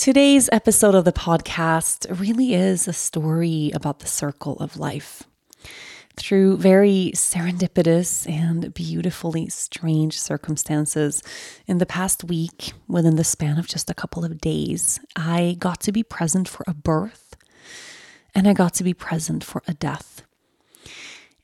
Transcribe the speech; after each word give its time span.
Today's 0.00 0.48
episode 0.50 0.94
of 0.94 1.04
the 1.04 1.12
podcast 1.12 2.18
really 2.18 2.54
is 2.54 2.88
a 2.88 2.92
story 2.94 3.70
about 3.74 3.98
the 3.98 4.06
circle 4.06 4.56
of 4.56 4.78
life. 4.78 5.24
Through 6.16 6.56
very 6.56 7.12
serendipitous 7.14 8.26
and 8.26 8.72
beautifully 8.72 9.50
strange 9.50 10.18
circumstances, 10.18 11.22
in 11.66 11.76
the 11.76 11.84
past 11.84 12.24
week, 12.24 12.72
within 12.88 13.16
the 13.16 13.24
span 13.24 13.58
of 13.58 13.68
just 13.68 13.90
a 13.90 13.94
couple 13.94 14.24
of 14.24 14.40
days, 14.40 15.00
I 15.16 15.56
got 15.58 15.82
to 15.82 15.92
be 15.92 16.02
present 16.02 16.48
for 16.48 16.64
a 16.66 16.72
birth 16.72 17.36
and 18.34 18.48
I 18.48 18.54
got 18.54 18.72
to 18.76 18.84
be 18.84 18.94
present 18.94 19.44
for 19.44 19.62
a 19.68 19.74
death. 19.74 20.22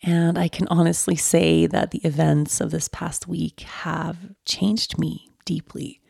And 0.03 0.39
I 0.39 0.49
can 0.49 0.67
honestly 0.69 1.17
say 1.17 1.67
that 1.67 1.91
the 1.91 2.01
events 2.07 2.63
of 2.63 2.71
this 2.71 2.89
past 2.89 3.29
week 3.29 3.61
have 3.61 4.17
changed 4.47 4.99
me 4.99 5.29
deeply. 5.45 6.01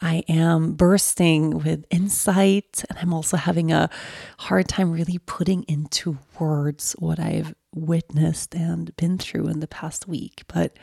I 0.00 0.22
am 0.28 0.74
bursting 0.74 1.58
with 1.58 1.84
insight, 1.90 2.84
and 2.88 2.98
I'm 2.98 3.12
also 3.12 3.36
having 3.36 3.72
a 3.72 3.90
hard 4.38 4.68
time 4.68 4.92
really 4.92 5.18
putting 5.18 5.64
into 5.64 6.18
words 6.38 6.94
what 6.98 7.18
I've 7.18 7.54
witnessed 7.74 8.54
and 8.54 8.94
been 8.96 9.18
through 9.18 9.48
in 9.48 9.60
the 9.60 9.66
past 9.66 10.06
week. 10.06 10.44
But 10.46 10.76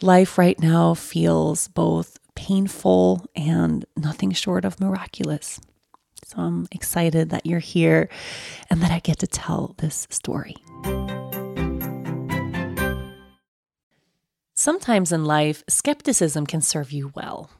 life 0.00 0.38
right 0.38 0.58
now 0.60 0.94
feels 0.94 1.66
both 1.68 2.18
painful 2.36 3.26
and 3.34 3.84
nothing 3.96 4.30
short 4.30 4.64
of 4.64 4.80
miraculous. 4.80 5.60
So 6.24 6.38
I'm 6.38 6.68
excited 6.70 7.30
that 7.30 7.46
you're 7.46 7.58
here 7.58 8.08
and 8.70 8.80
that 8.82 8.92
I 8.92 9.00
get 9.00 9.18
to 9.20 9.26
tell 9.26 9.74
this 9.78 10.06
story. 10.10 10.54
Sometimes 14.54 15.12
in 15.12 15.24
life, 15.24 15.64
skepticism 15.68 16.46
can 16.46 16.60
serve 16.60 16.92
you 16.92 17.12
well. 17.14 17.50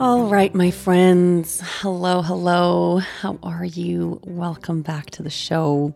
All 0.00 0.26
right, 0.26 0.52
my 0.54 0.70
friends. 0.70 1.60
Hello, 1.62 2.22
hello. 2.22 2.98
How 2.98 3.38
are 3.42 3.64
you? 3.64 4.20
Welcome 4.24 4.82
back 4.82 5.10
to 5.10 5.22
the 5.22 5.30
show. 5.30 5.94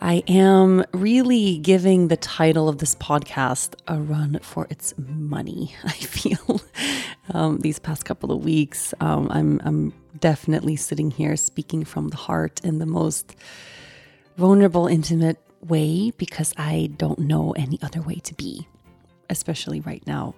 I 0.00 0.22
am 0.26 0.82
really 0.92 1.58
giving 1.58 2.08
the 2.08 2.16
title 2.16 2.68
of 2.68 2.78
this 2.78 2.94
podcast 2.94 3.74
a 3.86 4.00
run 4.00 4.40
for 4.42 4.66
its 4.70 4.94
money. 4.96 5.74
I 5.84 5.92
feel 5.92 6.60
um, 7.32 7.58
these 7.58 7.78
past 7.78 8.04
couple 8.04 8.32
of 8.32 8.42
weeks, 8.44 8.94
um, 9.00 9.28
I'm, 9.30 9.60
I'm 9.64 9.92
definitely 10.18 10.76
sitting 10.76 11.10
here 11.10 11.36
speaking 11.36 11.84
from 11.84 12.08
the 12.08 12.16
heart 12.16 12.60
in 12.64 12.78
the 12.78 12.86
most 12.86 13.36
vulnerable, 14.36 14.86
intimate 14.86 15.38
way 15.60 16.12
because 16.16 16.54
I 16.56 16.90
don't 16.96 17.20
know 17.20 17.52
any 17.52 17.78
other 17.82 18.00
way 18.00 18.16
to 18.16 18.34
be, 18.34 18.66
especially 19.30 19.80
right 19.80 20.04
now. 20.06 20.34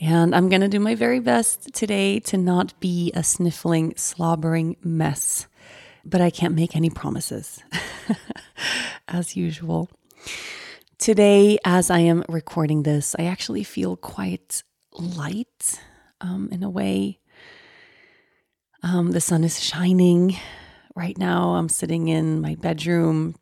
And 0.00 0.34
I'm 0.34 0.48
going 0.48 0.62
to 0.62 0.68
do 0.68 0.80
my 0.80 0.94
very 0.94 1.20
best 1.20 1.74
today 1.74 2.20
to 2.20 2.38
not 2.38 2.78
be 2.80 3.12
a 3.14 3.22
sniffling, 3.22 3.92
slobbering 3.96 4.76
mess. 4.82 5.46
But 6.06 6.22
I 6.22 6.30
can't 6.30 6.54
make 6.54 6.74
any 6.74 6.88
promises, 6.88 7.62
as 9.08 9.36
usual. 9.36 9.90
Today, 10.96 11.58
as 11.66 11.90
I 11.90 11.98
am 11.98 12.24
recording 12.30 12.82
this, 12.84 13.14
I 13.18 13.24
actually 13.24 13.62
feel 13.62 13.96
quite 13.96 14.62
light 14.92 15.78
um, 16.22 16.48
in 16.50 16.62
a 16.62 16.70
way. 16.70 17.20
Um, 18.82 19.10
the 19.10 19.20
sun 19.20 19.44
is 19.44 19.62
shining 19.62 20.36
right 20.96 21.18
now. 21.18 21.50
I'm 21.50 21.68
sitting 21.68 22.08
in 22.08 22.40
my 22.40 22.54
bedroom 22.54 23.34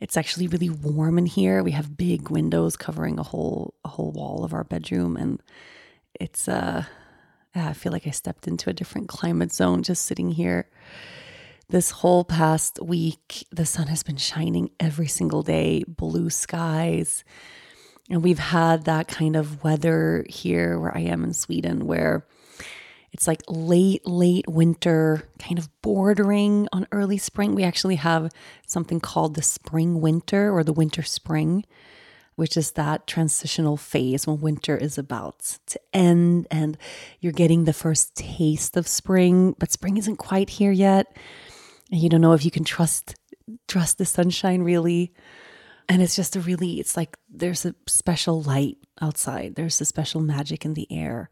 it's 0.00 0.16
actually 0.16 0.46
really 0.46 0.70
warm 0.70 1.18
in 1.18 1.26
here. 1.26 1.62
We 1.62 1.72
have 1.72 1.96
big 1.96 2.30
windows 2.30 2.76
covering 2.76 3.18
a 3.18 3.22
whole 3.22 3.74
a 3.84 3.88
whole 3.88 4.12
wall 4.12 4.44
of 4.44 4.52
our 4.52 4.64
bedroom 4.64 5.16
and 5.16 5.42
it's 6.18 6.48
uh 6.48 6.84
I 7.54 7.72
feel 7.72 7.92
like 7.92 8.06
I 8.06 8.10
stepped 8.10 8.46
into 8.46 8.68
a 8.68 8.74
different 8.74 9.08
climate 9.08 9.52
zone 9.52 9.82
just 9.82 10.04
sitting 10.04 10.32
here. 10.32 10.68
This 11.68 11.90
whole 11.90 12.22
past 12.22 12.78
week, 12.82 13.46
the 13.50 13.66
sun 13.66 13.86
has 13.86 14.02
been 14.02 14.18
shining 14.18 14.70
every 14.78 15.08
single 15.08 15.42
day, 15.42 15.82
blue 15.88 16.30
skies. 16.30 17.24
And 18.08 18.22
we've 18.22 18.38
had 18.38 18.84
that 18.84 19.08
kind 19.08 19.34
of 19.34 19.64
weather 19.64 20.24
here 20.28 20.78
where 20.78 20.96
I 20.96 21.00
am 21.00 21.24
in 21.24 21.32
Sweden 21.32 21.86
where 21.86 22.26
it's 23.16 23.26
like 23.26 23.40
late, 23.48 24.06
late 24.06 24.46
winter, 24.46 25.26
kind 25.38 25.58
of 25.58 25.70
bordering 25.80 26.68
on 26.70 26.86
early 26.92 27.16
spring. 27.16 27.54
We 27.54 27.64
actually 27.64 27.94
have 27.94 28.30
something 28.66 29.00
called 29.00 29.36
the 29.36 29.42
spring 29.42 30.02
winter 30.02 30.52
or 30.52 30.62
the 30.62 30.74
winter 30.74 31.02
spring, 31.02 31.64
which 32.34 32.58
is 32.58 32.72
that 32.72 33.06
transitional 33.06 33.78
phase 33.78 34.26
when 34.26 34.42
winter 34.42 34.76
is 34.76 34.98
about 34.98 35.56
to 35.68 35.80
end 35.94 36.46
and 36.50 36.76
you're 37.18 37.32
getting 37.32 37.64
the 37.64 37.72
first 37.72 38.14
taste 38.16 38.76
of 38.76 38.86
spring, 38.86 39.56
but 39.58 39.72
spring 39.72 39.96
isn't 39.96 40.16
quite 40.16 40.50
here 40.50 40.72
yet. 40.72 41.16
And 41.90 41.98
you 41.98 42.10
don't 42.10 42.20
know 42.20 42.34
if 42.34 42.44
you 42.44 42.50
can 42.50 42.64
trust 42.64 43.14
trust 43.66 43.96
the 43.96 44.04
sunshine 44.04 44.60
really. 44.60 45.14
And 45.88 46.02
it's 46.02 46.16
just 46.16 46.36
a 46.36 46.40
really, 46.40 46.80
it's 46.80 46.98
like 46.98 47.16
there's 47.30 47.64
a 47.64 47.74
special 47.86 48.42
light 48.42 48.76
outside. 49.00 49.54
There's 49.54 49.80
a 49.80 49.86
special 49.86 50.20
magic 50.20 50.66
in 50.66 50.74
the 50.74 50.86
air. 50.90 51.30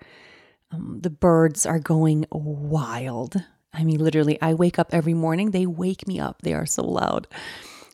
Um, 0.74 0.98
the 1.02 1.10
birds 1.10 1.66
are 1.66 1.78
going 1.78 2.26
wild. 2.30 3.36
I 3.72 3.84
mean, 3.84 4.02
literally, 4.02 4.40
I 4.40 4.54
wake 4.54 4.78
up 4.78 4.92
every 4.92 5.14
morning. 5.14 5.50
They 5.50 5.66
wake 5.66 6.06
me 6.06 6.20
up. 6.20 6.42
They 6.42 6.54
are 6.54 6.66
so 6.66 6.84
loud 6.84 7.26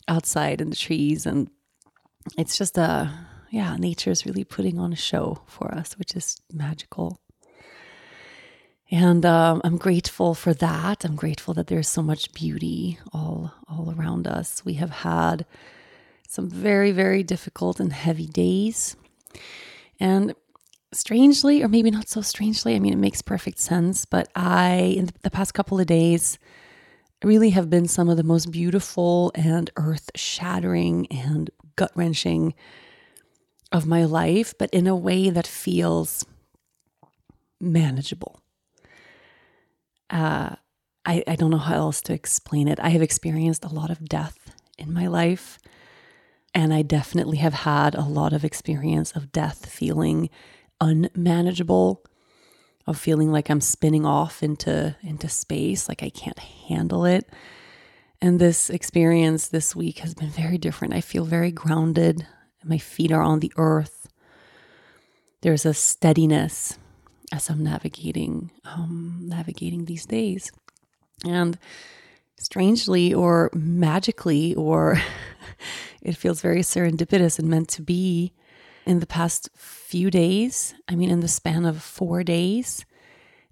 outside 0.08 0.60
in 0.60 0.70
the 0.70 0.76
trees. 0.76 1.26
And 1.26 1.50
it's 2.36 2.58
just 2.58 2.76
a, 2.78 3.10
yeah, 3.50 3.76
nature 3.76 4.10
is 4.10 4.26
really 4.26 4.44
putting 4.44 4.78
on 4.78 4.92
a 4.92 4.96
show 4.96 5.42
for 5.46 5.72
us, 5.72 5.98
which 5.98 6.14
is 6.14 6.40
magical. 6.52 7.18
And 8.90 9.24
um, 9.24 9.60
I'm 9.62 9.76
grateful 9.76 10.34
for 10.34 10.52
that. 10.54 11.04
I'm 11.04 11.14
grateful 11.14 11.54
that 11.54 11.68
there's 11.68 11.88
so 11.88 12.02
much 12.02 12.32
beauty 12.32 12.98
all 13.12 13.54
all 13.68 13.94
around 13.96 14.26
us. 14.26 14.64
We 14.64 14.74
have 14.74 14.90
had 14.90 15.46
some 16.26 16.50
very 16.50 16.90
very 16.90 17.22
difficult 17.22 17.78
and 17.78 17.92
heavy 17.92 18.26
days, 18.26 18.96
and 20.00 20.34
strangely, 20.92 21.62
or 21.62 21.68
maybe 21.68 21.90
not 21.90 22.08
so 22.08 22.20
strangely, 22.20 22.74
I 22.74 22.78
mean, 22.78 22.92
it 22.92 22.98
makes 22.98 23.22
perfect 23.22 23.58
sense, 23.58 24.04
but 24.04 24.28
I, 24.34 24.94
in 24.96 25.10
the 25.22 25.30
past 25.30 25.54
couple 25.54 25.78
of 25.78 25.86
days, 25.86 26.38
really 27.22 27.50
have 27.50 27.70
been 27.70 27.86
some 27.86 28.08
of 28.08 28.16
the 28.16 28.22
most 28.22 28.50
beautiful 28.50 29.30
and 29.34 29.70
earth 29.76 30.10
shattering 30.14 31.06
and 31.10 31.50
gut 31.76 31.92
wrenching 31.94 32.54
of 33.72 33.86
my 33.86 34.04
life, 34.04 34.54
but 34.58 34.70
in 34.70 34.86
a 34.86 34.96
way 34.96 35.30
that 35.30 35.46
feels 35.46 36.24
manageable. 37.60 38.40
Uh, 40.08 40.56
I, 41.04 41.22
I 41.26 41.36
don't 41.36 41.50
know 41.50 41.58
how 41.58 41.76
else 41.76 42.00
to 42.02 42.12
explain 42.12 42.66
it. 42.68 42.80
I 42.80 42.88
have 42.90 43.02
experienced 43.02 43.64
a 43.64 43.72
lot 43.72 43.90
of 43.90 44.08
death 44.08 44.54
in 44.76 44.92
my 44.92 45.06
life, 45.06 45.58
and 46.52 46.74
I 46.74 46.82
definitely 46.82 47.36
have 47.36 47.54
had 47.54 47.94
a 47.94 48.02
lot 48.02 48.32
of 48.32 48.44
experience 48.44 49.12
of 49.12 49.30
death 49.30 49.66
feeling 49.66 50.30
unmanageable, 50.80 52.02
of 52.86 52.98
feeling 52.98 53.30
like 53.30 53.50
I'm 53.50 53.60
spinning 53.60 54.04
off 54.04 54.42
into 54.42 54.96
into 55.02 55.28
space, 55.28 55.88
like 55.88 56.02
I 56.02 56.10
can't 56.10 56.38
handle 56.38 57.04
it. 57.04 57.28
And 58.22 58.38
this 58.38 58.68
experience 58.68 59.48
this 59.48 59.74
week 59.74 60.00
has 60.00 60.14
been 60.14 60.28
very 60.28 60.58
different. 60.58 60.94
I 60.94 61.00
feel 61.00 61.24
very 61.24 61.50
grounded. 61.52 62.26
My 62.64 62.78
feet 62.78 63.12
are 63.12 63.22
on 63.22 63.40
the 63.40 63.52
earth. 63.56 64.08
There's 65.40 65.64
a 65.64 65.72
steadiness 65.72 66.78
as 67.32 67.48
I'm 67.48 67.62
navigating 67.62 68.50
um, 68.64 69.20
navigating 69.22 69.84
these 69.84 70.06
days. 70.06 70.50
And 71.24 71.58
strangely 72.38 73.14
or 73.14 73.50
magically, 73.54 74.54
or 74.54 75.00
it 76.02 76.16
feels 76.16 76.40
very 76.40 76.60
serendipitous 76.60 77.38
and 77.38 77.48
meant 77.48 77.68
to 77.68 77.82
be, 77.82 78.32
in 78.90 78.98
the 78.98 79.06
past 79.06 79.48
few 79.54 80.10
days, 80.10 80.74
I 80.88 80.96
mean, 80.96 81.10
in 81.10 81.20
the 81.20 81.28
span 81.28 81.64
of 81.64 81.80
four 81.80 82.24
days, 82.24 82.84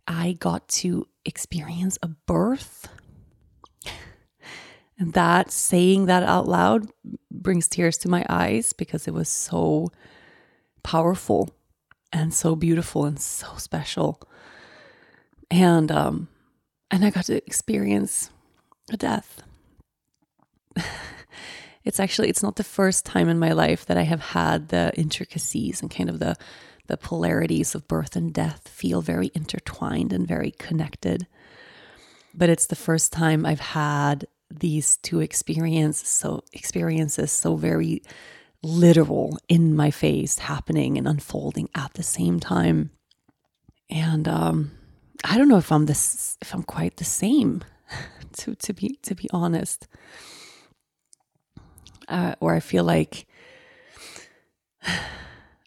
I 0.04 0.32
got 0.32 0.66
to 0.80 1.06
experience 1.24 1.96
a 2.02 2.08
birth. 2.08 2.88
And 4.98 5.12
that 5.12 5.52
saying 5.52 6.06
that 6.06 6.24
out 6.24 6.48
loud 6.48 6.88
brings 7.30 7.68
tears 7.68 7.96
to 7.98 8.08
my 8.08 8.26
eyes 8.28 8.72
because 8.72 9.06
it 9.06 9.14
was 9.14 9.28
so 9.28 9.92
powerful 10.82 11.50
and 12.12 12.34
so 12.34 12.56
beautiful 12.56 13.04
and 13.04 13.20
so 13.20 13.46
special. 13.58 14.20
And 15.52 15.92
um 15.92 16.26
and 16.90 17.04
I 17.04 17.10
got 17.10 17.26
to 17.26 17.36
experience 17.46 18.30
a 18.90 18.96
death. 18.96 19.40
it's 21.88 21.98
actually 21.98 22.28
it's 22.28 22.42
not 22.42 22.56
the 22.56 22.62
first 22.62 23.06
time 23.06 23.30
in 23.30 23.38
my 23.38 23.52
life 23.52 23.86
that 23.86 23.96
I 23.96 24.02
have 24.02 24.20
had 24.20 24.68
the 24.68 24.92
intricacies 24.94 25.80
and 25.80 25.90
kind 25.90 26.10
of 26.10 26.18
the 26.18 26.36
the 26.86 26.98
polarities 26.98 27.74
of 27.74 27.88
birth 27.88 28.14
and 28.14 28.32
death 28.32 28.68
feel 28.68 29.00
very 29.00 29.30
intertwined 29.34 30.12
and 30.12 30.28
very 30.28 30.50
connected. 30.52 31.26
But 32.34 32.50
it's 32.50 32.66
the 32.66 32.76
first 32.76 33.10
time 33.10 33.46
I've 33.46 33.60
had 33.60 34.26
these 34.50 34.98
two 34.98 35.20
experiences 35.20 36.08
so 36.08 36.44
experiences 36.52 37.32
so 37.32 37.56
very 37.56 38.02
literal 38.62 39.38
in 39.48 39.74
my 39.74 39.90
face 39.90 40.38
happening 40.40 40.98
and 40.98 41.08
unfolding 41.08 41.70
at 41.74 41.94
the 41.94 42.02
same 42.02 42.38
time. 42.38 42.90
And 43.88 44.28
um 44.28 44.72
I 45.24 45.38
don't 45.38 45.48
know 45.48 45.56
if 45.56 45.72
I'm 45.72 45.86
this 45.86 46.36
if 46.42 46.52
I'm 46.54 46.64
quite 46.64 46.98
the 46.98 47.04
same 47.04 47.64
to 48.40 48.54
to 48.56 48.74
be 48.74 48.98
to 49.04 49.14
be 49.14 49.30
honest. 49.32 49.88
Uh, 52.08 52.34
or 52.40 52.54
I 52.54 52.60
feel 52.60 52.84
like 52.84 53.26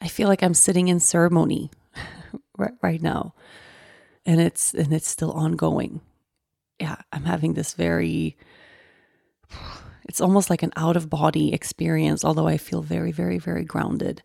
I 0.01 0.07
feel 0.07 0.27
like 0.27 0.41
I'm 0.41 0.53
sitting 0.55 0.87
in 0.87 0.99
ceremony 0.99 1.69
right, 2.57 2.73
right 2.81 3.01
now, 3.01 3.33
and 4.25 4.41
it's 4.41 4.73
and 4.73 4.91
it's 4.93 5.07
still 5.07 5.31
ongoing. 5.31 6.01
Yeah, 6.79 6.97
I'm 7.11 7.25
having 7.25 7.53
this 7.53 7.73
very. 7.73 8.37
It's 10.03 10.19
almost 10.19 10.49
like 10.49 10.61
an 10.61 10.73
out 10.75 10.97
of 10.97 11.09
body 11.09 11.53
experience, 11.53 12.25
although 12.25 12.47
I 12.47 12.57
feel 12.57 12.81
very, 12.81 13.13
very, 13.13 13.37
very 13.37 13.63
grounded. 13.63 14.23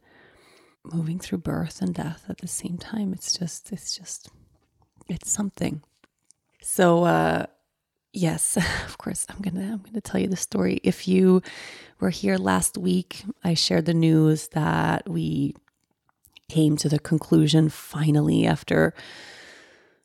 Moving 0.83 1.21
through 1.21 1.39
birth 1.39 1.81
and 1.81 1.95
death 1.95 2.25
at 2.29 2.39
the 2.39 2.49
same 2.49 2.77
time. 2.77 3.13
It's 3.13 3.39
just, 3.39 3.71
it's 3.71 3.97
just 3.97 4.31
it's 5.09 5.31
something. 5.31 5.83
So 6.61 7.05
uh, 7.05 7.47
yes, 8.13 8.57
of 8.87 8.99
course, 8.99 9.27
I'm 9.29 9.41
gonna 9.41 9.73
I'm 9.73 9.83
gonna 9.83 10.01
tell 10.01 10.21
you 10.21 10.29
the 10.29 10.37
story. 10.37 10.81
If 10.83 11.09
you 11.09 11.43
were 12.01 12.11
here 12.11 12.37
last 12.37 12.77
week, 12.77 13.25
I 13.45 13.55
shared 13.55 13.87
the 13.87 13.95
news 13.95 14.49
that 14.49 15.09
we 15.09 15.55
came 16.49 16.77
to 16.77 16.89
the 16.89 16.99
conclusion 16.99 17.69
finally 17.69 18.47
after 18.47 18.95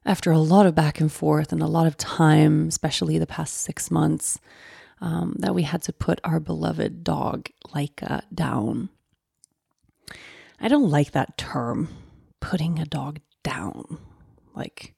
after 0.06 0.32
a 0.32 0.40
lot 0.40 0.66
of 0.66 0.74
back 0.74 1.00
and 1.00 1.12
forth 1.12 1.52
and 1.52 1.62
a 1.62 1.68
lot 1.68 1.86
of 1.86 1.96
time, 1.98 2.68
especially 2.68 3.18
the 3.18 3.28
past 3.28 3.54
six 3.56 3.92
months, 3.92 4.40
um, 5.00 5.36
that 5.40 5.54
we 5.54 5.64
had 5.64 5.84
to 5.84 5.94
put 5.94 6.20
our 6.24 6.40
beloved 6.40 7.04
dog 7.04 7.50
Laika 7.68 8.24
down. 8.34 8.90
I 10.60 10.68
don't 10.68 10.90
like 10.90 11.12
that 11.12 11.38
term, 11.38 11.90
putting 12.40 12.80
a 12.80 12.86
dog 12.86 13.20
down. 13.44 14.00
Like 14.56 14.94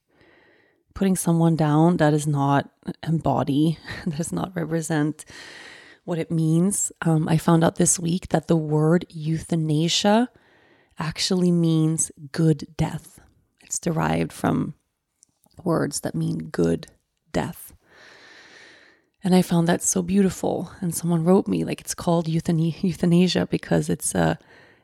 putting 0.93 1.15
someone 1.15 1.55
down 1.55 1.97
that 1.97 2.13
is 2.13 2.27
not 2.27 2.69
embody, 3.05 3.77
that 4.05 4.17
does 4.17 4.31
not 4.31 4.55
represent 4.55 5.25
what 6.05 6.19
it 6.19 6.31
means. 6.31 6.91
Um, 7.01 7.27
I 7.27 7.37
found 7.37 7.63
out 7.63 7.75
this 7.75 7.99
week 7.99 8.29
that 8.29 8.47
the 8.47 8.57
word 8.57 9.05
euthanasia 9.09 10.29
actually 10.99 11.51
means 11.51 12.11
good 12.31 12.67
death. 12.77 13.19
It's 13.61 13.79
derived 13.79 14.31
from 14.31 14.75
words 15.63 16.01
that 16.01 16.15
mean 16.15 16.49
good 16.49 16.87
death. 17.31 17.73
And 19.23 19.33
I 19.33 19.41
found 19.41 19.67
that 19.67 19.81
so 19.81 20.01
beautiful. 20.01 20.71
And 20.81 20.93
someone 20.93 21.23
wrote 21.23 21.47
me 21.47 21.63
like 21.63 21.79
it's 21.79 21.95
called 21.95 22.27
euthanasia 22.27 23.47
because 23.49 23.89
it's 23.89 24.13
a 24.13 24.37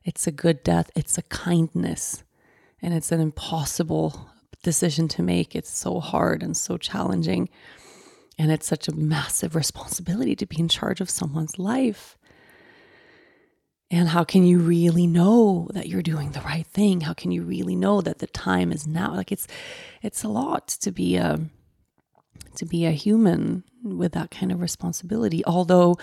it's 0.06 0.26
a 0.28 0.32
good 0.32 0.64
death. 0.64 0.90
It's 0.96 1.18
a 1.18 1.24
kindness, 1.24 2.24
and 2.82 2.94
it's 2.94 3.12
an 3.12 3.20
impossible 3.20 4.30
decision 4.64 5.08
to 5.10 5.24
make. 5.24 5.56
It's 5.56 5.76
so 5.76 6.00
hard 6.00 6.44
and 6.44 6.56
so 6.56 6.78
challenging. 6.78 7.50
And 8.38 8.52
it's 8.52 8.68
such 8.68 8.88
a 8.88 8.96
massive 8.96 9.56
responsibility 9.56 10.36
to 10.38 10.46
be 10.46 10.60
in 10.60 10.70
charge 10.70 11.02
of 11.02 11.10
someone's 11.10 11.60
life. 11.60 12.18
And 13.92 14.10
how 14.10 14.24
can 14.24 14.46
you 14.46 14.60
really 14.60 15.08
know 15.08 15.68
that 15.74 15.88
you're 15.88 16.02
doing 16.02 16.32
the 16.32 16.42
right 16.42 16.66
thing? 16.66 17.02
How 17.02 17.14
can 17.14 17.32
you 17.32 17.44
really 17.44 17.76
know 17.76 18.02
that 18.02 18.20
the 18.20 18.28
time 18.28 18.72
is 18.72 18.86
now? 18.86 19.16
Like 19.16 19.32
it's 19.32 19.48
it's 20.04 20.24
a 20.24 20.28
lot 20.28 20.68
to 20.68 20.92
be 20.92 21.16
a 21.16 21.40
to 22.56 22.66
be 22.66 22.86
a 22.86 22.92
human 22.92 23.64
with 23.84 24.12
that 24.14 24.30
kind 24.30 24.52
of 24.52 24.62
responsibility. 24.62 25.44
Although 25.46 25.98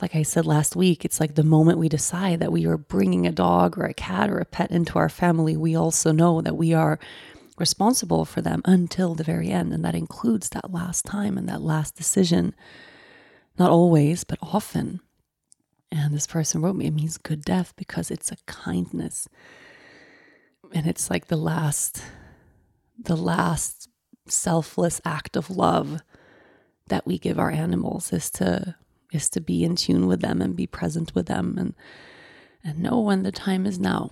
like 0.00 0.14
I 0.14 0.22
said 0.22 0.46
last 0.46 0.76
week, 0.76 1.04
it's 1.04 1.18
like 1.18 1.34
the 1.34 1.42
moment 1.42 1.78
we 1.78 1.88
decide 1.88 2.38
that 2.38 2.52
we 2.52 2.66
are 2.66 2.76
bringing 2.76 3.26
a 3.26 3.32
dog 3.32 3.76
or 3.76 3.84
a 3.84 3.94
cat 3.94 4.30
or 4.30 4.38
a 4.38 4.44
pet 4.44 4.70
into 4.70 4.96
our 4.96 5.08
family, 5.08 5.56
we 5.56 5.74
also 5.74 6.12
know 6.12 6.40
that 6.40 6.56
we 6.56 6.72
are 6.72 7.00
responsible 7.58 8.24
for 8.24 8.40
them 8.40 8.62
until 8.64 9.14
the 9.14 9.24
very 9.24 9.50
end. 9.50 9.72
And 9.72 9.84
that 9.84 9.94
includes 9.94 10.48
that 10.50 10.72
last 10.72 11.04
time 11.04 11.36
and 11.36 11.48
that 11.48 11.62
last 11.62 11.96
decision. 11.96 12.54
Not 13.58 13.70
always, 13.70 14.24
but 14.24 14.38
often. 14.40 15.00
And 15.90 16.14
this 16.14 16.26
person 16.26 16.60
wrote 16.60 16.76
me, 16.76 16.86
it 16.86 16.94
means 16.94 17.18
good 17.18 17.44
death 17.44 17.74
because 17.76 18.10
it's 18.10 18.30
a 18.30 18.36
kindness. 18.46 19.28
And 20.72 20.86
it's 20.86 21.10
like 21.10 21.26
the 21.26 21.36
last, 21.36 22.02
the 22.98 23.16
last 23.16 23.88
selfless 24.26 25.00
act 25.04 25.36
of 25.36 25.50
love 25.50 26.00
that 26.88 27.06
we 27.06 27.18
give 27.18 27.38
our 27.38 27.50
animals 27.50 28.12
is 28.12 28.30
to 28.30 28.74
is 29.10 29.30
to 29.30 29.40
be 29.40 29.64
in 29.64 29.74
tune 29.74 30.06
with 30.06 30.20
them 30.20 30.42
and 30.42 30.54
be 30.54 30.66
present 30.66 31.14
with 31.14 31.26
them 31.26 31.56
and 31.58 31.74
and 32.62 32.78
know 32.80 33.00
when 33.00 33.22
the 33.22 33.32
time 33.32 33.64
is 33.64 33.78
now. 33.78 34.10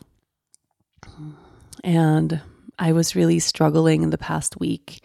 And 1.84 2.40
I 2.78 2.92
was 2.92 3.16
really 3.16 3.38
struggling 3.38 4.02
in 4.02 4.10
the 4.10 4.18
past 4.18 4.58
week. 4.58 5.02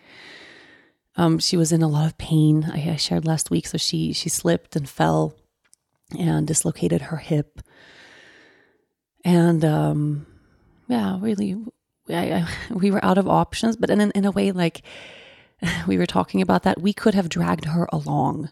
Um, 1.16 1.40
she 1.40 1.58
was 1.58 1.72
in 1.72 1.82
a 1.82 1.88
lot 1.88 2.08
of 2.08 2.18
pain. 2.18 2.70
I, 2.72 2.92
I 2.92 2.96
shared 2.96 3.26
last 3.26 3.52
week, 3.52 3.68
so 3.68 3.78
she 3.78 4.14
she 4.14 4.30
slipped 4.30 4.76
and 4.76 4.90
fell 4.90 5.36
and 6.18 6.48
dislocated 6.48 7.04
her 7.04 7.18
hip. 7.18 7.62
And 9.24 9.64
um, 9.64 10.26
yeah, 10.88 11.18
really, 11.20 11.56
I, 12.10 12.32
I, 12.34 12.48
we 12.74 12.92
were 12.92 13.04
out 13.04 13.18
of 13.18 13.28
options. 13.28 13.76
But 13.76 13.90
in 13.90 14.12
in 14.12 14.26
a 14.26 14.32
way, 14.32 14.52
like 14.52 14.84
we 15.88 15.98
were 15.98 16.06
talking 16.06 16.42
about 16.42 16.64
that, 16.64 16.82
we 16.82 16.94
could 16.94 17.14
have 17.14 17.30
dragged 17.30 17.66
her 17.66 17.88
along. 17.92 18.50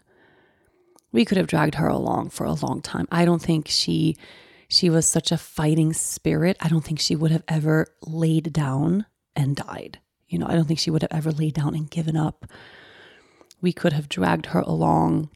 We 1.12 1.24
could 1.24 1.38
have 1.38 1.48
dragged 1.48 1.74
her 1.74 1.88
along 1.88 2.30
for 2.30 2.44
a 2.44 2.52
long 2.52 2.82
time. 2.82 3.08
I 3.10 3.24
don't 3.24 3.42
think 3.42 3.66
she 3.68 4.16
she 4.70 4.88
was 4.88 5.04
such 5.04 5.32
a 5.32 5.36
fighting 5.36 5.92
spirit. 5.92 6.56
I 6.60 6.68
don't 6.68 6.84
think 6.84 7.00
she 7.00 7.16
would 7.16 7.32
have 7.32 7.42
ever 7.48 7.88
laid 8.02 8.52
down 8.52 9.04
and 9.34 9.56
died. 9.56 9.98
You 10.28 10.38
know, 10.38 10.46
I 10.46 10.54
don't 10.54 10.66
think 10.66 10.78
she 10.78 10.92
would 10.92 11.02
have 11.02 11.10
ever 11.10 11.32
laid 11.32 11.54
down 11.54 11.74
and 11.74 11.90
given 11.90 12.16
up. 12.16 12.46
We 13.60 13.72
could 13.72 13.92
have 13.92 14.08
dragged 14.08 14.46
her 14.46 14.60
along 14.60 15.30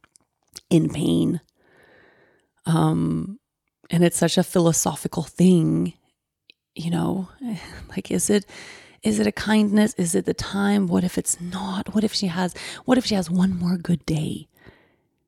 in 0.71 0.88
pain. 0.88 1.41
Um, 2.64 3.41
and 3.91 4.05
it's 4.05 4.17
such 4.17 4.38
a 4.38 4.45
philosophical 4.45 5.25
thing, 5.25 5.95
you 6.76 6.93
know, 6.93 7.29
like 7.91 8.12
is 8.12 8.31
it 8.31 8.47
is 9.03 9.19
it 9.19 9.26
a 9.26 9.33
kindness? 9.33 9.95
Is 9.99 10.14
it 10.14 10.26
the 10.26 10.33
time? 10.33 10.87
What 10.87 11.05
if 11.05 11.19
it's 11.19 11.41
not? 11.41 11.93
What 11.93 12.05
if 12.05 12.14
she 12.14 12.29
has 12.29 12.55
what 12.85 12.99
if 12.99 13.05
she 13.05 13.17
has 13.17 13.29
one 13.29 13.59
more 13.59 13.76
good 13.76 14.07
day? 14.07 14.47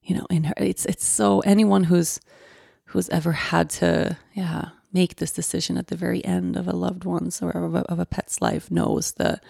You 0.00 0.14
know, 0.14 0.26
in 0.30 0.44
her 0.44 0.54
it's 0.58 0.86
it's 0.86 1.04
so 1.04 1.40
anyone 1.40 1.84
who's 1.84 2.20
who's 2.86 3.08
ever 3.10 3.32
had 3.32 3.70
to 3.70 4.16
yeah, 4.34 4.70
make 4.92 5.16
this 5.16 5.32
decision 5.32 5.76
at 5.76 5.88
the 5.88 5.96
very 5.96 6.24
end 6.24 6.56
of 6.56 6.66
a 6.66 6.72
loved 6.72 7.04
one's 7.04 7.42
or 7.42 7.50
of 7.50 7.74
a, 7.74 7.80
of 7.90 7.98
a 7.98 8.06
pet's 8.06 8.40
life 8.40 8.70
knows 8.70 9.12
the 9.12 9.40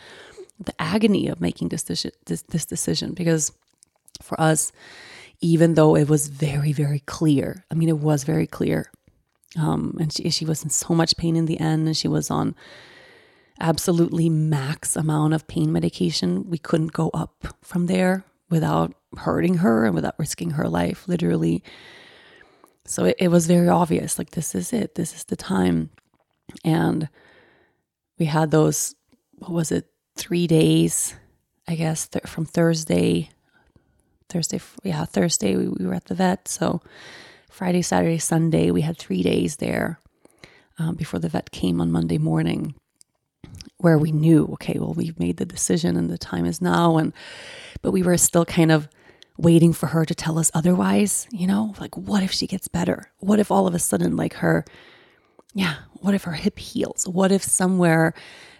the 0.58 0.74
agony 0.80 1.28
of 1.28 1.38
making 1.38 1.68
this 1.68 1.82
decision 1.82 2.12
this, 2.24 2.42
this 2.42 2.64
decision 2.64 3.12
because 3.12 3.52
for 4.22 4.40
us 4.40 4.72
even 5.42 5.74
though 5.74 5.94
it 5.94 6.08
was 6.08 6.28
very 6.28 6.72
very 6.72 7.00
clear 7.00 7.62
i 7.70 7.74
mean 7.74 7.90
it 7.90 7.98
was 7.98 8.24
very 8.24 8.46
clear 8.46 8.90
um, 9.58 9.96
and 10.00 10.12
she, 10.12 10.30
she 10.30 10.44
was 10.44 10.62
in 10.64 10.70
so 10.70 10.94
much 10.94 11.16
pain 11.16 11.36
in 11.36 11.46
the 11.46 11.60
end 11.60 11.86
and 11.86 11.96
she 11.96 12.08
was 12.08 12.30
on 12.30 12.54
absolutely 13.60 14.28
max 14.28 14.96
amount 14.96 15.34
of 15.34 15.46
pain 15.46 15.72
medication. 15.72 16.48
We 16.50 16.58
couldn't 16.58 16.92
go 16.92 17.10
up 17.14 17.54
from 17.62 17.86
there 17.86 18.24
without 18.50 18.94
hurting 19.18 19.58
her 19.58 19.86
and 19.86 19.94
without 19.94 20.18
risking 20.18 20.52
her 20.52 20.68
life, 20.68 21.08
literally. 21.08 21.62
So 22.86 23.04
it, 23.04 23.16
it 23.18 23.28
was 23.28 23.46
very 23.46 23.68
obvious 23.68 24.18
like, 24.18 24.30
this 24.30 24.54
is 24.54 24.72
it, 24.72 24.94
this 24.94 25.14
is 25.14 25.24
the 25.24 25.36
time. 25.36 25.90
And 26.64 27.08
we 28.18 28.26
had 28.26 28.50
those, 28.50 28.94
what 29.38 29.50
was 29.50 29.72
it, 29.72 29.90
three 30.16 30.46
days, 30.46 31.14
I 31.68 31.74
guess, 31.74 32.08
th- 32.08 32.26
from 32.26 32.46
Thursday. 32.46 33.30
Thursday, 34.28 34.60
yeah, 34.82 35.04
Thursday 35.04 35.56
we, 35.56 35.68
we 35.68 35.86
were 35.86 35.94
at 35.94 36.06
the 36.06 36.14
vet. 36.14 36.48
So 36.48 36.80
Friday, 37.50 37.82
Saturday, 37.82 38.18
Sunday, 38.18 38.70
we 38.70 38.82
had 38.82 38.98
three 38.98 39.22
days 39.22 39.56
there 39.56 40.00
um, 40.78 40.94
before 40.94 41.20
the 41.20 41.28
vet 41.28 41.50
came 41.50 41.80
on 41.80 41.92
Monday 41.92 42.18
morning 42.18 42.74
where 43.78 43.98
we 43.98 44.12
knew, 44.12 44.48
okay, 44.54 44.78
well, 44.78 44.94
we've 44.94 45.18
made 45.18 45.36
the 45.36 45.44
decision 45.44 45.96
and 45.96 46.10
the 46.10 46.18
time 46.18 46.46
is 46.46 46.60
now. 46.60 46.96
And, 46.96 47.12
but 47.82 47.90
we 47.90 48.02
were 48.02 48.16
still 48.16 48.44
kind 48.44 48.72
of 48.72 48.88
waiting 49.38 49.72
for 49.72 49.88
her 49.88 50.04
to 50.04 50.14
tell 50.14 50.38
us 50.38 50.50
otherwise, 50.54 51.26
you 51.30 51.46
know, 51.46 51.74
like, 51.80 51.96
what 51.96 52.22
if 52.22 52.32
she 52.32 52.46
gets 52.46 52.68
better? 52.68 53.10
What 53.18 53.38
if 53.38 53.50
all 53.50 53.66
of 53.66 53.74
a 53.74 53.78
sudden, 53.78 54.16
like, 54.16 54.34
her, 54.34 54.64
yeah, 55.54 55.76
what 55.94 56.14
if 56.14 56.24
her 56.24 56.32
hip 56.32 56.58
heals? 56.58 57.06
What 57.06 57.32
if 57.32 57.42
somewhere 57.42 58.14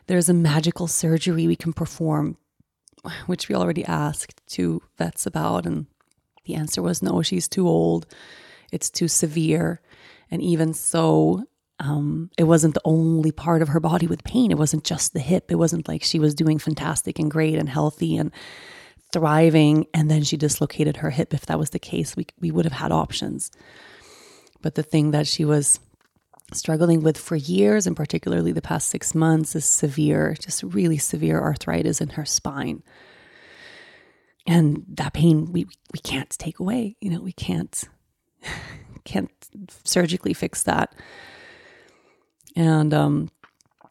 there's 0.07 0.29
a 0.29 0.35
magical 0.35 0.87
surgery 0.87 1.47
we 1.47 1.57
can 1.57 1.73
perform, 1.73 2.37
which 3.27 3.49
we 3.49 3.55
already 3.55 3.85
asked 3.85 4.43
two 4.47 4.83
vets 4.99 5.27
about? 5.27 5.67
And 5.67 5.87
the 6.45 6.55
answer 6.55 6.83
was 6.83 7.03
no, 7.03 7.23
she's 7.23 7.49
too 7.49 7.69
old, 7.69 8.07
it's 8.73 8.91
too 8.91 9.09
severe. 9.09 9.81
And 10.31 10.43
even 10.43 10.75
so, 10.75 11.45
um, 11.79 12.31
it 12.37 12.45
wasn't 12.45 12.75
the 12.75 12.81
only 12.85 13.31
part 13.33 13.63
of 13.63 13.69
her 13.69 13.81
body 13.81 14.07
with 14.07 14.25
pain. 14.25 14.51
It 14.51 14.59
wasn't 14.59 14.85
just 14.85 15.13
the 15.13 15.21
hip. 15.21 15.51
It 15.51 15.57
wasn't 15.57 15.89
like 15.89 16.03
she 16.03 16.19
was 16.19 16.35
doing 16.35 16.59
fantastic 16.59 17.19
and 17.19 17.31
great 17.31 17.57
and 17.57 17.69
healthy 17.69 18.17
and 18.17 18.33
thriving, 19.17 19.87
and 19.95 20.11
then 20.11 20.23
she 20.23 20.37
dislocated 20.37 20.99
her 20.99 21.09
hip. 21.09 21.33
If 21.33 21.47
that 21.47 21.59
was 21.59 21.71
the 21.71 21.79
case, 21.79 22.15
we 22.15 22.27
we 22.39 22.51
would 22.51 22.67
have 22.67 22.73
had 22.75 22.93
options. 22.93 23.51
But 24.61 24.75
the 24.75 24.83
thing 24.83 25.13
that 25.13 25.27
she 25.27 25.43
was 25.43 25.81
struggling 26.53 27.03
with 27.03 27.17
for 27.17 27.35
years, 27.35 27.87
and 27.87 27.97
particularly 27.97 28.53
the 28.53 28.61
past 28.61 28.89
six 28.89 29.15
months, 29.15 29.57
is 29.57 29.65
severe, 29.65 30.37
just 30.39 30.63
really 30.63 30.99
severe 30.99 31.41
arthritis 31.41 32.03
in 32.03 32.11
her 32.11 32.27
spine. 32.27 32.83
And 34.47 34.85
that 34.89 35.15
pain 35.15 35.51
we 35.51 35.65
we 35.95 35.99
can't 36.05 36.29
take 36.39 36.59
away. 36.59 36.97
You 37.01 37.09
know, 37.09 37.23
we 37.23 37.33
can't 37.33 37.85
can't 39.05 39.31
surgically 39.83 40.35
fix 40.35 40.63
that. 40.65 40.95
And 42.55 42.93
um, 42.93 43.31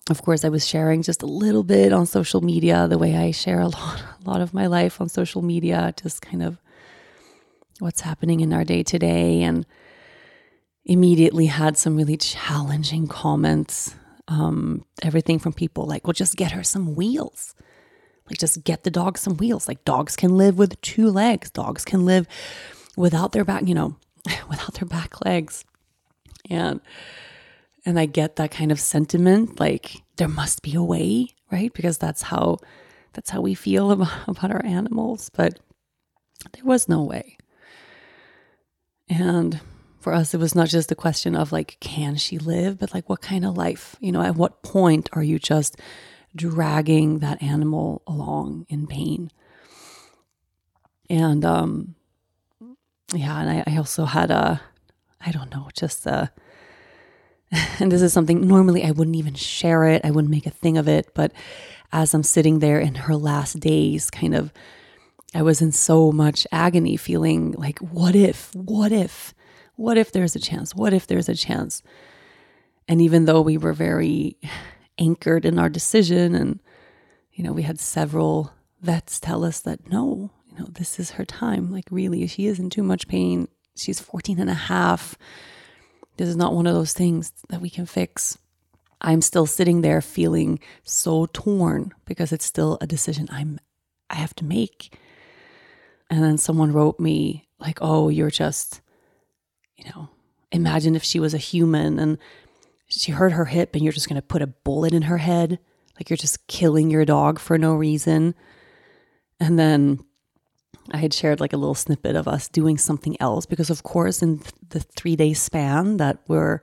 of 0.09 0.21
course, 0.21 0.45
I 0.45 0.49
was 0.49 0.67
sharing 0.67 1.01
just 1.01 1.23
a 1.23 1.27
little 1.27 1.63
bit 1.63 1.91
on 1.91 2.05
social 2.05 2.41
media, 2.41 2.87
the 2.87 2.97
way 2.97 3.15
I 3.15 3.31
share 3.31 3.59
a 3.59 3.67
lot, 3.79 4.03
a 4.23 4.29
lot 4.29 4.41
of 4.41 4.53
my 4.53 4.67
life 4.67 5.01
on 5.01 5.09
social 5.09 5.41
media, 5.41 5.93
just 6.01 6.21
kind 6.21 6.43
of 6.43 6.57
what's 7.79 8.01
happening 8.01 8.39
in 8.39 8.53
our 8.53 8.63
day 8.63 8.83
to 8.83 8.99
day, 8.99 9.41
and 9.41 9.65
immediately 10.85 11.47
had 11.47 11.77
some 11.77 11.95
really 11.95 12.17
challenging 12.17 13.07
comments. 13.07 13.95
Um, 14.27 14.85
everything 15.01 15.39
from 15.39 15.53
people 15.53 15.85
like, 15.85 16.05
"Well, 16.05 16.13
just 16.13 16.35
get 16.35 16.51
her 16.51 16.63
some 16.63 16.95
wheels." 16.95 17.55
Like, 18.27 18.39
just 18.39 18.63
get 18.63 18.83
the 18.83 18.89
dog 18.89 19.19
some 19.19 19.37
wheels. 19.37 19.67
Like, 19.67 19.85
dogs 19.85 20.15
can 20.15 20.35
live 20.35 20.57
with 20.57 20.81
two 20.81 21.11
legs. 21.11 21.51
Dogs 21.51 21.85
can 21.85 22.05
live 22.05 22.27
without 22.97 23.33
their 23.33 23.45
back, 23.45 23.67
you 23.67 23.75
know, 23.75 23.97
without 24.49 24.73
their 24.75 24.87
back 24.87 25.23
legs. 25.23 25.63
And 26.49 26.79
and 27.85 27.99
I 27.99 28.05
get 28.05 28.37
that 28.37 28.51
kind 28.51 28.71
of 28.71 28.79
sentiment 28.79 29.59
like 29.59 30.01
there 30.17 30.27
must 30.27 30.61
be 30.61 30.73
a 30.75 30.81
way, 30.83 31.27
right? 31.51 31.71
Because 31.73 31.97
that's 31.97 32.23
how 32.23 32.57
that's 33.13 33.29
how 33.29 33.41
we 33.41 33.53
feel 33.53 33.91
about, 33.91 34.27
about 34.27 34.51
our 34.51 34.65
animals, 34.65 35.29
but 35.29 35.59
there 36.53 36.65
was 36.65 36.89
no 36.89 37.03
way. 37.03 37.37
And 39.07 39.59
for 39.99 40.13
us 40.13 40.33
it 40.33 40.39
was 40.39 40.55
not 40.55 40.67
just 40.67 40.91
a 40.91 40.95
question 40.95 41.35
of 41.35 41.51
like 41.51 41.77
can 41.79 42.15
she 42.15 42.37
live, 42.37 42.79
but 42.79 42.93
like 42.93 43.07
what 43.07 43.21
kind 43.21 43.45
of 43.45 43.55
life? 43.55 43.95
You 43.99 44.11
know, 44.11 44.21
at 44.21 44.35
what 44.35 44.63
point 44.63 45.09
are 45.13 45.23
you 45.23 45.37
just 45.39 45.79
dragging 46.35 47.19
that 47.19 47.41
animal 47.41 48.01
along 48.07 48.65
in 48.67 48.87
pain? 48.87 49.31
And 51.09 51.45
um 51.45 51.95
yeah, 53.13 53.39
and 53.39 53.49
I, 53.49 53.73
I 53.73 53.77
also 53.77 54.05
had 54.05 54.31
a 54.31 54.61
I 55.21 55.31
don't 55.31 55.51
know, 55.51 55.69
just 55.73 56.05
a 56.07 56.31
and 57.79 57.91
this 57.91 58.01
is 58.01 58.13
something 58.13 58.47
normally 58.47 58.83
I 58.83 58.91
wouldn't 58.91 59.15
even 59.15 59.33
share 59.33 59.85
it, 59.85 60.01
I 60.03 60.11
wouldn't 60.11 60.31
make 60.31 60.45
a 60.45 60.51
thing 60.51 60.77
of 60.77 60.87
it. 60.87 61.13
But 61.13 61.31
as 61.91 62.13
I'm 62.13 62.23
sitting 62.23 62.59
there 62.59 62.79
in 62.79 62.95
her 62.95 63.15
last 63.15 63.59
days, 63.59 64.09
kind 64.09 64.35
of, 64.35 64.51
I 65.33 65.41
was 65.41 65.61
in 65.61 65.71
so 65.71 66.11
much 66.11 66.47
agony, 66.51 66.97
feeling 66.97 67.53
like, 67.53 67.79
what 67.79 68.15
if, 68.15 68.53
what 68.55 68.91
if, 68.91 69.33
what 69.75 69.97
if 69.97 70.11
there's 70.11 70.35
a 70.35 70.39
chance? 70.39 70.73
What 70.73 70.93
if 70.93 71.07
there's 71.07 71.29
a 71.29 71.35
chance? 71.35 71.81
And 72.87 73.01
even 73.01 73.25
though 73.25 73.41
we 73.41 73.57
were 73.57 73.73
very 73.73 74.37
anchored 74.97 75.45
in 75.45 75.59
our 75.59 75.69
decision, 75.69 76.35
and, 76.35 76.59
you 77.33 77.43
know, 77.43 77.51
we 77.51 77.63
had 77.63 77.79
several 77.79 78.53
vets 78.81 79.19
tell 79.19 79.43
us 79.43 79.59
that 79.61 79.89
no, 79.89 80.31
you 80.49 80.59
know, 80.59 80.67
this 80.69 80.99
is 80.99 81.11
her 81.11 81.25
time. 81.25 81.71
Like, 81.71 81.85
really, 81.91 82.25
she 82.27 82.47
is 82.47 82.59
in 82.59 82.69
too 82.69 82.83
much 82.83 83.07
pain. 83.07 83.47
She's 83.75 83.99
14 83.99 84.39
and 84.39 84.49
a 84.49 84.53
half 84.53 85.17
this 86.17 86.29
is 86.29 86.35
not 86.35 86.53
one 86.53 86.67
of 86.67 86.73
those 86.73 86.93
things 86.93 87.31
that 87.49 87.61
we 87.61 87.69
can 87.69 87.85
fix. 87.85 88.37
I'm 89.01 89.21
still 89.21 89.45
sitting 89.45 89.81
there 89.81 90.01
feeling 90.01 90.59
so 90.83 91.27
torn 91.27 91.93
because 92.05 92.31
it's 92.31 92.45
still 92.45 92.77
a 92.81 92.87
decision 92.87 93.27
I'm 93.31 93.59
I 94.09 94.15
have 94.15 94.35
to 94.35 94.45
make. 94.45 94.97
And 96.09 96.23
then 96.23 96.37
someone 96.37 96.71
wrote 96.71 96.99
me 96.99 97.47
like, 97.59 97.79
"Oh, 97.81 98.09
you're 98.09 98.31
just 98.31 98.81
you 99.75 99.85
know, 99.85 100.09
imagine 100.51 100.95
if 100.95 101.03
she 101.03 101.19
was 101.19 101.33
a 101.33 101.39
human 101.39 101.99
and 101.99 102.17
she 102.87 103.11
hurt 103.11 103.33
her 103.33 103.45
hip 103.45 103.75
and 103.75 103.83
you're 103.83 103.91
just 103.91 104.07
going 104.07 104.21
to 104.21 104.25
put 104.25 104.41
a 104.41 104.47
bullet 104.47 104.93
in 104.93 105.03
her 105.03 105.17
head, 105.17 105.59
like 105.97 106.09
you're 106.09 106.17
just 106.17 106.47
killing 106.47 106.89
your 106.89 107.05
dog 107.05 107.39
for 107.39 107.57
no 107.57 107.73
reason." 107.75 108.35
And 109.39 109.59
then 109.59 109.99
I 110.91 110.97
had 110.97 111.13
shared 111.13 111.39
like 111.39 111.53
a 111.53 111.57
little 111.57 111.75
snippet 111.75 112.15
of 112.15 112.27
us 112.27 112.47
doing 112.47 112.77
something 112.77 113.17
else 113.19 113.45
because, 113.45 113.69
of 113.69 113.83
course, 113.83 114.21
in 114.21 114.41
the 114.69 114.79
three 114.79 115.15
day 115.15 115.33
span 115.33 115.97
that 115.97 116.19
we're 116.27 116.61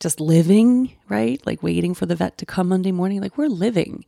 just 0.00 0.20
living, 0.20 0.96
right? 1.08 1.44
Like 1.46 1.62
waiting 1.62 1.94
for 1.94 2.06
the 2.06 2.16
vet 2.16 2.38
to 2.38 2.46
come 2.46 2.68
Monday 2.68 2.92
morning, 2.92 3.20
like 3.20 3.38
we're 3.38 3.48
living. 3.48 4.04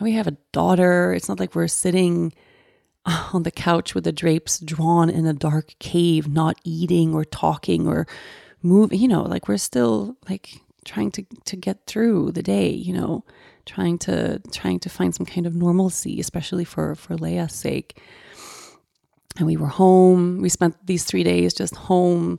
We 0.00 0.12
have 0.12 0.26
a 0.26 0.36
daughter. 0.52 1.12
It's 1.12 1.28
not 1.28 1.40
like 1.40 1.54
we're 1.54 1.68
sitting 1.68 2.32
on 3.06 3.42
the 3.42 3.50
couch 3.50 3.94
with 3.94 4.04
the 4.04 4.12
drapes 4.12 4.58
drawn 4.58 5.08
in 5.08 5.26
a 5.26 5.32
dark 5.32 5.74
cave, 5.78 6.28
not 6.28 6.60
eating 6.64 7.14
or 7.14 7.24
talking 7.24 7.88
or 7.88 8.06
moving, 8.62 9.00
you 9.00 9.08
know, 9.08 9.22
like 9.22 9.48
we're 9.48 9.56
still 9.56 10.16
like 10.28 10.60
trying 10.84 11.10
to 11.10 11.24
to 11.46 11.56
get 11.56 11.86
through 11.86 12.32
the 12.32 12.42
day, 12.42 12.68
you 12.68 12.92
know 12.92 13.24
trying 13.66 13.98
to 13.98 14.40
trying 14.52 14.78
to 14.80 14.88
find 14.88 15.14
some 15.14 15.26
kind 15.26 15.46
of 15.46 15.54
normalcy, 15.54 16.20
especially 16.20 16.64
for 16.64 16.94
for 16.94 17.16
Leia's 17.16 17.54
sake. 17.54 18.00
And 19.36 19.46
we 19.46 19.56
were 19.56 19.66
home. 19.66 20.40
We 20.40 20.48
spent 20.48 20.86
these 20.86 21.04
three 21.04 21.24
days 21.24 21.54
just 21.54 21.74
home, 21.74 22.38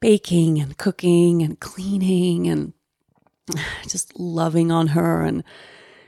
baking 0.00 0.60
and 0.60 0.76
cooking 0.78 1.42
and 1.42 1.58
cleaning 1.58 2.46
and 2.46 2.72
just 3.88 4.18
loving 4.18 4.70
on 4.70 4.88
her 4.88 5.22
and 5.22 5.42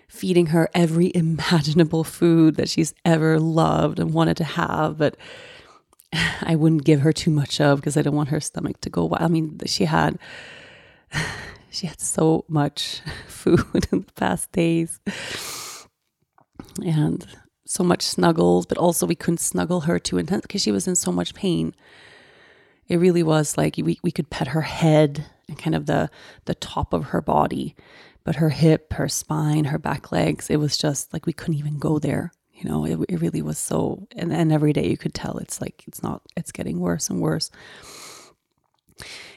feeding 0.09 0.47
her 0.47 0.69
every 0.75 1.13
imaginable 1.15 2.05
food 2.05 2.57
that 2.57 2.69
she's 2.69 2.95
ever 3.05 3.39
loved 3.39 3.99
and 3.99 4.13
wanted 4.13 4.37
to 4.39 4.45
have, 4.45 4.99
but 4.99 5.17
I 6.43 6.57
wouldn't 6.57 6.85
give 6.85 7.01
her 7.01 7.13
too 7.13 7.31
much 7.31 7.61
of 7.61 7.81
because 7.81 7.97
I 7.97 8.03
don't 8.03 8.17
want 8.17 8.31
her 8.31 8.41
stomach 8.41 8.81
to 8.83 8.91
go 8.91 9.05
wild. 9.05 9.23
I 9.23 9.29
mean, 9.29 9.59
she 9.67 9.85
had 9.85 10.19
she 11.71 11.87
had 11.87 12.01
so 12.01 12.45
much 12.49 13.01
food 13.29 13.87
in 13.93 14.01
the 14.03 14.13
past 14.15 14.51
days 14.53 15.01
and 16.85 17.27
so 17.67 17.85
much 17.85 18.03
snuggles, 18.03 18.67
but 18.67 18.79
also 18.79 19.07
we 19.07 19.15
couldn't 19.15 19.39
snuggle 19.39 19.83
her 19.83 19.99
too 19.99 20.19
intense 20.19 20.43
because 20.43 20.63
she 20.63 20.73
was 20.73 20.89
in 20.89 20.97
so 20.97 21.13
much 21.13 21.35
pain. 21.35 21.75
It 22.89 22.97
really 22.97 23.23
was 23.23 23.59
like 23.59 23.77
we, 23.77 23.99
we 24.03 24.11
could 24.11 24.31
pet 24.31 24.49
her 24.49 24.63
head 24.63 25.27
and 25.49 25.59
kind 25.59 25.75
of 25.75 25.87
the 25.87 26.11
the 26.47 26.55
top 26.55 26.93
of 26.93 27.05
her 27.07 27.21
body, 27.21 27.75
But 28.25 28.37
her 28.37 28.51
hip, 28.51 28.93
her 28.95 29.09
spine, 29.09 29.65
her 29.67 29.79
back 29.79 30.13
legs, 30.13 30.51
it 30.51 30.57
was 30.57 30.77
just 30.77 31.13
like 31.13 31.27
we 31.27 31.33
couldn't 31.33 31.59
even 31.59 31.79
go 31.79 31.99
there. 31.99 32.33
You 32.53 32.69
know, 32.69 32.85
it, 32.85 32.99
it 33.09 33.21
really 33.21 33.41
was 33.43 33.59
so, 33.59 34.07
and, 34.17 34.33
and 34.33 34.53
every 34.53 34.73
day 34.73 34.89
you 34.89 34.97
could 34.97 35.15
tell 35.15 35.39
it's 35.39 35.61
like, 35.61 35.85
it's 35.87 36.03
not, 36.03 36.23
it's 36.37 36.51
getting 36.53 36.81
worse 36.81 37.09
and 37.09 37.21
worse. 37.21 37.51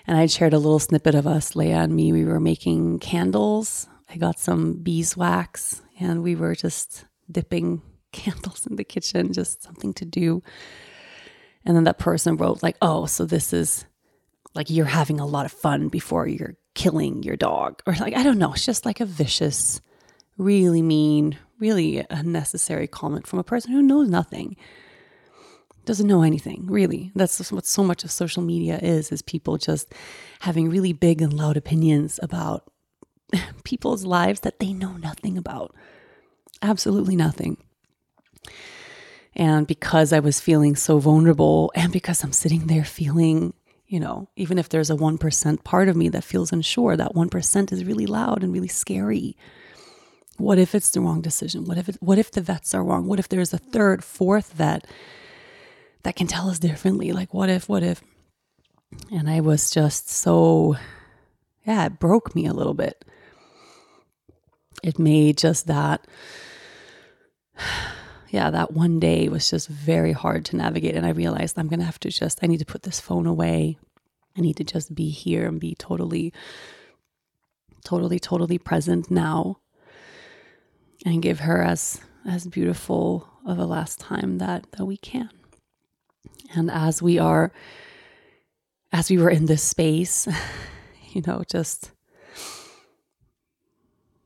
And 0.08 0.18
I 0.18 0.26
shared 0.26 0.54
a 0.54 0.58
little 0.58 0.80
snippet 0.80 1.16
of 1.16 1.28
us, 1.28 1.56
Leah 1.56 1.82
and 1.82 1.96
me. 1.96 2.12
We 2.12 2.26
were 2.26 2.40
making 2.40 3.00
candles. 3.00 3.88
I 4.10 4.18
got 4.18 4.40
some 4.40 4.74
beeswax 4.74 5.82
and 6.00 6.24
we 6.24 6.36
were 6.36 6.56
just 6.56 7.06
dipping 7.30 7.82
candles 8.12 8.66
in 8.68 8.76
the 8.76 8.84
kitchen, 8.84 9.34
just 9.34 9.64
something 9.64 9.94
to 9.94 10.06
do. 10.06 10.44
And 11.64 11.76
then 11.76 11.84
that 11.84 12.00
person 12.00 12.38
wrote, 12.38 12.64
like, 12.64 12.78
oh, 12.82 13.06
so 13.06 13.26
this 13.26 13.54
is 13.54 13.86
like 14.54 14.70
you're 14.70 14.86
having 14.86 15.20
a 15.20 15.26
lot 15.26 15.46
of 15.46 15.52
fun 15.52 15.88
before 15.88 16.28
you're 16.28 16.56
killing 16.74 17.24
your 17.24 17.38
dog. 17.38 17.82
Or 17.86 17.94
like, 17.94 18.16
I 18.16 18.24
don't 18.24 18.40
know. 18.40 18.54
It's 18.54 18.66
just 18.66 18.86
like 18.86 19.00
a 19.00 19.06
vicious, 19.06 19.80
really 20.38 20.82
mean, 20.82 21.38
really 21.60 22.06
unnecessary 22.10 22.88
comment 22.88 23.28
from 23.28 23.40
a 23.40 23.44
person 23.44 23.72
who 23.72 23.82
knows 23.82 24.10
nothing 24.10 24.58
doesn't 25.86 26.08
know 26.08 26.22
anything 26.22 26.66
really. 26.68 27.12
That's 27.16 27.52
what 27.52 27.66
so 27.66 27.84
much 27.84 28.04
of 28.04 28.12
social 28.12 28.44
media 28.44 28.78
is 28.82 29.12
is 29.12 29.22
people 29.22 29.58
just 29.58 29.94
having 30.42 30.70
really 30.70 30.94
big 30.94 31.22
and 31.22 31.34
loud 31.34 31.58
opinions 31.58 32.20
about 32.22 32.72
people's 33.64 34.06
lives 34.06 34.42
that 34.42 34.60
they 34.60 34.74
know 34.74 34.98
nothing 34.98 35.38
about. 35.38 35.76
Absolutely 36.62 37.16
nothing. 37.16 37.58
And 39.36 39.66
because 39.66 40.12
i 40.12 40.20
was 40.20 40.42
feeling 40.42 40.76
so 40.76 41.00
vulnerable 41.00 41.72
and 41.74 41.94
because 41.94 42.22
i'm 42.24 42.34
sitting 42.34 42.68
there 42.68 42.84
feeling 42.84 43.54
you 43.88 44.00
know 44.00 44.28
even 44.36 44.58
if 44.58 44.68
there's 44.68 44.90
a 44.90 44.96
1% 44.96 45.64
part 45.64 45.88
of 45.88 45.96
me 45.96 46.10
that 46.10 46.24
feels 46.24 46.52
unsure 46.52 46.98
that 46.98 47.14
1% 47.14 47.72
is 47.72 47.86
really 47.86 48.06
loud 48.06 48.44
and 48.44 48.52
really 48.52 48.68
scary. 48.68 49.38
What 50.38 50.58
if 50.58 50.74
it's 50.74 50.90
the 50.90 51.02
wrong 51.02 51.22
decision? 51.22 51.66
What 51.66 51.78
if 51.78 51.88
it, 51.88 51.98
what 52.00 52.18
if 52.18 52.32
the 52.32 52.42
vets 52.42 52.74
are 52.74 52.84
wrong? 52.84 53.06
What 53.06 53.20
if 53.20 53.30
there's 53.30 53.54
a 53.54 53.60
third 53.60 54.04
fourth 54.04 54.54
vet 54.54 54.88
that 56.04 56.16
can 56.16 56.28
tell 56.28 56.50
us 56.50 56.60
differently. 56.60 57.12
Like, 57.12 57.34
what 57.34 57.50
if, 57.50 57.70
what 57.70 57.84
if? 57.84 58.02
And 59.12 59.30
I 59.30 59.40
was 59.40 59.72
just 59.72 60.10
so, 60.10 60.76
yeah, 61.66 61.86
it 61.86 62.00
broke 62.00 62.36
me 62.36 62.46
a 62.46 62.54
little 62.54 62.74
bit. 62.74 63.06
It 64.84 65.00
made 65.00 65.38
just 65.38 65.68
that, 65.68 66.08
yeah, 68.30 68.50
that 68.50 68.74
one 68.74 69.00
day 69.00 69.30
was 69.30 69.50
just 69.50 69.68
very 69.68 70.12
hard 70.12 70.46
to 70.46 70.56
navigate. 70.56 70.96
And 70.96 71.06
I 71.06 71.12
realized 71.12 71.58
I'm 71.58 71.68
going 71.68 71.80
to 71.80 71.86
have 71.86 72.00
to 72.00 72.10
just, 72.10 72.40
I 72.42 72.48
need 72.48 72.60
to 72.60 72.66
put 72.66 72.84
this 72.84 73.00
phone 73.00 73.28
away. 73.28 73.78
I 74.38 74.42
need 74.42 74.58
to 74.58 74.64
just 74.64 74.96
be 74.96 75.10
here 75.10 75.48
and 75.48 75.60
be 75.60 75.76
totally, 75.76 76.34
totally, 77.84 78.20
totally 78.20 78.58
present 78.58 79.12
now 79.12 79.58
and 81.06 81.22
give 81.22 81.42
her 81.42 81.62
as, 81.62 82.00
as 82.26 82.48
beautiful 82.48 83.28
of 83.46 83.58
a 83.60 83.66
last 83.66 84.00
time 84.00 84.38
that, 84.38 84.72
that 84.74 84.86
we 84.86 84.98
can. 84.98 85.30
And 86.54 86.70
as 86.70 87.02
we 87.02 87.20
are, 87.20 87.52
as 88.92 89.10
we 89.10 89.18
were 89.18 89.30
in 89.30 89.46
this 89.46 89.64
space, 89.64 90.28
you 91.12 91.22
know, 91.26 91.44
just, 91.50 91.92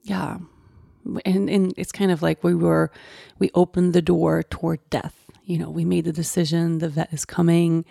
yeah. 0.04 0.38
And, 1.24 1.50
and 1.50 1.74
it's 1.78 1.92
kind 1.92 2.12
of 2.12 2.22
like 2.22 2.44
we 2.44 2.56
were, 2.56 2.92
we 3.38 3.52
opened 3.54 3.94
the 3.94 4.02
door 4.02 4.44
toward 4.44 4.80
death. 4.90 5.16
You 5.44 5.60
know, 5.60 5.70
we 5.70 5.86
made 5.86 6.06
the 6.06 6.12
decision, 6.12 6.80
the 6.80 6.90
vet 6.90 7.14
is 7.14 7.26
coming, 7.26 7.86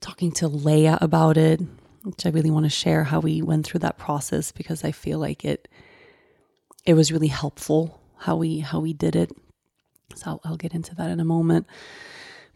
talking 0.00 0.30
to 0.32 0.48
Leia 0.48 0.98
about 1.00 1.36
it, 1.36 1.60
which 2.04 2.24
I 2.24 2.28
really 2.28 2.50
want 2.50 2.64
to 2.66 2.70
share 2.70 3.04
how 3.04 3.18
we 3.18 3.42
went 3.42 3.66
through 3.66 3.80
that 3.80 3.98
process 3.98 4.52
because 4.52 4.84
I 4.84 4.92
feel 4.92 5.18
like 5.18 5.44
it, 5.44 5.66
it 6.86 6.94
was 6.94 7.10
really 7.10 7.28
helpful 7.28 8.00
how 8.18 8.36
we, 8.36 8.60
how 8.60 8.78
we 8.78 8.92
did 8.92 9.16
it. 9.16 9.32
So 10.14 10.30
I'll, 10.30 10.40
I'll 10.44 10.56
get 10.56 10.74
into 10.74 10.94
that 10.94 11.10
in 11.10 11.18
a 11.18 11.24
moment. 11.24 11.66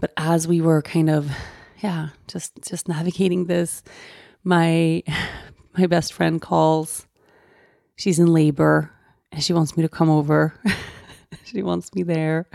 But 0.03 0.13
as 0.17 0.49
we 0.49 0.61
were 0.61 0.83
kind 0.83 1.09
of, 1.09 1.31
yeah, 1.79 2.09
just 2.27 2.61
just 2.69 2.89
navigating 2.89 3.45
this, 3.45 3.85
my 4.43 5.05
my 5.79 5.87
best 5.87 6.13
friend 6.13 6.43
calls. 6.43 7.07
She's 7.95 8.19
in 8.19 8.27
labor 8.27 8.91
and 9.31 9.45
she 9.45 9.53
wants 9.53 9.77
me 9.77 9.85
to 9.85 9.89
come 9.89 10.11
over. 10.11 10.55
she 11.45 11.63
wants 11.63 11.95
me 11.95 12.03
there. 12.03 12.49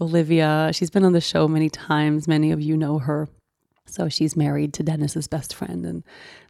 Olivia, 0.00 0.70
she's 0.72 0.88
been 0.88 1.04
on 1.04 1.14
the 1.14 1.20
show 1.20 1.48
many 1.48 1.68
times. 1.68 2.28
Many 2.28 2.52
of 2.52 2.60
you 2.60 2.76
know 2.76 3.00
her. 3.00 3.28
So 3.86 4.08
she's 4.08 4.36
married 4.36 4.72
to 4.74 4.84
Dennis's 4.84 5.26
best 5.26 5.52
friend, 5.52 5.84
and 5.84 6.04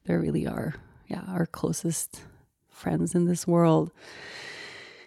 they 0.05 0.15
really 0.15 0.47
are, 0.47 0.75
yeah, 1.07 1.23
our 1.29 1.47
closest 1.47 2.21
friends 2.69 3.15
in 3.15 3.25
this 3.25 3.47
world. 3.47 3.93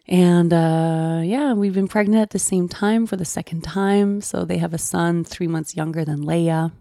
And 0.10 0.52
uh, 0.52 1.22
yeah, 1.24 1.54
we've 1.54 1.76
been 1.76 1.88
pregnant 1.88 2.24
at 2.24 2.32
the 2.32 2.40
same 2.40 2.68
time 2.68 3.06
for 3.06 3.16
the 3.16 3.26
second 3.26 3.64
time. 3.64 4.22
So 4.22 4.44
they 4.44 4.58
have 4.58 4.74
a 4.74 4.80
son 4.80 5.24
three 5.24 5.48
months 5.48 5.76
younger 5.76 6.04
than 6.04 6.26
Leia. 6.26 6.72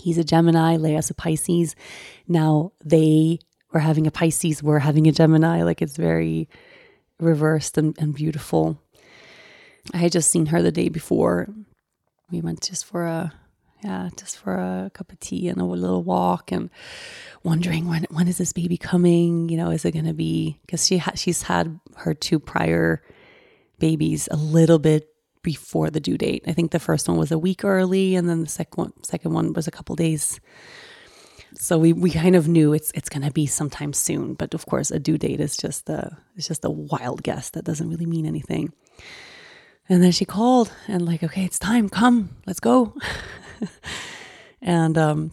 He's 0.00 0.16
a 0.16 0.24
Gemini, 0.24 0.76
Leia's 0.76 1.10
a 1.10 1.14
Pisces. 1.14 1.74
Now 2.28 2.72
they 2.84 3.40
were 3.72 3.80
having 3.80 4.06
a 4.06 4.12
Pisces, 4.12 4.62
we're 4.62 4.78
having 4.78 5.08
a 5.08 5.12
Gemini. 5.12 5.64
Like 5.64 5.82
it's 5.82 5.96
very 5.96 6.48
reversed 7.18 7.78
and, 7.78 7.96
and 7.98 8.14
beautiful. 8.14 8.80
I 9.92 9.96
had 9.98 10.12
just 10.12 10.30
seen 10.30 10.46
her 10.46 10.62
the 10.62 10.72
day 10.72 10.88
before. 10.88 11.48
We 12.30 12.40
went 12.40 12.62
just 12.62 12.84
for 12.84 13.06
a 13.06 13.32
yeah, 13.86 14.08
just 14.16 14.38
for 14.38 14.54
a 14.54 14.90
cup 14.92 15.12
of 15.12 15.20
tea 15.20 15.48
and 15.48 15.60
a 15.60 15.64
little 15.64 16.02
walk 16.02 16.50
and 16.50 16.70
wondering 17.44 17.86
when 17.86 18.04
when 18.10 18.26
is 18.26 18.38
this 18.38 18.52
baby 18.52 18.76
coming? 18.76 19.48
You 19.48 19.56
know, 19.56 19.70
is 19.70 19.84
it 19.84 19.92
going 19.92 20.06
to 20.06 20.14
be 20.14 20.58
because 20.62 20.86
she 20.86 20.98
ha- 20.98 21.12
she's 21.14 21.42
had 21.42 21.78
her 21.98 22.12
two 22.12 22.40
prior 22.40 23.00
babies 23.78 24.28
a 24.32 24.36
little 24.36 24.80
bit 24.80 25.08
before 25.42 25.90
the 25.90 26.00
due 26.00 26.18
date. 26.18 26.42
I 26.48 26.52
think 26.52 26.72
the 26.72 26.80
first 26.80 27.08
one 27.08 27.16
was 27.16 27.30
a 27.30 27.38
week 27.38 27.64
early, 27.64 28.16
and 28.16 28.28
then 28.28 28.40
the 28.40 28.50
second 28.50 28.76
one 28.76 29.04
second 29.04 29.32
one 29.32 29.52
was 29.52 29.68
a 29.68 29.70
couple 29.70 29.94
days. 29.94 30.40
So 31.54 31.78
we, 31.78 31.92
we 31.92 32.10
kind 32.10 32.34
of 32.34 32.48
knew 32.48 32.72
it's 32.72 32.90
it's 32.92 33.08
going 33.08 33.22
to 33.22 33.30
be 33.30 33.46
sometime 33.46 33.92
soon, 33.92 34.34
but 34.34 34.52
of 34.52 34.66
course 34.66 34.90
a 34.90 34.98
due 34.98 35.16
date 35.16 35.40
is 35.40 35.56
just 35.56 35.88
a 35.88 36.18
it's 36.34 36.48
just 36.48 36.64
a 36.64 36.70
wild 36.70 37.22
guess 37.22 37.50
that 37.50 37.64
doesn't 37.64 37.88
really 37.88 38.06
mean 38.06 38.26
anything. 38.26 38.72
And 39.88 40.02
then 40.02 40.10
she 40.10 40.24
called 40.24 40.72
and 40.88 41.06
like, 41.06 41.22
okay, 41.22 41.44
it's 41.44 41.60
time, 41.60 41.88
come, 41.88 42.30
let's 42.46 42.58
go. 42.58 42.92
and 44.62 44.96
um, 44.98 45.32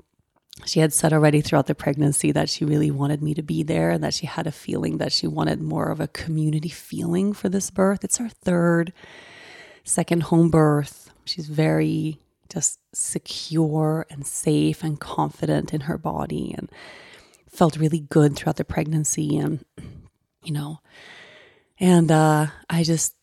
she 0.66 0.80
had 0.80 0.94
said 0.94 1.14
already 1.14 1.42
throughout 1.42 1.68
the 1.68 1.76
pregnancy 1.76 2.32
that 2.32 2.50
she 2.50 2.66
really 2.66 2.92
wanted 2.92 3.22
me 3.22 3.34
to 3.34 3.44
be 3.44 3.64
there 3.64 3.90
and 3.90 4.04
that 4.04 4.14
she 4.14 4.26
had 4.26 4.48
a 4.48 4.52
feeling 4.52 4.98
that 4.98 5.12
she 5.12 5.28
wanted 5.28 5.62
more 5.62 5.90
of 5.90 6.00
a 6.00 6.08
community 6.08 6.70
feeling 6.70 7.34
for 7.34 7.50
this 7.50 7.70
birth. 7.70 8.04
It's 8.04 8.18
her 8.18 8.30
third, 8.30 8.94
second 9.84 10.24
home 10.24 10.50
birth. 10.50 11.12
She's 11.26 11.48
very 11.48 12.20
just 12.54 12.80
secure 12.94 14.06
and 14.10 14.28
safe 14.28 14.84
and 14.84 15.00
confident 15.00 15.74
in 15.74 15.82
her 15.82 15.98
body 15.98 16.54
and 16.56 16.72
felt 17.50 17.78
really 17.78 18.00
good 18.00 18.36
throughout 18.36 18.58
the 18.58 18.66
pregnancy 18.66 19.38
and 19.38 19.66
you 20.44 20.54
know 20.54 20.80
and 21.80 22.12
uh, 22.12 22.48
i 22.70 22.84
just 22.84 23.16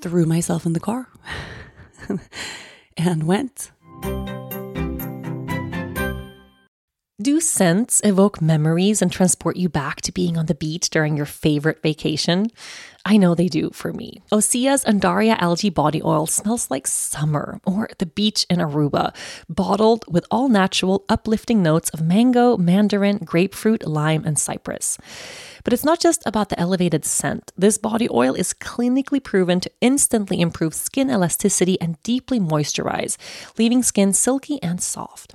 threw 0.00 0.24
myself 0.26 0.66
in 0.66 0.72
the 0.72 0.80
car 0.80 1.08
and 2.96 3.24
went 3.24 3.70
Do 7.20 7.40
scents 7.40 8.00
evoke 8.04 8.40
memories 8.40 9.02
and 9.02 9.12
transport 9.12 9.56
you 9.56 9.68
back 9.68 10.00
to 10.00 10.12
being 10.12 10.38
on 10.38 10.46
the 10.46 10.54
beach 10.54 10.88
during 10.88 11.14
your 11.14 11.26
favorite 11.26 11.82
vacation? 11.82 12.50
I 13.04 13.18
know 13.18 13.34
they 13.34 13.48
do 13.48 13.68
for 13.70 13.92
me. 13.92 14.22
Osea's 14.32 14.82
Undaria 14.84 15.36
algae 15.38 15.68
body 15.68 16.00
oil 16.02 16.26
smells 16.26 16.70
like 16.70 16.86
summer 16.86 17.60
or 17.66 17.90
the 17.98 18.06
beach 18.06 18.46
in 18.48 18.60
Aruba, 18.60 19.14
bottled 19.46 20.06
with 20.08 20.24
all 20.30 20.48
natural, 20.48 21.04
uplifting 21.10 21.62
notes 21.62 21.90
of 21.90 22.00
mango, 22.00 22.56
mandarin, 22.56 23.18
grapefruit, 23.18 23.86
lime, 23.86 24.24
and 24.24 24.38
cypress. 24.38 24.96
But 25.64 25.74
it's 25.74 25.84
not 25.84 26.00
just 26.00 26.22
about 26.24 26.48
the 26.48 26.58
elevated 26.58 27.04
scent. 27.04 27.52
This 27.56 27.76
body 27.76 28.08
oil 28.10 28.34
is 28.34 28.54
clinically 28.54 29.22
proven 29.22 29.60
to 29.60 29.70
instantly 29.82 30.40
improve 30.40 30.72
skin 30.72 31.10
elasticity 31.10 31.78
and 31.78 32.02
deeply 32.02 32.40
moisturize, 32.40 33.18
leaving 33.58 33.82
skin 33.82 34.14
silky 34.14 34.60
and 34.62 34.82
soft. 34.82 35.34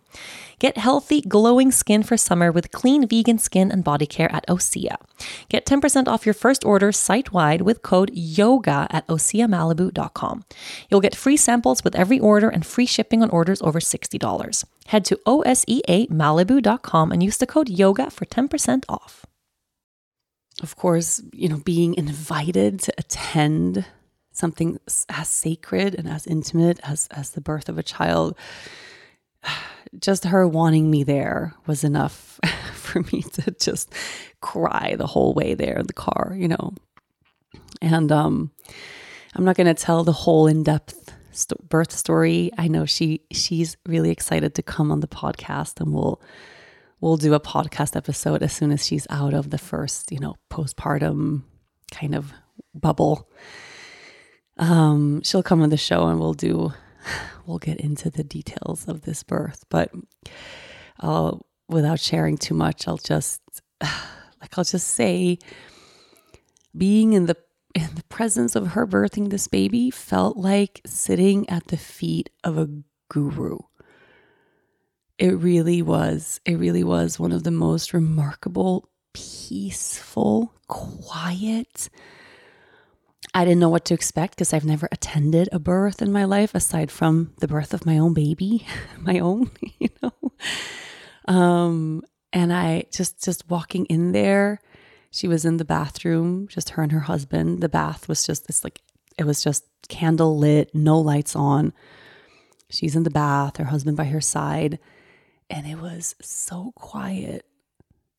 Get 0.59 0.77
healthy, 0.77 1.21
glowing 1.21 1.71
skin 1.71 2.03
for 2.03 2.17
summer 2.17 2.51
with 2.51 2.71
clean 2.71 3.07
vegan 3.07 3.39
skin 3.39 3.71
and 3.71 3.83
body 3.83 4.05
care 4.05 4.31
at 4.31 4.45
Osea. 4.47 4.97
Get 5.49 5.65
10% 5.65 6.07
off 6.07 6.25
your 6.25 6.35
first 6.35 6.63
order 6.63 6.91
site 6.91 7.33
wide 7.33 7.63
with 7.63 7.81
code 7.81 8.11
YOGA 8.13 8.87
at 8.91 9.07
OseaMalibu.com. 9.07 10.45
You'll 10.89 11.01
get 11.01 11.15
free 11.15 11.37
samples 11.37 11.83
with 11.83 11.95
every 11.95 12.19
order 12.19 12.47
and 12.47 12.63
free 12.63 12.85
shipping 12.85 13.23
on 13.23 13.31
orders 13.31 13.61
over 13.63 13.79
$60. 13.79 14.65
Head 14.85 15.03
to 15.05 15.19
OSEAMalibu.com 15.25 17.11
and 17.11 17.23
use 17.23 17.37
the 17.37 17.47
code 17.47 17.69
YOGA 17.69 18.11
for 18.11 18.25
10% 18.25 18.83
off. 18.87 19.25
Of 20.61 20.75
course, 20.75 21.23
you 21.33 21.49
know, 21.49 21.57
being 21.57 21.95
invited 21.95 22.79
to 22.81 22.93
attend 22.99 23.85
something 24.31 24.79
as 25.09 25.27
sacred 25.27 25.95
and 25.95 26.07
as 26.07 26.27
intimate 26.27 26.79
as, 26.83 27.07
as 27.11 27.31
the 27.31 27.41
birth 27.41 27.67
of 27.67 27.77
a 27.77 27.83
child 27.83 28.35
just 29.99 30.25
her 30.25 30.47
wanting 30.47 30.89
me 30.89 31.03
there 31.03 31.53
was 31.67 31.83
enough 31.83 32.39
for 32.73 33.01
me 33.11 33.21
to 33.21 33.51
just 33.59 33.93
cry 34.41 34.95
the 34.97 35.07
whole 35.07 35.33
way 35.33 35.53
there 35.53 35.77
in 35.77 35.87
the 35.87 35.93
car, 35.93 36.33
you 36.35 36.47
know. 36.47 36.73
And 37.81 38.11
um, 38.11 38.51
I'm 39.35 39.45
not 39.45 39.55
going 39.55 39.73
to 39.73 39.73
tell 39.73 40.03
the 40.03 40.11
whole 40.11 40.47
in-depth 40.47 41.13
st- 41.31 41.69
birth 41.69 41.91
story. 41.91 42.51
I 42.57 42.67
know 42.67 42.85
she 42.85 43.21
she's 43.31 43.77
really 43.85 44.11
excited 44.11 44.55
to 44.55 44.63
come 44.63 44.91
on 44.91 44.99
the 44.99 45.07
podcast, 45.07 45.79
and 45.79 45.93
we'll 45.93 46.21
we'll 46.99 47.17
do 47.17 47.33
a 47.33 47.39
podcast 47.39 47.95
episode 47.95 48.43
as 48.43 48.53
soon 48.53 48.71
as 48.71 48.85
she's 48.85 49.07
out 49.09 49.33
of 49.33 49.49
the 49.49 49.57
first, 49.57 50.11
you 50.11 50.19
know, 50.19 50.35
postpartum 50.49 51.43
kind 51.91 52.15
of 52.15 52.31
bubble. 52.73 53.29
Um, 54.57 55.21
she'll 55.23 55.43
come 55.43 55.61
on 55.61 55.69
the 55.69 55.77
show, 55.77 56.07
and 56.07 56.19
we'll 56.19 56.33
do 56.33 56.73
we'll 57.45 57.59
get 57.59 57.79
into 57.79 58.09
the 58.09 58.23
details 58.23 58.87
of 58.87 59.01
this 59.01 59.23
birth, 59.23 59.65
but 59.69 59.91
uh, 60.99 61.37
without 61.67 61.99
sharing 61.99 62.37
too 62.37 62.53
much, 62.53 62.87
I'll 62.87 62.97
just 62.97 63.41
like 63.81 64.57
I'll 64.57 64.63
just 64.63 64.87
say, 64.87 65.39
being 66.75 67.13
in 67.13 67.25
the 67.25 67.37
in 67.73 67.95
the 67.95 68.03
presence 68.03 68.55
of 68.55 68.67
her 68.67 68.85
birthing 68.85 69.29
this 69.29 69.47
baby 69.47 69.89
felt 69.89 70.35
like 70.35 70.81
sitting 70.85 71.49
at 71.49 71.67
the 71.67 71.77
feet 71.77 72.29
of 72.43 72.57
a 72.57 72.69
guru. 73.09 73.59
It 75.17 75.31
really 75.37 75.81
was. 75.81 76.41
It 76.45 76.55
really 76.55 76.83
was 76.83 77.19
one 77.19 77.31
of 77.31 77.43
the 77.43 77.51
most 77.51 77.93
remarkable, 77.93 78.89
peaceful, 79.13 80.53
quiet, 80.67 81.89
I 83.33 83.45
didn't 83.45 83.59
know 83.59 83.69
what 83.69 83.85
to 83.85 83.93
expect 83.93 84.35
because 84.35 84.53
I've 84.53 84.65
never 84.65 84.89
attended 84.91 85.47
a 85.51 85.59
birth 85.59 86.01
in 86.01 86.11
my 86.11 86.25
life 86.25 86.53
aside 86.53 86.91
from 86.91 87.33
the 87.39 87.47
birth 87.47 87.73
of 87.73 87.85
my 87.85 87.97
own 87.97 88.13
baby, 88.13 88.67
my 88.99 89.19
own, 89.19 89.51
you 89.79 89.89
know. 90.01 91.33
Um, 91.33 92.03
and 92.33 92.51
I 92.51 92.85
just 92.91 93.23
just 93.23 93.49
walking 93.49 93.85
in 93.85 94.11
there, 94.11 94.59
she 95.11 95.27
was 95.27 95.45
in 95.45 95.57
the 95.57 95.65
bathroom, 95.65 96.47
just 96.47 96.71
her 96.71 96.83
and 96.83 96.91
her 96.91 97.01
husband. 97.01 97.61
The 97.61 97.69
bath 97.69 98.09
was 98.09 98.25
just 98.25 98.47
this 98.47 98.63
like 98.63 98.81
it 99.17 99.23
was 99.23 99.43
just 99.43 99.65
candle 99.87 100.37
lit, 100.37 100.73
no 100.75 100.99
lights 100.99 101.35
on. 101.35 101.73
She's 102.69 102.95
in 102.95 103.03
the 103.03 103.09
bath, 103.09 103.57
her 103.57 103.65
husband 103.65 103.97
by 103.97 104.05
her 104.05 104.21
side, 104.21 104.79
and 105.49 105.67
it 105.67 105.75
was 105.75 106.15
so 106.21 106.71
quiet 106.75 107.45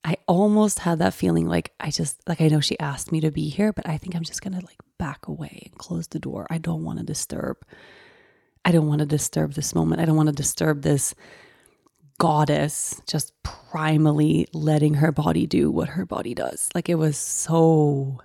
I 0.05 0.17
almost 0.27 0.81
had 0.81 0.99
that 0.99 1.15
feeling 1.15 1.47
like 1.47 1.73
I 1.79 1.91
just 1.91 2.21
like 2.29 2.41
I 2.41 2.49
know 2.49 2.61
she 2.61 2.79
asked 2.79 3.13
me 3.13 3.21
to 3.21 3.31
be 3.31 3.49
here, 3.49 3.73
but 3.73 3.89
I 3.89 3.99
think 3.99 4.17
I'm 4.17 4.25
just 4.25 4.43
gonna 4.43 4.61
like 4.61 4.79
back 5.03 5.27
away 5.27 5.65
and 5.67 5.79
close 5.79 6.07
the 6.07 6.21
door. 6.21 6.47
I 6.49 6.59
don't 6.59 6.85
want 6.85 7.01
to 7.01 7.05
disturb. 7.05 7.57
I 8.65 8.71
don't 8.71 8.87
want 8.87 9.01
to 9.01 9.07
disturb 9.07 9.55
this 9.55 9.75
moment. 9.75 10.01
I 10.01 10.05
don't 10.05 10.15
want 10.15 10.29
to 10.29 10.35
disturb 10.35 10.83
this 10.83 11.13
goddess 12.21 13.03
just 13.09 13.33
primally 13.43 14.47
letting 14.53 14.95
her 14.95 15.11
body 15.11 15.45
do 15.45 15.73
what 15.73 15.89
her 15.89 16.07
body 16.07 16.35
does. 16.35 16.69
Like 16.73 16.89
it 16.89 16.95
was 16.95 17.19
so 17.19 18.21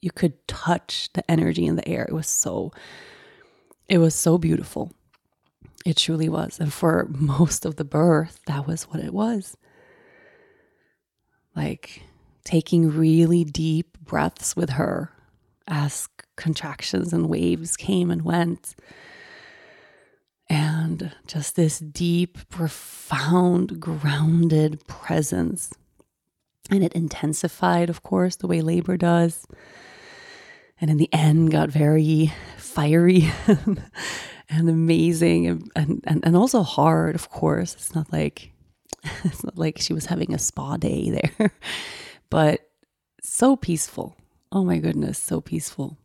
you 0.00 0.10
could 0.10 0.48
touch 0.48 1.10
the 1.12 1.30
energy 1.30 1.66
in 1.66 1.76
the 1.76 1.86
air. 1.86 2.06
It 2.08 2.14
was 2.14 2.28
so 2.28 2.72
it 3.86 3.98
was 3.98 4.14
so 4.14 4.38
beautiful. 4.38 4.90
It 5.84 5.98
truly 5.98 6.30
was. 6.30 6.58
And 6.58 6.72
for 6.72 7.08
most 7.10 7.66
of 7.66 7.76
the 7.76 7.84
birth, 7.84 8.40
that 8.46 8.66
was 8.66 8.84
what 8.84 9.00
it 9.00 9.12
was 9.12 9.54
like 11.54 12.02
taking 12.42 12.90
really 12.90 13.44
deep 13.44 13.98
breaths 14.00 14.56
with 14.56 14.70
her 14.70 15.12
as 15.68 16.08
contractions 16.36 17.12
and 17.12 17.28
waves 17.28 17.76
came 17.76 18.10
and 18.10 18.22
went. 18.22 18.74
And 20.48 21.12
just 21.26 21.56
this 21.56 21.78
deep, 21.78 22.48
profound, 22.48 23.80
grounded 23.80 24.86
presence. 24.86 25.72
And 26.70 26.84
it 26.84 26.92
intensified, 26.92 27.88
of 27.90 28.02
course, 28.02 28.36
the 28.36 28.46
way 28.46 28.60
labor 28.60 28.96
does. 28.96 29.46
And 30.80 30.90
in 30.90 30.96
the 30.96 31.12
end, 31.12 31.50
got 31.52 31.70
very 31.70 32.32
fiery 32.56 33.30
and 33.46 34.68
amazing 34.68 35.46
and, 35.46 35.70
and, 36.04 36.24
and 36.24 36.36
also 36.36 36.62
hard, 36.62 37.14
of 37.14 37.30
course. 37.30 37.74
It's 37.74 37.94
not 37.94 38.12
like 38.12 38.52
it's 39.24 39.44
not 39.44 39.58
like 39.58 39.78
she 39.78 39.92
was 39.92 40.06
having 40.06 40.32
a 40.34 40.38
spa 40.38 40.76
day 40.76 41.10
there, 41.10 41.52
but 42.30 42.68
so 43.22 43.56
peaceful. 43.56 44.16
Oh 44.50 44.64
my 44.64 44.78
goodness, 44.78 45.18
so 45.18 45.40
peaceful. 45.40 45.96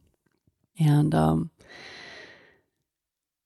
And 0.79 1.13
um, 1.15 1.51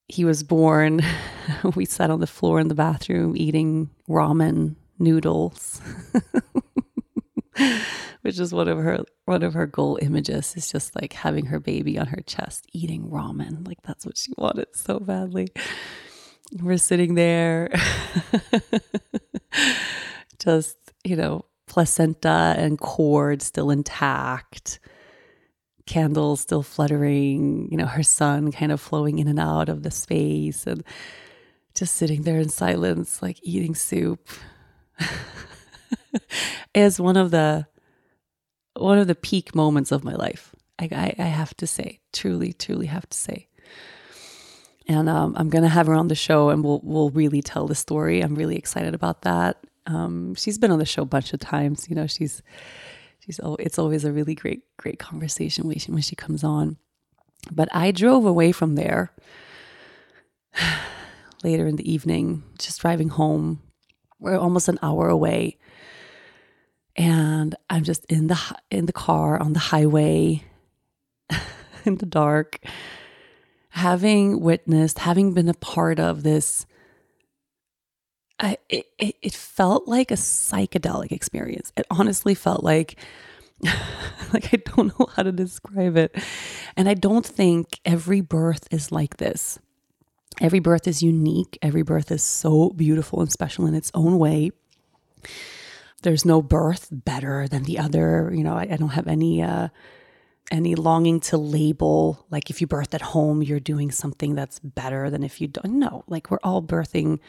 he 0.08 0.26
was 0.26 0.44
born. 0.44 1.02
we 1.76 1.86
sat 1.86 2.10
on 2.10 2.20
the 2.20 2.28
floor 2.28 2.60
in 2.60 2.67
the 2.67 2.76
bathroom 2.76 3.36
eating 3.36 3.89
ramen 4.10 4.76
noodles, 5.00 5.82
which 8.22 8.39
is 8.39 8.54
one 8.54 8.67
of 8.67 8.78
her 8.78 9.04
one 9.26 9.44
of 9.44 9.54
her 9.54 9.65
goal 9.65 9.98
images. 10.02 10.56
Is 10.56 10.72
just 10.72 10.96
like 10.96 11.13
having 11.13 11.48
her 11.48 11.60
baby 11.60 11.98
on 11.98 12.08
her 12.08 12.22
chest 12.26 12.67
eating 12.74 13.10
ramen. 13.10 13.65
Like 13.67 13.82
that's 13.84 14.06
what 14.06 14.17
she 14.17 14.34
wanted 14.38 14.67
so 14.74 15.00
badly. 15.00 15.48
We're 16.60 16.78
sitting 16.78 17.15
there, 17.15 17.70
just, 20.39 20.76
you 21.06 21.15
know, 21.15 21.46
placenta 21.65 22.56
and 22.58 22.78
cord 22.78 23.41
still 23.41 23.72
intact, 23.72 24.82
candles 25.86 26.41
still 26.41 26.63
fluttering, 26.63 27.67
you 27.72 27.78
know, 27.78 27.86
her 27.86 28.04
son 28.04 28.52
kind 28.52 28.72
of 28.72 28.82
flowing 28.82 29.20
in 29.20 29.28
and 29.28 29.39
out 29.39 29.70
of 29.70 29.84
the 29.84 29.91
space, 29.91 30.67
and 30.67 30.84
just 31.76 31.96
sitting 31.96 32.24
there 32.24 32.39
in 32.39 32.50
silence, 32.50 33.22
like 33.22 33.39
eating 33.41 33.76
soup. 33.76 34.28
is 36.74 37.00
one 37.00 37.17
of 37.17 37.32
the 37.32 37.67
one 38.76 38.98
of 38.98 39.08
the 39.08 39.15
peak 39.15 39.54
moments 39.54 39.91
of 39.91 40.04
my 40.04 40.13
life. 40.13 40.56
I, 40.80 40.89
I, 40.91 41.24
I 41.24 41.28
have 41.28 41.56
to 41.58 41.67
say, 41.67 42.00
truly, 42.13 42.54
truly 42.54 42.88
have 42.88 43.08
to 43.10 43.17
say 43.17 43.48
and 44.88 45.10
um, 45.10 45.34
I'm 45.38 45.50
gonna 45.50 45.70
have 45.70 45.88
her 45.88 45.94
on 45.94 46.08
the 46.08 46.15
show, 46.15 46.50
and 46.50 46.63
we'll 46.63 46.82
we'll 46.84 47.10
really 47.12 47.41
tell 47.41 47.67
the 47.67 47.76
story. 47.76 48.22
I'm 48.22 48.36
really 48.36 48.58
excited 48.58 48.94
about 48.94 49.22
that. 49.22 49.58
Um, 49.88 50.36
she's 50.36 50.58
been 50.58 50.72
on 50.72 50.80
the 50.80 50.86
show 50.86 51.04
a 51.04 51.06
bunch 51.06 51.34
of 51.34 51.39
times. 51.39 51.89
You 51.89 51.96
know, 51.96 52.08
she's 52.08 52.41
she's 53.22 53.40
it's 53.60 53.80
always 53.80 54.04
a 54.04 54.12
really 54.12 54.36
great 54.36 54.64
great 54.78 55.00
conversation 55.00 55.68
when 55.68 55.80
she, 55.80 55.92
when 55.92 56.02
she 56.02 56.16
comes 56.16 56.44
on. 56.44 56.78
But 57.52 57.70
I 57.72 57.92
drove 57.92 58.26
away 58.26 58.52
from 58.52 58.76
there 58.76 59.12
later 61.44 61.66
in 61.68 61.78
the 61.78 61.92
evening, 61.92 62.44
just 62.60 62.82
driving 62.82 63.10
home. 63.10 63.62
We're 64.20 64.38
almost 64.38 64.68
an 64.68 64.78
hour 64.84 65.10
away, 65.10 65.58
and 66.96 67.56
I'm 67.70 67.84
just 67.84 68.06
in 68.06 68.28
the 68.28 68.40
in 68.70 68.86
the 68.86 68.94
car 68.94 69.40
on 69.40 69.54
the 69.54 69.60
highway 69.60 70.44
in 71.86 71.96
the 71.98 72.06
dark 72.06 72.60
having 73.72 74.42
witnessed, 74.42 75.00
having 75.00 75.34
been 75.34 75.48
a 75.48 75.54
part 75.54 76.00
of 76.00 76.24
this, 76.24 76.66
I, 78.41 78.58
it, 78.69 78.88
it 78.97 79.34
felt 79.34 79.88
like 79.88 80.10
a 80.10 80.15
psychedelic 80.15 81.12
experience. 81.12 81.71
It 81.77 81.86
honestly 81.91 82.34
felt 82.34 82.63
like, 82.63 82.99
like 84.34 84.51
I 84.54 84.58
don't 84.58 84.97
know 84.99 85.08
how 85.15 85.23
to 85.23 85.32
describe 85.32 85.95
it. 85.95 86.15
And 86.75 86.89
I 86.89 86.95
don't 86.95 87.25
think 87.25 87.80
every 87.86 88.21
birth 88.21 88.67
is 88.71 88.91
like 88.91 89.17
this. 89.17 89.60
Every 90.41 90.60
birth 90.60 90.88
is 90.88 91.04
unique. 91.04 91.60
Every 91.62 91.84
birth 91.84 92.12
is 92.12 92.23
so 92.23 92.71
beautiful 92.71 93.21
and 93.21 93.32
special 93.32 93.67
in 93.67 93.75
its 93.75 93.91
own 93.93 94.17
way. 94.17 94.51
There's 96.01 96.25
no 96.25 96.41
birth 96.41 96.88
better 96.91 97.47
than 97.47 97.63
the 97.63 97.77
other. 97.77 98.32
You 98.34 98.43
know, 98.43 98.56
I, 98.56 98.63
I 98.71 98.77
don't 98.77 98.89
have 98.89 99.08
any 99.08 99.43
uh, 99.43 99.67
any 100.52 100.76
longing 100.76 101.20
to 101.20 101.38
label 101.38 102.26
like 102.30 102.50
if 102.50 102.62
you 102.62 102.68
birth 102.68 102.94
at 102.94 103.02
home 103.02 103.42
you're 103.42 103.60
doing 103.60 103.90
something 103.90 104.36
that's 104.36 104.60
better 104.60 105.10
than 105.10 105.24
if 105.24 105.42
you 105.42 105.48
don't 105.48 105.80
no 105.80 106.04
like 106.08 106.30
we're 106.30 106.40
all 106.44 106.62
birthing 106.62 107.20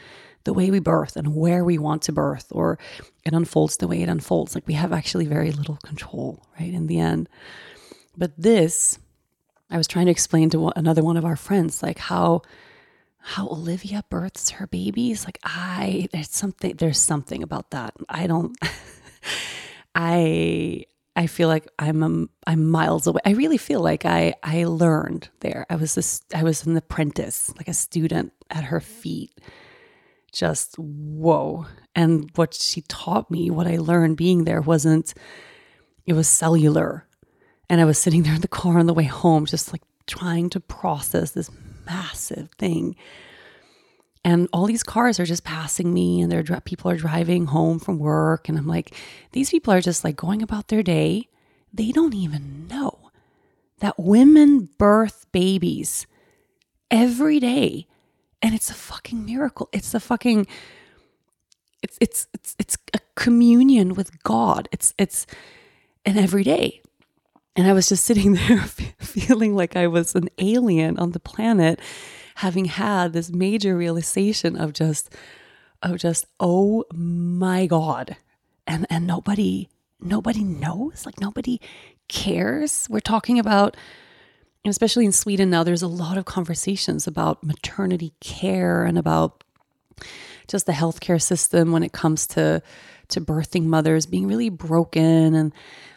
the 0.45 0.53
way 0.53 0.71
we 0.71 0.81
birth 0.81 1.17
and 1.17 1.35
where 1.35 1.65
we 1.65 1.79
want 1.79 2.03
to 2.03 2.13
birth 2.13 2.47
or 2.51 2.79
it 3.25 3.33
unfolds 3.33 3.77
the 3.77 3.89
way 3.89 4.03
it 4.03 4.09
unfolds. 4.09 4.55
Like 4.55 4.67
we 4.67 4.75
have 4.75 4.93
actually 4.93 5.27
very 5.27 5.53
little 5.53 5.77
control 5.77 6.45
right 6.59 6.73
in 6.73 6.87
the 6.87 6.99
end. 6.99 7.29
But 8.17 8.33
this 8.37 8.99
i 9.71 9.79
was 9.79 9.87
trying 9.87 10.05
to 10.05 10.13
explain 10.13 10.51
to 10.51 10.69
another 10.77 11.03
one 11.03 11.17
of 11.17 11.25
our 11.25 11.37
friends 11.37 11.83
like 11.83 11.97
how 11.97 12.43
how 13.17 13.49
olivia 13.49 14.05
births 14.11 14.51
her 14.51 14.67
babies. 14.67 15.25
Like 15.25 15.39
i 15.45 16.09
there's 16.13 16.31
something 16.31 16.75
there's 16.77 16.99
something 16.99 17.43
about 17.43 17.71
that. 17.71 17.95
I 18.09 18.27
don't 18.27 18.57
i 19.95 20.85
I 21.15 21.27
feel 21.27 21.49
like 21.49 21.69
I'm 21.79 22.03
a, 22.03 22.27
I'm 22.47 22.69
miles 22.69 23.07
away. 23.07 23.21
I 23.25 23.33
really 23.33 23.59
feel 23.59 23.81
like 23.81 24.05
I 24.07 24.35
I 24.43 24.65
learned 24.65 25.29
there. 25.41 25.67
I 25.69 25.77
was 25.77 25.95
this 25.95 26.23
I 26.35 26.43
was 26.43 26.65
an 26.67 26.77
apprentice, 26.77 27.53
like 27.57 27.69
a 27.69 27.75
student 27.75 28.33
at 28.51 28.65
her 28.65 28.81
feet. 28.81 29.31
Just 30.33 30.79
whoa. 30.79 31.67
And 31.95 32.31
what 32.37 32.55
she 32.55 32.81
taught 32.83 33.31
me, 33.31 33.51
what 33.51 33.67
I 33.67 33.77
learned 33.77 34.17
being 34.17 34.45
there 34.45 34.63
wasn't 34.63 35.13
it 36.07 36.15
was 36.15 36.29
cellular. 36.29 37.07
And 37.69 37.81
I 37.81 37.85
was 37.85 37.99
sitting 37.99 38.23
there 38.23 38.35
in 38.35 38.41
the 38.41 38.49
car 38.49 38.79
on 38.79 38.87
the 38.87 38.95
way 38.95 39.05
home 39.05 39.47
just 39.47 39.73
like 39.73 39.83
trying 40.07 40.51
to 40.51 40.61
process 40.61 41.33
this 41.33 41.51
massive 41.87 42.49
thing 42.59 42.97
and 44.25 44.49
all 44.53 44.67
these 44.67 44.83
cars 44.83 45.19
are 45.19 45.25
just 45.25 45.45
passing 45.45 45.93
me 45.93 46.21
and 46.21 46.31
they're 46.31 46.45
people 46.61 46.91
are 46.91 46.97
driving 46.97 47.47
home 47.47 47.79
from 47.79 47.99
work. 47.99 48.49
And 48.49 48.57
i'm 48.57 48.67
like 48.67 48.95
these 49.33 49.51
people 49.51 49.73
are 49.73 49.81
just 49.81 50.05
like 50.05 50.17
going 50.17 50.43
about 50.43 50.69
their 50.69 50.83
day. 50.83 51.29
They 51.73 51.91
don't 51.91 52.15
even 52.15 52.67
know 52.69 53.11
that 53.81 53.99
women 53.99 54.69
birth 54.79 55.27
babies 55.33 56.07
every 56.91 57.41
day. 57.41 57.87
And 58.41 58.55
it's 58.55 58.71
a 58.71 58.75
fucking 58.75 59.25
miracle. 59.25 59.69
It's 59.73 59.95
a 59.95 60.01
fucking 60.01 60.47
it's 61.83 61.99
it's 62.01 62.29
it's 62.35 62.55
it's 62.59 62.79
a 62.95 63.01
communion 63.17 63.95
with 63.95 64.23
god. 64.23 64.69
It's 64.71 64.95
it's 64.99 65.27
an 66.05 66.17
every 66.17 66.45
day. 66.45 66.81
And 67.57 67.67
i 67.67 67.73
was 67.73 67.89
just 67.89 68.05
sitting 68.05 68.33
there 68.49 68.61
feeling 68.99 69.55
like 69.55 69.77
i 69.77 69.87
was 69.87 70.15
an 70.15 70.31
alien 70.39 70.99
on 70.99 71.11
the 71.11 71.21
planet 71.21 71.79
having 72.37 72.67
had 72.67 73.13
this 73.13 73.31
major 73.31 73.77
realization 73.77 74.57
of 74.57 74.73
just 74.73 75.15
of 75.83 75.99
just 75.99 76.27
oh 76.41 76.85
my 76.93 77.67
god. 77.67 78.17
And 78.67 78.87
and 78.91 79.07
nobody 79.07 79.69
nobody 80.01 80.45
knows 80.45 81.05
like 81.07 81.21
nobody 81.21 81.61
cares. 82.09 82.87
We're 82.91 83.01
talking 83.01 83.39
about 83.39 83.77
especially 84.65 85.05
in 85.05 85.13
Sweden 85.13 85.51
now 85.51 85.65
there's 85.65 85.83
a 85.83 85.89
lot 85.89 86.17
of 86.17 86.25
conversations 86.25 87.07
about 87.07 87.43
maternity 87.43 88.13
care 88.21 88.85
and 88.85 88.97
about 88.97 89.43
just 90.47 90.67
the 90.67 90.73
healthcare 90.73 91.21
system 91.21 91.73
when 91.73 91.83
it 91.83 91.93
comes 91.93 92.27
to 92.29 92.63
to 93.09 93.21
birthing 93.21 93.65
mothers 93.65 94.07
being 94.07 94.27
really 94.27 94.49
broken 94.49 95.35
and 95.35 95.53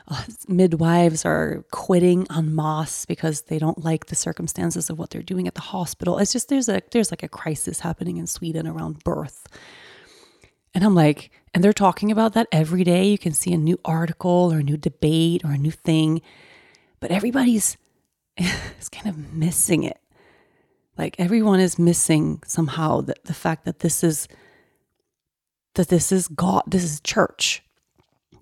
Uh, 0.08 0.24
midwives 0.48 1.26
are 1.26 1.66
quitting 1.72 2.28
en 2.36 2.54
masse 2.54 3.06
because 3.06 3.44
they 3.44 3.58
don't 3.58 3.84
like 3.84 4.06
the 4.06 4.16
circumstances 4.16 4.90
of 4.90 5.00
what 5.00 5.10
they're 5.10 5.24
doing 5.24 5.48
at 5.48 5.56
the 5.56 5.62
hospital. 5.62 6.20
It's 6.20 6.32
just 6.32 6.50
there's 6.50 6.70
a 6.70 6.82
there's 6.92 7.12
like 7.12 7.24
a 7.24 7.28
crisis 7.28 7.80
happening 7.80 8.18
in 8.18 8.28
Sweden 8.28 8.68
around 8.68 9.04
birth. 9.04 9.48
And 10.76 10.84
I'm 10.84 10.94
like, 10.94 11.32
and 11.54 11.64
they're 11.64 11.74
talking 11.74 12.12
about 12.12 12.34
that 12.34 12.48
every 12.52 12.84
day. 12.84 13.08
You 13.08 13.18
can 13.18 13.32
see 13.32 13.54
a 13.54 13.58
new 13.58 13.80
article 13.84 14.52
or 14.54 14.60
a 14.60 14.64
new 14.64 14.78
debate 14.78 15.44
or 15.44 15.52
a 15.52 15.58
new 15.58 15.72
thing, 15.72 16.22
but 17.00 17.12
everybody's 17.12 17.78
is 18.38 18.90
kind 18.90 19.08
of 19.08 19.34
missing 19.34 19.84
it. 19.84 20.00
Like 20.98 21.16
everyone 21.18 21.60
is 21.60 21.80
missing 21.80 22.44
somehow 22.46 23.02
the, 23.02 23.16
the 23.24 23.34
fact 23.34 23.66
that 23.66 23.80
this 23.80 24.04
is 24.04 24.28
that 25.76 25.90
this 25.90 26.12
is 26.12 26.28
God, 26.28 26.64
this 26.68 26.84
is 26.84 27.00
church. 27.02 27.64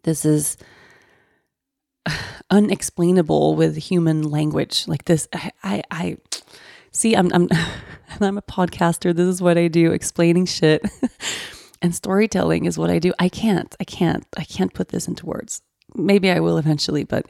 This 0.04 0.26
is 0.26 0.58
unexplainable 2.50 3.56
with 3.56 3.76
human 3.78 4.24
language 4.24 4.88
like 4.88 5.06
this. 5.06 5.28
I, 5.34 5.52
I, 5.64 5.84
I 5.92 6.18
see. 6.92 7.16
I'm, 7.16 7.32
I'm, 7.34 7.50
I'm 8.20 8.38
a 8.38 8.42
podcaster. 8.42 9.16
This 9.16 9.28
is 9.28 9.42
what 9.42 9.58
I 9.58 9.68
do: 9.68 9.92
explaining 9.92 10.46
shit, 10.46 10.84
and 11.82 11.96
storytelling 11.96 12.66
is 12.66 12.78
what 12.78 12.90
I 12.90 13.00
do. 13.00 13.14
I 13.20 13.30
can't. 13.30 13.76
I 13.80 13.84
can't. 13.84 14.26
I 14.38 14.44
can't 14.44 14.74
put 14.74 14.90
this 14.90 15.08
into 15.08 15.26
words. 15.26 15.62
Maybe 15.96 16.32
I 16.32 16.40
will 16.40 16.58
eventually, 16.58 17.04
but 17.04 17.26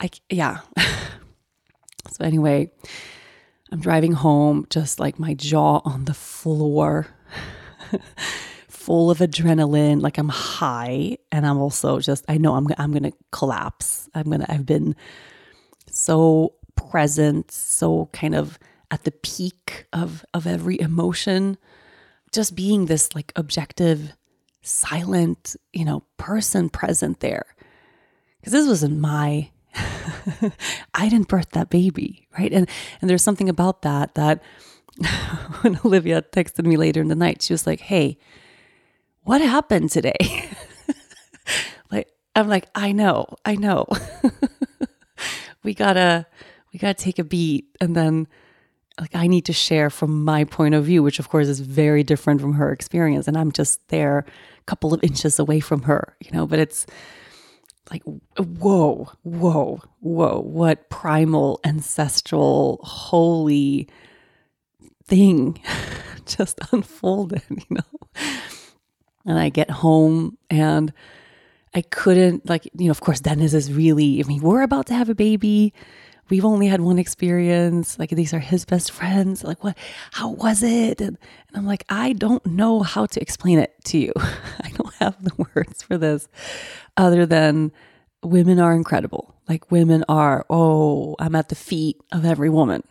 I, 0.00 0.10
yeah. 0.30 0.58
so 2.10 2.24
anyway, 2.24 2.70
I'm 3.72 3.80
driving 3.80 4.12
home, 4.12 4.66
just 4.70 5.00
like 5.00 5.18
my 5.18 5.34
jaw 5.34 5.80
on 5.84 6.04
the 6.04 6.14
floor 6.14 7.08
full 8.86 9.10
of 9.10 9.18
adrenaline, 9.18 10.00
like 10.00 10.16
I'm 10.16 10.28
high, 10.28 11.18
and 11.32 11.44
I'm 11.44 11.58
also 11.58 11.98
just 11.98 12.24
I 12.28 12.38
know 12.38 12.54
I'm 12.54 12.68
I'm 12.78 12.92
gonna 12.92 13.10
collapse. 13.32 14.08
I'm 14.14 14.30
gonna 14.30 14.46
I've 14.48 14.64
been 14.64 14.94
so 15.90 16.54
present, 16.76 17.50
so 17.50 18.08
kind 18.12 18.36
of 18.36 18.60
at 18.92 19.02
the 19.02 19.10
peak 19.10 19.86
of 19.92 20.24
of 20.32 20.46
every 20.46 20.80
emotion, 20.80 21.58
just 22.30 22.54
being 22.54 22.86
this 22.86 23.12
like 23.12 23.32
objective, 23.34 24.12
silent, 24.62 25.56
you 25.72 25.84
know, 25.84 26.04
person 26.16 26.70
present 26.70 27.18
there. 27.18 27.56
Because 28.38 28.52
this 28.52 28.68
wasn't 28.68 28.98
my 29.00 29.50
I 30.94 31.08
didn't 31.08 31.26
birth 31.26 31.50
that 31.50 31.70
baby, 31.70 32.28
right? 32.38 32.52
And 32.52 32.68
and 33.00 33.10
there's 33.10 33.24
something 33.24 33.48
about 33.48 33.82
that 33.82 34.14
that 34.14 34.44
when 35.62 35.80
Olivia 35.84 36.22
texted 36.22 36.64
me 36.66 36.76
later 36.76 37.00
in 37.00 37.08
the 37.08 37.16
night, 37.16 37.42
she 37.42 37.52
was 37.52 37.66
like, 37.66 37.80
"Hey, 37.80 38.16
what 39.26 39.40
happened 39.40 39.90
today? 39.90 40.48
like, 41.90 42.08
I'm 42.36 42.48
like, 42.48 42.68
I 42.76 42.92
know, 42.92 43.26
I 43.44 43.56
know. 43.56 43.86
we 45.64 45.74
gotta, 45.74 46.26
we 46.72 46.78
gotta 46.78 46.94
take 46.94 47.18
a 47.18 47.24
beat. 47.24 47.66
And 47.80 47.96
then, 47.96 48.28
like, 49.00 49.16
I 49.16 49.26
need 49.26 49.44
to 49.46 49.52
share 49.52 49.90
from 49.90 50.24
my 50.24 50.44
point 50.44 50.76
of 50.76 50.84
view, 50.84 51.02
which 51.02 51.18
of 51.18 51.28
course 51.28 51.48
is 51.48 51.58
very 51.58 52.04
different 52.04 52.40
from 52.40 52.54
her 52.54 52.70
experience. 52.70 53.26
And 53.26 53.36
I'm 53.36 53.50
just 53.50 53.88
there 53.88 54.18
a 54.18 54.64
couple 54.66 54.94
of 54.94 55.02
inches 55.02 55.40
away 55.40 55.58
from 55.58 55.82
her, 55.82 56.16
you 56.20 56.30
know, 56.30 56.46
but 56.46 56.60
it's, 56.60 56.86
like 57.88 58.02
whoa 58.36 59.08
whoa 59.22 59.80
whoa 60.00 60.40
what 60.40 60.90
primal 60.90 61.60
ancestral 61.62 62.80
holy 62.82 63.88
thing 65.04 65.62
just 66.26 66.58
unfolded 66.72 67.42
you 67.48 67.62
know 67.70 68.20
and 69.26 69.38
I 69.38 69.48
get 69.48 69.70
home 69.70 70.38
and 70.48 70.92
I 71.74 71.82
couldn't 71.82 72.48
like 72.48 72.64
you 72.76 72.86
know 72.86 72.90
of 72.90 73.00
course 73.00 73.20
Dennis 73.20 73.52
is 73.52 73.72
really 73.72 74.22
I 74.22 74.26
mean 74.26 74.40
we're 74.40 74.62
about 74.62 74.86
to 74.86 74.94
have 74.94 75.08
a 75.08 75.14
baby. 75.14 75.74
We've 76.28 76.44
only 76.44 76.66
had 76.66 76.80
one 76.80 76.98
experience. 76.98 78.00
Like 78.00 78.10
these 78.10 78.34
are 78.34 78.40
his 78.40 78.64
best 78.64 78.90
friends. 78.90 79.44
Like 79.44 79.62
what 79.62 79.76
how 80.12 80.30
was 80.30 80.62
it? 80.62 81.00
And, 81.00 81.18
and 81.48 81.56
I'm 81.56 81.66
like 81.66 81.84
I 81.88 82.14
don't 82.14 82.44
know 82.46 82.82
how 82.82 83.06
to 83.06 83.20
explain 83.20 83.58
it 83.58 83.74
to 83.86 83.98
you. 83.98 84.12
I 84.16 84.70
don't 84.70 84.94
have 84.94 85.22
the 85.22 85.46
words 85.54 85.82
for 85.82 85.98
this 85.98 86.28
other 86.96 87.26
than 87.26 87.72
women 88.22 88.58
are 88.58 88.74
incredible. 88.74 89.34
Like 89.48 89.70
women 89.70 90.04
are 90.08 90.46
oh 90.48 91.16
I'm 91.18 91.34
at 91.34 91.48
the 91.48 91.54
feet 91.54 91.98
of 92.12 92.24
every 92.24 92.50
woman. 92.50 92.82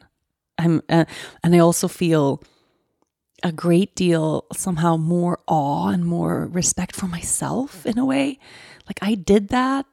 I'm 0.58 0.82
uh, 0.90 1.06
and 1.44 1.56
I 1.56 1.60
also 1.60 1.88
feel 1.88 2.44
a 3.46 3.52
great 3.52 3.96
deal 3.96 4.48
somehow 4.54 4.98
more 4.98 5.40
awe 5.46 5.90
and 5.90 6.04
more 6.04 6.48
respect 6.48 6.96
for 6.96 7.06
myself 7.06 7.86
in 7.86 8.00
a 8.00 8.04
way. 8.04 8.40
Like 8.88 8.98
I 9.04 9.14
did 9.14 9.50
that 9.50 9.86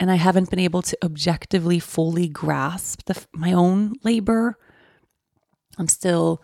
and 0.00 0.10
I 0.10 0.16
haven't 0.16 0.50
been 0.50 0.58
able 0.58 0.82
to 0.82 0.98
objectively 1.00 1.78
fully 1.78 2.26
grasp 2.26 3.04
the, 3.04 3.24
my 3.32 3.52
own 3.52 3.94
labor. 4.02 4.58
I'm 5.78 5.86
still 5.86 6.42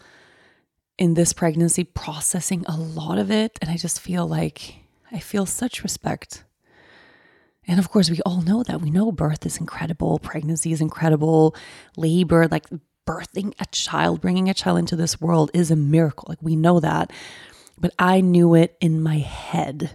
in 0.96 1.14
this 1.14 1.32
pregnancy 1.32 1.82
processing 1.82 2.64
a 2.68 2.76
lot 2.76 3.18
of 3.18 3.28
it 3.28 3.58
and 3.60 3.68
I 3.68 3.76
just 3.76 4.00
feel 4.00 4.24
like 4.24 4.76
I 5.10 5.18
feel 5.18 5.46
such 5.46 5.82
respect. 5.82 6.44
And 7.66 7.80
of 7.80 7.90
course, 7.90 8.08
we 8.08 8.20
all 8.24 8.42
know 8.42 8.62
that. 8.62 8.80
We 8.80 8.90
know 8.90 9.10
birth 9.10 9.44
is 9.44 9.58
incredible, 9.58 10.20
pregnancy 10.20 10.70
is 10.70 10.80
incredible, 10.80 11.56
labor, 11.96 12.46
like 12.46 12.66
birthing 13.06 13.54
a 13.58 13.66
child, 13.66 14.20
bringing 14.20 14.48
a 14.48 14.54
child 14.54 14.78
into 14.78 14.96
this 14.96 15.20
world 15.20 15.50
is 15.54 15.70
a 15.70 15.76
miracle. 15.76 16.26
Like 16.28 16.42
we 16.42 16.56
know 16.56 16.80
that. 16.80 17.12
But 17.78 17.92
I 17.98 18.20
knew 18.20 18.54
it 18.54 18.76
in 18.80 19.02
my 19.02 19.18
head. 19.18 19.92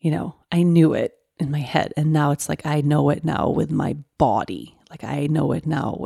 You 0.00 0.10
know, 0.10 0.36
I 0.50 0.62
knew 0.62 0.94
it 0.94 1.14
in 1.38 1.50
my 1.50 1.60
head. 1.60 1.92
And 1.96 2.12
now 2.12 2.30
it's 2.30 2.48
like 2.48 2.64
I 2.64 2.80
know 2.80 3.10
it 3.10 3.24
now 3.24 3.48
with 3.48 3.70
my 3.70 3.96
body. 4.18 4.76
Like 4.90 5.04
I 5.04 5.26
know 5.26 5.52
it 5.52 5.66
now 5.66 6.04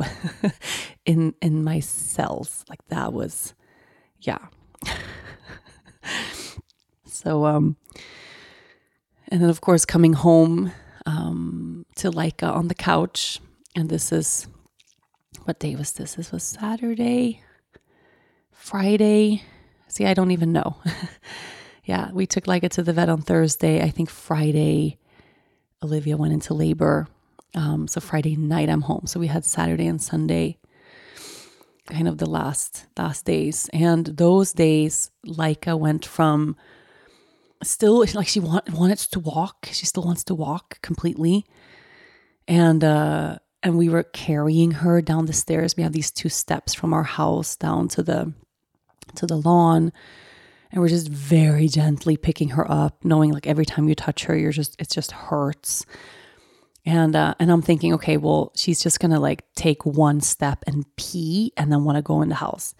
in 1.05 1.33
in 1.41 1.63
my 1.63 1.79
cells. 1.79 2.65
Like 2.69 2.85
that 2.89 3.13
was 3.13 3.53
yeah. 4.19 4.45
so 7.05 7.45
um 7.45 7.77
and 9.27 9.41
then 9.41 9.49
of 9.49 9.61
course 9.61 9.85
coming 9.85 10.13
home 10.13 10.71
um 11.05 11.85
to 11.95 12.11
Laika 12.11 12.53
on 12.53 12.67
the 12.67 12.75
couch. 12.75 13.39
And 13.75 13.89
this 13.89 14.11
is 14.11 14.47
what 15.51 15.59
day 15.59 15.75
was 15.75 15.91
this? 15.91 16.13
This 16.13 16.31
was 16.31 16.43
Saturday, 16.43 17.41
Friday. 18.53 19.43
See, 19.89 20.05
I 20.05 20.13
don't 20.13 20.31
even 20.31 20.53
know. 20.53 20.77
yeah, 21.83 22.09
we 22.13 22.25
took 22.25 22.45
Laika 22.45 22.69
to 22.69 22.81
the 22.81 22.93
vet 22.93 23.09
on 23.09 23.21
Thursday. 23.21 23.83
I 23.83 23.89
think 23.89 24.09
Friday, 24.09 24.97
Olivia 25.83 26.15
went 26.15 26.31
into 26.31 26.53
labor. 26.53 27.09
Um, 27.53 27.89
so 27.89 27.99
Friday 27.99 28.37
night, 28.37 28.69
I'm 28.69 28.83
home. 28.83 29.07
So 29.07 29.19
we 29.19 29.27
had 29.27 29.43
Saturday 29.43 29.87
and 29.87 30.01
Sunday, 30.01 30.57
kind 31.85 32.07
of 32.07 32.17
the 32.17 32.29
last 32.29 32.85
last 32.97 33.25
days. 33.25 33.69
And 33.73 34.05
those 34.05 34.53
days, 34.53 35.11
Laika 35.27 35.77
went 35.77 36.05
from 36.05 36.55
still 37.61 38.05
like 38.13 38.29
she 38.29 38.39
want, 38.39 38.69
wanted 38.69 38.99
to 38.99 39.19
walk. 39.19 39.67
She 39.73 39.85
still 39.85 40.03
wants 40.03 40.23
to 40.23 40.33
walk 40.33 40.81
completely, 40.81 41.45
and 42.47 42.81
uh, 42.85 43.39
and 43.63 43.77
we 43.77 43.89
were 43.89 44.03
carrying 44.03 44.71
her 44.71 45.01
down 45.01 45.25
the 45.25 45.33
stairs. 45.33 45.75
We 45.75 45.83
have 45.83 45.93
these 45.93 46.11
two 46.11 46.29
steps 46.29 46.73
from 46.73 46.93
our 46.93 47.03
house 47.03 47.55
down 47.55 47.87
to 47.89 48.03
the 48.03 48.33
to 49.15 49.27
the 49.27 49.37
lawn 49.37 49.91
and 50.71 50.81
we're 50.81 50.87
just 50.87 51.09
very 51.09 51.67
gently 51.67 52.15
picking 52.15 52.49
her 52.49 52.69
up 52.71 53.03
knowing 53.03 53.33
like 53.33 53.45
every 53.45 53.65
time 53.65 53.89
you 53.89 53.95
touch 53.95 54.23
her 54.23 54.37
you're 54.37 54.51
just 54.51 54.79
it 54.79 54.89
just 54.89 55.11
hurts. 55.11 55.85
And 56.85 57.15
uh, 57.15 57.35
and 57.39 57.51
i'm 57.51 57.61
thinking 57.61 57.93
okay 57.95 58.17
well 58.17 58.51
she's 58.55 58.81
just 58.81 58.99
gonna 58.99 59.19
like 59.19 59.43
take 59.55 59.85
one 59.85 60.21
step 60.21 60.63
and 60.65 60.85
pee 60.95 61.51
and 61.57 61.71
then 61.71 61.83
want 61.83 61.97
to 61.97 62.01
go 62.01 62.21
in 62.21 62.29
the 62.29 62.35
house. 62.35 62.73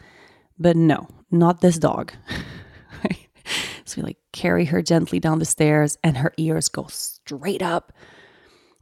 But 0.57 0.75
no 0.75 1.07
not 1.29 1.61
this 1.61 1.77
dog. 1.77 2.13
So 3.91 3.99
we 3.99 4.03
like 4.03 4.17
carry 4.31 4.65
her 4.65 4.81
gently 4.81 5.19
down 5.19 5.39
the 5.39 5.45
stairs 5.45 5.97
and 6.03 6.17
her 6.17 6.33
ears 6.37 6.69
go 6.69 6.85
straight 6.87 7.61
up 7.61 7.91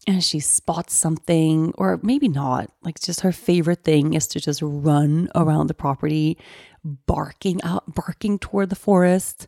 and 0.07 0.23
she 0.23 0.39
spots 0.39 0.93
something 0.93 1.73
or 1.77 1.99
maybe 2.01 2.27
not 2.27 2.71
like 2.83 2.99
just 2.99 3.21
her 3.21 3.31
favorite 3.31 3.83
thing 3.83 4.13
is 4.13 4.27
to 4.27 4.39
just 4.39 4.61
run 4.61 5.29
around 5.35 5.67
the 5.67 5.73
property 5.73 6.37
barking 6.83 7.61
out, 7.63 7.93
barking 7.93 8.39
toward 8.39 8.69
the 8.69 8.75
forest. 8.75 9.47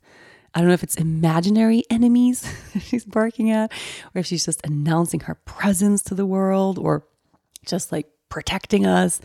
I 0.54 0.60
don't 0.60 0.68
know 0.68 0.74
if 0.74 0.84
it's 0.84 0.98
imaginary 0.98 1.84
enemies 1.90 2.46
she's 2.82 3.06
barking 3.06 3.52
at, 3.52 3.72
or 4.14 4.20
if 4.20 4.26
she's 4.26 4.46
just 4.46 4.66
announcing 4.66 5.22
her 5.22 5.36
presence 5.36 6.02
to 6.04 6.16
the 6.16 6.26
world, 6.26 6.78
or 6.78 7.06
just 7.66 7.92
like 7.92 8.08
protecting 8.30 8.86
us. 8.86 9.22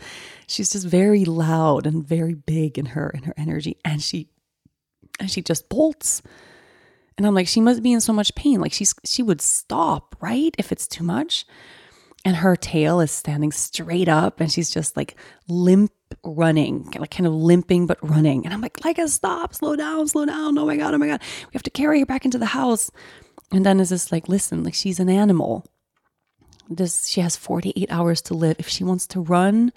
She's 0.47 0.69
just 0.69 0.85
very 0.85 1.25
loud 1.25 1.85
and 1.85 2.05
very 2.05 2.33
big 2.33 2.77
in 2.77 2.87
her 2.87 3.09
in 3.09 3.23
her 3.23 3.33
energy, 3.35 3.77
and 3.83 4.01
she 4.01 4.29
and 5.19 5.29
she 5.29 5.41
just 5.41 5.67
bolts. 5.69 6.21
And 7.17 7.25
I'm 7.25 7.33
like, 7.33 7.47
she 7.47 7.61
must 7.61 7.81
be 7.81 7.93
in 7.93 8.01
so 8.01 8.13
much 8.13 8.35
pain. 8.35 8.61
Like 8.61 8.73
she's 8.73 8.93
she 9.03 9.23
would 9.23 9.41
stop, 9.41 10.15
right? 10.21 10.53
If 10.57 10.71
it's 10.71 10.87
too 10.87 11.03
much 11.03 11.45
and 12.27 12.35
her 12.35 12.57
tail 12.57 12.99
is 12.99 13.09
standing 13.09 13.53
straight 13.53 14.09
up 14.09 14.41
and 14.41 14.51
she's 14.51 14.69
just 14.69 14.97
like 14.97 15.15
limp 15.47 15.93
running, 16.25 16.91
like 16.99 17.11
kind 17.11 17.25
of 17.25 17.33
limping 17.33 17.87
but 17.87 17.97
running. 18.01 18.43
And 18.43 18.53
I'm 18.53 18.59
like, 18.59 18.83
like 18.83 18.97
a 18.97 19.07
stop, 19.07 19.55
slow 19.55 19.77
down, 19.77 20.09
slow 20.09 20.25
down. 20.25 20.57
Oh 20.57 20.65
my 20.65 20.75
God, 20.75 20.93
oh 20.93 20.97
my 20.97 21.07
God. 21.07 21.21
We 21.21 21.53
have 21.53 21.63
to 21.63 21.69
carry 21.69 22.01
her 22.01 22.05
back 22.05 22.25
into 22.25 22.37
the 22.37 22.47
house. 22.47 22.91
And 23.51 23.65
then 23.65 23.79
is 23.79 23.91
this 23.91 24.11
like, 24.11 24.27
listen, 24.27 24.63
like 24.65 24.73
she's 24.73 24.99
an 24.99 25.07
animal. 25.07 25.65
This 26.69 27.07
she 27.07 27.21
has 27.21 27.37
48 27.37 27.89
hours 27.89 28.21
to 28.23 28.33
live. 28.33 28.57
If 28.59 28.67
she 28.67 28.83
wants 28.83 29.07
to 29.07 29.21
run, 29.21 29.71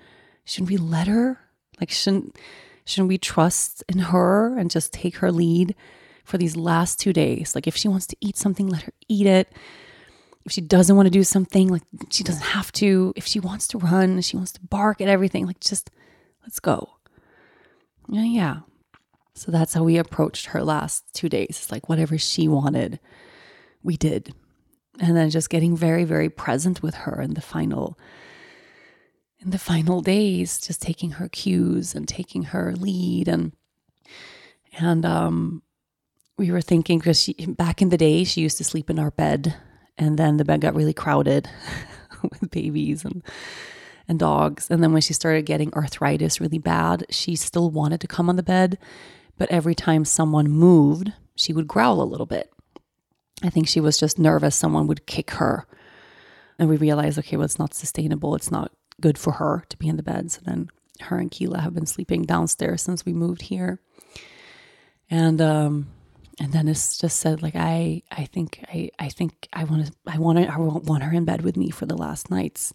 shouldn't 0.44 0.70
we 0.70 0.76
let 0.76 1.07
her? 1.07 1.38
Like 1.81 1.90
shouldn't 1.90 2.37
shouldn't 2.85 3.09
we 3.09 3.18
trust 3.18 3.85
in 3.88 3.98
her 3.98 4.59
and 4.59 4.72
just 4.72 4.92
take 4.92 5.18
her 5.18 5.31
lead 5.31 5.76
for 6.31 6.38
these 6.38 6.57
last 6.57 6.99
two 6.99 7.12
days? 7.12 7.55
Like 7.55 7.66
if 7.66 7.77
she 7.77 7.88
wants 7.88 8.07
to 8.07 8.16
eat 8.21 8.37
something, 8.37 8.69
let 8.69 8.83
her 8.83 8.93
eat 9.09 9.27
it 9.27 9.53
if 10.45 10.53
she 10.53 10.61
doesn't 10.61 10.97
want 10.97 11.07
to 11.07 11.11
do 11.11 11.25
something, 11.25 11.69
like 11.69 11.83
she 12.09 12.25
doesn't 12.25 12.43
have 12.43 12.73
to. 12.73 13.12
If 13.16 13.27
she 13.27 13.40
wants 13.40 13.69
to 13.69 13.79
run, 13.79 14.21
she 14.23 14.37
wants 14.37 14.53
to 14.53 14.61
bark 14.61 15.01
at 15.01 15.09
everything, 15.09 15.47
like 15.47 15.61
just 15.61 15.90
let's 16.43 16.61
go. 16.61 16.95
Yeah, 18.09 18.25
yeah. 18.25 18.57
So 19.35 19.53
that's 19.53 19.75
how 19.75 19.85
we 19.85 19.97
approached 19.97 20.47
her 20.47 20.62
last 20.62 21.05
two 21.14 21.29
days. 21.29 21.51
It's 21.51 21.73
like 21.73 21.88
whatever 21.88 22.19
she 22.19 22.49
wanted, 22.49 23.01
we 23.83 23.97
did. 23.97 24.35
And 24.99 25.16
then 25.16 25.31
just 25.31 25.51
getting 25.51 25.77
very, 25.77 26.05
very 26.05 26.29
present 26.29 26.83
with 26.83 26.95
her 26.95 27.21
in 27.21 27.35
the 27.35 27.40
final 27.40 27.99
in 29.43 29.51
the 29.51 29.59
final 29.59 30.03
days, 30.03 30.59
just 30.61 30.83
taking 30.83 31.12
her 31.12 31.29
cues 31.29 31.95
and 31.95 32.07
taking 32.07 32.45
her 32.45 32.75
lead 32.77 33.29
and 33.29 33.53
and 34.79 35.05
um 35.07 35.62
we 36.40 36.50
were 36.50 36.62
thinking 36.62 36.98
because 36.98 37.29
back 37.48 37.83
in 37.83 37.90
the 37.90 37.98
day 37.98 38.24
she 38.24 38.40
used 38.40 38.57
to 38.57 38.64
sleep 38.64 38.88
in 38.88 38.98
our 38.98 39.11
bed 39.11 39.55
and 39.98 40.18
then 40.18 40.38
the 40.38 40.44
bed 40.44 40.62
got 40.62 40.74
really 40.74 40.94
crowded 40.94 41.46
with 42.22 42.50
babies 42.50 43.05
and 43.05 43.22
and 44.09 44.18
dogs. 44.18 44.70
And 44.70 44.83
then 44.83 44.92
when 44.94 45.03
she 45.03 45.12
started 45.12 45.44
getting 45.44 45.72
arthritis 45.74 46.40
really 46.40 46.59
bad, 46.59 47.05
she 47.11 47.37
still 47.37 47.70
wanted 47.70 48.00
to 48.00 48.09
come 48.09 48.31
on 48.31 48.37
the 48.37 48.42
bed, 48.42 48.79
but 49.37 49.50
every 49.50 49.74
time 49.74 50.07
someone 50.07 50.48
moved, 50.48 51.12
she 51.37 51.53
would 51.53 51.68
growl 51.68 52.00
a 52.00 52.09
little 52.11 52.26
bit. 52.26 52.50
I 53.42 53.50
think 53.50 53.68
she 53.68 53.79
was 53.79 53.98
just 53.98 54.18
nervous 54.18 54.57
someone 54.57 54.87
would 54.87 55.07
kick 55.07 55.33
her. 55.33 55.66
And 56.59 56.70
we 56.70 56.79
realized, 56.79 57.18
okay, 57.18 57.37
well, 57.37 57.44
it's 57.44 57.59
not 57.59 57.74
sustainable. 57.74 58.35
It's 58.35 58.50
not 58.50 58.72
good 58.98 59.18
for 59.18 59.35
her 59.35 59.64
to 59.68 59.76
be 59.76 59.88
in 59.88 59.96
the 59.96 60.03
bed. 60.03 60.33
So 60.33 60.40
then 60.44 60.70
her 61.03 61.18
and 61.18 61.31
Keela 61.31 61.61
have 61.61 61.74
been 61.74 61.87
sleeping 61.87 62.22
downstairs 62.22 62.83
since 62.83 63.05
we 63.05 63.12
moved 63.12 63.42
here. 63.42 63.79
And 65.09 65.40
um, 65.40 65.88
and 66.40 66.53
then 66.53 66.64
Dennis 66.64 66.96
just 66.96 67.20
said 67.20 67.42
like 67.42 67.55
I 67.55 68.03
I 68.11 68.24
think 68.24 68.64
I 68.68 68.90
I 68.98 69.11
think 69.11 69.46
I 69.53 69.64
want 69.64 69.87
to 69.87 69.92
I 70.07 70.18
want 70.18 70.38
to 70.38 70.50
I 70.50 70.57
want 70.57 71.03
her 71.03 71.12
in 71.12 71.26
bed 71.26 71.42
with 71.42 71.57
me 71.57 71.70
for 71.70 71.85
the 71.85 71.96
last 71.96 72.31
nights. 72.31 72.72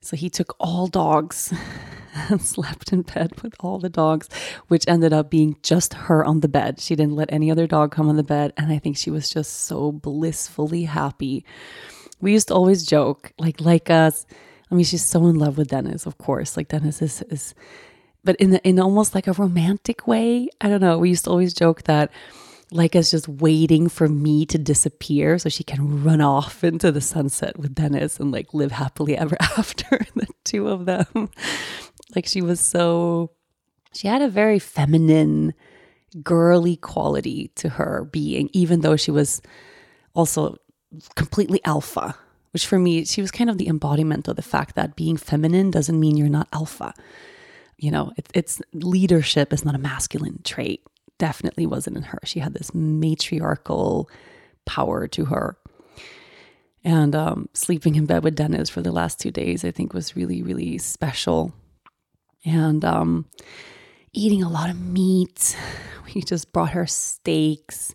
So 0.00 0.16
he 0.16 0.30
took 0.30 0.54
all 0.60 0.86
dogs 0.86 1.52
and 2.14 2.40
slept 2.40 2.92
in 2.92 3.02
bed 3.02 3.42
with 3.42 3.54
all 3.58 3.78
the 3.78 3.88
dogs, 3.88 4.28
which 4.68 4.84
ended 4.86 5.12
up 5.12 5.30
being 5.30 5.56
just 5.62 5.94
her 5.94 6.24
on 6.24 6.40
the 6.40 6.48
bed. 6.48 6.78
She 6.78 6.94
didn't 6.94 7.16
let 7.16 7.32
any 7.32 7.50
other 7.50 7.66
dog 7.66 7.90
come 7.90 8.08
on 8.08 8.16
the 8.16 8.22
bed, 8.22 8.52
and 8.56 8.70
I 8.70 8.78
think 8.78 8.96
she 8.96 9.10
was 9.10 9.30
just 9.30 9.64
so 9.64 9.90
blissfully 9.90 10.84
happy. 10.84 11.44
We 12.20 12.32
used 12.32 12.48
to 12.48 12.54
always 12.54 12.86
joke 12.86 13.32
like 13.38 13.60
like 13.60 13.90
us. 13.90 14.26
I 14.70 14.74
mean, 14.76 14.84
she's 14.84 15.04
so 15.04 15.26
in 15.26 15.36
love 15.38 15.58
with 15.58 15.68
Dennis, 15.68 16.06
of 16.06 16.18
course. 16.18 16.56
Like 16.56 16.68
Dennis 16.68 17.02
is 17.02 17.22
is 17.22 17.54
but 18.22 18.36
in 18.36 18.54
in 18.56 18.78
almost 18.78 19.14
like 19.14 19.26
a 19.26 19.32
romantic 19.32 20.06
way. 20.06 20.48
I 20.60 20.68
don't 20.68 20.80
know. 20.80 20.98
We 20.98 21.08
used 21.08 21.24
to 21.24 21.30
always 21.30 21.52
joke 21.52 21.82
that 21.84 22.12
Laika's 22.72 23.10
just 23.10 23.28
waiting 23.28 23.88
for 23.88 24.08
me 24.08 24.46
to 24.46 24.58
disappear 24.58 25.38
so 25.38 25.48
she 25.48 25.64
can 25.64 26.02
run 26.02 26.20
off 26.20 26.64
into 26.64 26.90
the 26.90 27.00
sunset 27.00 27.58
with 27.58 27.74
Dennis 27.74 28.18
and 28.18 28.32
like 28.32 28.54
live 28.54 28.72
happily 28.72 29.16
ever 29.16 29.36
after, 29.40 29.98
the 30.14 30.26
two 30.44 30.68
of 30.68 30.86
them. 30.86 31.30
like 32.14 32.26
she 32.26 32.42
was 32.42 32.60
so, 32.60 33.30
she 33.92 34.08
had 34.08 34.22
a 34.22 34.28
very 34.28 34.58
feminine, 34.58 35.54
girly 36.22 36.76
quality 36.76 37.50
to 37.56 37.68
her 37.68 38.08
being, 38.10 38.48
even 38.52 38.80
though 38.80 38.96
she 38.96 39.10
was 39.10 39.42
also 40.14 40.56
completely 41.16 41.60
alpha, 41.64 42.16
which 42.52 42.66
for 42.66 42.78
me, 42.78 43.04
she 43.04 43.20
was 43.20 43.30
kind 43.30 43.50
of 43.50 43.58
the 43.58 43.68
embodiment 43.68 44.28
of 44.28 44.36
the 44.36 44.42
fact 44.42 44.74
that 44.76 44.96
being 44.96 45.16
feminine 45.16 45.70
doesn't 45.70 45.98
mean 45.98 46.16
you're 46.16 46.28
not 46.28 46.48
alpha. 46.52 46.94
You 47.76 47.90
know, 47.90 48.12
it, 48.16 48.28
it's 48.32 48.62
leadership 48.72 49.52
is 49.52 49.64
not 49.64 49.74
a 49.74 49.78
masculine 49.78 50.40
trait 50.44 50.82
definitely 51.24 51.64
wasn't 51.64 51.96
in 51.96 52.02
her. 52.02 52.18
She 52.24 52.40
had 52.40 52.52
this 52.52 52.74
matriarchal 52.74 54.10
power 54.66 55.08
to 55.08 55.24
her. 55.24 55.56
And 56.84 57.14
um, 57.14 57.48
sleeping 57.54 57.94
in 57.94 58.04
bed 58.04 58.22
with 58.22 58.34
Dennis 58.34 58.68
for 58.68 58.82
the 58.82 58.92
last 58.92 59.18
two 59.18 59.30
days, 59.30 59.64
I 59.64 59.70
think, 59.70 59.94
was 59.94 60.16
really, 60.16 60.42
really 60.42 60.76
special. 60.76 61.54
And 62.44 62.84
um, 62.84 63.24
eating 64.12 64.42
a 64.42 64.50
lot 64.50 64.68
of 64.70 64.78
meat. 64.78 65.56
We 66.14 66.20
just 66.20 66.52
brought 66.52 66.70
her 66.70 66.86
steaks 66.86 67.92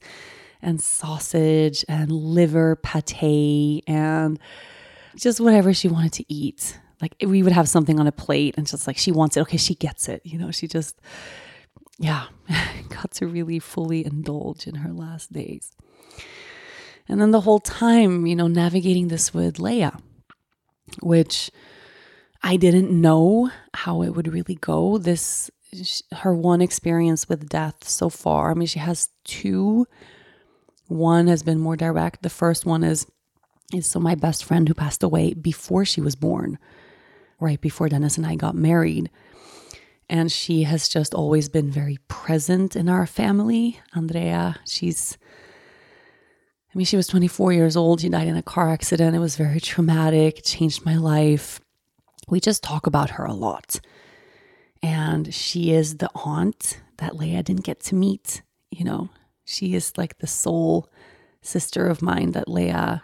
and 0.62 0.82
sausage 0.82 1.86
and 1.88 2.12
liver 2.12 2.76
pate 2.76 3.84
and 3.88 4.38
just 5.15 5.39
whatever 5.39 5.74
she 5.74 5.88
wanted 5.88 6.12
to 6.13 6.26
eat. 6.28 6.78
Like 7.02 7.15
we 7.26 7.44
would 7.44 7.54
have 7.54 7.70
something 7.70 7.98
on 7.98 8.08
a 8.08 8.12
plate 8.12 8.56
and 8.58 8.68
just 8.68 8.88
like 8.88 8.98
she 8.98 9.13
wants 9.13 9.38
it. 9.38 9.42
Okay, 9.42 9.56
she 9.56 9.76
gets 9.76 10.10
it. 10.10 10.22
You 10.26 10.38
know, 10.38 10.52
she 10.52 10.68
just 10.68 11.00
yeah, 12.00 12.28
got 12.90 13.12
to 13.12 13.28
really 13.28 13.60
fully 13.60 14.06
indulge 14.06 14.66
in 14.66 14.76
her 14.76 14.92
last 14.92 15.32
days. 15.32 15.72
And 17.08 17.20
then 17.20 17.32
the 17.32 17.42
whole 17.42 17.60
time, 17.60 18.26
you 18.26 18.36
know, 18.36 18.48
navigating 18.48 19.10
this 19.10 19.34
with 19.34 19.58
Leia, 19.58 20.00
which 21.02 21.52
I 22.42 22.56
didn't 22.56 22.90
know 22.90 23.52
how 23.73 24.02
it 24.02 24.15
would 24.15 24.32
really 24.32 24.56
go. 24.56 24.98
This, 24.98 25.52
her 26.13 26.34
one 26.34 26.62
experience 26.62 27.28
with 27.28 27.50
death 27.50 27.88
so 27.88 28.10
far. 28.10 28.52
I 28.52 28.54
mean, 28.54 28.67
she 28.67 28.80
has 28.80 29.10
two. 29.26 29.86
One 30.88 31.28
has 31.28 31.44
been 31.44 31.60
more 31.60 31.76
direct. 31.76 32.23
The 32.23 32.30
first 32.30 32.65
one 32.65 32.84
is 32.84 33.06
is 33.71 33.86
so 33.86 34.00
my 34.00 34.15
best 34.15 34.44
friend 34.46 34.67
who 34.67 34.73
passed 34.73 35.04
away 35.04 35.34
before 35.36 35.86
she 35.86 36.02
was 36.02 36.15
born, 36.15 36.58
right 37.40 37.62
before 37.62 37.88
Dennis 37.88 38.17
and 38.17 38.26
I 38.26 38.34
got 38.34 38.56
married. 38.56 39.12
And 40.10 40.32
she 40.32 40.64
has 40.64 40.90
just 40.90 41.14
always 41.14 41.50
been 41.50 41.70
very 41.70 41.98
present 42.08 42.76
in 42.76 42.90
our 42.90 43.06
family. 43.06 43.80
Andrea, 43.94 44.60
she's 44.66 45.18
I 46.74 46.78
mean, 46.78 46.86
she 46.86 46.98
was 46.98 47.08
24 47.08 47.54
years 47.54 47.76
old. 47.76 48.02
She 48.02 48.10
died 48.10 48.28
in 48.28 48.36
a 48.36 48.44
car 48.44 48.70
accident. 48.70 49.16
It 49.16 49.20
was 49.20 49.36
very 49.36 49.60
traumatic, 49.60 50.40
it 50.40 50.46
changed 50.46 50.86
my 50.86 50.96
life. 50.96 51.60
We 52.28 52.40
just 52.40 52.64
talk 52.64 52.86
about 52.86 53.12
her 53.12 53.26
a 53.26 53.34
lot. 53.34 53.80
And 54.84 55.34
she 55.34 55.72
is 55.72 55.98
the 55.98 56.12
aunt 56.14 56.80
that 56.98 57.14
Leia 57.14 57.44
didn't 57.44 57.66
get 57.66 57.80
to 57.82 57.96
meet. 57.96 58.44
You 58.70 58.86
know, 58.86 59.10
she 59.46 59.74
is 59.74 59.98
like 59.98 60.20
the 60.20 60.28
soul 60.28 60.88
sister 61.42 61.88
of 61.88 62.02
mine 62.02 62.32
that 62.34 62.48
Leia, 62.48 63.02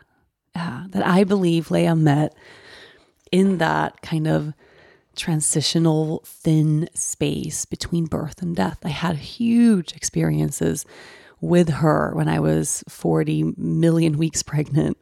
uh, 0.54 0.88
that 0.90 1.06
I 1.06 1.24
believe 1.24 1.70
Leia 1.70 2.00
met 2.00 2.36
in 3.32 3.58
that 3.58 4.02
kind 4.02 4.28
of 4.28 4.54
transitional 5.16 6.22
thin 6.26 6.90
space 6.94 7.66
between 7.66 8.06
birth 8.06 8.42
and 8.42 8.56
death. 8.56 8.80
I 8.84 8.90
had 8.90 9.18
huge 9.18 9.94
experiences 9.96 10.86
with 11.42 11.70
her 11.70 12.12
when 12.14 12.28
I 12.28 12.40
was 12.40 12.84
40 12.88 13.54
million 13.58 14.18
weeks 14.18 14.44
pregnant. 14.44 14.98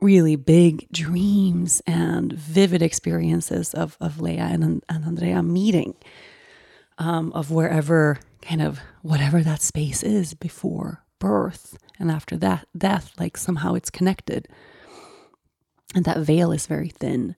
Really 0.00 0.36
big 0.36 0.88
dreams 0.90 1.80
and 1.86 2.32
vivid 2.32 2.82
experiences 2.82 3.72
of, 3.72 3.96
of 4.00 4.14
Leia 4.16 4.52
and, 4.52 4.82
and 4.88 5.04
Andrea 5.04 5.42
meeting, 5.42 5.94
um, 6.98 7.32
of 7.32 7.50
wherever 7.50 8.18
kind 8.40 8.60
of 8.60 8.80
whatever 9.02 9.42
that 9.42 9.62
space 9.62 10.02
is 10.02 10.34
before 10.34 11.04
birth 11.20 11.78
and 12.00 12.10
after 12.10 12.36
that 12.36 12.66
death, 12.76 13.12
like 13.18 13.36
somehow 13.36 13.74
it's 13.74 13.90
connected. 13.90 14.48
And 15.94 16.04
that 16.04 16.18
veil 16.18 16.50
is 16.50 16.66
very 16.66 16.88
thin. 16.88 17.36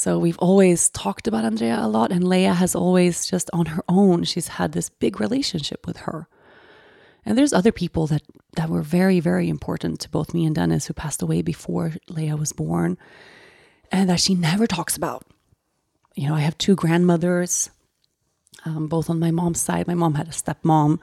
So 0.00 0.18
we've 0.18 0.38
always 0.38 0.88
talked 0.88 1.28
about 1.28 1.44
Andrea 1.44 1.78
a 1.78 1.86
lot, 1.86 2.10
and 2.10 2.24
Leia 2.24 2.54
has 2.54 2.74
always 2.74 3.26
just 3.26 3.50
on 3.52 3.66
her 3.66 3.84
own, 3.86 4.24
she's 4.24 4.48
had 4.48 4.72
this 4.72 4.88
big 4.88 5.20
relationship 5.20 5.86
with 5.86 5.98
her. 5.98 6.26
And 7.26 7.36
there's 7.36 7.52
other 7.52 7.70
people 7.70 8.06
that, 8.06 8.22
that 8.56 8.70
were 8.70 8.80
very, 8.80 9.20
very 9.20 9.50
important 9.50 10.00
to 10.00 10.08
both 10.08 10.32
me 10.32 10.46
and 10.46 10.54
Dennis 10.54 10.86
who 10.86 10.94
passed 10.94 11.20
away 11.20 11.42
before 11.42 11.92
Leia 12.08 12.38
was 12.38 12.54
born 12.54 12.96
and 13.92 14.08
that 14.08 14.20
she 14.20 14.34
never 14.34 14.66
talks 14.66 14.96
about. 14.96 15.26
You 16.14 16.30
know, 16.30 16.34
I 16.34 16.40
have 16.40 16.56
two 16.56 16.76
grandmothers, 16.76 17.68
um, 18.64 18.88
both 18.88 19.10
on 19.10 19.20
my 19.20 19.30
mom's 19.30 19.60
side. 19.60 19.86
My 19.86 19.92
mom 19.92 20.14
had 20.14 20.28
a 20.28 20.30
stepmom 20.30 20.98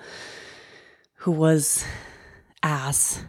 who 1.18 1.32
was 1.34 1.86
as 2.64 3.24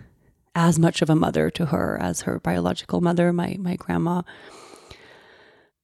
as 0.55 0.79
much 0.79 1.03
of 1.03 1.11
a 1.11 1.15
mother 1.15 1.51
to 1.51 1.67
her 1.67 1.99
as 2.01 2.23
her 2.23 2.41
biological 2.41 3.03
mother, 3.03 3.35
my 3.35 3.57
my 3.59 3.77
grandma 3.77 4.23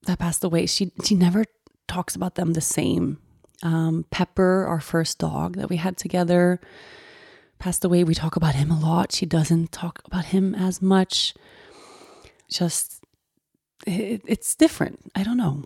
that 0.04 0.18
passed 0.18 0.44
away. 0.44 0.66
She 0.66 0.92
she 1.04 1.14
never 1.14 1.44
talks 1.88 2.14
about 2.14 2.34
them 2.34 2.52
the 2.52 2.60
same. 2.60 3.18
Um, 3.62 4.04
Pepper, 4.10 4.66
our 4.66 4.80
first 4.80 5.18
dog 5.18 5.56
that 5.56 5.68
we 5.68 5.76
had 5.76 5.96
together, 5.96 6.60
passed 7.58 7.84
away. 7.84 8.04
We 8.04 8.14
talk 8.14 8.36
about 8.36 8.54
him 8.54 8.70
a 8.70 8.78
lot. 8.78 9.12
She 9.12 9.26
doesn't 9.26 9.72
talk 9.72 10.02
about 10.04 10.26
him 10.26 10.54
as 10.54 10.82
much. 10.82 11.34
Just, 12.48 13.02
it, 13.86 14.22
it's 14.26 14.54
different. 14.54 15.10
I 15.14 15.22
don't 15.22 15.38
know. 15.38 15.64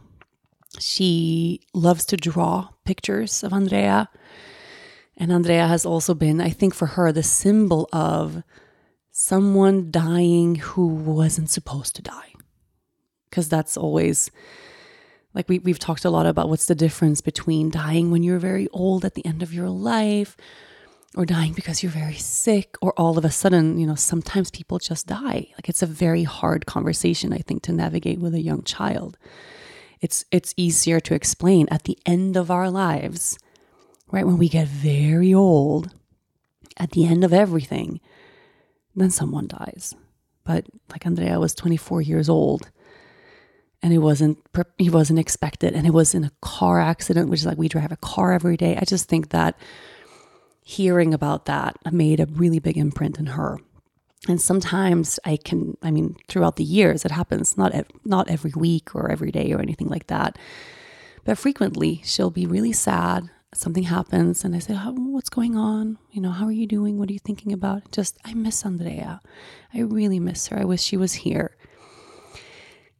She 0.78 1.62
loves 1.74 2.04
to 2.06 2.16
draw 2.16 2.68
pictures 2.84 3.42
of 3.42 3.52
Andrea. 3.52 4.08
And 5.16 5.32
Andrea 5.32 5.66
has 5.66 5.84
also 5.84 6.14
been, 6.14 6.40
I 6.40 6.50
think, 6.50 6.74
for 6.74 6.86
her, 6.86 7.10
the 7.10 7.24
symbol 7.24 7.88
of 7.92 8.44
someone 9.10 9.90
dying 9.90 10.56
who 10.56 10.86
wasn't 10.86 11.50
supposed 11.50 11.96
to 11.96 12.02
die. 12.02 12.34
Because 13.28 13.48
that's 13.48 13.76
always 13.76 14.30
like 15.34 15.48
we, 15.48 15.58
we've 15.60 15.78
talked 15.78 16.04
a 16.04 16.10
lot 16.10 16.26
about 16.26 16.48
what's 16.48 16.66
the 16.66 16.74
difference 16.74 17.20
between 17.20 17.70
dying 17.70 18.10
when 18.10 18.22
you're 18.22 18.38
very 18.38 18.68
old 18.72 19.04
at 19.04 19.14
the 19.14 19.24
end 19.24 19.42
of 19.42 19.52
your 19.52 19.68
life 19.68 20.36
or 21.16 21.24
dying 21.24 21.52
because 21.52 21.82
you're 21.82 21.92
very 21.92 22.14
sick 22.14 22.76
or 22.82 22.92
all 22.98 23.16
of 23.16 23.24
a 23.24 23.30
sudden 23.30 23.78
you 23.78 23.86
know 23.86 23.94
sometimes 23.94 24.50
people 24.50 24.78
just 24.78 25.06
die. 25.06 25.46
Like 25.52 25.68
it's 25.68 25.82
a 25.82 25.86
very 25.86 26.24
hard 26.24 26.66
conversation 26.66 27.32
i 27.32 27.38
think 27.38 27.62
to 27.62 27.72
navigate 27.72 28.18
with 28.18 28.34
a 28.34 28.42
young 28.42 28.62
child. 28.62 29.16
It's 30.00 30.24
it's 30.30 30.54
easier 30.56 31.00
to 31.00 31.14
explain 31.14 31.68
at 31.70 31.84
the 31.84 31.98
end 32.06 32.36
of 32.36 32.50
our 32.50 32.70
lives 32.70 33.38
right 34.10 34.26
when 34.26 34.38
we 34.38 34.48
get 34.48 34.68
very 34.68 35.32
old 35.34 35.92
at 36.76 36.92
the 36.92 37.06
end 37.06 37.24
of 37.24 37.32
everything 37.32 38.00
then 38.94 39.10
someone 39.10 39.46
dies. 39.46 39.94
But 40.44 40.66
like 40.90 41.06
andrea 41.06 41.38
was 41.38 41.54
24 41.54 42.02
years 42.02 42.28
old 42.28 42.70
and 43.82 43.92
it 43.92 43.98
wasn't 43.98 44.38
he 44.76 44.90
wasn't 44.90 45.18
expected 45.18 45.74
and 45.74 45.86
it 45.86 45.92
was 45.92 46.14
in 46.14 46.24
a 46.24 46.32
car 46.40 46.80
accident 46.80 47.28
which 47.28 47.40
is 47.40 47.46
like 47.46 47.58
we 47.58 47.68
drive 47.68 47.92
a 47.92 47.96
car 47.96 48.32
every 48.32 48.56
day. 48.56 48.76
I 48.76 48.84
just 48.84 49.08
think 49.08 49.30
that 49.30 49.56
hearing 50.62 51.14
about 51.14 51.46
that 51.46 51.76
made 51.92 52.20
a 52.20 52.26
really 52.26 52.58
big 52.58 52.76
imprint 52.76 53.18
in 53.18 53.26
her. 53.26 53.58
And 54.28 54.40
sometimes 54.40 55.20
i 55.24 55.36
can 55.36 55.76
i 55.82 55.90
mean 55.90 56.16
throughout 56.28 56.56
the 56.56 56.64
years 56.64 57.04
it 57.04 57.12
happens 57.12 57.56
not 57.56 57.72
not 58.04 58.28
every 58.28 58.52
week 58.56 58.94
or 58.94 59.10
every 59.10 59.30
day 59.30 59.52
or 59.52 59.60
anything 59.60 59.88
like 59.88 60.08
that. 60.08 60.38
But 61.24 61.38
frequently 61.38 62.00
she'll 62.04 62.30
be 62.30 62.46
really 62.46 62.72
sad 62.72 63.30
something 63.54 63.84
happens 63.84 64.44
and 64.44 64.54
i 64.54 64.58
say 64.58 64.74
what's 64.74 65.30
going 65.30 65.56
on? 65.56 65.98
You 66.10 66.20
know 66.20 66.30
how 66.30 66.46
are 66.46 66.52
you 66.52 66.66
doing? 66.66 66.98
What 66.98 67.08
are 67.08 67.14
you 67.14 67.18
thinking 67.18 67.52
about? 67.52 67.92
Just 67.92 68.18
i 68.24 68.34
miss 68.34 68.66
andrea. 68.66 69.20
I 69.72 69.80
really 69.80 70.18
miss 70.18 70.48
her. 70.48 70.58
I 70.58 70.64
wish 70.64 70.82
she 70.82 70.96
was 70.96 71.12
here 71.14 71.56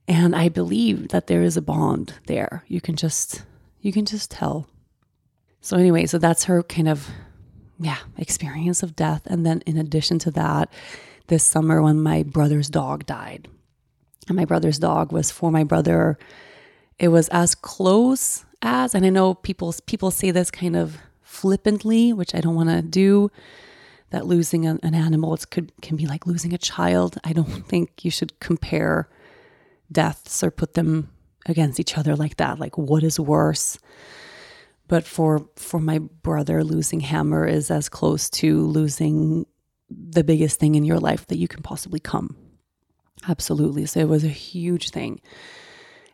and 0.08 0.34
I 0.34 0.48
believe 0.48 1.08
that 1.08 1.26
there 1.26 1.42
is 1.42 1.58
a 1.58 1.62
bond 1.62 2.14
there. 2.26 2.64
You 2.66 2.80
can 2.80 2.96
just 2.96 3.44
you 3.80 3.92
can 3.92 4.06
just 4.06 4.30
tell. 4.30 4.66
So 5.60 5.76
anyway, 5.76 6.06
so 6.06 6.18
that's 6.18 6.44
her 6.44 6.62
kind 6.62 6.88
of 6.88 7.08
yeah, 7.78 7.98
experience 8.16 8.82
of 8.82 8.96
death 8.96 9.22
and 9.26 9.46
then 9.46 9.62
in 9.66 9.76
addition 9.76 10.18
to 10.20 10.30
that, 10.32 10.72
this 11.28 11.44
summer 11.44 11.80
when 11.82 12.00
my 12.00 12.22
brother's 12.22 12.70
dog 12.70 13.06
died. 13.06 13.46
And 14.26 14.36
my 14.36 14.46
brother's 14.46 14.78
dog 14.78 15.12
was 15.12 15.30
for 15.30 15.50
my 15.52 15.62
brother 15.62 16.18
it 16.98 17.08
was 17.08 17.28
as 17.28 17.54
close 17.54 18.44
as 18.62 18.94
and 18.94 19.06
I 19.06 19.10
know 19.10 19.34
people 19.34 19.74
people 19.86 20.10
say 20.10 20.30
this 20.30 20.50
kind 20.50 20.74
of 20.74 20.96
flippantly, 21.22 22.14
which 22.14 22.34
I 22.34 22.40
don't 22.40 22.56
want 22.56 22.70
to 22.70 22.80
do 22.80 23.30
that 24.10 24.26
losing 24.26 24.64
an, 24.64 24.80
an 24.82 24.94
animal 24.94 25.34
it 25.34 25.50
could 25.50 25.70
can 25.82 25.98
be 25.98 26.06
like 26.06 26.26
losing 26.26 26.54
a 26.54 26.58
child. 26.58 27.18
I 27.24 27.34
don't 27.34 27.66
think 27.68 28.06
you 28.06 28.10
should 28.10 28.40
compare 28.40 29.08
deaths 29.90 30.42
or 30.42 30.50
put 30.50 30.74
them 30.74 31.10
against 31.46 31.80
each 31.80 31.96
other 31.96 32.14
like 32.14 32.36
that 32.36 32.58
like 32.58 32.76
what 32.76 33.02
is 33.02 33.18
worse? 33.18 33.78
But 34.86 35.04
for 35.04 35.48
for 35.56 35.80
my 35.80 35.98
brother 35.98 36.64
losing 36.64 37.00
hammer 37.00 37.46
is 37.46 37.70
as 37.70 37.88
close 37.88 38.30
to 38.30 38.66
losing 38.66 39.46
the 39.90 40.24
biggest 40.24 40.58
thing 40.58 40.74
in 40.74 40.84
your 40.84 40.98
life 40.98 41.26
that 41.26 41.38
you 41.38 41.48
can 41.48 41.62
possibly 41.62 42.00
come. 42.00 42.36
Absolutely. 43.28 43.86
So 43.86 44.00
it 44.00 44.08
was 44.08 44.24
a 44.24 44.28
huge 44.28 44.90
thing. 44.90 45.20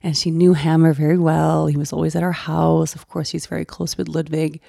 And 0.02 0.16
she 0.16 0.30
knew 0.30 0.52
hammer 0.52 0.92
very 0.92 1.18
well. 1.18 1.66
He 1.66 1.76
was 1.76 1.92
always 1.92 2.14
at 2.14 2.22
our 2.22 2.32
house. 2.32 2.94
Of 2.94 3.08
course 3.08 3.30
she's 3.30 3.46
very 3.46 3.64
close 3.64 3.96
with 3.96 4.08
ludwig 4.08 4.60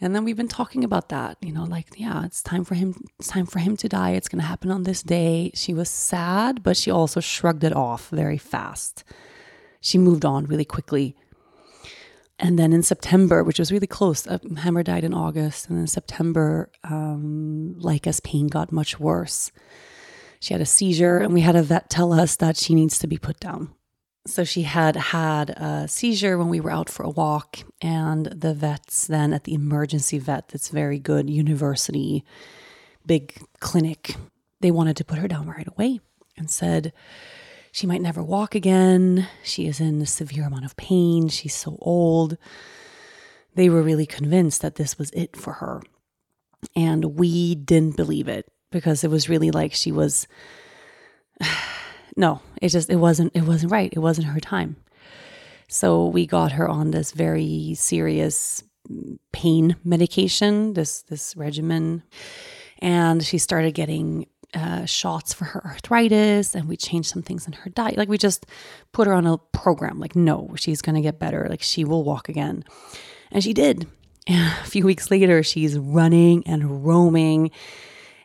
and 0.00 0.14
then 0.14 0.24
we've 0.24 0.36
been 0.36 0.48
talking 0.48 0.82
about 0.82 1.10
that, 1.10 1.36
you 1.42 1.52
know, 1.52 1.64
like, 1.64 1.88
yeah, 1.96 2.24
it's 2.24 2.42
time 2.42 2.64
for 2.64 2.74
him, 2.74 2.94
it's 3.18 3.28
time 3.28 3.46
for 3.46 3.58
him 3.58 3.76
to 3.78 3.88
die. 3.88 4.10
It's 4.12 4.28
going 4.28 4.40
to 4.40 4.46
happen 4.46 4.70
on 4.70 4.84
this 4.84 5.02
day. 5.02 5.50
She 5.54 5.74
was 5.74 5.90
sad, 5.90 6.62
but 6.62 6.76
she 6.76 6.90
also 6.90 7.20
shrugged 7.20 7.64
it 7.64 7.74
off 7.74 8.08
very 8.08 8.38
fast. 8.38 9.04
She 9.80 9.98
moved 9.98 10.24
on 10.24 10.46
really 10.46 10.64
quickly. 10.64 11.16
And 12.38 12.58
then 12.58 12.72
in 12.72 12.82
September, 12.82 13.44
which 13.44 13.58
was 13.58 13.70
really 13.70 13.86
close, 13.86 14.26
uh, 14.26 14.38
Hammer 14.56 14.82
died 14.82 15.04
in 15.04 15.12
August. 15.12 15.68
And 15.68 15.78
in 15.78 15.86
September, 15.86 16.70
um, 16.84 17.74
Laika's 17.76 18.20
pain 18.20 18.46
got 18.46 18.72
much 18.72 18.98
worse. 18.98 19.52
She 20.40 20.54
had 20.54 20.62
a 20.62 20.66
seizure, 20.66 21.18
and 21.18 21.34
we 21.34 21.42
had 21.42 21.54
a 21.54 21.62
vet 21.62 21.90
tell 21.90 22.14
us 22.14 22.36
that 22.36 22.56
she 22.56 22.74
needs 22.74 22.98
to 23.00 23.06
be 23.06 23.18
put 23.18 23.38
down. 23.38 23.74
So 24.26 24.44
she 24.44 24.62
had 24.62 24.96
had 24.96 25.50
a 25.50 25.88
seizure 25.88 26.36
when 26.36 26.48
we 26.48 26.60
were 26.60 26.70
out 26.70 26.90
for 26.90 27.04
a 27.04 27.10
walk, 27.10 27.60
and 27.80 28.26
the 28.26 28.52
vets 28.52 29.06
then 29.06 29.32
at 29.32 29.44
the 29.44 29.54
emergency 29.54 30.18
vet, 30.18 30.48
that's 30.48 30.68
very 30.68 30.98
good 30.98 31.30
university, 31.30 32.24
big 33.06 33.40
clinic, 33.60 34.16
they 34.60 34.70
wanted 34.70 34.96
to 34.98 35.04
put 35.04 35.18
her 35.18 35.28
down 35.28 35.48
right 35.48 35.66
away 35.66 36.00
and 36.36 36.50
said 36.50 36.92
she 37.72 37.86
might 37.86 38.02
never 38.02 38.22
walk 38.22 38.54
again. 38.54 39.28
She 39.42 39.66
is 39.66 39.80
in 39.80 40.02
a 40.02 40.06
severe 40.06 40.44
amount 40.44 40.64
of 40.64 40.76
pain. 40.76 41.28
She's 41.28 41.54
so 41.54 41.78
old. 41.80 42.36
They 43.54 43.68
were 43.68 43.82
really 43.82 44.06
convinced 44.06 44.62
that 44.62 44.74
this 44.74 44.98
was 44.98 45.10
it 45.10 45.36
for 45.36 45.54
her. 45.54 45.82
And 46.76 47.16
we 47.16 47.54
didn't 47.54 47.96
believe 47.96 48.28
it 48.28 48.50
because 48.70 49.02
it 49.02 49.10
was 49.10 49.28
really 49.28 49.50
like 49.50 49.72
she 49.72 49.92
was 49.92 50.26
no, 52.16 52.40
it 52.60 52.68
just 52.68 52.90
it 52.90 52.96
wasn't 52.96 53.34
it 53.34 53.42
wasn't 53.42 53.72
right. 53.72 53.92
It 53.92 53.98
wasn't 54.00 54.28
her 54.28 54.40
time. 54.40 54.76
So 55.68 56.06
we 56.06 56.26
got 56.26 56.52
her 56.52 56.68
on 56.68 56.90
this 56.90 57.12
very 57.12 57.74
serious 57.74 58.62
pain 59.32 59.76
medication, 59.84 60.74
this 60.74 61.02
this 61.02 61.36
regimen, 61.36 62.02
and 62.78 63.24
she 63.24 63.38
started 63.38 63.72
getting 63.74 64.26
uh, 64.54 64.84
shots 64.84 65.32
for 65.32 65.44
her 65.44 65.64
arthritis, 65.64 66.54
and 66.54 66.68
we 66.68 66.76
changed 66.76 67.08
some 67.08 67.22
things 67.22 67.46
in 67.46 67.52
her 67.52 67.70
diet. 67.70 67.96
Like 67.96 68.08
we 68.08 68.18
just 68.18 68.46
put 68.92 69.06
her 69.06 69.12
on 69.12 69.26
a 69.26 69.38
program. 69.38 70.00
Like 70.00 70.16
no, 70.16 70.50
she's 70.56 70.82
gonna 70.82 71.00
get 71.00 71.18
better. 71.18 71.46
Like 71.48 71.62
she 71.62 71.84
will 71.84 72.04
walk 72.04 72.28
again, 72.28 72.64
and 73.30 73.42
she 73.44 73.52
did. 73.52 73.86
And 74.26 74.52
a 74.62 74.66
few 74.66 74.84
weeks 74.84 75.10
later, 75.10 75.42
she's 75.42 75.78
running 75.78 76.46
and 76.46 76.84
roaming 76.84 77.50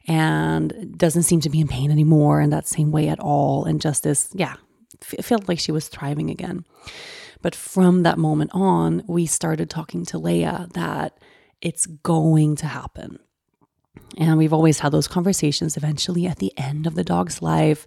and 0.08 0.98
doesn't 0.98 1.24
seem 1.24 1.42
to 1.42 1.50
be 1.50 1.60
in 1.60 1.68
pain 1.68 1.92
anymore 1.92 2.42
in 2.42 2.52
that 2.52 2.68
same 2.68 2.92
way 2.92 3.10
at 3.10 3.20
all. 3.20 3.66
And 3.66 3.82
just 3.82 4.04
this, 4.04 4.30
yeah, 4.34 4.56
f- 5.02 5.26
felt 5.26 5.48
like 5.48 5.60
she 5.60 5.72
was 5.72 5.88
thriving 5.88 6.30
again. 6.30 6.66
But 7.42 7.56
from 7.56 8.04
that 8.04 8.18
moment 8.18 8.52
on, 8.54 9.04
we 9.08 9.26
started 9.26 9.70
talking 9.70 10.06
to 10.06 10.20
Leia 10.20 10.72
that 10.74 11.18
it's 11.62 11.86
going 11.86 12.56
to 12.58 12.68
happen. 12.68 13.20
And 14.18 14.38
we've 14.38 14.54
always 14.54 14.80
had 14.80 14.92
those 14.92 15.08
conversations 15.08 15.78
eventually 15.78 16.28
at 16.28 16.38
the 16.38 16.54
end 16.58 16.88
of 16.88 16.96
the 16.96 17.04
dog's 17.04 17.42
life, 17.42 17.86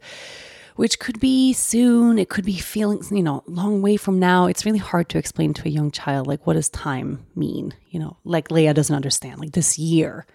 which 0.77 0.99
could 0.99 1.21
be 1.21 1.53
soon. 1.53 2.19
It 2.19 2.29
could 2.29 2.45
be 2.45 2.57
feelings, 2.57 3.11
you 3.11 3.23
know, 3.23 3.43
long 3.47 3.83
way 3.83 3.97
from 3.97 4.19
now. 4.19 4.47
It's 4.47 4.65
really 4.65 4.79
hard 4.79 5.09
to 5.11 5.19
explain 5.19 5.55
to 5.55 5.67
a 5.69 5.71
young 5.71 5.91
child, 5.91 6.27
like, 6.27 6.47
what 6.47 6.55
does 6.55 6.69
time 6.69 7.27
mean? 7.35 7.75
You 7.91 8.01
know, 8.01 8.17
like 8.25 8.49
Leia 8.49 8.75
doesn't 8.75 8.95
understand, 8.95 9.41
like 9.41 9.53
this 9.53 9.79
year. 9.79 10.27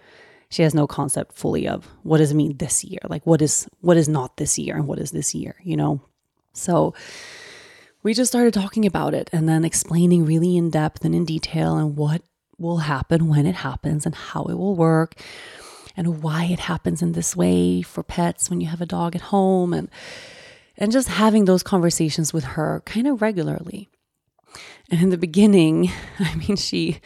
She 0.54 0.62
has 0.62 0.72
no 0.72 0.86
concept 0.86 1.32
fully 1.32 1.66
of 1.66 1.84
what 2.04 2.18
does 2.18 2.30
it 2.30 2.36
mean 2.36 2.58
this 2.58 2.84
year? 2.84 3.00
Like 3.08 3.26
what 3.26 3.42
is 3.42 3.66
what 3.80 3.96
is 3.96 4.08
not 4.08 4.36
this 4.36 4.56
year 4.56 4.76
and 4.76 4.86
what 4.86 5.00
is 5.00 5.10
this 5.10 5.34
year, 5.34 5.56
you 5.64 5.76
know? 5.76 6.00
So 6.52 6.94
we 8.04 8.14
just 8.14 8.30
started 8.30 8.54
talking 8.54 8.86
about 8.86 9.14
it 9.14 9.28
and 9.32 9.48
then 9.48 9.64
explaining 9.64 10.24
really 10.24 10.56
in 10.56 10.70
depth 10.70 11.04
and 11.04 11.12
in 11.12 11.24
detail 11.24 11.76
and 11.76 11.96
what 11.96 12.22
will 12.56 12.76
happen 12.76 13.26
when 13.26 13.46
it 13.46 13.56
happens 13.56 14.06
and 14.06 14.14
how 14.14 14.44
it 14.44 14.54
will 14.54 14.76
work 14.76 15.16
and 15.96 16.22
why 16.22 16.44
it 16.44 16.60
happens 16.60 17.02
in 17.02 17.14
this 17.14 17.34
way 17.34 17.82
for 17.82 18.04
pets 18.04 18.48
when 18.48 18.60
you 18.60 18.68
have 18.68 18.80
a 18.80 18.86
dog 18.86 19.16
at 19.16 19.22
home 19.22 19.72
and 19.72 19.90
and 20.76 20.92
just 20.92 21.08
having 21.08 21.46
those 21.46 21.64
conversations 21.64 22.32
with 22.32 22.44
her 22.44 22.80
kind 22.86 23.08
of 23.08 23.20
regularly. 23.20 23.88
And 24.88 25.02
in 25.02 25.10
the 25.10 25.18
beginning, 25.18 25.90
I 26.20 26.36
mean 26.36 26.54
she 26.54 27.00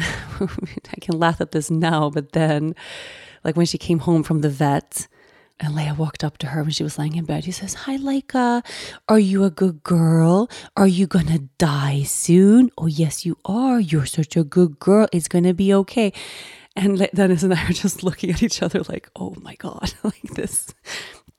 I 0.40 1.00
can 1.00 1.18
laugh 1.18 1.40
at 1.40 1.52
this 1.52 1.70
now, 1.70 2.10
but 2.10 2.32
then 2.32 2.74
like 3.44 3.56
when 3.56 3.66
she 3.66 3.78
came 3.78 4.00
home 4.00 4.22
from 4.22 4.40
the 4.40 4.50
vet 4.50 5.06
and 5.60 5.74
Leia 5.74 5.96
walked 5.96 6.24
up 6.24 6.38
to 6.38 6.48
her 6.48 6.62
when 6.62 6.72
she 6.72 6.82
was 6.82 6.98
lying 6.98 7.16
in 7.16 7.26
bed. 7.26 7.44
He 7.44 7.52
says, 7.52 7.74
Hi, 7.74 7.98
Laika. 7.98 8.64
Are 9.08 9.18
you 9.18 9.44
a 9.44 9.50
good 9.50 9.82
girl? 9.82 10.48
Are 10.76 10.86
you 10.86 11.06
going 11.06 11.26
to 11.26 11.40
die 11.58 12.02
soon? 12.02 12.70
Oh, 12.78 12.86
yes, 12.86 13.26
you 13.26 13.36
are. 13.44 13.78
You're 13.78 14.06
such 14.06 14.36
a 14.36 14.44
good 14.44 14.78
girl. 14.78 15.06
It's 15.12 15.28
going 15.28 15.44
to 15.44 15.52
be 15.52 15.74
okay. 15.74 16.14
And 16.74 17.06
Dennis 17.14 17.42
and 17.42 17.52
I 17.52 17.62
are 17.66 17.72
just 17.72 18.02
looking 18.02 18.30
at 18.30 18.42
each 18.42 18.62
other 18.62 18.80
like, 18.88 19.10
oh 19.14 19.34
my 19.42 19.54
God, 19.56 19.92
like 20.02 20.22
this, 20.34 20.74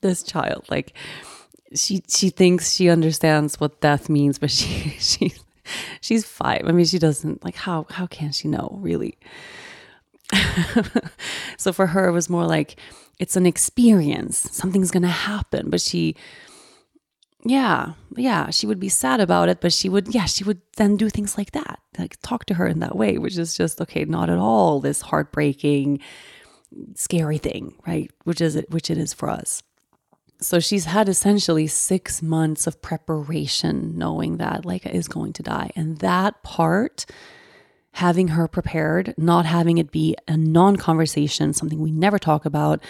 this 0.01 0.21
child, 0.21 0.65
like 0.69 0.93
she, 1.73 2.03
she 2.07 2.29
thinks 2.29 2.73
she 2.73 2.89
understands 2.89 3.59
what 3.59 3.81
death 3.81 4.07
means, 4.07 4.37
but 4.37 4.51
she, 4.51 4.89
she, 4.99 5.33
she's 6.01 6.25
five. 6.25 6.63
I 6.65 6.71
mean, 6.71 6.85
she 6.85 6.99
doesn't 6.99 7.43
like, 7.43 7.55
how, 7.55 7.85
how 7.89 8.07
can 8.07 8.31
she 8.31 8.47
know 8.47 8.77
really? 8.81 9.17
so 11.57 11.73
for 11.73 11.87
her, 11.87 12.07
it 12.07 12.11
was 12.11 12.29
more 12.29 12.45
like, 12.45 12.77
it's 13.19 13.35
an 13.35 13.45
experience. 13.45 14.37
Something's 14.37 14.91
to 14.91 15.07
happen, 15.07 15.69
but 15.69 15.81
she, 15.81 16.15
yeah, 17.43 17.93
yeah, 18.15 18.49
she 18.49 18.67
would 18.67 18.79
be 18.79 18.89
sad 18.89 19.19
about 19.19 19.49
it, 19.49 19.61
but 19.61 19.73
she 19.73 19.89
would, 19.89 20.13
yeah, 20.13 20.25
she 20.25 20.43
would 20.43 20.61
then 20.77 20.95
do 20.95 21.09
things 21.09 21.37
like 21.37 21.51
that, 21.51 21.79
like 21.97 22.17
talk 22.21 22.45
to 22.45 22.55
her 22.55 22.67
in 22.67 22.79
that 22.79 22.95
way, 22.95 23.17
which 23.17 23.37
is 23.37 23.55
just 23.55 23.81
okay, 23.81 24.05
not 24.05 24.29
at 24.29 24.37
all 24.37 24.79
this 24.79 25.01
heartbreaking, 25.01 25.99
scary 26.95 27.37
thing, 27.37 27.75
right? 27.85 28.11
Which 28.23 28.41
is 28.41 28.55
it, 28.55 28.69
which 28.69 28.89
it 28.89 28.97
is 28.97 29.13
for 29.13 29.29
us. 29.29 29.63
So 30.41 30.59
she's 30.59 30.85
had 30.85 31.07
essentially 31.07 31.67
six 31.67 32.21
months 32.21 32.65
of 32.65 32.81
preparation, 32.81 33.97
knowing 33.97 34.37
that 34.37 34.63
Laika 34.63 34.91
is 34.91 35.07
going 35.07 35.33
to 35.33 35.43
die, 35.43 35.71
and 35.75 35.97
that 35.97 36.43
part. 36.43 37.05
Having 37.95 38.29
her 38.29 38.47
prepared, 38.47 39.13
not 39.17 39.45
having 39.45 39.77
it 39.77 39.91
be 39.91 40.15
a 40.25 40.37
non 40.37 40.77
conversation, 40.77 41.51
something 41.51 41.77
we 41.77 41.91
never 41.91 42.17
talk 42.17 42.45
about, 42.45 42.81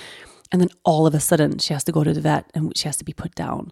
and 0.51 0.61
then 0.61 0.69
all 0.83 1.07
of 1.07 1.15
a 1.15 1.19
sudden 1.19 1.57
she 1.57 1.73
has 1.73 1.83
to 1.85 1.91
go 1.91 2.03
to 2.03 2.13
the 2.13 2.21
vet 2.21 2.51
and 2.53 2.77
she 2.77 2.87
has 2.87 2.97
to 2.97 3.03
be 3.03 3.11
put 3.11 3.33
down 3.33 3.71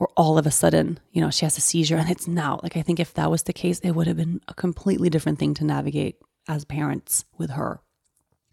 or 0.00 0.08
all 0.16 0.38
of 0.38 0.46
a 0.46 0.50
sudden, 0.50 0.98
you 1.12 1.20
know, 1.20 1.30
she 1.30 1.44
has 1.44 1.58
a 1.58 1.60
seizure 1.60 1.96
and 1.96 2.10
it's 2.10 2.26
now. 2.26 2.58
Like, 2.62 2.76
I 2.76 2.82
think 2.82 2.98
if 2.98 3.12
that 3.14 3.30
was 3.30 3.42
the 3.42 3.52
case, 3.52 3.78
it 3.80 3.90
would 3.90 4.06
have 4.06 4.16
been 4.16 4.40
a 4.48 4.54
completely 4.54 5.10
different 5.10 5.38
thing 5.38 5.52
to 5.54 5.64
navigate 5.64 6.16
as 6.48 6.64
parents 6.64 7.26
with 7.36 7.50
her. 7.50 7.80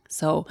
So, 0.10 0.46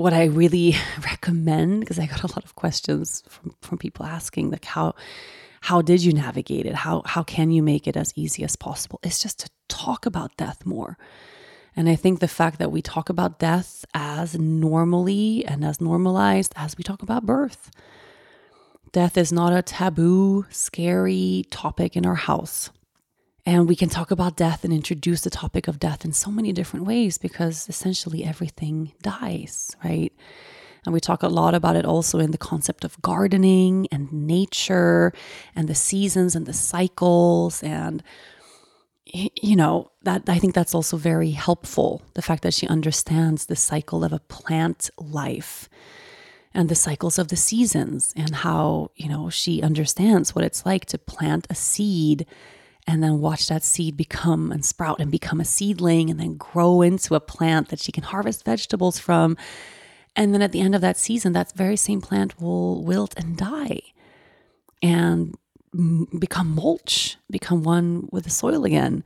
what 0.00 0.12
I 0.12 0.24
really 0.24 0.74
recommend, 1.04 1.80
because 1.80 1.98
I 1.98 2.06
got 2.06 2.22
a 2.22 2.28
lot 2.28 2.44
of 2.44 2.54
questions 2.54 3.22
from, 3.28 3.54
from 3.60 3.78
people 3.78 4.06
asking, 4.06 4.50
like, 4.50 4.64
how, 4.64 4.94
how 5.60 5.82
did 5.82 6.02
you 6.02 6.12
navigate 6.12 6.66
it? 6.66 6.74
How, 6.74 7.02
how 7.04 7.22
can 7.22 7.50
you 7.50 7.62
make 7.62 7.86
it 7.86 7.96
as 7.96 8.12
easy 8.16 8.42
as 8.44 8.56
possible? 8.56 8.98
It's 9.02 9.22
just 9.22 9.40
to 9.40 9.50
talk 9.68 10.06
about 10.06 10.36
death 10.36 10.64
more. 10.66 10.98
And 11.76 11.88
I 11.88 11.94
think 11.94 12.18
the 12.18 12.28
fact 12.28 12.58
that 12.58 12.72
we 12.72 12.82
talk 12.82 13.08
about 13.08 13.38
death 13.38 13.84
as 13.94 14.38
normally 14.38 15.44
and 15.46 15.64
as 15.64 15.80
normalized 15.80 16.52
as 16.56 16.76
we 16.76 16.82
talk 16.82 17.02
about 17.02 17.26
birth 17.26 17.70
Death 18.92 19.16
is 19.16 19.30
not 19.30 19.52
a 19.52 19.62
taboo, 19.62 20.46
scary 20.50 21.44
topic 21.50 21.96
in 21.96 22.04
our 22.04 22.16
house. 22.16 22.70
And 23.46 23.68
we 23.68 23.76
can 23.76 23.88
talk 23.88 24.10
about 24.10 24.36
death 24.36 24.64
and 24.64 24.72
introduce 24.72 25.22
the 25.22 25.30
topic 25.30 25.66
of 25.66 25.78
death 25.78 26.04
in 26.04 26.12
so 26.12 26.30
many 26.30 26.52
different 26.52 26.86
ways 26.86 27.18
because 27.18 27.68
essentially 27.68 28.24
everything 28.24 28.92
dies, 29.02 29.74
right? 29.84 30.12
And 30.84 30.92
we 30.92 31.00
talk 31.00 31.22
a 31.22 31.28
lot 31.28 31.54
about 31.54 31.76
it 31.76 31.84
also 31.84 32.18
in 32.18 32.30
the 32.30 32.38
concept 32.38 32.84
of 32.84 33.00
gardening 33.02 33.86
and 33.92 34.12
nature 34.12 35.12
and 35.54 35.68
the 35.68 35.74
seasons 35.74 36.34
and 36.34 36.46
the 36.46 36.52
cycles. 36.52 37.62
And, 37.62 38.02
you 39.04 39.56
know, 39.56 39.90
that 40.02 40.28
I 40.28 40.38
think 40.38 40.54
that's 40.54 40.74
also 40.74 40.96
very 40.96 41.30
helpful. 41.30 42.02
The 42.14 42.22
fact 42.22 42.42
that 42.42 42.54
she 42.54 42.66
understands 42.66 43.46
the 43.46 43.56
cycle 43.56 44.04
of 44.04 44.12
a 44.12 44.20
plant 44.20 44.90
life 44.98 45.68
and 46.52 46.68
the 46.68 46.74
cycles 46.74 47.18
of 47.18 47.28
the 47.28 47.36
seasons 47.36 48.12
and 48.16 48.34
how, 48.36 48.90
you 48.96 49.08
know, 49.08 49.30
she 49.30 49.62
understands 49.62 50.34
what 50.34 50.44
it's 50.44 50.66
like 50.66 50.86
to 50.86 50.98
plant 50.98 51.46
a 51.50 51.54
seed 51.54 52.26
and 52.86 53.02
then 53.02 53.20
watch 53.20 53.48
that 53.48 53.62
seed 53.62 53.96
become 53.96 54.50
and 54.50 54.64
sprout 54.64 55.00
and 55.00 55.10
become 55.10 55.40
a 55.40 55.44
seedling 55.44 56.10
and 56.10 56.18
then 56.18 56.36
grow 56.36 56.82
into 56.82 57.14
a 57.14 57.20
plant 57.20 57.68
that 57.68 57.80
she 57.80 57.92
can 57.92 58.04
harvest 58.04 58.44
vegetables 58.44 58.98
from. 58.98 59.36
And 60.16 60.34
then 60.34 60.42
at 60.42 60.52
the 60.52 60.60
end 60.60 60.74
of 60.74 60.80
that 60.80 60.96
season, 60.96 61.32
that 61.32 61.52
very 61.52 61.76
same 61.76 62.00
plant 62.00 62.40
will 62.40 62.82
wilt 62.82 63.14
and 63.16 63.36
die 63.36 63.80
and 64.82 65.34
become 66.18 66.54
mulch, 66.54 67.16
become 67.30 67.62
one 67.62 68.08
with 68.10 68.24
the 68.24 68.30
soil 68.30 68.64
again. 68.64 69.04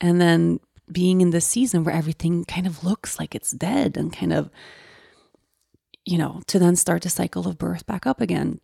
And 0.00 0.20
then 0.20 0.60
being 0.92 1.20
in 1.20 1.30
this 1.30 1.46
season 1.46 1.84
where 1.84 1.94
everything 1.94 2.44
kind 2.44 2.66
of 2.66 2.84
looks 2.84 3.18
like 3.18 3.34
it's 3.34 3.50
dead 3.50 3.96
and 3.96 4.12
kind 4.12 4.32
of 4.32 4.50
you 6.06 6.16
know, 6.16 6.40
to 6.46 6.58
then 6.58 6.76
start 6.76 7.04
a 7.04 7.10
cycle 7.10 7.46
of 7.46 7.58
birth 7.58 7.84
back 7.84 8.06
up 8.06 8.20
again. 8.20 8.60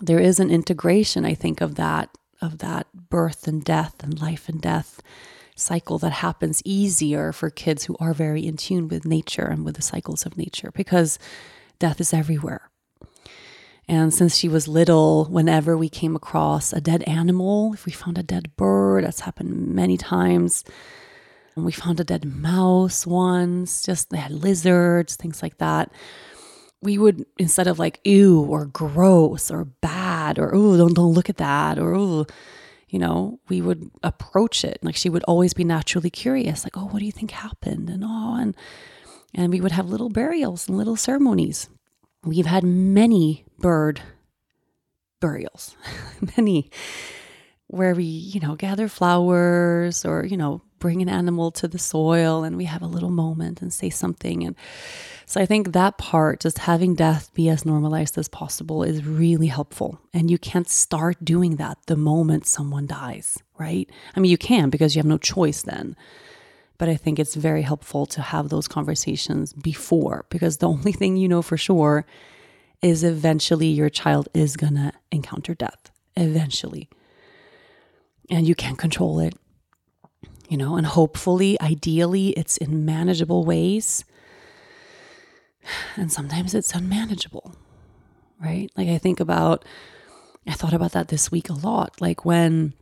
There 0.00 0.18
is 0.18 0.40
an 0.40 0.50
integration, 0.50 1.24
I 1.24 1.34
think, 1.34 1.60
of 1.60 1.76
that 1.76 2.10
of 2.42 2.58
that 2.58 2.86
birth 2.92 3.46
and 3.46 3.64
death 3.64 4.02
and 4.02 4.20
life 4.20 4.48
and 4.48 4.60
death 4.60 5.00
cycle 5.54 5.98
that 5.98 6.12
happens 6.12 6.62
easier 6.64 7.32
for 7.32 7.50
kids 7.50 7.84
who 7.84 7.96
are 8.00 8.14
very 8.14 8.46
in 8.46 8.56
tune 8.56 8.88
with 8.88 9.04
nature 9.04 9.44
and 9.44 9.64
with 9.64 9.76
the 9.76 9.82
cycles 9.82 10.26
of 10.26 10.36
nature 10.36 10.70
because 10.72 11.18
death 11.78 12.00
is 12.00 12.12
everywhere. 12.12 12.70
And 13.88 14.14
since 14.14 14.36
she 14.36 14.48
was 14.48 14.68
little, 14.68 15.26
whenever 15.26 15.76
we 15.76 15.88
came 15.88 16.16
across 16.16 16.72
a 16.72 16.80
dead 16.80 17.02
animal, 17.02 17.74
if 17.74 17.84
we 17.84 17.92
found 17.92 18.16
a 18.16 18.22
dead 18.22 18.56
bird, 18.56 19.04
that's 19.04 19.20
happened 19.20 19.68
many 19.68 19.96
times. 19.96 20.64
And 21.54 21.64
we 21.64 21.72
found 21.72 22.00
a 22.00 22.04
dead 22.04 22.24
mouse 22.24 23.06
once, 23.06 23.82
just 23.82 24.10
they 24.10 24.18
had 24.18 24.30
lizards, 24.30 25.16
things 25.16 25.42
like 25.42 25.58
that 25.58 25.92
we 26.82 26.98
would 26.98 27.24
instead 27.38 27.68
of 27.68 27.78
like 27.78 28.00
ew 28.04 28.42
or 28.42 28.66
gross 28.66 29.50
or 29.50 29.64
bad 29.64 30.38
or 30.38 30.54
oh 30.54 30.76
don't 30.76 30.94
don't 30.94 31.14
look 31.14 31.30
at 31.30 31.36
that 31.38 31.78
or 31.78 32.26
you 32.88 32.98
know 32.98 33.38
we 33.48 33.62
would 33.62 33.90
approach 34.02 34.64
it. 34.64 34.78
Like 34.82 34.96
she 34.96 35.08
would 35.08 35.22
always 35.24 35.54
be 35.54 35.64
naturally 35.64 36.10
curious 36.10 36.64
like 36.64 36.76
oh 36.76 36.86
what 36.86 36.98
do 36.98 37.06
you 37.06 37.12
think 37.12 37.30
happened? 37.30 37.88
and 37.88 38.02
oh 38.04 38.36
and 38.38 38.56
and 39.34 39.50
we 39.52 39.60
would 39.60 39.72
have 39.72 39.88
little 39.88 40.10
burials 40.10 40.68
and 40.68 40.76
little 40.76 40.96
ceremonies. 40.96 41.70
We've 42.24 42.46
had 42.46 42.64
many 42.64 43.46
bird 43.58 44.02
burials 45.20 45.76
many 46.36 46.68
where 47.68 47.94
we 47.94 48.04
you 48.04 48.40
know 48.40 48.56
gather 48.56 48.88
flowers 48.88 50.04
or 50.04 50.26
you 50.26 50.36
know 50.36 50.62
bring 50.80 51.00
an 51.00 51.08
animal 51.08 51.52
to 51.52 51.68
the 51.68 51.78
soil 51.78 52.42
and 52.42 52.56
we 52.56 52.64
have 52.64 52.82
a 52.82 52.86
little 52.86 53.10
moment 53.10 53.62
and 53.62 53.72
say 53.72 53.88
something 53.88 54.42
and 54.42 54.56
so 55.26 55.40
I 55.40 55.46
think 55.46 55.72
that 55.72 55.98
part, 55.98 56.40
just 56.40 56.58
having 56.58 56.94
death 56.94 57.32
be 57.34 57.48
as 57.48 57.64
normalized 57.64 58.18
as 58.18 58.28
possible, 58.28 58.82
is 58.82 59.04
really 59.04 59.46
helpful. 59.46 60.00
And 60.12 60.30
you 60.30 60.38
can't 60.38 60.68
start 60.68 61.24
doing 61.24 61.56
that 61.56 61.78
the 61.86 61.96
moment 61.96 62.46
someone 62.46 62.86
dies, 62.86 63.38
right? 63.58 63.88
I 64.14 64.20
mean, 64.20 64.30
you 64.30 64.38
can 64.38 64.70
because 64.70 64.94
you 64.94 65.00
have 65.00 65.06
no 65.06 65.18
choice 65.18 65.62
then. 65.62 65.96
But 66.78 66.88
I 66.88 66.96
think 66.96 67.18
it's 67.18 67.34
very 67.34 67.62
helpful 67.62 68.06
to 68.06 68.22
have 68.22 68.48
those 68.48 68.66
conversations 68.66 69.52
before 69.52 70.26
because 70.30 70.58
the 70.58 70.68
only 70.74 70.92
thing 70.92 71.16
you 71.16 71.28
know 71.28 71.42
for 71.42 71.56
sure 71.56 72.04
is 72.80 73.04
eventually 73.04 73.68
your 73.68 73.90
child 73.90 74.28
is 74.34 74.56
going 74.56 74.74
to 74.74 74.92
encounter 75.10 75.54
death. 75.54 75.90
Eventually. 76.16 76.90
And 78.28 78.46
you 78.46 78.54
can't 78.54 78.78
control 78.78 79.18
it, 79.18 79.34
you 80.48 80.56
know, 80.56 80.76
and 80.76 80.86
hopefully, 80.86 81.60
ideally, 81.60 82.28
it's 82.30 82.56
in 82.56 82.84
manageable 82.84 83.44
ways 83.44 84.04
And 85.96 86.10
sometimes 86.10 86.54
it's 86.54 86.74
unmanageable, 86.74 87.54
right? 88.40 88.70
Like 88.76 88.88
I 88.88 88.98
think 88.98 89.20
about, 89.20 89.64
I 90.46 90.52
thought 90.52 90.74
about 90.74 90.92
that 90.92 91.08
this 91.08 91.30
week 91.30 91.48
a 91.48 91.54
lot. 91.54 92.00
Like 92.00 92.24
when, 92.24 92.74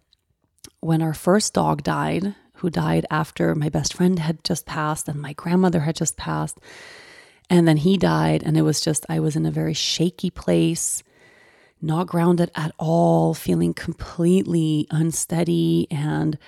when 0.81 1.03
our 1.03 1.14
first 1.14 1.55
dog 1.55 1.83
died, 1.83 2.35
who 2.55 2.68
died 2.70 3.07
after 3.11 3.55
my 3.55 3.70
best 3.70 3.95
friend 3.95 4.18
had 4.18 4.45
just 4.45 4.66
passed 4.66 5.09
and 5.09 5.20
my 5.20 5.33
grandmother 5.33 5.81
had 5.81 5.97
just 5.97 6.16
passed. 6.16 6.59
And 7.49 7.66
then 7.66 7.78
he 7.78 7.97
died, 7.97 8.45
and 8.45 8.57
it 8.57 8.62
was 8.62 8.81
just, 8.81 9.05
I 9.09 9.18
was 9.18 9.35
in 9.35 9.45
a 9.45 9.51
very 9.51 9.74
shaky 9.74 10.31
place, 10.31 11.03
not 11.83 12.07
grounded 12.07 12.51
at 12.55 12.72
all, 12.78 13.35
feeling 13.35 13.74
completely 13.74 14.87
unsteady, 14.91 15.89
and 15.91 16.39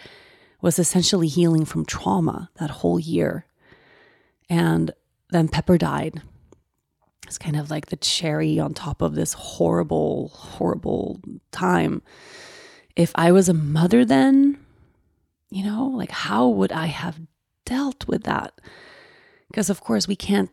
was 0.60 0.78
essentially 0.78 1.26
healing 1.26 1.64
from 1.64 1.84
trauma 1.84 2.50
that 2.60 2.70
whole 2.70 3.00
year. 3.00 3.46
And 4.48 4.92
then 5.32 5.48
Pepper 5.48 5.78
died. 5.78 6.22
It's 7.26 7.38
kind 7.38 7.56
of 7.56 7.70
like 7.70 7.86
the 7.86 7.96
cherry 7.96 8.58
on 8.58 8.74
top 8.74 9.00
of 9.00 9.14
this 9.14 9.32
horrible, 9.32 10.28
horrible 10.28 11.20
time. 11.50 12.02
If 12.94 13.12
I 13.14 13.32
was 13.32 13.48
a 13.48 13.54
mother 13.54 14.04
then, 14.04 14.58
you 15.50 15.64
know, 15.64 15.86
like 15.86 16.10
how 16.10 16.48
would 16.48 16.72
I 16.72 16.86
have 16.86 17.20
dealt 17.64 18.06
with 18.06 18.24
that? 18.24 18.60
Because 19.48 19.70
of 19.70 19.80
course 19.80 20.06
we 20.06 20.16
can't 20.16 20.50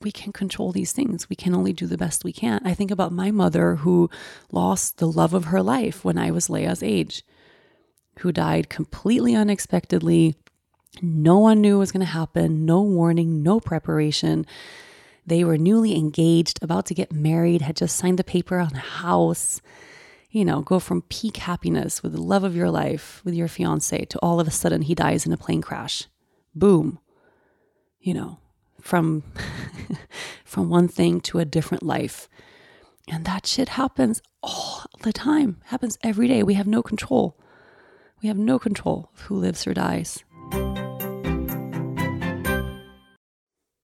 we 0.00 0.10
can't 0.12 0.34
control 0.34 0.72
these 0.72 0.92
things. 0.92 1.28
We 1.28 1.36
can 1.36 1.54
only 1.54 1.72
do 1.72 1.86
the 1.86 1.98
best 1.98 2.24
we 2.24 2.32
can. 2.32 2.60
I 2.64 2.74
think 2.74 2.90
about 2.90 3.12
my 3.12 3.30
mother 3.30 3.76
who 3.76 4.10
lost 4.50 4.98
the 4.98 5.06
love 5.06 5.34
of 5.34 5.46
her 5.46 5.62
life 5.62 6.04
when 6.04 6.18
I 6.18 6.30
was 6.30 6.48
Leia's 6.48 6.82
age, 6.82 7.24
who 8.18 8.32
died 8.32 8.68
completely 8.68 9.34
unexpectedly. 9.34 10.34
No 11.00 11.38
one 11.38 11.60
knew 11.60 11.76
it 11.76 11.78
was 11.78 11.92
going 11.92 12.04
to 12.04 12.12
happen, 12.12 12.66
no 12.66 12.82
warning, 12.82 13.42
no 13.42 13.60
preparation. 13.60 14.46
They 15.26 15.44
were 15.44 15.56
newly 15.56 15.96
engaged, 15.96 16.62
about 16.62 16.86
to 16.86 16.94
get 16.94 17.12
married, 17.12 17.62
had 17.62 17.76
just 17.76 17.96
signed 17.96 18.18
the 18.18 18.24
paper 18.24 18.58
on 18.58 18.74
a 18.74 18.78
house. 18.78 19.62
You 20.30 20.44
know, 20.44 20.60
go 20.60 20.78
from 20.78 21.02
peak 21.02 21.38
happiness 21.38 22.02
with 22.02 22.12
the 22.12 22.20
love 22.20 22.44
of 22.44 22.56
your 22.56 22.70
life 22.70 23.22
with 23.24 23.34
your 23.34 23.48
fiance 23.48 24.04
to 24.04 24.18
all 24.18 24.40
of 24.40 24.48
a 24.48 24.50
sudden 24.50 24.82
he 24.82 24.94
dies 24.94 25.26
in 25.26 25.32
a 25.32 25.36
plane 25.36 25.62
crash. 25.62 26.08
Boom. 26.54 26.98
You 28.00 28.14
know, 28.14 28.38
from 28.80 29.22
from 30.44 30.68
one 30.68 30.88
thing 30.88 31.20
to 31.22 31.38
a 31.38 31.44
different 31.44 31.82
life. 31.82 32.28
And 33.08 33.24
that 33.24 33.46
shit 33.46 33.70
happens 33.70 34.22
all 34.42 34.84
the 35.02 35.12
time. 35.12 35.60
Happens 35.66 35.98
every 36.02 36.28
day. 36.28 36.42
We 36.42 36.54
have 36.54 36.66
no 36.66 36.82
control. 36.82 37.38
We 38.22 38.28
have 38.28 38.38
no 38.38 38.58
control 38.58 39.10
of 39.14 39.22
who 39.22 39.36
lives 39.36 39.66
or 39.66 39.74
dies. 39.74 40.24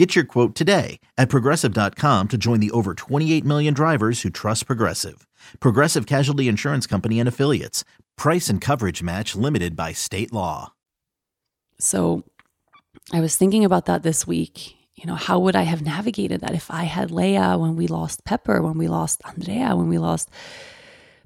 Get 0.00 0.16
your 0.16 0.24
quote 0.24 0.54
today 0.54 0.98
at 1.18 1.28
progressive.com 1.28 2.28
to 2.28 2.38
join 2.38 2.58
the 2.58 2.70
over 2.70 2.94
28 2.94 3.44
million 3.44 3.74
drivers 3.74 4.22
who 4.22 4.30
trust 4.30 4.64
Progressive. 4.64 5.26
Progressive 5.60 6.06
Casualty 6.06 6.48
Insurance 6.48 6.86
Company 6.86 7.20
and 7.20 7.28
Affiliates. 7.28 7.84
Price 8.16 8.48
and 8.48 8.62
coverage 8.62 9.02
match 9.02 9.34
limited 9.34 9.76
by 9.76 9.92
state 9.92 10.32
law. 10.32 10.72
So 11.78 12.24
I 13.12 13.20
was 13.20 13.36
thinking 13.36 13.62
about 13.62 13.84
that 13.84 14.02
this 14.02 14.26
week. 14.26 14.74
You 14.94 15.04
know, 15.04 15.16
how 15.16 15.38
would 15.38 15.54
I 15.54 15.64
have 15.64 15.82
navigated 15.82 16.40
that 16.40 16.54
if 16.54 16.70
I 16.70 16.84
had 16.84 17.10
Leia 17.10 17.60
when 17.60 17.76
we 17.76 17.86
lost 17.86 18.24
Pepper, 18.24 18.62
when 18.62 18.78
we 18.78 18.88
lost 18.88 19.20
Andrea, 19.26 19.76
when 19.76 19.90
we 19.90 19.98
lost 19.98 20.30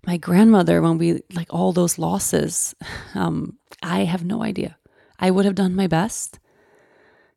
my 0.05 0.16
grandmother 0.16 0.83
when 0.83 0.99
we 0.99 1.20
like 1.33 1.55
all 1.55 1.72
those 1.72 1.99
losses 1.99 2.75
um, 3.14 3.57
i 3.83 4.01
have 4.01 4.22
no 4.22 4.43
idea 4.43 4.77
i 5.18 5.31
would 5.31 5.47
have 5.47 5.55
done 5.55 5.75
my 5.75 5.87
best 5.87 6.39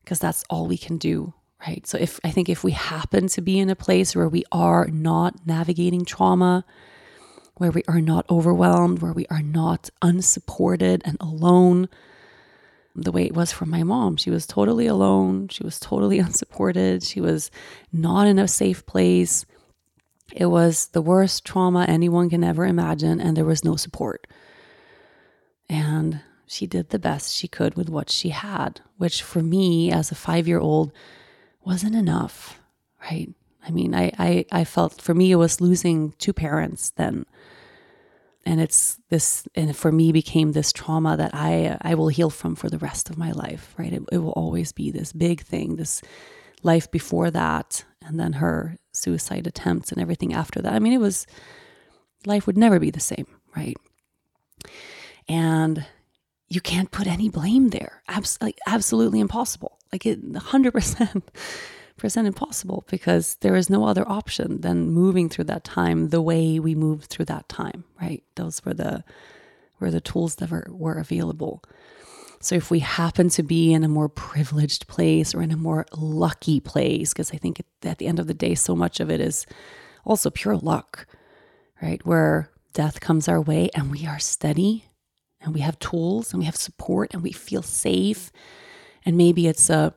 because 0.07 0.19
that's 0.19 0.45
all 0.49 0.67
we 0.67 0.77
can 0.77 0.97
do 0.97 1.33
right 1.67 1.85
so 1.85 1.97
if 1.97 2.17
i 2.23 2.31
think 2.31 2.47
if 2.47 2.63
we 2.63 2.71
happen 2.71 3.27
to 3.27 3.41
be 3.41 3.59
in 3.59 3.69
a 3.69 3.75
place 3.75 4.15
where 4.15 4.29
we 4.29 4.45
are 4.53 4.87
not 4.87 5.45
navigating 5.45 6.05
trauma 6.05 6.63
where 7.55 7.71
we 7.71 7.83
are 7.89 7.99
not 7.99 8.25
overwhelmed 8.29 9.01
where 9.01 9.11
we 9.11 9.25
are 9.27 9.41
not 9.41 9.89
unsupported 10.01 11.01
and 11.03 11.17
alone 11.19 11.89
the 12.95 13.11
way 13.11 13.25
it 13.25 13.33
was 13.33 13.51
for 13.51 13.65
my 13.65 13.83
mom 13.83 14.15
she 14.15 14.29
was 14.29 14.47
totally 14.47 14.87
alone 14.87 15.49
she 15.49 15.61
was 15.61 15.77
totally 15.77 16.19
unsupported 16.27 17.03
she 17.03 17.19
was 17.19 17.51
not 17.91 18.25
in 18.25 18.39
a 18.39 18.47
safe 18.47 18.85
place 18.85 19.45
it 20.33 20.45
was 20.45 20.87
the 20.87 21.01
worst 21.01 21.43
trauma 21.43 21.85
anyone 21.87 22.29
can 22.29 22.43
ever 22.43 22.65
imagine, 22.65 23.21
and 23.21 23.35
there 23.35 23.45
was 23.45 23.63
no 23.63 23.75
support. 23.75 24.27
And 25.69 26.21
she 26.47 26.65
did 26.65 26.89
the 26.89 26.99
best 26.99 27.33
she 27.33 27.47
could 27.47 27.75
with 27.75 27.89
what 27.89 28.09
she 28.09 28.29
had, 28.29 28.81
which 28.97 29.21
for 29.21 29.43
me 29.43 29.91
as 29.91 30.11
a 30.11 30.15
five 30.15 30.47
year 30.47 30.59
old 30.59 30.91
wasn't 31.63 31.95
enough, 31.95 32.59
right? 33.01 33.29
I 33.67 33.71
mean, 33.71 33.93
I, 33.93 34.11
I, 34.17 34.45
I 34.51 34.63
felt 34.63 35.01
for 35.01 35.13
me 35.13 35.31
it 35.31 35.35
was 35.35 35.59
losing 35.59 36.13
two 36.17 36.31
parents 36.31 36.91
then. 36.91 37.25
And 38.45 38.61
it's 38.61 38.97
this, 39.09 39.45
and 39.55 39.75
for 39.75 39.91
me 39.91 40.13
became 40.13 40.53
this 40.53 40.71
trauma 40.71 41.17
that 41.17 41.31
I, 41.33 41.77
I 41.81 41.95
will 41.95 42.07
heal 42.07 42.29
from 42.29 42.55
for 42.55 42.69
the 42.69 42.77
rest 42.77 43.09
of 43.09 43.17
my 43.17 43.31
life, 43.31 43.73
right? 43.77 43.91
It, 43.91 44.03
it 44.09 44.19
will 44.19 44.31
always 44.31 44.71
be 44.71 44.89
this 44.89 45.11
big 45.11 45.41
thing, 45.41 45.75
this 45.75 46.01
life 46.63 46.89
before 46.89 47.29
that, 47.31 47.83
and 48.05 48.17
then 48.17 48.33
her 48.33 48.77
suicide 48.93 49.47
attempts 49.47 49.91
and 49.91 50.01
everything 50.01 50.33
after 50.33 50.61
that. 50.61 50.71
I 50.71 50.79
mean, 50.79 50.93
it 50.93 51.01
was 51.01 51.27
life 52.25 52.47
would 52.47 52.57
never 52.57 52.79
be 52.79 52.89
the 52.89 53.01
same, 53.01 53.27
right? 53.53 53.75
And 55.27 55.85
you 56.49 56.61
can't 56.61 56.91
put 56.91 57.07
any 57.07 57.29
blame 57.29 57.69
there. 57.69 58.03
Abs- 58.07 58.37
like 58.41 58.57
absolutely 58.67 59.19
impossible. 59.19 59.77
Like 59.91 60.05
it, 60.05 60.19
hundred 60.37 60.71
percent, 60.73 61.29
percent 61.97 62.27
impossible 62.27 62.85
because 62.89 63.35
there 63.41 63.55
is 63.55 63.69
no 63.69 63.85
other 63.85 64.07
option 64.07 64.61
than 64.61 64.91
moving 64.91 65.29
through 65.29 65.45
that 65.45 65.63
time 65.63 66.09
the 66.09 66.21
way 66.21 66.59
we 66.59 66.75
moved 66.75 67.05
through 67.05 67.25
that 67.25 67.49
time. 67.49 67.83
Right? 68.01 68.23
Those 68.35 68.63
were 68.63 68.73
the 68.73 69.03
were 69.79 69.91
the 69.91 70.01
tools 70.01 70.35
that 70.35 70.49
were, 70.49 70.67
were 70.71 70.97
available. 70.97 71.63
So 72.39 72.55
if 72.55 72.71
we 72.71 72.79
happen 72.79 73.29
to 73.29 73.43
be 73.43 73.73
in 73.73 73.83
a 73.83 73.87
more 73.87 74.09
privileged 74.09 74.87
place 74.87 75.33
or 75.33 75.41
in 75.41 75.51
a 75.51 75.57
more 75.57 75.85
lucky 75.95 76.59
place, 76.59 77.13
because 77.13 77.31
I 77.31 77.37
think 77.37 77.61
at 77.83 77.97
the 77.97 78.07
end 78.07 78.19
of 78.19 78.27
the 78.27 78.33
day, 78.33 78.55
so 78.55 78.75
much 78.75 78.99
of 78.99 79.09
it 79.09 79.19
is 79.19 79.45
also 80.05 80.29
pure 80.29 80.55
luck, 80.55 81.07
right? 81.81 82.03
Where 82.05 82.49
death 82.73 82.99
comes 82.99 83.27
our 83.27 83.41
way 83.41 83.69
and 83.75 83.91
we 83.91 84.05
are 84.05 84.19
steady 84.19 84.85
and 85.41 85.53
we 85.53 85.61
have 85.61 85.79
tools 85.79 86.31
and 86.31 86.39
we 86.39 86.45
have 86.45 86.55
support 86.55 87.13
and 87.13 87.23
we 87.23 87.31
feel 87.31 87.61
safe. 87.61 88.31
And 89.05 89.17
maybe 89.17 89.47
it's 89.47 89.69
a 89.69 89.93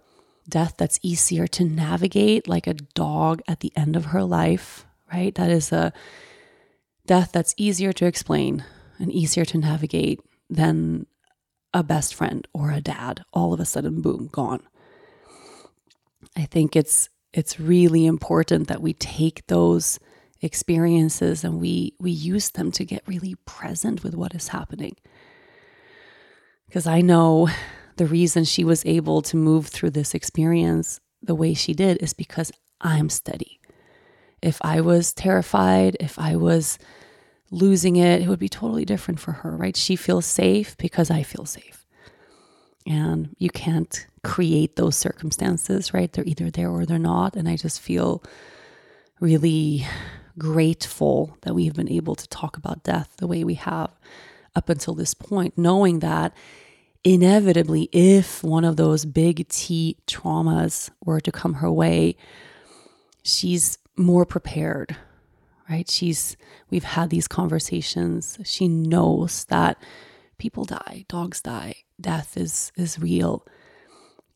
death 0.48 0.74
that's 0.76 1.00
easier 1.02 1.46
to 1.48 1.64
navigate, 1.64 2.48
like 2.48 2.66
a 2.66 2.74
dog 2.74 3.42
at 3.48 3.60
the 3.60 3.72
end 3.76 3.96
of 3.96 4.06
her 4.06 4.22
life, 4.22 4.86
right? 5.12 5.34
That 5.34 5.50
is 5.50 5.72
a 5.72 5.92
death 7.06 7.32
that's 7.32 7.54
easier 7.56 7.92
to 7.94 8.06
explain 8.06 8.64
and 8.98 9.10
easier 9.10 9.44
to 9.46 9.58
navigate 9.58 10.20
than 10.48 11.06
a 11.72 11.82
best 11.82 12.14
friend 12.14 12.46
or 12.52 12.70
a 12.70 12.80
dad 12.80 13.24
all 13.32 13.52
of 13.52 13.60
a 13.60 13.64
sudden 13.64 14.00
boom 14.00 14.28
gone 14.32 14.62
i 16.36 16.44
think 16.44 16.74
it's 16.74 17.08
it's 17.32 17.60
really 17.60 18.06
important 18.06 18.66
that 18.66 18.82
we 18.82 18.92
take 18.92 19.46
those 19.46 19.98
experiences 20.42 21.44
and 21.44 21.60
we 21.60 21.94
we 22.00 22.10
use 22.10 22.50
them 22.50 22.72
to 22.72 22.84
get 22.84 23.06
really 23.06 23.36
present 23.44 24.02
with 24.02 24.14
what 24.14 24.34
is 24.34 24.48
happening 24.48 24.96
because 26.70 26.86
i 26.86 27.00
know 27.00 27.48
the 27.96 28.06
reason 28.06 28.44
she 28.44 28.64
was 28.64 28.86
able 28.86 29.20
to 29.20 29.36
move 29.36 29.66
through 29.66 29.90
this 29.90 30.14
experience 30.14 31.00
the 31.20 31.34
way 31.34 31.52
she 31.52 31.74
did 31.74 31.98
is 31.98 32.14
because 32.14 32.50
i'm 32.80 33.10
steady 33.10 33.60
if 34.40 34.58
i 34.62 34.80
was 34.80 35.12
terrified 35.12 35.96
if 36.00 36.18
i 36.18 36.34
was 36.34 36.78
losing 37.50 37.96
it, 37.96 38.22
it 38.22 38.28
would 38.28 38.38
be 38.38 38.48
totally 38.48 38.84
different 38.84 39.20
for 39.20 39.32
her, 39.32 39.56
right? 39.56 39.76
She 39.76 39.96
feels 39.96 40.26
safe 40.26 40.76
because 40.78 41.10
I 41.10 41.22
feel 41.22 41.44
safe. 41.44 41.86
And 42.86 43.34
you 43.38 43.50
can't 43.50 44.06
create 44.22 44.76
those 44.76 44.96
circumstances, 44.96 45.92
right? 45.92 46.12
They're 46.12 46.24
either 46.24 46.50
there 46.50 46.70
or 46.70 46.86
they're 46.86 46.98
not. 46.98 47.36
And 47.36 47.48
I 47.48 47.56
just 47.56 47.80
feel 47.80 48.22
really 49.20 49.86
grateful 50.38 51.36
that 51.42 51.54
we've 51.54 51.74
been 51.74 51.90
able 51.90 52.14
to 52.14 52.28
talk 52.28 52.56
about 52.56 52.84
death 52.84 53.14
the 53.18 53.26
way 53.26 53.44
we 53.44 53.54
have 53.54 53.90
up 54.56 54.68
until 54.68 54.94
this 54.94 55.14
point, 55.14 55.58
knowing 55.58 55.98
that 56.00 56.34
inevitably, 57.04 57.88
if 57.92 58.42
one 58.42 58.64
of 58.64 58.76
those 58.76 59.04
big 59.04 59.48
T 59.48 59.96
traumas 60.06 60.90
were 61.04 61.20
to 61.20 61.32
come 61.32 61.54
her 61.54 61.70
way, 61.70 62.16
she's 63.22 63.78
more 63.96 64.24
prepared 64.24 64.96
right? 65.70 65.88
She's, 65.88 66.36
we've 66.68 66.84
had 66.84 67.10
these 67.10 67.28
conversations. 67.28 68.38
She 68.44 68.66
knows 68.66 69.44
that 69.44 69.80
people 70.36 70.64
die, 70.64 71.04
dogs 71.08 71.40
die, 71.40 71.76
death 72.00 72.36
is, 72.36 72.72
is 72.76 72.98
real. 72.98 73.46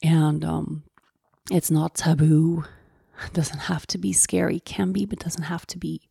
And 0.03 0.45
um, 0.45 0.85
it's 1.51 1.71
not 1.71 1.97
taboo. 1.97 2.65
It 3.27 3.33
doesn't 3.33 3.61
have 3.61 3.87
to 3.89 3.99
be 3.99 4.13
scary, 4.13 4.61
can 4.61 4.93
be, 4.93 5.05
but 5.05 5.19
doesn't 5.19 5.45
have 5.45 5.67
to 5.69 5.79
be. 5.79 6.03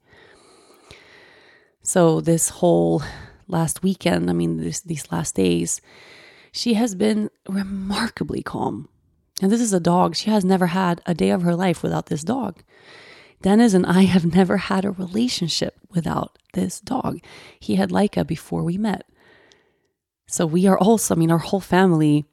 So, 1.81 2.21
this 2.21 2.49
whole 2.49 3.03
last 3.47 3.83
weekend, 3.83 4.29
I 4.29 4.33
mean, 4.33 4.57
this, 4.57 4.79
these 4.79 5.11
last 5.11 5.35
days, 5.35 5.81
she 6.53 6.75
has 6.75 6.93
been 6.93 7.31
remarkably 7.49 8.43
calm. 8.43 8.87
And 9.41 9.51
this 9.51 9.59
is 9.59 9.73
a 9.73 9.79
dog. 9.79 10.15
She 10.15 10.29
has 10.29 10.45
never 10.45 10.67
had 10.67 11.01
a 11.07 11.15
day 11.15 11.31
of 11.31 11.41
her 11.41 11.55
life 11.55 11.81
without 11.81 12.05
this 12.05 12.23
dog. 12.23 12.61
Dennis 13.41 13.73
and 13.73 13.87
I 13.87 14.03
have 14.15 14.35
never 14.35 14.57
had 14.57 14.85
a 14.85 14.91
relationship 14.91 15.79
without 15.89 16.37
this 16.53 16.79
dog. 16.79 17.19
He 17.59 17.75
had 17.75 17.89
Laika 17.89 18.25
before 18.25 18.63
we 18.63 18.77
met. 18.77 19.05
So 20.27 20.45
we 20.45 20.67
are 20.67 20.77
also, 20.77 21.15
I 21.15 21.17
mean, 21.17 21.31
our 21.31 21.39
whole 21.39 21.59
family 21.59 22.25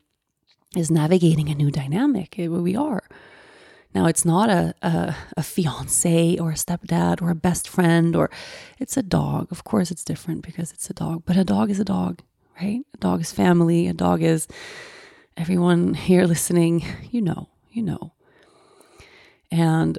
is 0.77 0.91
navigating 0.91 1.49
a 1.49 1.55
new 1.55 1.71
dynamic. 1.71 2.35
We 2.39 2.77
are. 2.77 3.09
Now, 3.95 4.05
it's 4.07 4.27
not 4.27 4.51
a, 4.51 4.75
a, 4.83 5.17
a, 5.39 5.43
fiance 5.43 6.37
or 6.37 6.51
a 6.51 6.55
stepdad 6.55 7.21
or 7.23 7.31
a 7.31 7.35
best 7.35 7.69
friend, 7.69 8.15
or 8.15 8.31
it's 8.79 8.97
a 8.97 9.03
dog. 9.03 9.51
Of 9.51 9.65
course, 9.65 9.91
it's 9.91 10.05
different 10.05 10.43
because 10.43 10.71
it's 10.73 10.91
a 10.91 10.95
dog, 10.95 11.25
but 11.27 11.37
a 11.37 11.43
dog 11.43 11.71
is 11.71 11.81
a 11.81 11.85
dog, 11.85 12.23
right? 12.61 12.81
A 12.95 12.97
dog 12.99 13.21
is 13.21 13.33
family. 13.33 13.87
A 13.89 13.93
dog 13.93 14.23
is 14.23 14.47
everyone 15.37 15.95
here 15.95 16.25
listening, 16.25 16.85
you 17.11 17.23
know, 17.23 17.49
you 17.71 17.83
know. 17.83 18.13
And 19.51 19.99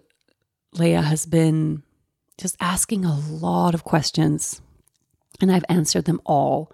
Leia 0.75 1.03
has 1.03 1.25
been 1.25 1.83
just 2.37 2.55
asking 2.59 3.05
a 3.05 3.17
lot 3.17 3.73
of 3.73 3.83
questions, 3.83 4.61
and 5.39 5.51
I've 5.51 5.65
answered 5.69 6.05
them 6.05 6.21
all. 6.25 6.71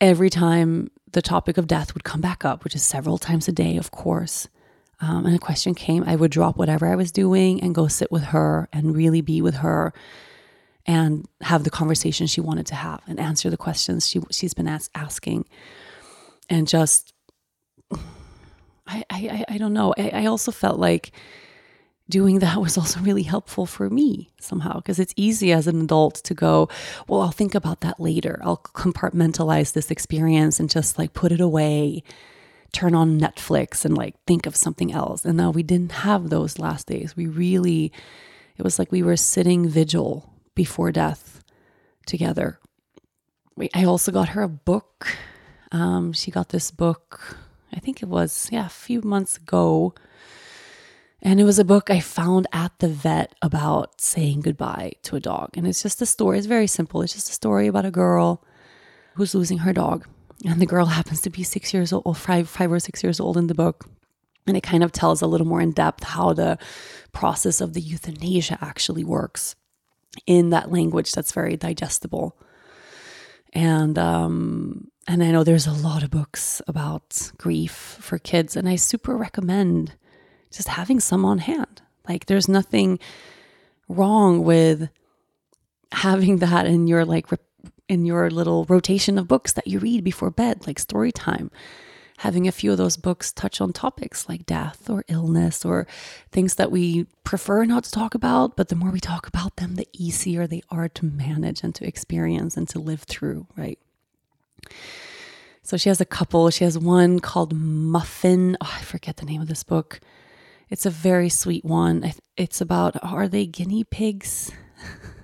Every 0.00 0.30
time 0.30 0.90
the 1.12 1.20
topic 1.20 1.58
of 1.58 1.66
death 1.66 1.92
would 1.92 2.04
come 2.04 2.20
back 2.20 2.44
up, 2.44 2.64
which 2.64 2.74
is 2.74 2.82
several 2.82 3.18
times 3.18 3.48
a 3.48 3.52
day, 3.52 3.76
of 3.76 3.90
course, 3.90 4.48
um, 5.00 5.26
and 5.26 5.34
a 5.34 5.38
question 5.38 5.74
came, 5.74 6.04
I 6.04 6.16
would 6.16 6.30
drop 6.30 6.56
whatever 6.56 6.86
I 6.86 6.96
was 6.96 7.10
doing 7.10 7.62
and 7.62 7.74
go 7.74 7.88
sit 7.88 8.12
with 8.12 8.24
her 8.24 8.68
and 8.72 8.94
really 8.94 9.20
be 9.20 9.42
with 9.42 9.56
her 9.56 9.92
and 10.86 11.26
have 11.40 11.64
the 11.64 11.70
conversation 11.70 12.26
she 12.26 12.40
wanted 12.40 12.66
to 12.66 12.74
have 12.74 13.02
and 13.06 13.20
answer 13.20 13.50
the 13.50 13.56
questions 13.56 14.08
she, 14.08 14.20
she's 14.30 14.54
been 14.54 14.68
as- 14.68 14.90
asking. 14.94 15.46
And 16.48 16.66
just, 16.66 17.12
I, 18.86 19.04
I, 19.10 19.44
I 19.48 19.58
don't 19.58 19.72
know. 19.72 19.94
I, 19.96 20.10
I 20.10 20.26
also 20.26 20.50
felt 20.50 20.78
like 20.78 21.12
doing 22.08 22.40
that 22.40 22.60
was 22.60 22.76
also 22.76 23.00
really 23.00 23.22
helpful 23.22 23.66
for 23.66 23.88
me 23.88 24.30
somehow 24.40 24.76
because 24.76 24.98
it's 24.98 25.14
easy 25.16 25.52
as 25.52 25.66
an 25.66 25.80
adult 25.80 26.16
to 26.16 26.34
go, 26.34 26.68
well, 27.06 27.20
I'll 27.20 27.30
think 27.30 27.54
about 27.54 27.80
that 27.82 28.00
later. 28.00 28.40
I'll 28.42 28.58
compartmentalize 28.58 29.72
this 29.72 29.90
experience 29.90 30.58
and 30.58 30.68
just 30.68 30.98
like 30.98 31.12
put 31.12 31.30
it 31.32 31.40
away 31.40 32.02
turn 32.72 32.94
on 32.94 33.18
Netflix 33.18 33.84
and 33.84 33.96
like 33.96 34.14
think 34.26 34.46
of 34.46 34.56
something 34.56 34.92
else. 34.92 35.24
And 35.24 35.36
now 35.36 35.50
we 35.50 35.62
didn't 35.62 35.92
have 35.92 36.30
those 36.30 36.58
last 36.58 36.86
days. 36.86 37.16
We 37.16 37.26
really, 37.26 37.92
it 38.56 38.62
was 38.62 38.78
like 38.78 38.92
we 38.92 39.02
were 39.02 39.16
sitting 39.16 39.68
vigil 39.68 40.29
before 40.54 40.92
death 40.92 41.42
together. 42.06 42.58
I 43.74 43.84
also 43.84 44.10
got 44.10 44.30
her 44.30 44.42
a 44.42 44.48
book. 44.48 45.06
Um, 45.72 46.12
she 46.12 46.30
got 46.30 46.48
this 46.48 46.70
book, 46.70 47.36
I 47.72 47.78
think 47.78 48.02
it 48.02 48.06
was, 48.06 48.48
yeah, 48.50 48.66
a 48.66 48.70
few 48.70 49.02
months 49.02 49.36
ago. 49.36 49.94
And 51.22 51.38
it 51.38 51.44
was 51.44 51.58
a 51.58 51.64
book 51.64 51.90
I 51.90 52.00
found 52.00 52.46
at 52.52 52.78
the 52.78 52.88
vet 52.88 53.34
about 53.42 54.00
saying 54.00 54.40
goodbye 54.40 54.92
to 55.02 55.16
a 55.16 55.20
dog. 55.20 55.50
And 55.56 55.66
it's 55.66 55.82
just 55.82 56.00
a 56.00 56.06
story. 56.06 56.38
It's 56.38 56.46
very 56.46 56.66
simple. 56.66 57.02
It's 57.02 57.12
just 57.12 57.28
a 57.28 57.34
story 57.34 57.66
about 57.66 57.84
a 57.84 57.90
girl 57.90 58.42
who's 59.14 59.34
losing 59.34 59.58
her 59.58 59.72
dog 59.72 60.06
and 60.44 60.60
the 60.60 60.66
girl 60.66 60.86
happens 60.98 61.20
to 61.22 61.30
be 61.30 61.42
six 61.42 61.72
years 61.74 61.92
old, 61.92 62.16
five, 62.16 62.48
five 62.48 62.72
or 62.72 62.80
six 62.80 63.02
years 63.02 63.20
old 63.20 63.36
in 63.36 63.46
the 63.46 63.54
book. 63.54 63.86
And 64.46 64.56
it 64.56 64.62
kind 64.62 64.82
of 64.82 64.90
tells 64.90 65.20
a 65.20 65.26
little 65.26 65.46
more 65.46 65.60
in 65.60 65.72
depth 65.72 66.02
how 66.02 66.32
the 66.32 66.58
process 67.12 67.60
of 67.60 67.74
the 67.74 67.80
euthanasia 67.80 68.58
actually 68.60 69.04
works 69.04 69.54
in 70.26 70.50
that 70.50 70.70
language 70.70 71.12
that's 71.12 71.32
very 71.32 71.56
digestible. 71.56 72.36
And 73.52 73.98
um, 73.98 74.90
and 75.08 75.22
I 75.22 75.30
know 75.30 75.42
there's 75.42 75.66
a 75.66 75.72
lot 75.72 76.02
of 76.02 76.10
books 76.10 76.62
about 76.68 77.32
grief 77.36 77.72
for 77.72 78.18
kids, 78.18 78.56
and 78.56 78.68
I 78.68 78.76
super 78.76 79.16
recommend 79.16 79.94
just 80.52 80.68
having 80.68 81.00
some 81.00 81.24
on 81.24 81.38
hand. 81.38 81.82
Like, 82.08 82.26
there's 82.26 82.48
nothing 82.48 82.98
wrong 83.88 84.44
with 84.44 84.88
having 85.92 86.38
that 86.38 86.66
in 86.66 86.86
your 86.86 87.04
like 87.04 87.26
in 87.88 88.04
your 88.04 88.30
little 88.30 88.64
rotation 88.66 89.18
of 89.18 89.26
books 89.26 89.52
that 89.52 89.66
you 89.66 89.80
read 89.80 90.04
before 90.04 90.30
bed, 90.30 90.66
like 90.66 90.78
story 90.78 91.10
time. 91.10 91.50
Having 92.20 92.46
a 92.46 92.52
few 92.52 92.70
of 92.70 92.76
those 92.76 92.98
books 92.98 93.32
touch 93.32 93.62
on 93.62 93.72
topics 93.72 94.28
like 94.28 94.44
death 94.44 94.90
or 94.90 95.04
illness 95.08 95.64
or 95.64 95.86
things 96.30 96.56
that 96.56 96.70
we 96.70 97.06
prefer 97.24 97.64
not 97.64 97.84
to 97.84 97.90
talk 97.90 98.14
about, 98.14 98.56
but 98.56 98.68
the 98.68 98.76
more 98.76 98.90
we 98.90 99.00
talk 99.00 99.26
about 99.26 99.56
them, 99.56 99.76
the 99.76 99.88
easier 99.94 100.46
they 100.46 100.62
are 100.70 100.86
to 100.90 101.06
manage 101.06 101.62
and 101.62 101.74
to 101.76 101.86
experience 101.86 102.58
and 102.58 102.68
to 102.68 102.78
live 102.78 103.04
through, 103.04 103.46
right? 103.56 103.78
So 105.62 105.78
she 105.78 105.88
has 105.88 105.98
a 106.00 106.04
couple. 106.04 106.50
She 106.50 106.64
has 106.64 106.78
one 106.78 107.20
called 107.20 107.54
Muffin. 107.54 108.56
Oh, 108.60 108.74
I 108.78 108.82
forget 108.82 109.16
the 109.16 109.24
name 109.24 109.40
of 109.40 109.48
this 109.48 109.62
book. 109.62 110.00
It's 110.68 110.84
a 110.84 110.90
very 110.90 111.30
sweet 111.30 111.64
one. 111.64 112.12
It's 112.36 112.60
about 112.60 113.02
are 113.02 113.28
they 113.28 113.46
guinea 113.46 113.84
pigs? 113.84 114.50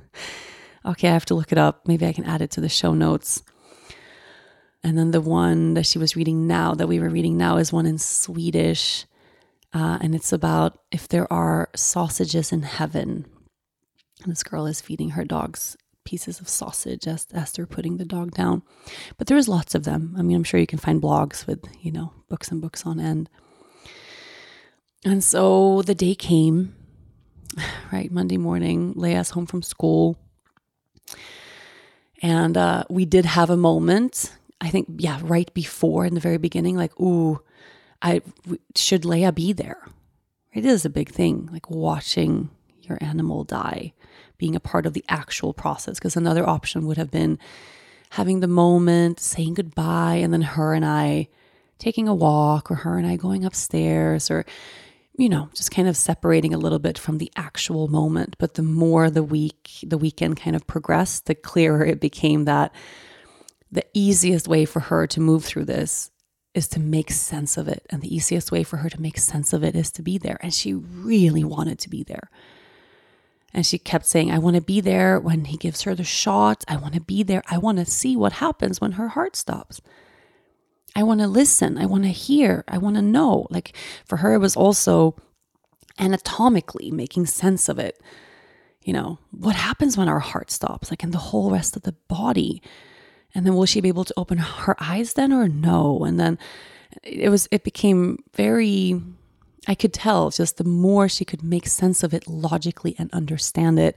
okay, 0.86 1.08
I 1.08 1.12
have 1.12 1.26
to 1.26 1.34
look 1.34 1.52
it 1.52 1.58
up. 1.58 1.86
Maybe 1.86 2.06
I 2.06 2.14
can 2.14 2.24
add 2.24 2.40
it 2.40 2.50
to 2.52 2.62
the 2.62 2.70
show 2.70 2.94
notes. 2.94 3.42
And 4.86 4.96
then 4.96 5.10
the 5.10 5.20
one 5.20 5.74
that 5.74 5.84
she 5.84 5.98
was 5.98 6.14
reading 6.14 6.46
now, 6.46 6.72
that 6.72 6.86
we 6.86 7.00
were 7.00 7.08
reading 7.08 7.36
now, 7.36 7.56
is 7.56 7.72
one 7.72 7.86
in 7.86 7.98
Swedish. 7.98 9.04
Uh, 9.74 9.98
and 10.00 10.14
it's 10.14 10.32
about 10.32 10.78
if 10.92 11.08
there 11.08 11.30
are 11.32 11.70
sausages 11.74 12.52
in 12.52 12.62
heaven. 12.62 13.26
And 14.22 14.30
this 14.30 14.44
girl 14.44 14.64
is 14.64 14.80
feeding 14.80 15.10
her 15.10 15.24
dogs 15.24 15.76
pieces 16.04 16.38
of 16.38 16.48
sausage 16.48 17.08
as, 17.08 17.26
as 17.34 17.50
they're 17.50 17.66
putting 17.66 17.96
the 17.96 18.04
dog 18.04 18.30
down. 18.30 18.62
But 19.18 19.26
there's 19.26 19.48
lots 19.48 19.74
of 19.74 19.82
them. 19.82 20.14
I 20.16 20.22
mean, 20.22 20.36
I'm 20.36 20.44
sure 20.44 20.60
you 20.60 20.68
can 20.68 20.78
find 20.78 21.02
blogs 21.02 21.48
with, 21.48 21.64
you 21.80 21.90
know, 21.90 22.12
books 22.28 22.52
and 22.52 22.60
books 22.60 22.86
on 22.86 23.00
end. 23.00 23.28
And 25.04 25.24
so 25.24 25.82
the 25.82 25.96
day 25.96 26.14
came, 26.14 26.76
right? 27.92 28.12
Monday 28.12 28.36
morning, 28.36 28.94
Leia's 28.94 29.30
home 29.30 29.46
from 29.46 29.62
school. 29.62 30.16
And 32.22 32.56
uh, 32.56 32.84
we 32.88 33.04
did 33.04 33.24
have 33.24 33.50
a 33.50 33.56
moment, 33.56 34.30
I 34.60 34.70
think, 34.70 34.88
yeah, 34.98 35.18
right 35.22 35.52
before 35.54 36.06
in 36.06 36.14
the 36.14 36.20
very 36.20 36.38
beginning, 36.38 36.76
like, 36.76 36.98
ooh, 37.00 37.40
I 38.00 38.22
should 38.74 39.02
Leia 39.02 39.34
be 39.34 39.52
there? 39.52 39.86
It 40.52 40.64
is 40.64 40.84
a 40.84 40.90
big 40.90 41.10
thing, 41.10 41.48
like 41.52 41.70
watching 41.70 42.50
your 42.82 42.98
animal 43.00 43.44
die, 43.44 43.92
being 44.38 44.56
a 44.56 44.60
part 44.60 44.86
of 44.86 44.94
the 44.94 45.04
actual 45.08 45.52
process. 45.52 45.98
Because 45.98 46.16
another 46.16 46.48
option 46.48 46.86
would 46.86 46.96
have 46.96 47.10
been 47.10 47.38
having 48.10 48.40
the 48.40 48.46
moment, 48.46 49.20
saying 49.20 49.54
goodbye, 49.54 50.14
and 50.14 50.32
then 50.32 50.42
her 50.42 50.72
and 50.72 50.84
I 50.84 51.28
taking 51.78 52.08
a 52.08 52.14
walk, 52.14 52.70
or 52.70 52.76
her 52.76 52.96
and 52.96 53.06
I 53.06 53.16
going 53.16 53.44
upstairs, 53.44 54.30
or 54.30 54.46
you 55.18 55.28
know, 55.28 55.48
just 55.54 55.70
kind 55.70 55.88
of 55.88 55.96
separating 55.96 56.52
a 56.52 56.58
little 56.58 56.78
bit 56.78 56.98
from 56.98 57.18
the 57.18 57.32
actual 57.36 57.88
moment. 57.88 58.36
But 58.38 58.54
the 58.54 58.62
more 58.62 59.10
the 59.10 59.22
week, 59.22 59.70
the 59.82 59.98
weekend 59.98 60.36
kind 60.38 60.54
of 60.54 60.66
progressed, 60.66 61.26
the 61.26 61.34
clearer 61.34 61.84
it 61.84 62.00
became 62.00 62.44
that 62.44 62.74
the 63.70 63.84
easiest 63.94 64.48
way 64.48 64.64
for 64.64 64.80
her 64.80 65.06
to 65.08 65.20
move 65.20 65.44
through 65.44 65.64
this 65.64 66.10
is 66.54 66.68
to 66.68 66.80
make 66.80 67.10
sense 67.10 67.56
of 67.56 67.68
it. 67.68 67.86
And 67.90 68.00
the 68.00 68.14
easiest 68.14 68.50
way 68.50 68.62
for 68.62 68.78
her 68.78 68.88
to 68.88 69.00
make 69.00 69.18
sense 69.18 69.52
of 69.52 69.62
it 69.62 69.76
is 69.76 69.90
to 69.92 70.02
be 70.02 70.16
there. 70.18 70.38
And 70.40 70.54
she 70.54 70.72
really 70.72 71.44
wanted 71.44 71.78
to 71.80 71.90
be 71.90 72.02
there. 72.02 72.30
And 73.52 73.66
she 73.66 73.78
kept 73.78 74.06
saying, 74.06 74.30
I 74.30 74.38
want 74.38 74.56
to 74.56 74.62
be 74.62 74.80
there 74.80 75.20
when 75.20 75.46
he 75.46 75.56
gives 75.56 75.82
her 75.82 75.94
the 75.94 76.04
shot. 76.04 76.64
I 76.68 76.76
want 76.76 76.94
to 76.94 77.00
be 77.00 77.22
there. 77.22 77.42
I 77.50 77.58
want 77.58 77.78
to 77.78 77.84
see 77.84 78.16
what 78.16 78.34
happens 78.34 78.80
when 78.80 78.92
her 78.92 79.08
heart 79.08 79.36
stops. 79.36 79.80
I 80.94 81.02
want 81.02 81.20
to 81.20 81.26
listen. 81.26 81.76
I 81.76 81.86
want 81.86 82.04
to 82.04 82.10
hear. 82.10 82.64
I 82.68 82.78
want 82.78 82.96
to 82.96 83.02
know. 83.02 83.46
Like 83.50 83.76
for 84.06 84.18
her, 84.18 84.34
it 84.34 84.38
was 84.38 84.56
also 84.56 85.16
anatomically 85.98 86.90
making 86.90 87.26
sense 87.26 87.68
of 87.68 87.78
it. 87.78 88.00
You 88.82 88.92
know, 88.92 89.18
what 89.30 89.56
happens 89.56 89.96
when 89.96 90.08
our 90.08 90.20
heart 90.20 90.50
stops, 90.50 90.90
like 90.90 91.02
in 91.02 91.10
the 91.10 91.18
whole 91.18 91.50
rest 91.50 91.76
of 91.76 91.82
the 91.82 91.96
body? 92.08 92.62
And 93.36 93.44
then 93.44 93.54
will 93.54 93.66
she 93.66 93.82
be 93.82 93.88
able 93.88 94.06
to 94.06 94.14
open 94.16 94.38
her 94.38 94.74
eyes 94.80 95.12
then 95.12 95.30
or 95.30 95.46
no? 95.46 96.04
And 96.04 96.18
then 96.18 96.38
it 97.02 97.28
was, 97.28 97.46
it 97.50 97.64
became 97.64 98.24
very, 98.34 98.98
I 99.68 99.74
could 99.74 99.92
tell 99.92 100.30
just 100.30 100.56
the 100.56 100.64
more 100.64 101.06
she 101.06 101.26
could 101.26 101.42
make 101.42 101.66
sense 101.66 102.02
of 102.02 102.14
it 102.14 102.26
logically 102.26 102.96
and 102.98 103.12
understand 103.12 103.78
it, 103.78 103.94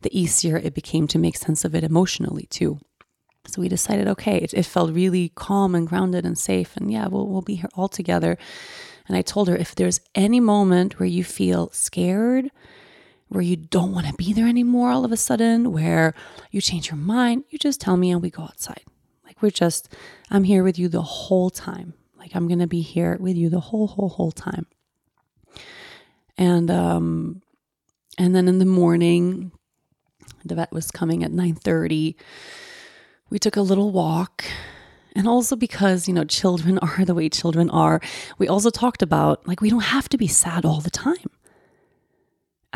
the 0.00 0.18
easier 0.18 0.56
it 0.56 0.72
became 0.72 1.06
to 1.08 1.18
make 1.18 1.36
sense 1.36 1.66
of 1.66 1.74
it 1.74 1.84
emotionally 1.84 2.46
too. 2.46 2.80
So 3.46 3.60
we 3.60 3.68
decided, 3.68 4.08
okay, 4.08 4.38
it, 4.38 4.54
it, 4.54 4.64
felt 4.64 4.90
really 4.92 5.32
calm 5.34 5.74
and 5.74 5.86
grounded 5.86 6.24
and 6.24 6.38
safe. 6.38 6.74
And 6.74 6.90
yeah, 6.90 7.08
we'll, 7.08 7.26
we'll 7.26 7.42
be 7.42 7.56
here 7.56 7.70
all 7.74 7.88
together. 7.88 8.38
And 9.06 9.18
I 9.18 9.22
told 9.22 9.48
her, 9.48 9.56
if 9.56 9.74
there's 9.74 10.00
any 10.14 10.40
moment 10.40 10.98
where 10.98 11.06
you 11.06 11.24
feel 11.24 11.68
scared, 11.72 12.50
where 13.28 13.42
you 13.42 13.56
don't 13.56 13.92
want 13.92 14.06
to 14.06 14.14
be 14.14 14.32
there 14.32 14.46
anymore 14.46 14.90
all 14.90 15.04
of 15.04 15.12
a 15.12 15.16
sudden, 15.16 15.72
where 15.72 16.14
you 16.50 16.60
change 16.60 16.88
your 16.88 16.96
mind, 16.96 17.44
you 17.50 17.58
just 17.58 17.80
tell 17.80 17.96
me 17.96 18.10
and 18.10 18.22
we 18.22 18.30
go 18.30 18.42
outside. 18.42 18.82
Like 19.24 19.42
we're 19.42 19.50
just, 19.50 19.92
I'm 20.30 20.44
here 20.44 20.64
with 20.64 20.78
you 20.78 20.88
the 20.88 21.02
whole 21.02 21.50
time. 21.50 21.94
Like 22.18 22.34
I'm 22.34 22.48
going 22.48 22.58
to 22.58 22.66
be 22.66 22.80
here 22.80 23.16
with 23.20 23.36
you 23.36 23.48
the 23.48 23.60
whole, 23.60 23.86
whole, 23.86 24.08
whole 24.08 24.32
time. 24.32 24.66
And, 26.36 26.70
um, 26.70 27.42
and 28.16 28.34
then 28.34 28.48
in 28.48 28.58
the 28.58 28.64
morning, 28.64 29.52
the 30.44 30.54
vet 30.54 30.72
was 30.72 30.90
coming 30.90 31.22
at 31.24 31.32
9:30. 31.32 32.14
We 33.30 33.38
took 33.38 33.56
a 33.56 33.62
little 33.62 33.90
walk. 33.90 34.44
And 35.14 35.26
also 35.26 35.56
because, 35.56 36.06
you 36.06 36.14
know, 36.14 36.24
children 36.24 36.78
are 36.82 37.04
the 37.04 37.14
way 37.14 37.28
children 37.28 37.70
are, 37.70 38.00
we 38.38 38.46
also 38.48 38.70
talked 38.70 39.02
about 39.02 39.46
like 39.46 39.60
we 39.60 39.70
don't 39.70 39.80
have 39.80 40.08
to 40.10 40.18
be 40.18 40.28
sad 40.28 40.64
all 40.64 40.80
the 40.80 40.90
time. 40.90 41.30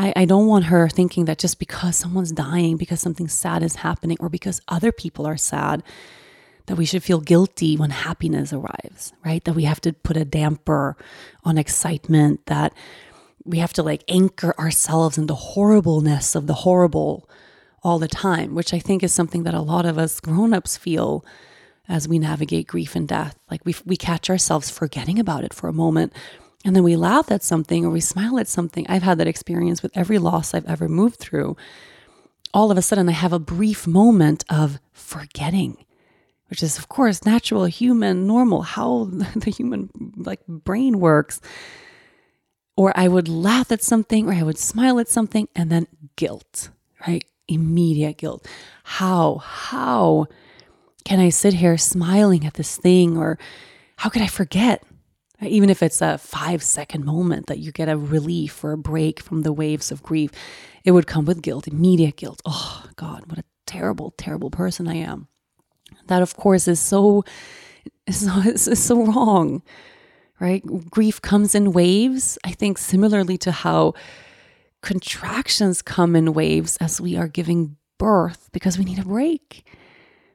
I, 0.02 0.12
I 0.16 0.24
don't 0.24 0.48
want 0.48 0.64
her 0.64 0.88
thinking 0.88 1.26
that 1.26 1.38
just 1.38 1.60
because 1.60 1.96
someone's 1.96 2.32
dying, 2.32 2.76
because 2.76 3.00
something 3.00 3.28
sad 3.28 3.62
is 3.62 3.76
happening, 3.76 4.16
or 4.18 4.28
because 4.28 4.60
other 4.66 4.90
people 4.90 5.26
are 5.26 5.36
sad, 5.36 5.84
that 6.66 6.76
we 6.76 6.84
should 6.84 7.04
feel 7.04 7.20
guilty 7.20 7.76
when 7.76 7.90
happiness 7.90 8.52
arrives, 8.52 9.12
right? 9.24 9.44
That 9.44 9.54
we 9.54 9.62
have 9.62 9.80
to 9.82 9.92
put 9.92 10.16
a 10.16 10.24
damper 10.24 10.96
on 11.44 11.56
excitement, 11.56 12.46
that 12.46 12.72
we 13.44 13.58
have 13.58 13.72
to 13.74 13.82
like 13.84 14.02
anchor 14.08 14.58
ourselves 14.58 15.18
in 15.18 15.26
the 15.26 15.34
horribleness 15.34 16.34
of 16.34 16.48
the 16.48 16.54
horrible 16.54 17.28
all 17.84 18.00
the 18.00 18.08
time, 18.08 18.56
which 18.56 18.74
I 18.74 18.80
think 18.80 19.04
is 19.04 19.14
something 19.14 19.44
that 19.44 19.54
a 19.54 19.60
lot 19.60 19.86
of 19.86 19.98
us 19.98 20.18
grown-ups 20.20 20.76
feel 20.76 21.24
as 21.88 22.08
we 22.08 22.18
navigate 22.18 22.66
grief 22.66 22.96
and 22.96 23.06
death. 23.06 23.38
Like 23.50 23.64
we 23.64 23.74
we 23.84 23.96
catch 23.96 24.30
ourselves 24.30 24.70
forgetting 24.70 25.18
about 25.18 25.44
it 25.44 25.54
for 25.54 25.68
a 25.68 25.72
moment 25.72 26.12
and 26.64 26.76
then 26.76 26.84
we 26.84 26.96
laugh 26.96 27.30
at 27.30 27.42
something 27.42 27.84
or 27.84 27.90
we 27.90 28.00
smile 28.00 28.38
at 28.38 28.48
something. 28.48 28.86
I've 28.88 29.02
had 29.02 29.18
that 29.18 29.26
experience 29.26 29.82
with 29.82 29.96
every 29.96 30.18
loss 30.18 30.54
I've 30.54 30.68
ever 30.68 30.88
moved 30.88 31.16
through. 31.16 31.56
All 32.54 32.70
of 32.70 32.78
a 32.78 32.82
sudden 32.82 33.08
I 33.08 33.12
have 33.12 33.32
a 33.32 33.38
brief 33.38 33.86
moment 33.86 34.44
of 34.48 34.78
forgetting, 34.92 35.84
which 36.48 36.62
is 36.62 36.78
of 36.78 36.88
course 36.88 37.24
natural, 37.24 37.64
human, 37.64 38.26
normal, 38.26 38.62
how 38.62 39.04
the 39.36 39.50
human 39.50 39.90
like 40.16 40.46
brain 40.46 41.00
works. 41.00 41.40
Or 42.76 42.92
I 42.96 43.08
would 43.08 43.28
laugh 43.28 43.70
at 43.72 43.82
something 43.82 44.28
or 44.28 44.32
I 44.32 44.42
would 44.42 44.58
smile 44.58 44.98
at 44.98 45.08
something 45.08 45.48
and 45.54 45.70
then 45.70 45.86
guilt, 46.16 46.70
right? 47.06 47.24
Immediate 47.48 48.18
guilt. 48.18 48.46
How, 48.84 49.38
how 49.38 50.26
can 51.04 51.18
I 51.20 51.28
sit 51.28 51.54
here 51.54 51.76
smiling 51.76 52.46
at 52.46 52.54
this 52.54 52.76
thing? 52.76 53.18
Or 53.18 53.38
how 53.96 54.08
could 54.08 54.22
I 54.22 54.26
forget? 54.26 54.84
Even 55.42 55.70
if 55.70 55.82
it's 55.82 56.00
a 56.00 56.18
five 56.18 56.62
second 56.62 57.04
moment 57.04 57.46
that 57.46 57.58
you 57.58 57.72
get 57.72 57.88
a 57.88 57.96
relief 57.96 58.62
or 58.62 58.72
a 58.72 58.78
break 58.78 59.20
from 59.20 59.42
the 59.42 59.52
waves 59.52 59.90
of 59.90 60.02
grief, 60.02 60.30
it 60.84 60.92
would 60.92 61.06
come 61.06 61.24
with 61.24 61.42
guilt, 61.42 61.66
immediate 61.66 62.16
guilt. 62.16 62.40
Oh, 62.44 62.84
God, 62.96 63.24
what 63.26 63.38
a 63.38 63.44
terrible, 63.66 64.12
terrible 64.16 64.50
person 64.50 64.88
I 64.88 64.96
am. 64.96 65.28
That, 66.06 66.22
of 66.22 66.36
course, 66.36 66.68
is 66.68 66.80
so, 66.80 67.24
so, 68.10 68.38
is 68.40 68.82
so 68.84 69.04
wrong, 69.04 69.62
right? 70.40 70.62
Grief 70.90 71.20
comes 71.20 71.54
in 71.54 71.72
waves. 71.72 72.38
I 72.44 72.52
think 72.52 72.78
similarly 72.78 73.38
to 73.38 73.52
how 73.52 73.94
contractions 74.82 75.80
come 75.82 76.16
in 76.16 76.34
waves 76.34 76.76
as 76.78 77.00
we 77.00 77.16
are 77.16 77.28
giving 77.28 77.76
birth 77.98 78.48
because 78.52 78.78
we 78.78 78.84
need 78.84 78.98
a 78.98 79.04
break. 79.04 79.64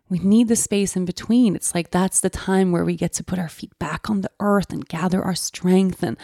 We 0.10 0.20
need 0.20 0.48
the 0.48 0.56
space 0.56 0.96
in 0.96 1.06
between. 1.06 1.56
It's 1.56 1.76
like 1.76 1.92
that's 1.92 2.22
the 2.22 2.30
time 2.30 2.72
where 2.72 2.86
we 2.86 2.96
get 2.96 3.14
to 3.14 3.24
put 3.24 3.40
our 3.40 3.50
feet 3.50 3.78
back 3.80 4.10
on 4.10 4.22
the 4.22 4.32
earth 4.40 4.72
and 4.72 4.88
gather 4.88 5.22
our 5.22 5.36
strength 5.36 6.04
and 6.04 6.18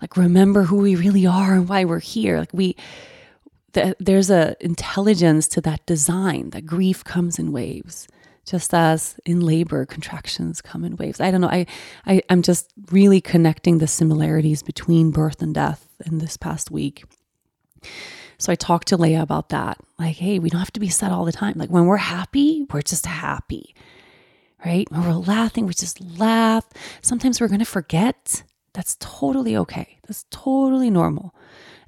like 0.00 0.16
remember 0.16 0.64
who 0.64 0.78
we 0.78 0.96
really 0.96 1.26
are 1.26 1.54
and 1.54 1.68
why 1.68 1.84
we're 1.84 2.00
here. 2.00 2.38
Like 2.38 2.52
we 2.52 2.76
the, 3.72 3.96
there's 3.98 4.30
a 4.30 4.56
intelligence 4.60 5.48
to 5.48 5.60
that 5.62 5.84
design 5.86 6.50
that 6.50 6.66
grief 6.66 7.04
comes 7.04 7.38
in 7.38 7.52
waves 7.52 8.08
just 8.44 8.74
as 8.74 9.18
in 9.24 9.40
labor 9.40 9.86
contractions 9.86 10.60
come 10.60 10.84
in 10.84 10.96
waves 10.96 11.20
i 11.20 11.30
don't 11.30 11.40
know 11.40 11.48
I, 11.48 11.66
I 12.06 12.22
i'm 12.28 12.42
just 12.42 12.72
really 12.90 13.20
connecting 13.20 13.78
the 13.78 13.86
similarities 13.86 14.62
between 14.62 15.10
birth 15.10 15.42
and 15.42 15.54
death 15.54 15.88
in 16.04 16.18
this 16.18 16.36
past 16.36 16.70
week 16.70 17.04
so 18.38 18.50
I 18.50 18.56
talked 18.56 18.88
to 18.88 18.98
Leia 18.98 19.22
about 19.22 19.50
that. 19.50 19.78
Like, 19.98 20.16
hey, 20.16 20.38
we 20.38 20.50
don't 20.50 20.58
have 20.58 20.72
to 20.72 20.80
be 20.80 20.88
sad 20.88 21.12
all 21.12 21.24
the 21.24 21.32
time. 21.32 21.54
Like 21.56 21.70
when 21.70 21.86
we're 21.86 21.96
happy, 21.96 22.66
we're 22.72 22.82
just 22.82 23.06
happy, 23.06 23.74
right? 24.64 24.90
When 24.90 25.02
we're 25.04 25.12
laughing, 25.12 25.66
we 25.66 25.74
just 25.74 26.00
laugh. 26.18 26.68
Sometimes 27.02 27.40
we're 27.40 27.48
to 27.48 27.64
forget. 27.64 28.42
That's 28.74 28.96
totally 28.98 29.56
okay. 29.56 29.98
That's 30.06 30.24
totally 30.30 30.90
normal. 30.90 31.34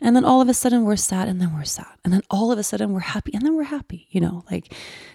And 0.00 0.14
then 0.14 0.24
all 0.24 0.40
of 0.40 0.48
a 0.48 0.54
sudden 0.54 0.84
we're 0.84 0.96
sad 0.96 1.28
and 1.28 1.40
then 1.40 1.54
we're 1.54 1.64
sad. 1.64 1.86
And 2.04 2.12
then 2.12 2.22
all 2.30 2.52
of 2.52 2.58
a 2.58 2.62
sudden 2.62 2.92
we're 2.92 3.00
happy 3.00 3.32
and 3.32 3.42
then 3.42 3.56
we're 3.56 3.62
happy, 3.64 4.06
you 4.10 4.20
know, 4.20 4.44
like 4.50 4.72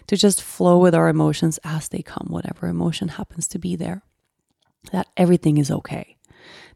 to 0.08 0.18
just 0.18 0.42
flow 0.42 0.80
with 0.80 0.96
our 0.96 1.08
emotions 1.08 1.60
as 1.64 1.90
they 1.90 2.02
come, 2.02 2.28
whatever 2.30 2.68
emotion 2.68 3.10
happens 3.10 3.48
to 3.50 3.60
be 3.60 3.76
there. 3.76 4.02
That 4.92 5.08
everything 5.16 5.58
is 5.58 5.70
okay. 5.70 6.18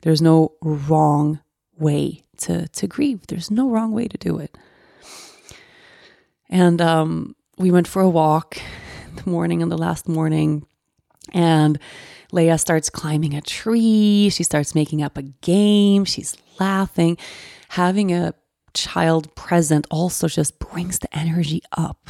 There's 0.01 0.21
no 0.21 0.53
wrong 0.61 1.39
way 1.77 2.23
to 2.37 2.67
to 2.67 2.87
grieve. 2.87 3.27
There's 3.27 3.51
no 3.51 3.69
wrong 3.69 3.91
way 3.91 4.07
to 4.07 4.17
do 4.17 4.39
it. 4.39 4.57
And 6.49 6.81
um, 6.81 7.35
we 7.57 7.71
went 7.71 7.87
for 7.87 8.01
a 8.01 8.09
walk 8.09 8.57
the 9.15 9.29
morning 9.29 9.61
and 9.61 9.71
the 9.71 9.77
last 9.77 10.07
morning, 10.07 10.65
and 11.33 11.79
Leia 12.31 12.59
starts 12.59 12.89
climbing 12.89 13.33
a 13.33 13.41
tree. 13.41 14.29
She 14.29 14.43
starts 14.43 14.75
making 14.75 15.01
up 15.01 15.17
a 15.17 15.21
game. 15.21 16.05
She's 16.05 16.35
laughing. 16.59 17.17
Having 17.69 18.11
a 18.11 18.33
child 18.73 19.33
present 19.35 19.87
also 19.91 20.27
just 20.27 20.59
brings 20.59 20.99
the 20.99 21.15
energy 21.15 21.61
up. 21.77 22.09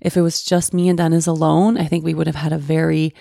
If 0.00 0.16
it 0.16 0.22
was 0.22 0.42
just 0.42 0.72
me 0.72 0.88
and 0.88 0.96
Dennis 0.96 1.26
alone, 1.26 1.76
I 1.76 1.84
think 1.84 2.04
we 2.04 2.14
would 2.14 2.26
have 2.26 2.36
had 2.36 2.52
a 2.52 2.58
very 2.58 3.14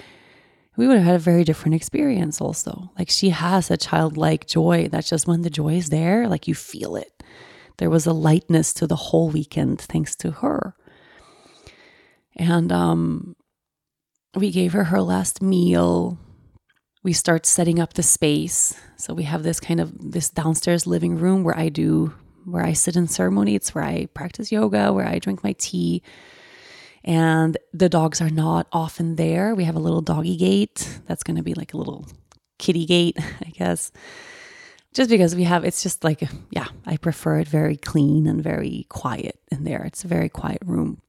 we 0.80 0.88
would 0.88 0.96
have 0.96 1.06
had 1.06 1.16
a 1.16 1.20
very 1.20 1.44
different 1.44 1.76
experience 1.76 2.40
also. 2.40 2.90
Like 2.98 3.10
she 3.10 3.32
has 3.32 3.70
a 3.70 3.76
childlike 3.76 4.48
joy 4.48 4.88
that's 4.90 5.10
just 5.10 5.28
when 5.28 5.42
the 5.42 5.50
joy 5.50 5.74
is 5.74 5.90
there, 5.90 6.26
like 6.30 6.48
you 6.48 6.56
feel 6.56 6.96
it. 6.96 7.22
There 7.80 7.90
was 7.90 8.06
a 8.06 8.14
lightness 8.14 8.74
to 8.76 8.88
the 8.88 8.96
whole 8.96 9.28
weekend 9.28 9.82
thanks 9.82 10.16
to 10.16 10.32
her. 10.32 10.76
And 12.38 12.72
um, 12.72 13.36
we 14.34 14.52
gave 14.52 14.72
her 14.72 14.86
her 14.86 15.02
last 15.02 15.42
meal. 15.42 16.18
We 17.04 17.12
start 17.12 17.46
setting 17.46 17.82
up 17.82 17.96
the 17.96 18.02
space. 18.02 18.74
So 18.96 19.14
we 19.14 19.24
have 19.24 19.44
this 19.44 19.60
kind 19.60 19.82
of 19.82 20.14
this 20.14 20.30
downstairs 20.30 20.88
living 20.88 21.18
room 21.18 21.44
where 21.44 21.58
I 21.58 21.68
do 21.68 22.14
where 22.46 22.64
I 22.64 22.72
sit 22.72 22.96
in 22.96 23.10
ceremony. 23.10 23.54
It's 23.54 23.76
where 23.76 23.84
I 23.84 24.06
practice 24.14 24.50
yoga, 24.50 24.94
where 24.94 25.06
I 25.06 25.20
drink 25.20 25.44
my 25.44 25.56
tea 25.60 26.04
and 27.04 27.58
the 27.74 27.90
dogs 27.90 28.22
are 28.22 28.30
not 28.30 28.68
often 28.72 29.16
there. 29.16 29.56
We 29.56 29.64
have 29.64 29.76
a 29.76 29.80
little 29.80 30.02
doggy 30.02 30.36
gate 30.36 31.00
that's 31.08 31.24
going 31.24 31.38
to 31.38 31.44
be 31.44 31.54
like 31.54 31.74
a 31.74 31.78
little 31.78 32.08
kitty 32.58 32.86
gate, 32.86 33.18
I 33.46 33.50
guess. 33.50 33.92
Just 34.94 35.10
because 35.10 35.36
we 35.36 35.44
have, 35.44 35.64
it's 35.64 35.84
just 35.84 36.04
like, 36.04 36.24
yeah, 36.50 36.68
I 36.86 36.98
prefer 36.98 37.40
it 37.40 37.48
very 37.48 37.78
clean 37.78 38.28
and 38.28 38.44
very 38.44 38.86
quiet 38.90 39.40
in 39.52 39.64
there. 39.64 39.84
It's 39.84 40.04
a 40.04 40.08
very 40.08 40.30
quiet 40.30 40.62
room. 40.66 41.02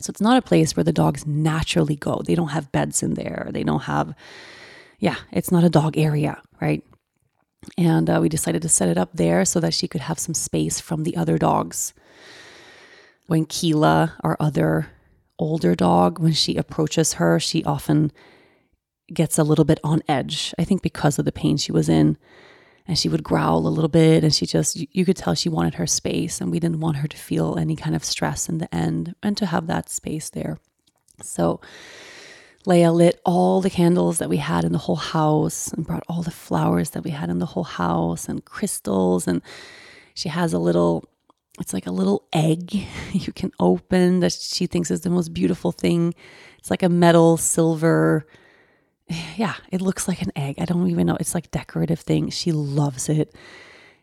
So 0.00 0.10
it's 0.10 0.20
not 0.20 0.36
a 0.36 0.42
place 0.42 0.76
where 0.76 0.84
the 0.84 0.92
dogs 0.92 1.26
naturally 1.26 1.96
go. 1.96 2.22
They 2.24 2.34
don't 2.34 2.48
have 2.48 2.72
beds 2.72 3.02
in 3.02 3.14
there. 3.14 3.48
They 3.50 3.64
don't 3.64 3.82
have, 3.82 4.14
yeah, 4.98 5.16
it's 5.32 5.50
not 5.50 5.64
a 5.64 5.70
dog 5.70 5.98
area, 5.98 6.40
right? 6.60 6.84
And 7.76 8.08
uh, 8.08 8.18
we 8.20 8.28
decided 8.28 8.62
to 8.62 8.68
set 8.68 8.88
it 8.88 8.98
up 8.98 9.10
there 9.14 9.44
so 9.44 9.60
that 9.60 9.74
she 9.74 9.88
could 9.88 10.02
have 10.02 10.18
some 10.18 10.34
space 10.34 10.80
from 10.80 11.02
the 11.02 11.16
other 11.16 11.38
dogs. 11.38 11.92
When 13.26 13.46
Keela, 13.46 14.14
our 14.22 14.36
other 14.38 14.88
older 15.38 15.74
dog, 15.74 16.18
when 16.18 16.32
she 16.32 16.56
approaches 16.56 17.14
her, 17.14 17.38
she 17.40 17.64
often 17.64 18.12
gets 19.12 19.38
a 19.38 19.44
little 19.44 19.64
bit 19.64 19.80
on 19.84 20.02
edge. 20.08 20.54
I 20.58 20.64
think 20.64 20.82
because 20.82 21.18
of 21.18 21.24
the 21.24 21.32
pain 21.32 21.56
she 21.56 21.72
was 21.72 21.88
in. 21.88 22.16
And 22.86 22.98
she 22.98 23.08
would 23.08 23.24
growl 23.24 23.66
a 23.66 23.68
little 23.68 23.88
bit, 23.88 24.22
and 24.22 24.34
she 24.34 24.44
just, 24.44 24.76
you 24.76 25.06
could 25.06 25.16
tell 25.16 25.34
she 25.34 25.48
wanted 25.48 25.76
her 25.76 25.86
space, 25.86 26.38
and 26.38 26.50
we 26.50 26.60
didn't 26.60 26.80
want 26.80 26.98
her 26.98 27.08
to 27.08 27.16
feel 27.16 27.56
any 27.56 27.76
kind 27.76 27.96
of 27.96 28.04
stress 28.04 28.46
in 28.46 28.58
the 28.58 28.72
end 28.74 29.14
and 29.22 29.38
to 29.38 29.46
have 29.46 29.68
that 29.68 29.88
space 29.88 30.28
there. 30.28 30.58
So, 31.22 31.62
Leia 32.66 32.94
lit 32.94 33.20
all 33.24 33.60
the 33.60 33.70
candles 33.70 34.18
that 34.18 34.28
we 34.28 34.38
had 34.38 34.64
in 34.64 34.72
the 34.72 34.78
whole 34.78 34.96
house 34.96 35.72
and 35.72 35.86
brought 35.86 36.04
all 36.08 36.22
the 36.22 36.30
flowers 36.30 36.90
that 36.90 37.04
we 37.04 37.10
had 37.10 37.28
in 37.28 37.38
the 37.38 37.46
whole 37.46 37.64
house 37.64 38.28
and 38.28 38.44
crystals. 38.44 39.28
And 39.28 39.42
she 40.14 40.30
has 40.30 40.52
a 40.52 40.58
little 40.58 41.08
it's 41.60 41.72
like 41.72 41.86
a 41.86 41.92
little 41.92 42.26
egg 42.32 42.74
you 43.12 43.32
can 43.32 43.52
open 43.60 44.20
that 44.20 44.32
she 44.32 44.66
thinks 44.66 44.90
is 44.90 45.02
the 45.02 45.10
most 45.10 45.32
beautiful 45.32 45.72
thing. 45.72 46.14
It's 46.58 46.70
like 46.70 46.82
a 46.82 46.88
metal 46.88 47.36
silver. 47.36 48.26
Yeah, 49.36 49.54
it 49.70 49.82
looks 49.82 50.08
like 50.08 50.22
an 50.22 50.32
egg. 50.34 50.54
I 50.58 50.64
don't 50.64 50.88
even 50.88 51.06
know. 51.06 51.18
It's 51.20 51.34
like 51.34 51.50
decorative 51.50 52.00
thing. 52.00 52.30
She 52.30 52.52
loves 52.52 53.10
it. 53.10 53.34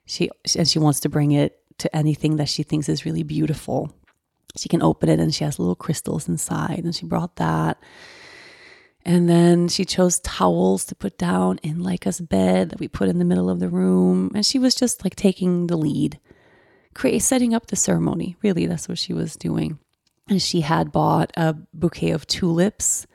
She 0.05 0.29
and 0.55 0.67
she 0.67 0.77
wants 0.77 0.99
to 1.01 1.09
bring 1.09 1.31
it 1.31 1.59
to 1.79 1.95
anything 1.95 2.35
that 2.35 2.49
she 2.49 2.61
thinks 2.61 2.87
is 2.87 3.05
really 3.05 3.23
beautiful. 3.23 3.91
She 4.57 4.69
can 4.69 4.83
open 4.83 5.09
it 5.09 5.19
and 5.19 5.33
she 5.33 5.43
has 5.43 5.57
little 5.57 5.75
crystals 5.75 6.27
inside 6.27 6.83
and 6.83 6.95
she 6.95 7.05
brought 7.05 7.37
that. 7.37 7.81
And 9.03 9.27
then 9.27 9.67
she 9.67 9.85
chose 9.85 10.19
towels 10.19 10.85
to 10.85 10.95
put 10.95 11.17
down 11.17 11.59
in 11.63 11.81
like 11.81 12.01
Laika's 12.01 12.21
bed 12.21 12.69
that 12.69 12.79
we 12.79 12.87
put 12.87 13.09
in 13.09 13.17
the 13.17 13.25
middle 13.25 13.49
of 13.49 13.59
the 13.59 13.69
room. 13.69 14.31
And 14.35 14.45
she 14.45 14.59
was 14.59 14.75
just 14.75 15.03
like 15.03 15.15
taking 15.15 15.67
the 15.67 15.77
lead 15.77 16.19
create 16.93 17.19
setting 17.19 17.53
up 17.53 17.67
the 17.67 17.75
ceremony. 17.75 18.35
Really, 18.41 18.65
that's 18.65 18.87
what 18.87 18.99
she 18.99 19.13
was 19.13 19.35
doing. 19.35 19.79
And 20.29 20.41
she 20.41 20.61
had 20.61 20.91
bought 20.91 21.31
a 21.35 21.55
bouquet 21.73 22.11
of 22.11 22.27
tulips 22.27 23.07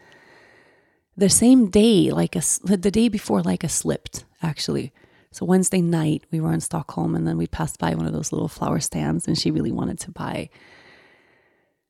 the 1.16 1.30
same 1.30 1.70
day, 1.70 2.10
like 2.10 2.36
a, 2.36 2.42
the 2.64 2.90
day 2.90 3.08
before, 3.08 3.42
like 3.42 3.64
a 3.64 3.68
slipped 3.68 4.24
actually. 4.42 4.92
So 5.30 5.44
Wednesday 5.44 5.82
night, 5.82 6.24
we 6.30 6.40
were 6.40 6.52
in 6.52 6.60
Stockholm, 6.60 7.14
and 7.14 7.26
then 7.26 7.36
we 7.36 7.46
passed 7.46 7.78
by 7.78 7.94
one 7.94 8.06
of 8.06 8.12
those 8.12 8.32
little 8.32 8.48
flower 8.48 8.80
stands, 8.80 9.26
and 9.26 9.36
she 9.36 9.50
really 9.50 9.72
wanted 9.72 9.98
to 10.00 10.10
buy 10.10 10.48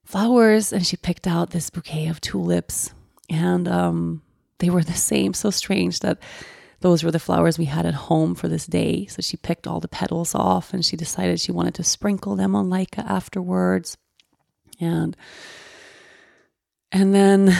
flowers, 0.04 0.72
and 0.72 0.84
she 0.84 0.96
picked 0.96 1.26
out 1.28 1.50
this 1.50 1.70
bouquet 1.70 2.08
of 2.08 2.20
tulips, 2.20 2.92
and 3.30 3.68
um, 3.68 4.22
they 4.58 4.70
were 4.70 4.82
the 4.82 4.94
same. 4.94 5.32
So 5.32 5.50
strange 5.50 6.00
that 6.00 6.18
those 6.80 7.02
were 7.02 7.10
the 7.10 7.18
flowers 7.18 7.58
we 7.58 7.64
had 7.64 7.86
at 7.86 7.94
home 7.94 8.34
for 8.34 8.48
this 8.48 8.66
day. 8.66 9.06
So 9.06 9.22
she 9.22 9.36
picked 9.36 9.66
all 9.66 9.80
the 9.80 9.88
petals 9.88 10.34
off, 10.34 10.72
and 10.72 10.84
she 10.84 10.96
decided 10.96 11.40
she 11.40 11.52
wanted 11.52 11.74
to 11.74 11.84
sprinkle 11.84 12.36
them 12.36 12.54
on 12.54 12.68
Laika 12.68 13.04
afterwards, 13.04 13.96
and 14.80 15.16
and 16.92 17.14
then 17.14 17.56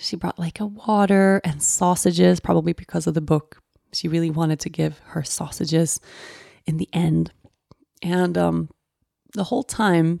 she 0.00 0.16
brought 0.16 0.38
like 0.38 0.60
a 0.60 0.66
water 0.66 1.40
and 1.44 1.62
sausages, 1.62 2.40
probably 2.40 2.72
because 2.72 3.06
of 3.06 3.14
the 3.14 3.20
book. 3.20 3.58
She 3.92 4.08
really 4.08 4.30
wanted 4.30 4.60
to 4.60 4.70
give 4.70 4.98
her 5.06 5.22
sausages 5.22 6.00
in 6.66 6.76
the 6.76 6.88
end. 6.92 7.32
And 8.02 8.36
um, 8.38 8.68
the 9.34 9.44
whole 9.44 9.62
time, 9.62 10.20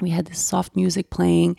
we 0.00 0.10
had 0.10 0.26
this 0.26 0.38
soft 0.38 0.76
music 0.76 1.10
playing. 1.10 1.56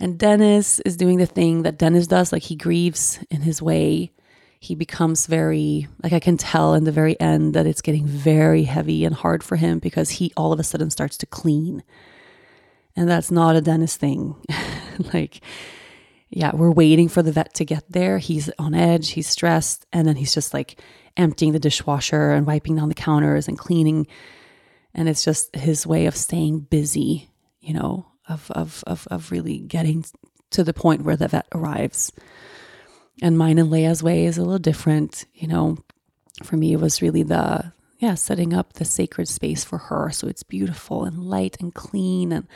And 0.00 0.18
Dennis 0.18 0.80
is 0.80 0.96
doing 0.96 1.18
the 1.18 1.26
thing 1.26 1.62
that 1.62 1.78
Dennis 1.78 2.06
does. 2.06 2.32
Like 2.32 2.42
he 2.42 2.56
grieves 2.56 3.18
in 3.30 3.42
his 3.42 3.62
way. 3.62 4.12
He 4.66 4.74
becomes 4.74 5.26
very, 5.26 5.86
like 6.02 6.12
I 6.12 6.20
can 6.20 6.36
tell 6.36 6.74
in 6.74 6.84
the 6.84 6.92
very 6.92 7.18
end 7.20 7.54
that 7.54 7.66
it's 7.66 7.82
getting 7.82 8.06
very 8.06 8.64
heavy 8.64 9.04
and 9.04 9.14
hard 9.14 9.44
for 9.44 9.56
him 9.56 9.78
because 9.78 10.10
he 10.10 10.32
all 10.36 10.52
of 10.52 10.60
a 10.60 10.64
sudden 10.64 10.90
starts 10.90 11.16
to 11.18 11.26
clean. 11.26 11.84
And 12.96 13.08
that's 13.08 13.30
not 13.30 13.56
a 13.56 13.60
Dennis 13.60 13.96
thing. 13.96 14.34
like 15.14 15.40
yeah, 16.30 16.50
we're 16.54 16.72
waiting 16.72 17.08
for 17.08 17.22
the 17.22 17.32
vet 17.32 17.54
to 17.54 17.64
get 17.64 17.84
there. 17.88 18.18
He's 18.18 18.50
on 18.58 18.74
edge, 18.74 19.10
he's 19.10 19.28
stressed, 19.28 19.86
and 19.92 20.06
then 20.06 20.16
he's 20.16 20.34
just 20.34 20.52
like 20.52 20.80
emptying 21.16 21.52
the 21.52 21.60
dishwasher 21.60 22.32
and 22.32 22.46
wiping 22.46 22.76
down 22.76 22.88
the 22.88 22.94
counters 22.94 23.48
and 23.48 23.58
cleaning. 23.58 24.06
And 24.92 25.08
it's 25.08 25.24
just 25.24 25.54
his 25.54 25.86
way 25.86 26.06
of 26.06 26.16
staying 26.16 26.60
busy, 26.60 27.30
you 27.60 27.74
know, 27.74 28.06
of 28.28 28.50
of 28.50 28.82
of 28.86 29.06
of 29.10 29.30
really 29.30 29.58
getting 29.58 30.04
to 30.50 30.64
the 30.64 30.74
point 30.74 31.02
where 31.02 31.16
the 31.16 31.28
vet 31.28 31.46
arrives. 31.54 32.12
And 33.22 33.38
mine 33.38 33.58
and 33.58 33.70
Leia's 33.70 34.02
way 34.02 34.26
is 34.26 34.38
a 34.38 34.42
little 34.42 34.58
different, 34.58 35.24
you 35.34 35.48
know. 35.48 35.78
For 36.42 36.56
me, 36.56 36.74
it 36.74 36.80
was 36.80 37.00
really 37.00 37.22
the 37.22 37.72
yeah, 37.98 38.14
setting 38.14 38.52
up 38.52 38.74
the 38.74 38.84
sacred 38.84 39.26
space 39.26 39.64
for 39.64 39.78
her 39.78 40.10
so 40.10 40.28
it's 40.28 40.42
beautiful 40.42 41.04
and 41.04 41.24
light 41.24 41.56
and 41.60 41.74
clean 41.74 42.30
and 42.30 42.46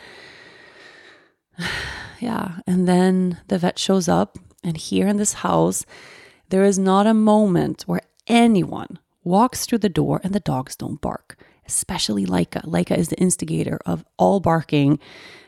yeah. 2.21 2.59
And 2.67 2.87
then 2.87 3.41
the 3.49 3.59
vet 3.59 3.79
shows 3.79 4.09
up, 4.09 4.39
and 4.63 4.77
here 4.77 5.07
in 5.07 5.17
this 5.17 5.35
house, 5.35 5.85
there 6.51 6.65
is 6.65 6.79
not 6.79 7.07
a 7.07 7.15
moment 7.15 7.83
where 7.83 8.03
anyone 8.27 8.99
walks 9.25 9.65
through 9.67 9.79
the 9.79 9.89
door 9.89 10.21
and 10.23 10.33
the 10.33 10.41
dogs 10.41 10.77
don't 10.77 11.01
bark, 11.01 11.37
especially 11.67 12.27
Laika. 12.27 12.65
Laika 12.65 12.97
is 12.97 13.09
the 13.09 13.21
instigator 13.21 13.79
of 13.87 14.05
all 14.17 14.41
barking. 14.41 14.99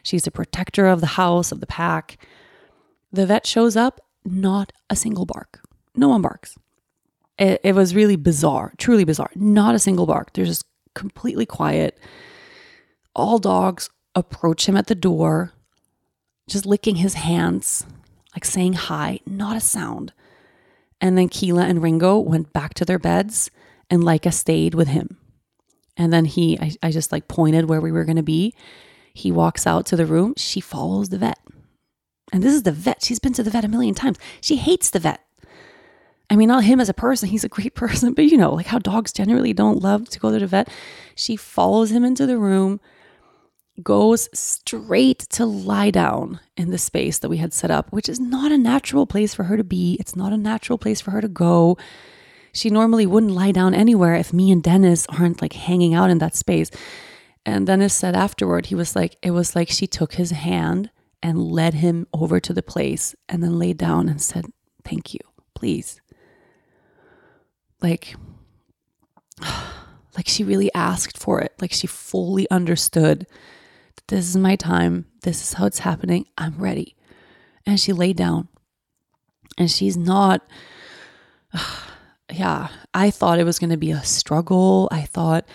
She's 0.02 0.24
the 0.24 0.30
protector 0.30 0.86
of 0.86 1.00
the 1.00 1.06
house, 1.06 1.52
of 1.52 1.60
the 1.60 1.66
pack. 1.66 2.18
The 3.12 3.26
vet 3.26 3.46
shows 3.46 3.76
up, 3.76 4.00
not 4.24 4.72
a 4.90 4.96
single 4.96 5.26
bark. 5.26 5.60
No 5.94 6.08
one 6.08 6.22
barks. 6.22 6.56
It, 7.38 7.60
it 7.64 7.74
was 7.74 7.94
really 7.94 8.16
bizarre, 8.16 8.72
truly 8.78 9.04
bizarre. 9.04 9.30
Not 9.34 9.74
a 9.74 9.78
single 9.78 10.06
bark. 10.06 10.32
They're 10.32 10.44
just 10.44 10.64
completely 10.94 11.46
quiet. 11.46 11.98
All 13.14 13.38
dogs 13.38 13.90
approach 14.14 14.68
him 14.68 14.76
at 14.76 14.86
the 14.86 14.94
door 14.94 15.52
just 16.48 16.66
licking 16.66 16.96
his 16.96 17.14
hands, 17.14 17.86
like 18.34 18.44
saying 18.44 18.74
hi, 18.74 19.20
not 19.26 19.56
a 19.56 19.60
sound. 19.60 20.12
And 21.00 21.16
then 21.16 21.28
Keela 21.28 21.64
and 21.64 21.82
Ringo 21.82 22.18
went 22.18 22.52
back 22.52 22.74
to 22.74 22.84
their 22.84 22.98
beds 22.98 23.50
and 23.90 24.02
Laika 24.02 24.32
stayed 24.32 24.74
with 24.74 24.88
him. 24.88 25.16
And 25.96 26.12
then 26.12 26.24
he, 26.24 26.58
I, 26.58 26.72
I 26.82 26.90
just 26.90 27.12
like 27.12 27.28
pointed 27.28 27.68
where 27.68 27.80
we 27.80 27.92
were 27.92 28.04
going 28.04 28.16
to 28.16 28.22
be. 28.22 28.54
He 29.12 29.30
walks 29.30 29.66
out 29.66 29.84
to 29.86 29.96
the 29.96 30.06
room. 30.06 30.34
She 30.36 30.60
follows 30.60 31.08
the 31.08 31.18
vet. 31.18 31.38
And 32.32 32.42
this 32.42 32.54
is 32.54 32.62
the 32.62 32.72
vet. 32.72 33.04
She's 33.04 33.18
been 33.18 33.34
to 33.34 33.42
the 33.42 33.50
vet 33.50 33.64
a 33.64 33.68
million 33.68 33.94
times. 33.94 34.18
She 34.40 34.56
hates 34.56 34.90
the 34.90 34.98
vet. 34.98 35.20
I 36.30 36.36
mean, 36.36 36.48
not 36.48 36.64
him 36.64 36.80
as 36.80 36.88
a 36.88 36.94
person. 36.94 37.28
He's 37.28 37.44
a 37.44 37.48
great 37.48 37.74
person, 37.76 38.14
but 38.14 38.24
you 38.24 38.36
know, 38.36 38.54
like 38.54 38.66
how 38.66 38.78
dogs 38.78 39.12
generally 39.12 39.52
don't 39.52 39.82
love 39.82 40.08
to 40.10 40.18
go 40.18 40.32
to 40.32 40.38
the 40.38 40.46
vet. 40.46 40.68
She 41.14 41.36
follows 41.36 41.90
him 41.90 42.04
into 42.04 42.26
the 42.26 42.38
room 42.38 42.80
goes 43.82 44.28
straight 44.34 45.20
to 45.20 45.46
lie 45.46 45.90
down 45.90 46.40
in 46.56 46.70
the 46.70 46.78
space 46.78 47.18
that 47.18 47.28
we 47.28 47.38
had 47.38 47.52
set 47.52 47.70
up, 47.70 47.90
which 47.90 48.08
is 48.08 48.20
not 48.20 48.52
a 48.52 48.58
natural 48.58 49.06
place 49.06 49.34
for 49.34 49.44
her 49.44 49.56
to 49.56 49.64
be. 49.64 49.96
It's 49.98 50.14
not 50.14 50.32
a 50.32 50.36
natural 50.36 50.78
place 50.78 51.00
for 51.00 51.10
her 51.12 51.20
to 51.20 51.28
go. 51.28 51.78
She 52.52 52.68
normally 52.68 53.06
wouldn't 53.06 53.32
lie 53.32 53.52
down 53.52 53.74
anywhere 53.74 54.14
if 54.14 54.32
me 54.32 54.50
and 54.50 54.62
Dennis 54.62 55.06
aren't 55.08 55.40
like 55.40 55.54
hanging 55.54 55.94
out 55.94 56.10
in 56.10 56.18
that 56.18 56.36
space. 56.36 56.70
And 57.46 57.66
Dennis 57.66 57.94
said 57.94 58.14
afterward, 58.14 58.66
he 58.66 58.74
was 58.74 58.94
like, 58.94 59.16
it 59.22 59.30
was 59.30 59.56
like 59.56 59.70
she 59.70 59.86
took 59.86 60.14
his 60.14 60.32
hand 60.32 60.90
and 61.22 61.52
led 61.52 61.74
him 61.74 62.06
over 62.12 62.40
to 62.40 62.52
the 62.52 62.62
place 62.62 63.14
and 63.28 63.42
then 63.42 63.58
laid 63.58 63.78
down 63.78 64.08
and 64.08 64.20
said, 64.20 64.46
Thank 64.84 65.14
you, 65.14 65.20
please. 65.54 66.00
Like, 67.80 68.14
like 70.16 70.26
she 70.26 70.44
really 70.44 70.72
asked 70.74 71.16
for 71.16 71.40
it. 71.40 71.52
Like 71.60 71.72
she 71.72 71.86
fully 71.86 72.50
understood 72.50 73.26
that 73.96 74.08
this 74.08 74.28
is 74.28 74.36
my 74.36 74.56
time. 74.56 75.06
This 75.22 75.42
is 75.42 75.54
how 75.54 75.66
it's 75.66 75.80
happening. 75.80 76.26
I'm 76.36 76.58
ready. 76.58 76.96
And 77.64 77.78
she 77.78 77.92
laid 77.92 78.16
down. 78.16 78.48
And 79.56 79.70
she's 79.70 79.96
not, 79.96 80.44
yeah, 82.32 82.68
I 82.92 83.10
thought 83.10 83.38
it 83.38 83.44
was 83.44 83.58
going 83.58 83.70
to 83.70 83.76
be 83.76 83.92
a 83.92 84.02
struggle. 84.02 84.88
I 84.90 85.02
thought, 85.02 85.46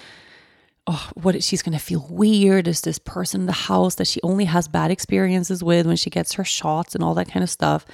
oh, 0.88 1.10
what 1.16 1.44
she's 1.44 1.62
going 1.62 1.78
to 1.78 1.84
feel 1.84 2.08
weird. 2.10 2.68
Is 2.68 2.82
this 2.82 2.98
person 2.98 3.42
in 3.42 3.48
the 3.48 3.54
house 3.54 3.96
that 3.96 4.08
she 4.08 4.22
only 4.24 4.46
has 4.46 4.68
bad 4.68 4.90
experiences 4.90 5.64
with 5.64 5.86
when 5.86 5.98
she 5.98 6.10
gets 6.10 6.34
her 6.34 6.46
shots 6.46 6.96
and 6.96 7.04
all 7.04 7.14
that 7.16 7.30
kind 7.30 7.44
of 7.44 7.50
stuff? 7.50 7.86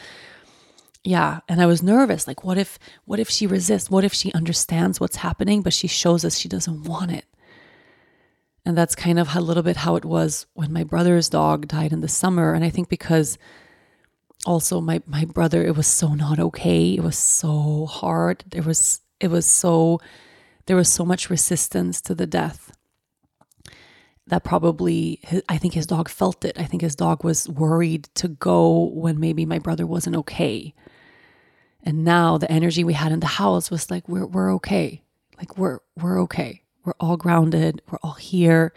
Yeah, 1.03 1.41
and 1.49 1.61
I 1.61 1.65
was 1.65 1.83
nervous. 1.83 2.27
Like, 2.27 2.45
what 2.45 2.57
if, 2.57 2.79
what 3.03 3.19
if 3.19 3.29
she 3.29 3.45
resists? 3.45 3.89
What 3.89 4.05
if 4.05 4.13
she 4.13 4.31
understands 4.31 4.99
what's 5.01 5.17
happening, 5.17 5.61
but 5.61 5.73
she 5.73 5.87
shows 5.87 6.23
us 6.23 6.37
she 6.37 6.47
doesn't 6.47 6.83
want 6.83 7.11
it? 7.11 7.25
And 8.65 8.77
that's 8.77 8.95
kind 8.95 9.19
of 9.19 9.35
a 9.35 9.41
little 9.41 9.63
bit 9.63 9.77
how 9.77 9.97
it 9.97 10.05
was 10.05 10.45
when 10.53 10.71
my 10.71 10.85
brother's 10.85 11.27
dog 11.27 11.67
died 11.67 11.91
in 11.91 11.99
the 11.99 12.07
summer. 12.07 12.53
And 12.53 12.63
I 12.63 12.69
think 12.69 12.87
because 12.87 13.37
also 14.45 14.79
my 14.79 15.01
my 15.05 15.25
brother, 15.25 15.65
it 15.65 15.75
was 15.75 15.87
so 15.87 16.13
not 16.13 16.39
okay. 16.39 16.93
It 16.93 17.03
was 17.03 17.17
so 17.17 17.85
hard. 17.87 18.45
There 18.47 18.63
was 18.63 19.01
it 19.19 19.27
was 19.27 19.45
so 19.45 19.99
there 20.65 20.77
was 20.77 20.87
so 20.87 21.03
much 21.03 21.29
resistance 21.29 21.99
to 22.01 22.15
the 22.15 22.25
death 22.25 22.72
that 24.27 24.43
probably 24.43 25.19
I 25.49 25.57
think 25.57 25.73
his 25.73 25.87
dog 25.87 26.09
felt 26.09 26.45
it. 26.45 26.57
I 26.59 26.63
think 26.63 26.81
his 26.81 26.95
dog 26.95 27.23
was 27.23 27.49
worried 27.49 28.09
to 28.15 28.27
go 28.27 28.85
when 28.93 29.19
maybe 29.19 29.45
my 29.45 29.59
brother 29.59 29.85
wasn't 29.85 30.15
okay. 30.17 30.73
And 31.83 32.05
now 32.05 32.37
the 32.37 32.51
energy 32.51 32.83
we 32.83 32.93
had 32.93 33.11
in 33.11 33.19
the 33.19 33.27
house 33.27 33.69
was 33.69 33.91
like 33.91 34.07
we're 34.07 34.25
we're 34.25 34.53
okay. 34.55 35.03
Like 35.37 35.57
we're 35.57 35.79
we're 35.97 36.21
okay. 36.23 36.63
We're 36.85 36.93
all 36.99 37.17
grounded. 37.17 37.81
We're 37.89 37.99
all 38.03 38.13
here. 38.13 38.73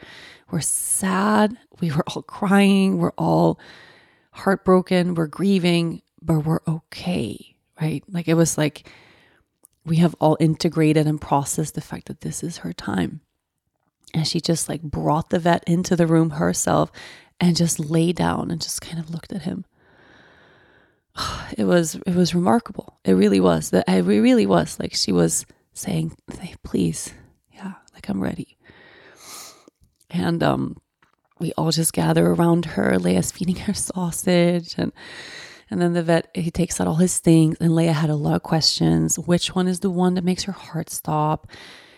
We're 0.51 0.61
sad. 0.61 1.57
We 1.81 1.91
were 1.91 2.05
all 2.09 2.23
crying. 2.23 2.99
We're 2.99 3.13
all 3.19 3.61
heartbroken. 4.33 5.15
We're 5.15 5.27
grieving, 5.27 6.03
but 6.21 6.41
we're 6.41 6.61
okay, 6.67 7.57
right? 7.81 8.03
Like 8.09 8.29
it 8.29 8.35
was 8.35 8.59
like 8.59 8.91
we 9.85 9.97
have 9.97 10.17
all 10.21 10.37
integrated 10.41 11.07
and 11.07 11.21
processed 11.21 11.75
the 11.75 11.81
fact 11.81 12.07
that 12.07 12.21
this 12.21 12.43
is 12.43 12.59
her 12.59 12.73
time. 12.73 13.21
And 14.17 14.27
she 14.27 14.41
just 14.41 14.67
like 14.67 14.81
brought 14.81 15.29
the 15.29 15.39
vet 15.39 15.63
into 15.67 15.95
the 15.95 16.07
room 16.07 16.31
herself 16.31 16.91
and 17.39 17.55
just 17.55 17.79
lay 17.79 18.15
down 18.15 18.51
and 18.51 18.63
just 18.63 18.81
kind 18.81 18.99
of 18.99 19.11
looked 19.11 19.33
at 19.33 19.43
him. 19.43 19.67
It 21.57 21.65
was 21.65 21.95
it 21.95 22.15
was 22.15 22.35
remarkable. 22.35 22.99
It 23.05 23.13
really 23.13 23.41
was. 23.41 23.71
That 23.71 23.89
it 23.89 24.03
really 24.03 24.47
was 24.47 24.81
like 24.81 24.95
she 24.95 25.13
was 25.13 25.47
saying, 25.75 26.17
"Please, 26.65 27.13
yeah, 27.55 27.75
like 27.95 28.09
I'm 28.09 28.23
ready. 28.23 28.57
And 30.11 30.43
um, 30.43 30.77
we 31.39 31.53
all 31.53 31.71
just 31.71 31.93
gather 31.93 32.27
around 32.27 32.65
her. 32.65 32.93
Leia's 32.99 33.31
feeding 33.31 33.57
her 33.57 33.75
sausage 33.89 34.75
and 34.79 34.93
and 35.71 35.81
then 35.81 35.93
the 35.93 36.03
vet 36.03 36.31
he 36.35 36.51
takes 36.51 36.81
out 36.81 36.87
all 36.87 36.97
his 36.97 37.19
things 37.19 37.57
and 37.61 37.73
Leia 37.73 37.93
had 37.93 38.11
a 38.11 38.17
lot 38.17 38.37
of 38.37 38.43
questions. 38.43 39.19
Which 39.19 39.55
one 39.55 39.69
is 39.69 39.81
the 39.81 39.91
one 39.91 40.15
that 40.15 40.25
makes 40.25 40.45
her 40.45 40.53
heart 40.53 40.89
stop? 40.91 41.47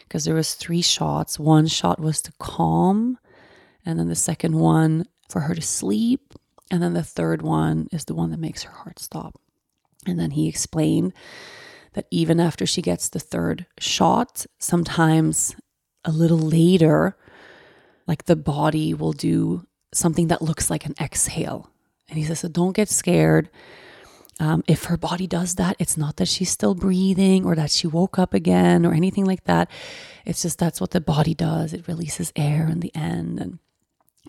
Because 0.09 0.25
there 0.25 0.35
was 0.35 0.55
three 0.55 0.81
shots. 0.81 1.39
One 1.39 1.67
shot 1.67 2.01
was 2.01 2.23
to 2.23 2.33
calm, 2.39 3.19
and 3.85 3.99
then 3.99 4.09
the 4.09 4.17
second 4.17 4.57
one 4.57 5.05
for 5.29 5.41
her 5.41 5.55
to 5.55 5.61
sleep, 5.61 6.33
and 6.71 6.83
then 6.83 6.95
the 6.95 7.03
third 7.03 7.43
one 7.43 7.89
is 7.93 8.07
the 8.07 8.15
one 8.15 8.31
that 8.31 8.41
makes 8.41 8.63
her 8.63 8.73
heart 8.73 8.99
stop. 8.99 9.39
And 10.07 10.19
then 10.19 10.31
he 10.31 10.49
explained 10.49 11.13
that 11.93 12.07
even 12.11 12.41
after 12.41 12.65
she 12.65 12.81
gets 12.81 13.09
the 13.09 13.21
third 13.21 13.67
shot, 13.79 14.47
sometimes 14.59 15.55
a 16.05 16.11
little 16.11 16.39
later, 16.39 17.17
like 18.07 18.25
the 18.25 18.37
body 18.37 18.95
will 18.95 19.13
do 19.13 19.67
something 19.93 20.29
that 20.29 20.43
looks 20.43 20.71
like 20.71 20.87
an 20.87 20.95
exhale. 21.01 21.71
And 22.09 22.19
he 22.19 22.25
says, 22.25 22.41
so 22.41 22.49
don't 22.49 22.77
get 22.77 22.89
scared. 22.89 23.51
Um, 24.41 24.63
if 24.69 24.85
her 24.85 24.97
body 24.97 25.27
does 25.27 25.57
that, 25.57 25.77
it's 25.79 25.97
not 25.97 26.17
that 26.17 26.29
she's 26.29 26.51
still 26.51 26.75
breathing 26.75 27.45
or 27.45 27.57
that 27.57 27.71
she 27.71 27.87
woke 27.89 28.19
up 28.19 28.35
again 28.35 28.87
or 28.87 28.95
anything 28.95 29.25
like 29.25 29.45
that. 29.45 29.69
It's 30.25 30.43
just 30.43 30.59
that's 30.59 30.81
what 30.81 30.93
the 30.93 31.01
body 31.01 31.35
does. 31.35 31.73
It 31.73 31.89
releases 31.89 32.33
air 32.37 32.69
in 32.69 32.81
the 32.81 32.95
end. 32.95 33.41
And 33.41 33.59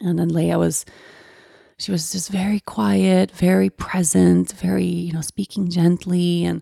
and 0.02 0.18
then 0.18 0.32
Leia 0.32 0.58
was 0.58 0.86
she 1.78 1.92
was 1.92 2.12
just 2.12 2.30
very 2.30 2.60
quiet, 2.60 3.32
very 3.32 3.70
present, 3.70 4.52
very, 4.54 4.86
you 4.86 5.14
know, 5.14 5.22
speaking 5.22 5.70
gently 5.70 6.44
and 6.44 6.62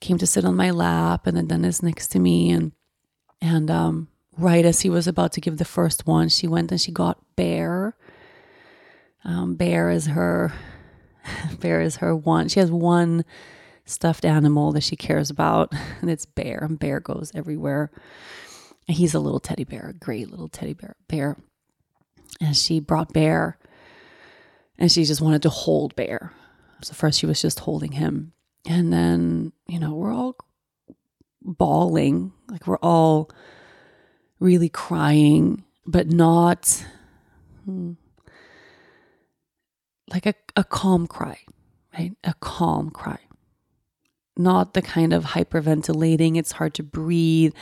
came 0.00 0.18
to 0.18 0.26
sit 0.26 0.44
on 0.44 0.56
my 0.56 0.70
lap 0.70 1.26
and 1.26 1.36
then 1.36 1.46
Dennis 1.46 1.82
next 1.82 2.08
to 2.08 2.18
me 2.18 2.50
and 2.50 2.72
and 3.40 3.70
um 3.70 4.08
right 4.36 4.64
as 4.64 4.80
he 4.80 4.90
was 4.90 5.06
about 5.06 5.32
to 5.32 5.40
give 5.40 5.58
the 5.58 5.64
first 5.64 6.06
one, 6.06 6.28
she 6.28 6.48
went 6.48 6.72
and 6.72 6.80
she 6.80 6.90
got 6.90 7.18
Bear. 7.36 7.96
Um, 9.24 9.54
Bear 9.54 9.90
is 9.90 10.06
her 10.08 10.52
Bear 11.60 11.80
is 11.80 11.96
her 11.96 12.14
one. 12.14 12.48
She 12.48 12.60
has 12.60 12.70
one 12.70 13.24
stuffed 13.84 14.24
animal 14.24 14.72
that 14.72 14.82
she 14.82 14.96
cares 14.96 15.30
about, 15.30 15.72
and 16.00 16.10
it's 16.10 16.26
Bear. 16.26 16.58
And 16.62 16.78
Bear 16.78 17.00
goes 17.00 17.32
everywhere. 17.34 17.90
And 18.86 18.96
he's 18.96 19.14
a 19.14 19.20
little 19.20 19.40
teddy 19.40 19.64
bear, 19.64 19.88
a 19.88 19.92
great 19.94 20.30
little 20.30 20.48
teddy 20.48 20.74
bear. 20.74 20.96
Bear. 21.08 21.36
And 22.40 22.56
she 22.56 22.80
brought 22.80 23.12
Bear, 23.12 23.58
and 24.78 24.92
she 24.92 25.04
just 25.04 25.20
wanted 25.20 25.42
to 25.42 25.48
hold 25.50 25.96
Bear. 25.96 26.32
So 26.82 26.92
first 26.92 27.18
she 27.18 27.26
was 27.26 27.40
just 27.40 27.60
holding 27.60 27.92
him, 27.92 28.32
and 28.66 28.92
then 28.92 29.52
you 29.66 29.78
know 29.78 29.94
we're 29.94 30.12
all 30.12 30.36
bawling, 31.40 32.32
like 32.50 32.66
we're 32.66 32.76
all 32.78 33.30
really 34.38 34.68
crying, 34.68 35.64
but 35.86 36.08
not. 36.08 36.84
Hmm, 37.64 37.92
like 40.14 40.26
a, 40.26 40.34
a 40.56 40.64
calm 40.64 41.06
cry, 41.06 41.40
right? 41.98 42.12
A 42.22 42.34
calm 42.34 42.90
cry. 42.90 43.18
Not 44.36 44.74
the 44.74 44.82
kind 44.82 45.12
of 45.12 45.24
hyperventilating, 45.24 46.36
it's 46.38 46.52
hard 46.52 46.74
to 46.74 46.82
breathe. 46.82 47.52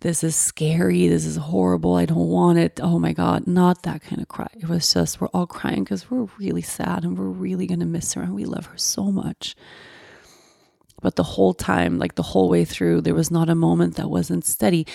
This 0.00 0.22
is 0.22 0.36
scary. 0.36 1.08
This 1.08 1.24
is 1.24 1.36
horrible. 1.36 1.94
I 1.94 2.04
don't 2.04 2.28
want 2.28 2.58
it. 2.58 2.80
Oh 2.82 2.98
my 2.98 3.12
God. 3.14 3.46
Not 3.46 3.82
that 3.84 4.02
kind 4.02 4.20
of 4.20 4.28
cry. 4.28 4.48
It 4.54 4.68
was 4.68 4.92
just, 4.92 5.20
we're 5.20 5.28
all 5.28 5.46
crying 5.46 5.84
because 5.84 6.10
we're 6.10 6.28
really 6.38 6.60
sad 6.60 7.02
and 7.02 7.18
we're 7.18 7.24
really 7.24 7.66
going 7.66 7.80
to 7.80 7.86
miss 7.86 8.12
her 8.12 8.22
and 8.22 8.34
we 8.34 8.44
love 8.44 8.66
her 8.66 8.76
so 8.76 9.10
much. 9.10 9.56
But 11.00 11.16
the 11.16 11.22
whole 11.22 11.54
time, 11.54 11.98
like 11.98 12.14
the 12.14 12.22
whole 12.22 12.50
way 12.50 12.64
through, 12.66 13.00
there 13.00 13.14
was 13.14 13.30
not 13.30 13.48
a 13.48 13.54
moment 13.54 13.96
that 13.96 14.10
wasn't 14.10 14.44
steady. 14.44 14.86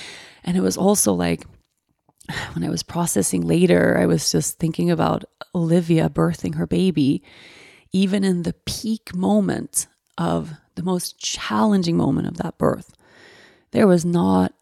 And 0.44 0.56
it 0.56 0.62
was 0.62 0.78
also 0.78 1.14
like, 1.14 1.46
when 2.54 2.64
I 2.64 2.70
was 2.70 2.84
processing 2.84 3.42
later, 3.42 3.98
I 3.98 4.06
was 4.06 4.32
just 4.32 4.60
thinking 4.60 4.90
about 4.92 5.26
Olivia 5.54 6.10
birthing 6.10 6.56
her 6.56 6.68
baby, 6.68 7.24
even 7.92 8.24
in 8.24 8.44
the 8.44 8.54
peak 8.66 9.14
moment 9.14 9.88
of 10.18 10.54
the 10.76 10.84
most 10.84 11.20
challenging 11.20 11.98
moment 11.98 12.28
of 12.28 12.38
that 12.38 12.58
birth, 12.58 12.96
there 13.72 13.88
was 13.88 14.06
not 14.06 14.54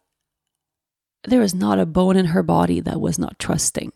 there 1.24 1.40
was 1.40 1.54
not 1.54 1.78
a 1.78 1.84
bone 1.84 2.16
in 2.16 2.26
her 2.26 2.42
body 2.42 2.80
that 2.80 2.98
was 2.98 3.18
not 3.18 3.38
trusting. 3.38 3.92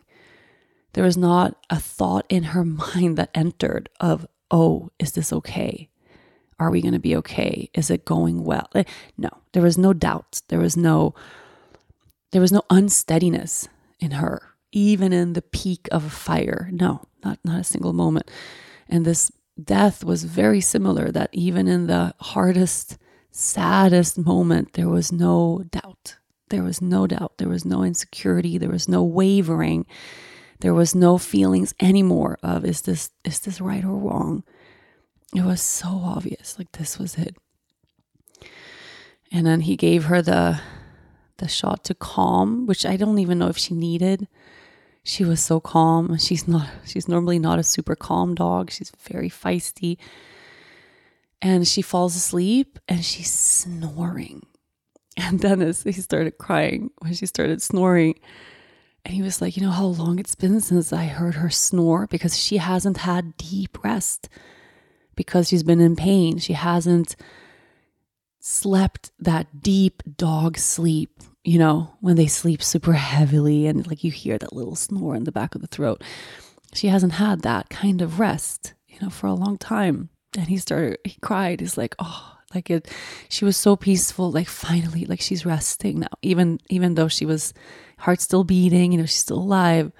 There 0.92 1.04
was 1.04 1.16
not 1.16 1.56
a 1.70 1.80
thought 1.80 2.26
in 2.28 2.42
her 2.44 2.64
mind 2.94 3.16
that 3.16 3.30
entered 3.34 3.88
of, 3.98 4.26
"Oh, 4.50 4.90
is 4.98 5.12
this 5.12 5.32
okay? 5.32 5.88
Are 6.58 6.70
we 6.70 6.82
going 6.82 6.92
to 6.92 7.00
be 7.00 7.16
okay? 7.16 7.70
Is 7.72 7.90
it 7.90 8.04
going 8.04 8.44
well?" 8.44 8.68
Eh, 8.74 8.84
no, 9.16 9.30
there 9.52 9.62
was 9.62 9.78
no 9.78 9.92
doubt. 9.92 10.42
There 10.48 10.60
was 10.60 10.76
no 10.76 11.14
there 12.34 12.40
was 12.40 12.50
no 12.50 12.64
unsteadiness 12.68 13.68
in 14.00 14.10
her, 14.10 14.56
even 14.72 15.12
in 15.12 15.34
the 15.34 15.40
peak 15.40 15.86
of 15.92 16.04
a 16.04 16.10
fire. 16.10 16.68
No, 16.72 17.06
not, 17.24 17.38
not 17.44 17.60
a 17.60 17.64
single 17.64 17.92
moment. 17.92 18.28
And 18.88 19.04
this 19.04 19.30
death 19.62 20.02
was 20.02 20.24
very 20.24 20.60
similar, 20.60 21.12
that 21.12 21.30
even 21.30 21.68
in 21.68 21.86
the 21.86 22.12
hardest, 22.18 22.98
saddest 23.30 24.18
moment, 24.18 24.72
there 24.72 24.88
was 24.88 25.12
no 25.12 25.62
doubt. 25.70 26.16
There 26.50 26.64
was 26.64 26.82
no 26.82 27.06
doubt. 27.06 27.38
There 27.38 27.48
was 27.48 27.64
no 27.64 27.84
insecurity. 27.84 28.58
There 28.58 28.68
was 28.68 28.88
no 28.88 29.04
wavering. 29.04 29.86
There 30.58 30.74
was 30.74 30.92
no 30.92 31.18
feelings 31.18 31.72
anymore 31.78 32.40
of 32.42 32.64
is 32.64 32.82
this 32.82 33.10
is 33.24 33.38
this 33.38 33.60
right 33.60 33.84
or 33.84 33.96
wrong? 33.96 34.42
It 35.36 35.44
was 35.44 35.62
so 35.62 35.86
obvious. 36.02 36.58
Like 36.58 36.72
this 36.72 36.98
was 36.98 37.16
it. 37.16 37.36
And 39.30 39.46
then 39.46 39.60
he 39.60 39.76
gave 39.76 40.06
her 40.06 40.20
the 40.20 40.60
the 41.38 41.48
shot 41.48 41.84
to 41.84 41.94
calm, 41.94 42.66
which 42.66 42.86
I 42.86 42.96
don't 42.96 43.18
even 43.18 43.38
know 43.38 43.48
if 43.48 43.58
she 43.58 43.74
needed. 43.74 44.28
She 45.02 45.24
was 45.24 45.42
so 45.42 45.60
calm. 45.60 46.16
She's 46.18 46.48
not 46.48 46.68
she's 46.86 47.08
normally 47.08 47.38
not 47.38 47.58
a 47.58 47.62
super 47.62 47.94
calm 47.94 48.34
dog. 48.34 48.70
She's 48.70 48.90
very 49.08 49.28
feisty. 49.28 49.98
And 51.42 51.68
she 51.68 51.82
falls 51.82 52.16
asleep 52.16 52.78
and 52.88 53.04
she's 53.04 53.32
snoring. 53.32 54.46
And 55.16 55.38
Dennis, 55.38 55.84
he 55.84 55.92
started 55.92 56.38
crying 56.38 56.90
when 56.98 57.14
she 57.14 57.26
started 57.26 57.62
snoring. 57.62 58.18
And 59.04 59.14
he 59.14 59.22
was 59.22 59.40
like, 59.40 59.56
You 59.56 59.62
know 59.62 59.70
how 59.70 59.86
long 59.86 60.18
it's 60.18 60.34
been 60.34 60.60
since 60.60 60.92
I 60.92 61.04
heard 61.04 61.36
her 61.36 61.50
snore? 61.50 62.08
Because 62.08 62.36
she 62.36 62.56
hasn't 62.56 62.96
had 62.96 63.36
deep 63.36 63.84
rest 63.84 64.28
because 65.14 65.48
she's 65.48 65.62
been 65.62 65.80
in 65.80 65.96
pain. 65.96 66.38
She 66.38 66.54
hasn't 66.54 67.16
slept 68.46 69.10
that 69.18 69.62
deep 69.62 70.02
dog 70.18 70.58
sleep, 70.58 71.10
you 71.44 71.58
know, 71.58 71.94
when 72.00 72.14
they 72.14 72.26
sleep 72.26 72.62
super 72.62 72.92
heavily 72.92 73.66
and 73.66 73.86
like 73.86 74.04
you 74.04 74.10
hear 74.10 74.36
that 74.36 74.52
little 74.52 74.76
snore 74.76 75.16
in 75.16 75.24
the 75.24 75.32
back 75.32 75.54
of 75.54 75.62
the 75.62 75.66
throat. 75.66 76.04
She 76.74 76.88
hasn't 76.88 77.14
had 77.14 77.40
that 77.40 77.70
kind 77.70 78.02
of 78.02 78.20
rest, 78.20 78.74
you 78.86 78.98
know, 79.00 79.08
for 79.08 79.28
a 79.28 79.32
long 79.32 79.56
time. 79.56 80.10
And 80.36 80.46
he 80.46 80.58
started, 80.58 80.98
he 81.04 81.16
cried. 81.22 81.60
He's 81.60 81.78
like, 81.78 81.94
oh, 81.98 82.36
like 82.54 82.68
it, 82.68 82.92
she 83.30 83.46
was 83.46 83.56
so 83.56 83.76
peaceful. 83.76 84.30
Like 84.30 84.48
finally, 84.48 85.06
like 85.06 85.22
she's 85.22 85.46
resting 85.46 86.00
now, 86.00 86.08
even, 86.20 86.60
even 86.68 86.96
though 86.96 87.08
she 87.08 87.24
was 87.24 87.54
heart 87.96 88.20
still 88.20 88.44
beating, 88.44 88.92
you 88.92 88.98
know, 88.98 89.06
she's 89.06 89.20
still 89.20 89.38
alive. 89.38 89.90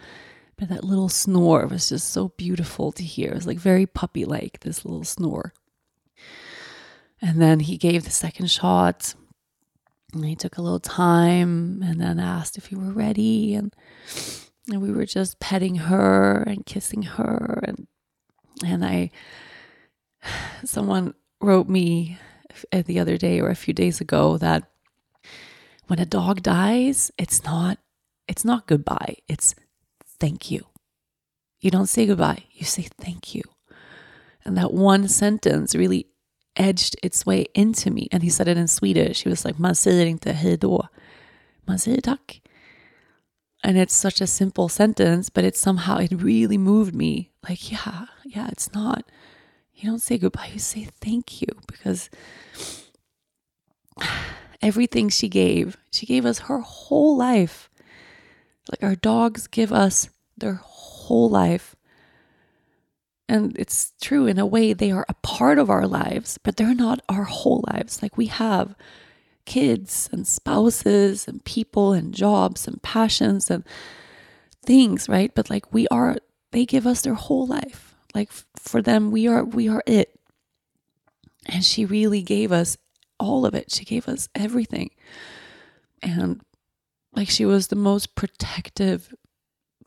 But 0.59 0.69
that 0.69 0.85
little 0.85 1.09
snore 1.09 1.67
was 1.67 1.89
just 1.89 2.11
so 2.11 2.29
beautiful 2.37 2.93
to 2.93 3.03
hear. 3.03 3.31
It 3.31 3.37
was 3.37 3.47
like 3.47 3.59
very 3.59 3.87
puppy 3.87 4.27
like, 4.27 4.61
this 4.61 4.85
little 4.85 5.05
snore. 5.05 5.55
And 7.25 7.41
then 7.41 7.61
he 7.61 7.79
gave 7.79 8.05
the 8.05 8.11
second 8.11 8.51
shot. 8.51 9.15
And 10.13 10.27
he 10.27 10.37
took 10.37 10.59
a 10.59 10.63
little 10.63 10.79
time 10.79 11.83
and 11.83 11.99
then 11.99 12.21
asked 12.21 12.59
if 12.59 12.71
we 12.71 12.77
were 12.77 12.93
ready. 12.93 13.55
And, 13.55 13.75
and 14.71 14.83
we 14.83 14.93
were 14.93 15.07
just 15.07 15.41
petting 15.41 15.77
her 15.77 16.45
and 16.47 16.67
kissing 16.67 17.03
her. 17.03 17.65
And, 17.67 17.87
and 18.63 18.85
I, 18.85 19.11
someone 20.67 21.15
wrote 21.41 21.67
me 21.67 22.19
uh, 22.71 22.83
the 22.85 23.01
other 23.01 23.17
day 23.17 23.41
or 23.41 23.49
a 23.49 23.57
few 23.57 23.73
days 23.73 24.03
ago 24.03 24.37
that 24.37 24.71
when 25.87 25.99
a 25.99 26.07
dog 26.07 26.43
dies, 26.43 27.11
it's 27.17 27.43
not, 27.43 27.79
it's 28.29 28.45
not 28.45 28.67
goodbye. 28.67 29.17
It's 29.29 29.55
thank 30.21 30.51
you. 30.51 30.67
You 31.59 31.71
don't 31.71 31.89
say 31.89 32.05
goodbye. 32.05 32.45
You 32.53 32.67
say 32.67 32.89
thank 33.01 33.35
you. 33.35 33.45
And 34.45 34.59
that 34.59 34.75
one 34.75 35.09
sentence 35.09 35.75
really 35.75 36.09
edged 36.57 36.97
its 37.03 37.27
way 37.27 37.47
into 37.55 37.91
me. 37.91 38.09
And 38.13 38.23
he 38.23 38.31
said 38.31 38.49
it 38.49 38.57
in 38.57 38.69
Swedish. 38.69 39.23
He 39.23 39.31
was 39.31 39.45
like, 39.45 39.59
man 39.59 39.75
säger 39.75 40.07
inte 40.07 40.33
hej 40.33 40.57
då. 40.57 40.89
Man 41.67 41.79
säger 41.79 42.01
tack. 42.01 42.41
And 43.63 43.79
it's 43.79 43.95
such 43.95 44.21
a 44.21 44.27
simple 44.27 44.69
sentence, 44.69 45.31
but 45.31 45.45
it 45.45 45.57
somehow, 45.57 45.97
it 45.97 46.13
really 46.13 46.59
moved 46.59 46.95
me. 46.95 47.31
Like, 47.49 47.73
yeah, 47.73 48.07
yeah, 48.25 48.49
it's 48.53 48.75
not, 48.75 49.05
you 49.73 49.89
don't 49.89 50.03
say 50.03 50.19
goodbye, 50.19 50.51
you 50.53 50.59
say 50.59 50.87
thank 51.01 51.41
you 51.41 51.49
because 51.67 52.11
everything 54.63 55.09
she 55.09 55.29
gave, 55.29 55.79
she 55.91 56.05
gave 56.05 56.27
us 56.27 56.41
her 56.41 56.61
whole 56.61 57.17
life. 57.17 57.71
Like 58.71 58.83
our 58.83 58.97
dogs 58.97 59.47
give 59.47 59.73
us 59.73 60.11
their 60.37 60.61
whole 60.63 61.31
life. 61.31 61.74
And 63.29 63.57
it's 63.59 63.93
true 64.03 64.27
in 64.27 64.39
a 64.39 64.47
way, 64.47 64.73
they 64.73 64.91
are 64.91 65.07
a 65.09 65.15
part 65.15 65.59
of 65.59 65.71
our 65.71 65.87
lives, 65.87 66.39
but 66.43 66.57
they're 66.57 66.75
not 66.75 67.01
our 67.09 67.25
whole 67.25 67.65
lives. 67.73 68.03
Like 68.03 68.17
we 68.17 68.27
have 68.27 68.75
kids 69.47 70.09
and 70.13 70.27
spouses 70.27 71.27
and 71.27 71.45
people 71.45 71.93
and 71.93 72.15
jobs 72.15 72.67
and 72.67 72.83
passions 72.83 73.51
and 73.51 73.65
things, 74.65 75.09
right? 75.09 75.35
But 75.35 75.49
like 75.49 75.73
we 75.73 75.89
are, 75.89 76.17
they 76.53 76.67
give 76.67 76.87
us 76.87 77.01
their 77.01 77.15
whole 77.15 77.47
life. 77.47 77.95
Like 78.15 78.31
for 78.57 78.83
them, 78.83 79.11
we 79.11 79.27
are, 79.27 79.45
we 79.45 79.69
are 79.69 79.83
it. 79.87 80.19
And 81.47 81.65
she 81.65 81.85
really 81.85 82.23
gave 82.23 82.53
us 82.53 82.77
all 83.19 83.47
of 83.47 83.55
it. 83.55 83.71
She 83.71 83.85
gave 83.85 84.09
us 84.09 84.29
everything. 84.35 84.91
And 86.03 86.41
like 87.15 87.31
she 87.31 87.45
was 87.45 87.69
the 87.69 87.77
most 87.77 88.15
protective 88.15 89.15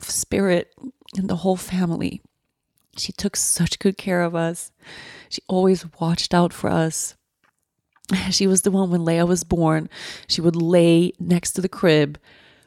spirit 0.00 0.74
in 1.16 1.26
the 1.26 1.36
whole 1.36 1.56
family. 1.56 2.22
She 2.98 3.12
took 3.12 3.36
such 3.36 3.78
good 3.78 3.96
care 3.96 4.22
of 4.22 4.34
us. 4.34 4.70
She 5.28 5.42
always 5.48 5.84
watched 6.00 6.34
out 6.34 6.52
for 6.52 6.70
us. 6.70 7.14
She 8.30 8.46
was 8.46 8.62
the 8.62 8.70
one 8.70 8.90
when 8.90 9.02
Leia 9.02 9.28
was 9.28 9.44
born, 9.44 9.90
she 10.26 10.40
would 10.40 10.56
lay 10.56 11.12
next 11.20 11.52
to 11.52 11.60
the 11.60 11.68
crib 11.68 12.18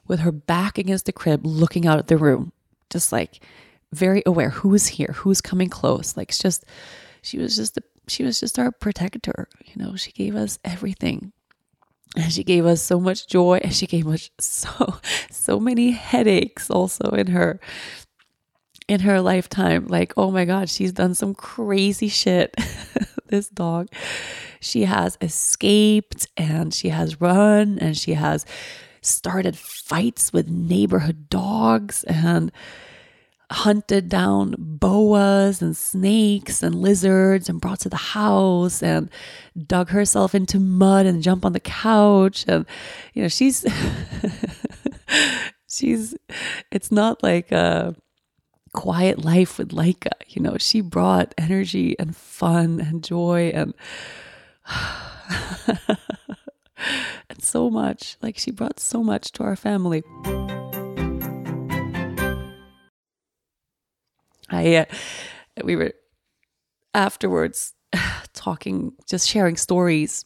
with 0.07 0.19
her 0.19 0.31
back 0.31 0.77
against 0.77 1.05
the 1.05 1.11
crib, 1.11 1.45
looking 1.45 1.87
out 1.87 1.97
at 1.97 2.07
the 2.07 2.17
room, 2.17 2.51
just 2.91 3.11
like 3.11 3.43
very 3.91 4.21
aware 4.25 4.49
who's 4.49 4.87
here, 4.87 5.13
who's 5.17 5.41
coming 5.41 5.69
close. 5.69 6.15
Like, 6.15 6.29
it's 6.29 6.37
just, 6.37 6.65
she 7.21 7.37
was 7.37 7.55
just, 7.55 7.75
the, 7.75 7.83
she 8.07 8.23
was 8.23 8.39
just 8.39 8.59
our 8.59 8.71
protector. 8.71 9.47
You 9.65 9.83
know, 9.83 9.95
she 9.95 10.11
gave 10.11 10.35
us 10.35 10.59
everything. 10.63 11.31
And 12.15 12.31
she 12.31 12.43
gave 12.43 12.65
us 12.65 12.81
so 12.81 12.99
much 12.99 13.27
joy 13.27 13.61
and 13.63 13.73
she 13.73 13.87
gave 13.87 14.05
us 14.07 14.29
so, 14.39 14.95
so 15.29 15.59
many 15.59 15.91
headaches 15.91 16.69
also 16.69 17.09
in 17.11 17.27
her, 17.27 17.59
in 18.87 19.01
her 19.01 19.21
lifetime. 19.21 19.87
Like, 19.87 20.13
oh 20.17 20.31
my 20.31 20.45
God, 20.45 20.69
she's 20.69 20.91
done 20.91 21.15
some 21.15 21.33
crazy 21.33 22.07
shit. 22.07 22.55
this 23.31 23.49
dog. 23.49 23.87
She 24.59 24.83
has 24.83 25.17
escaped 25.21 26.27
and 26.37 26.71
she 26.71 26.89
has 26.89 27.19
run 27.19 27.79
and 27.79 27.97
she 27.97 28.13
has 28.13 28.45
started 29.01 29.57
fights 29.57 30.31
with 30.31 30.47
neighborhood 30.47 31.27
dogs 31.29 32.03
and 32.03 32.51
hunted 33.49 34.07
down 34.07 34.55
boas 34.57 35.61
and 35.61 35.75
snakes 35.75 36.63
and 36.63 36.75
lizards 36.75 37.49
and 37.49 37.59
brought 37.59 37.79
to 37.79 37.89
the 37.89 37.97
house 37.97 38.81
and 38.81 39.09
dug 39.67 39.89
herself 39.89 40.33
into 40.33 40.57
mud 40.59 41.05
and 41.05 41.23
jump 41.23 41.43
on 41.43 41.51
the 41.51 41.59
couch 41.59 42.45
and 42.47 42.65
you 43.13 43.21
know 43.21 43.27
she's 43.27 43.65
she's 45.67 46.15
it's 46.71 46.91
not 46.93 47.21
like 47.23 47.51
a 47.51 47.93
quiet 48.73 49.23
life 49.23 49.57
with 49.57 49.69
Laika. 49.69 50.11
you 50.27 50.41
know 50.41 50.57
she 50.57 50.81
brought 50.81 51.33
energy 51.37 51.97
and 51.99 52.15
fun 52.15 52.79
and 52.79 53.03
joy 53.03 53.51
and 53.53 53.73
and 57.29 57.41
so 57.41 57.69
much 57.69 58.17
like 58.21 58.37
she 58.37 58.51
brought 58.51 58.79
so 58.79 59.03
much 59.03 59.31
to 59.31 59.43
our 59.43 59.55
family 59.55 60.03
I 64.51 64.75
uh, 64.75 64.85
we 65.63 65.75
were 65.75 65.93
afterwards 66.93 67.73
talking, 68.33 68.93
just 69.07 69.27
sharing 69.27 69.57
stories, 69.57 70.25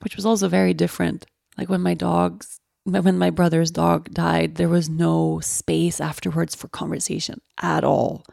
which 0.00 0.16
was 0.16 0.26
also 0.26 0.48
very 0.48 0.74
different. 0.74 1.26
Like 1.56 1.68
when 1.68 1.82
my 1.82 1.94
dogs, 1.94 2.60
when 2.84 3.18
my 3.18 3.30
brother's 3.30 3.70
dog 3.70 4.10
died, 4.12 4.56
there 4.56 4.68
was 4.68 4.88
no 4.88 5.40
space 5.40 6.00
afterwards 6.00 6.54
for 6.54 6.68
conversation 6.68 7.40
at 7.60 7.84
all. 7.84 8.24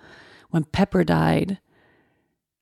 When 0.50 0.64
Pepper 0.64 1.04
died, 1.04 1.60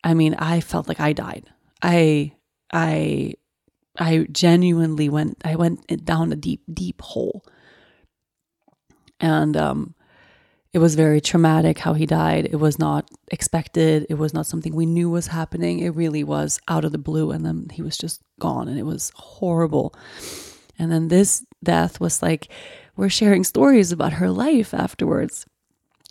I 0.03 0.14
mean, 0.14 0.35
I 0.35 0.59
felt 0.59 0.88
like 0.88 0.99
I 0.99 1.14
died. 1.14 1.45
I, 1.81 2.34
I, 2.72 3.34
I 3.97 4.27
genuinely 4.31 5.09
went. 5.09 5.41
I 5.45 5.55
went 5.55 6.05
down 6.05 6.31
a 6.31 6.35
deep, 6.35 6.61
deep 6.72 7.01
hole, 7.01 7.45
and 9.19 9.55
um, 9.55 9.95
it 10.73 10.80
was 10.80 10.95
very 10.95 11.22
traumatic 11.22 11.80
how 11.80 11.93
he 11.93 12.05
died. 12.05 12.49
It 12.51 12.57
was 12.57 12.77
not 12.77 13.09
expected. 13.30 14.05
It 14.09 14.15
was 14.15 14.34
not 14.34 14.45
something 14.45 14.76
we 14.76 14.85
knew 14.85 15.09
was 15.09 15.27
happening. 15.27 15.80
It 15.80 15.95
really 15.95 16.23
was 16.23 16.59
out 16.68 16.85
of 16.85 16.91
the 16.91 16.97
blue. 16.97 17.31
And 17.31 17.45
then 17.45 17.68
he 17.72 17.81
was 17.81 17.97
just 17.97 18.22
gone 18.39 18.68
and 18.68 18.77
it 18.77 18.84
was 18.84 19.11
horrible. 19.15 19.95
And 20.77 20.91
then 20.91 21.07
this 21.07 21.43
death 21.68 21.99
was 21.99 22.23
like, 22.23 22.48
we're 22.95 23.10
sharing 23.10 23.44
stories 23.44 23.91
about 23.91 24.14
her 24.14 24.31
life 24.31 24.73
afterwards 24.73 25.45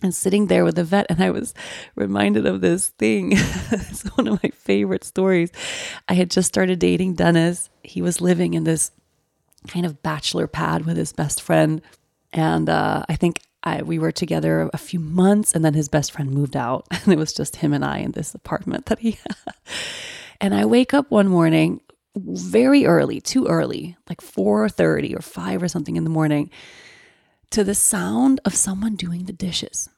and 0.02 0.14
sitting 0.14 0.48
there 0.48 0.64
with 0.64 0.76
the 0.76 0.84
vet. 0.84 1.06
And 1.08 1.22
I 1.22 1.30
was 1.30 1.54
reminded 1.94 2.44
of 2.44 2.60
this 2.60 2.88
thing. 2.98 3.32
it's 3.34 4.04
one 4.16 4.28
of 4.28 4.42
my 4.42 4.50
favorite 4.50 5.02
stories. 5.02 5.50
I 6.08 6.12
had 6.14 6.30
just 6.30 6.48
started 6.48 6.78
dating 6.78 7.14
Dennis. 7.14 7.70
He 7.82 8.02
was 8.02 8.20
living 8.20 8.52
in 8.52 8.64
this 8.64 8.90
kind 9.66 9.86
of 9.86 10.02
bachelor 10.02 10.46
pad 10.46 10.84
with 10.84 10.98
his 10.98 11.14
best 11.14 11.40
friend. 11.40 11.80
And 12.34 12.68
uh, 12.68 13.04
I 13.08 13.16
think 13.16 13.40
I, 13.62 13.80
we 13.82 13.98
were 13.98 14.12
together 14.12 14.68
a 14.74 14.78
few 14.78 15.00
months 15.00 15.54
and 15.54 15.64
then 15.64 15.72
his 15.72 15.88
best 15.88 16.12
friend 16.12 16.30
moved 16.30 16.56
out 16.56 16.86
and 16.90 17.08
it 17.08 17.18
was 17.18 17.32
just 17.32 17.56
him 17.56 17.72
and 17.72 17.84
I 17.84 17.98
in 17.98 18.12
this 18.12 18.34
apartment 18.34 18.86
that 18.86 18.98
he 18.98 19.12
had. 19.12 19.54
And 20.38 20.54
I 20.54 20.66
wake 20.66 20.92
up 20.92 21.10
one 21.10 21.28
morning 21.28 21.80
very 22.16 22.86
early, 22.86 23.20
too 23.20 23.46
early, 23.46 23.96
like 24.08 24.20
4:30 24.20 25.14
or 25.14 25.22
5 25.22 25.62
or 25.62 25.68
something 25.68 25.96
in 25.96 26.04
the 26.04 26.10
morning 26.10 26.50
to 27.50 27.62
the 27.62 27.74
sound 27.74 28.40
of 28.44 28.54
someone 28.54 28.96
doing 28.96 29.24
the 29.24 29.32
dishes. 29.32 29.88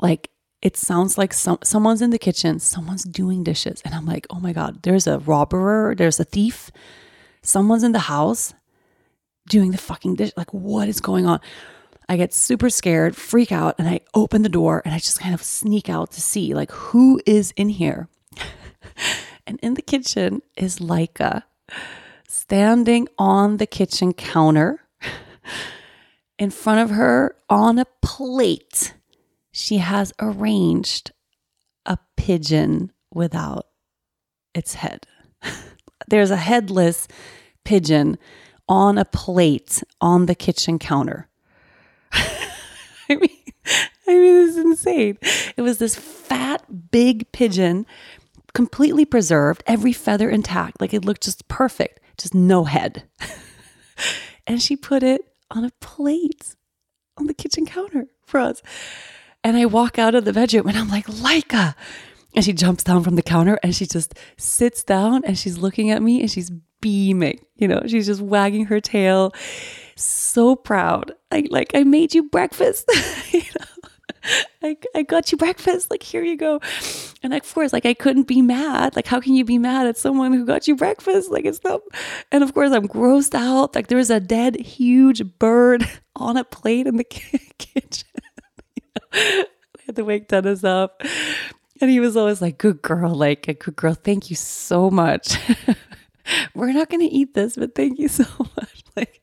Like 0.00 0.30
it 0.62 0.76
sounds 0.76 1.16
like 1.16 1.32
some, 1.32 1.58
someone's 1.62 2.02
in 2.02 2.10
the 2.10 2.18
kitchen, 2.18 2.58
someone's 2.58 3.04
doing 3.04 3.42
dishes 3.42 3.80
and 3.84 3.94
I'm 3.94 4.06
like, 4.06 4.26
"Oh 4.30 4.40
my 4.40 4.52
god, 4.52 4.82
there's 4.82 5.06
a 5.06 5.18
robber, 5.18 5.94
there's 5.94 6.20
a 6.20 6.24
thief. 6.24 6.70
Someone's 7.42 7.82
in 7.82 7.92
the 7.92 8.00
house 8.00 8.54
doing 9.48 9.70
the 9.70 9.78
fucking 9.78 10.16
dish. 10.16 10.32
Like 10.36 10.52
what 10.52 10.88
is 10.88 11.00
going 11.00 11.26
on?" 11.26 11.40
I 12.08 12.16
get 12.16 12.34
super 12.34 12.70
scared, 12.70 13.14
freak 13.16 13.52
out, 13.52 13.76
and 13.78 13.88
I 13.88 14.00
open 14.14 14.42
the 14.42 14.48
door 14.48 14.82
and 14.84 14.92
I 14.92 14.98
just 14.98 15.20
kind 15.20 15.32
of 15.32 15.42
sneak 15.44 15.88
out 15.88 16.10
to 16.12 16.20
see 16.20 16.54
like 16.54 16.72
who 16.72 17.20
is 17.24 17.52
in 17.56 17.68
here. 17.68 18.08
and 19.50 19.58
in 19.64 19.74
the 19.74 19.82
kitchen 19.82 20.42
is 20.56 20.78
Laika 20.78 21.42
standing 22.28 23.08
on 23.18 23.56
the 23.56 23.66
kitchen 23.66 24.12
counter. 24.12 24.80
In 26.38 26.50
front 26.50 26.78
of 26.78 26.96
her 26.96 27.34
on 27.48 27.80
a 27.80 27.84
plate, 28.00 28.94
she 29.50 29.78
has 29.78 30.12
arranged 30.20 31.10
a 31.84 31.98
pigeon 32.16 32.92
without 33.12 33.66
its 34.54 34.74
head. 34.74 35.08
There's 36.08 36.30
a 36.30 36.36
headless 36.36 37.08
pigeon 37.64 38.18
on 38.68 38.98
a 38.98 39.04
plate 39.04 39.82
on 40.00 40.26
the 40.26 40.36
kitchen 40.36 40.78
counter. 40.78 41.28
I 42.12 43.16
mean, 43.16 43.40
I 44.06 44.14
mean, 44.14 44.46
this 44.46 44.56
is 44.56 44.58
insane. 44.58 45.18
It 45.56 45.62
was 45.62 45.78
this 45.78 45.96
fat, 45.96 46.90
big 46.90 47.30
pigeon, 47.32 47.84
completely 48.52 49.04
preserved, 49.04 49.62
every 49.66 49.92
feather 49.92 50.30
intact. 50.30 50.80
Like 50.80 50.94
it 50.94 51.04
looked 51.04 51.22
just 51.22 51.48
perfect, 51.48 52.00
just 52.18 52.34
no 52.34 52.64
head. 52.64 53.04
and 54.46 54.62
she 54.62 54.76
put 54.76 55.02
it 55.02 55.22
on 55.50 55.64
a 55.64 55.70
plate 55.80 56.56
on 57.16 57.26
the 57.26 57.34
kitchen 57.34 57.66
counter 57.66 58.06
for 58.24 58.40
us. 58.40 58.62
And 59.42 59.56
I 59.56 59.66
walk 59.66 59.98
out 59.98 60.14
of 60.14 60.24
the 60.24 60.32
bedroom 60.32 60.68
and 60.68 60.76
I'm 60.76 60.88
like, 60.88 61.06
Laika. 61.06 61.74
And 62.34 62.44
she 62.44 62.52
jumps 62.52 62.84
down 62.84 63.02
from 63.02 63.16
the 63.16 63.22
counter 63.22 63.58
and 63.62 63.74
she 63.74 63.86
just 63.86 64.14
sits 64.36 64.84
down 64.84 65.24
and 65.24 65.36
she's 65.36 65.58
looking 65.58 65.90
at 65.90 66.02
me 66.02 66.20
and 66.20 66.30
she's 66.30 66.50
beaming. 66.80 67.40
You 67.56 67.68
know, 67.68 67.82
she's 67.86 68.06
just 68.06 68.20
wagging 68.20 68.66
her 68.66 68.80
tail 68.80 69.32
so 69.96 70.56
proud. 70.56 71.12
I 71.30 71.46
like 71.50 71.72
I 71.74 71.84
made 71.84 72.14
you 72.14 72.28
breakfast. 72.28 72.90
I, 74.62 74.76
I 74.94 75.02
got 75.02 75.32
you 75.32 75.38
breakfast. 75.38 75.90
Like, 75.90 76.02
here 76.02 76.22
you 76.22 76.36
go. 76.36 76.60
And 77.22 77.34
of 77.34 77.54
course, 77.54 77.72
like 77.72 77.86
I 77.86 77.94
couldn't 77.94 78.26
be 78.26 78.42
mad. 78.42 78.96
Like, 78.96 79.06
how 79.06 79.20
can 79.20 79.34
you 79.34 79.44
be 79.44 79.58
mad 79.58 79.86
at 79.86 79.98
someone 79.98 80.32
who 80.32 80.44
got 80.44 80.68
you 80.68 80.76
breakfast? 80.76 81.30
Like, 81.30 81.44
it's 81.44 81.62
not. 81.64 81.80
And 82.32 82.42
of 82.42 82.54
course, 82.54 82.72
I'm 82.72 82.88
grossed 82.88 83.34
out. 83.34 83.74
Like, 83.74 83.88
there's 83.88 84.10
a 84.10 84.20
dead, 84.20 84.56
huge 84.56 85.38
bird 85.38 85.88
on 86.16 86.36
a 86.36 86.44
plate 86.44 86.86
in 86.86 86.96
the 86.96 87.04
kitchen. 87.58 88.08
I 89.12 89.46
had 89.86 89.96
to 89.96 90.04
wake 90.04 90.28
Dennis 90.28 90.64
up. 90.64 91.02
And 91.80 91.90
he 91.90 92.00
was 92.00 92.16
always 92.16 92.42
like, 92.42 92.58
good 92.58 92.82
girl, 92.82 93.14
like 93.14 93.48
a 93.48 93.54
good 93.54 93.76
girl. 93.76 93.94
Thank 93.94 94.28
you 94.28 94.36
so 94.36 94.90
much. 94.90 95.38
We're 96.54 96.72
not 96.72 96.90
going 96.90 97.08
to 97.08 97.14
eat 97.14 97.34
this, 97.34 97.56
but 97.56 97.74
thank 97.74 97.98
you 97.98 98.08
so 98.08 98.24
much. 98.38 98.84
Like, 98.96 99.20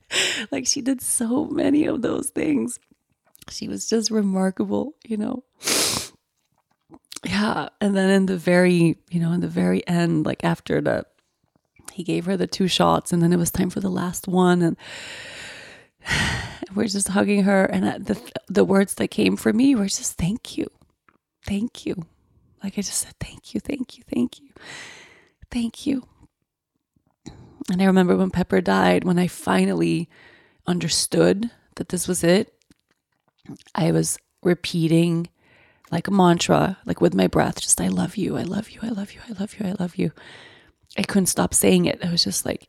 like 0.51 0.65
she 0.65 0.81
did 0.81 1.01
so 1.01 1.45
many 1.45 1.85
of 1.85 2.01
those 2.01 2.29
things. 2.29 2.79
She 3.49 3.67
was 3.67 3.89
just 3.89 4.11
remarkable, 4.11 4.95
you 5.05 5.17
know. 5.17 5.43
Yeah, 7.25 7.69
and 7.81 7.95
then 7.95 8.09
in 8.09 8.25
the 8.27 8.37
very, 8.37 8.97
you 9.09 9.19
know, 9.19 9.31
in 9.31 9.41
the 9.41 9.47
very 9.47 9.85
end, 9.87 10.25
like 10.25 10.43
after 10.43 10.81
the 10.81 11.05
he 11.93 12.03
gave 12.03 12.25
her 12.25 12.37
the 12.37 12.47
two 12.47 12.67
shots 12.67 13.11
and 13.11 13.23
then 13.23 13.33
it 13.33 13.37
was 13.37 13.49
time 13.49 13.71
for 13.71 13.79
the 13.79 13.89
last 13.89 14.27
one 14.27 14.61
and 14.61 14.77
we're 16.75 16.87
just 16.87 17.07
hugging 17.09 17.43
her 17.43 17.65
and 17.65 17.85
uh, 17.85 17.97
the 17.97 18.31
the 18.47 18.63
words 18.63 18.93
that 18.95 19.07
came 19.07 19.35
for 19.35 19.51
me 19.51 19.73
were 19.75 19.87
just 19.87 20.13
thank 20.13 20.57
you. 20.57 20.67
Thank 21.45 21.85
you. 21.85 21.95
Like 22.63 22.77
I 22.77 22.81
just 22.81 22.99
said 22.99 23.13
thank 23.19 23.53
you, 23.53 23.59
thank 23.59 23.97
you, 23.97 24.03
thank 24.13 24.39
you. 24.39 24.49
Thank 25.49 25.85
you. 25.87 26.03
And 27.71 27.81
I 27.81 27.85
remember 27.85 28.15
when 28.15 28.29
Pepper 28.29 28.61
died, 28.61 29.03
when 29.03 29.19
I 29.19 29.27
finally 29.27 30.09
understood 30.67 31.49
that 31.75 31.89
this 31.89 32.07
was 32.07 32.23
it, 32.23 32.53
I 33.75 33.91
was 33.91 34.17
repeating 34.43 35.29
like 35.91 36.07
a 36.07 36.11
mantra, 36.11 36.77
like 36.85 37.01
with 37.01 37.13
my 37.13 37.27
breath, 37.27 37.61
just 37.61 37.79
I 37.79 37.87
love 37.87 38.17
you, 38.17 38.37
I 38.37 38.43
love 38.43 38.69
you, 38.69 38.79
I 38.83 38.89
love 38.89 39.13
you, 39.13 39.21
I 39.29 39.33
love 39.33 39.55
you, 39.59 39.65
I 39.67 39.75
love 39.79 39.95
you. 39.95 40.11
I 40.97 41.03
couldn't 41.03 41.27
stop 41.27 41.53
saying 41.53 41.85
it. 41.85 42.03
I 42.03 42.11
was 42.11 42.23
just 42.23 42.45
like 42.45 42.67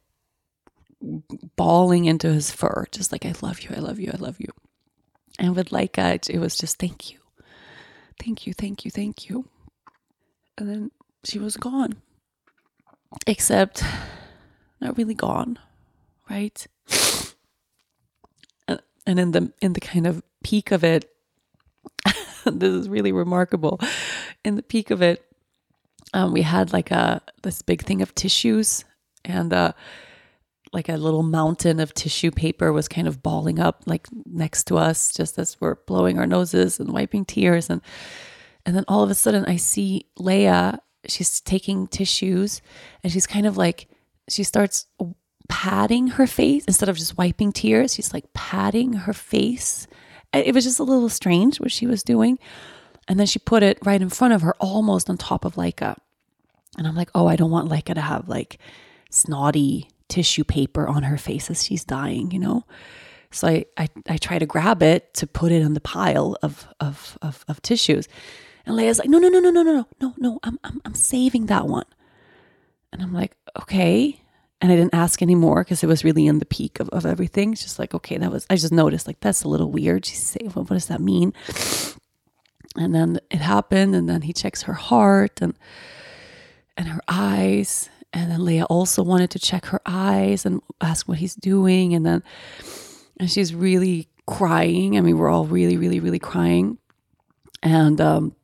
bawling 1.56 2.04
into 2.04 2.32
his 2.32 2.50
fur, 2.50 2.86
just 2.92 3.12
like 3.12 3.24
I 3.24 3.34
love 3.40 3.60
you, 3.60 3.70
I 3.76 3.80
love 3.80 3.98
you, 3.98 4.10
I 4.12 4.16
love 4.16 4.36
you. 4.38 4.48
And 5.38 5.54
with 5.54 5.70
Laika, 5.70 6.28
it 6.28 6.38
was 6.38 6.56
just 6.56 6.78
thank 6.78 7.12
you, 7.12 7.18
thank 8.22 8.46
you, 8.46 8.52
thank 8.52 8.84
you, 8.84 8.90
thank 8.90 9.28
you. 9.28 9.48
And 10.56 10.68
then 10.68 10.90
she 11.24 11.38
was 11.38 11.56
gone. 11.56 12.02
Except 13.26 13.82
not 14.80 14.98
really 14.98 15.14
gone, 15.14 15.58
right? 16.28 16.66
And 19.06 19.18
in 19.18 19.30
the 19.30 19.52
in 19.62 19.72
the 19.72 19.80
kind 19.80 20.06
of 20.06 20.22
peak 20.42 20.70
of 20.70 20.84
it, 20.84 21.10
this 22.44 22.72
is 22.72 22.88
really 22.88 23.12
remarkable. 23.12 23.80
In 24.44 24.56
the 24.56 24.62
peak 24.62 24.90
of 24.90 25.02
it, 25.02 25.24
um, 26.14 26.32
we 26.32 26.42
had 26.42 26.72
like 26.72 26.90
a 26.90 27.20
this 27.42 27.62
big 27.62 27.82
thing 27.82 28.02
of 28.02 28.14
tissues 28.14 28.84
and 29.24 29.52
uh, 29.52 29.72
like 30.72 30.88
a 30.88 30.96
little 30.96 31.22
mountain 31.22 31.80
of 31.80 31.94
tissue 31.94 32.30
paper 32.30 32.72
was 32.72 32.88
kind 32.88 33.08
of 33.08 33.22
balling 33.22 33.58
up 33.58 33.82
like 33.86 34.06
next 34.26 34.64
to 34.64 34.76
us 34.76 35.12
just 35.12 35.38
as 35.38 35.60
we're 35.60 35.76
blowing 35.86 36.18
our 36.18 36.26
noses 36.26 36.80
and 36.80 36.92
wiping 36.92 37.24
tears. 37.24 37.68
And 37.70 37.82
and 38.64 38.76
then 38.76 38.84
all 38.88 39.02
of 39.02 39.10
a 39.10 39.14
sudden 39.14 39.44
I 39.46 39.56
see 39.56 40.06
Leia 40.18 40.78
she's 41.06 41.40
taking 41.40 41.86
tissues 41.86 42.60
and 43.02 43.12
she's 43.12 43.26
kind 43.26 43.46
of 43.46 43.56
like 43.56 43.88
she 44.28 44.42
starts 44.42 44.86
patting 45.48 46.08
her 46.08 46.26
face 46.26 46.64
instead 46.66 46.88
of 46.88 46.96
just 46.96 47.16
wiping 47.16 47.52
tears. 47.52 47.94
She's 47.94 48.12
like 48.12 48.32
patting 48.34 48.92
her 48.92 49.12
face 49.12 49.86
it 50.32 50.54
was 50.54 50.64
just 50.64 50.78
a 50.78 50.84
little 50.84 51.08
strange 51.08 51.58
what 51.58 51.72
she 51.72 51.86
was 51.86 52.02
doing 52.02 52.38
and 53.06 53.18
then 53.18 53.26
she 53.26 53.38
put 53.38 53.62
it 53.62 53.78
right 53.84 54.02
in 54.02 54.08
front 54.08 54.34
of 54.34 54.42
her 54.42 54.54
almost 54.60 55.08
on 55.08 55.16
top 55.16 55.44
of 55.44 55.54
Laika 55.54 55.96
and 56.76 56.86
I'm 56.86 56.94
like 56.94 57.10
oh 57.14 57.26
I 57.26 57.36
don't 57.36 57.50
want 57.50 57.70
Laika 57.70 57.94
to 57.94 58.00
have 58.00 58.28
like 58.28 58.58
snotty 59.10 59.88
tissue 60.08 60.44
paper 60.44 60.88
on 60.88 61.04
her 61.04 61.18
face 61.18 61.50
as 61.50 61.64
she's 61.64 61.84
dying, 61.84 62.30
you 62.30 62.38
know? 62.38 62.64
So 63.30 63.46
I, 63.46 63.66
I, 63.76 63.88
I 64.08 64.16
try 64.16 64.38
to 64.38 64.46
grab 64.46 64.82
it 64.82 65.12
to 65.14 65.26
put 65.26 65.52
it 65.52 65.62
on 65.62 65.74
the 65.74 65.80
pile 65.80 66.36
of, 66.42 66.66
of, 66.80 67.18
of, 67.20 67.44
of 67.46 67.60
tissues. 67.60 68.08
And 68.64 68.76
Leia's 68.76 68.98
like, 68.98 69.08
no, 69.08 69.18
no, 69.18 69.28
no, 69.28 69.38
no, 69.38 69.50
no, 69.50 69.62
no, 69.62 69.86
no, 70.00 70.14
no, 70.16 70.40
I'm, 70.42 70.58
I'm, 70.64 70.80
I'm 70.84 70.94
saving 70.94 71.46
that 71.46 71.66
one. 71.66 71.84
And 72.92 73.02
I'm 73.02 73.12
like, 73.12 73.36
okay. 73.60 74.20
And 74.60 74.72
I 74.72 74.76
didn't 74.76 74.94
ask 74.94 75.22
anymore 75.22 75.62
because 75.62 75.84
it 75.84 75.86
was 75.86 76.04
really 76.04 76.26
in 76.26 76.40
the 76.40 76.46
peak 76.46 76.80
of, 76.80 76.88
of 76.88 77.06
everything. 77.06 77.52
It's 77.52 77.62
just 77.62 77.78
like, 77.78 77.94
okay, 77.94 78.18
that 78.18 78.32
was, 78.32 78.44
I 78.50 78.56
just 78.56 78.72
noticed 78.72 79.06
like, 79.06 79.20
that's 79.20 79.44
a 79.44 79.48
little 79.48 79.70
weird. 79.70 80.04
She's 80.04 80.22
saying, 80.22 80.52
well, 80.54 80.64
what 80.64 80.74
does 80.74 80.86
that 80.86 81.00
mean? 81.00 81.32
And 82.76 82.94
then 82.94 83.20
it 83.30 83.40
happened. 83.40 83.94
And 83.94 84.08
then 84.08 84.22
he 84.22 84.32
checks 84.32 84.62
her 84.62 84.72
heart 84.72 85.40
and, 85.40 85.56
and 86.76 86.88
her 86.88 87.00
eyes 87.06 87.88
and 88.12 88.30
then 88.30 88.40
Leia 88.40 88.66
also 88.70 89.02
wanted 89.02 89.30
to 89.30 89.38
check 89.38 89.66
her 89.66 89.80
eyes 89.84 90.46
and 90.46 90.62
ask 90.80 91.08
what 91.08 91.18
he's 91.18 91.34
doing. 91.34 91.94
And 91.94 92.06
then, 92.06 92.22
and 93.18 93.30
she's 93.30 93.54
really 93.54 94.08
crying. 94.26 94.96
I 94.96 95.00
mean, 95.00 95.18
we're 95.18 95.28
all 95.28 95.44
really, 95.44 95.76
really, 95.76 96.00
really 96.00 96.18
crying. 96.18 96.78
And, 97.62 98.00
um, 98.00 98.34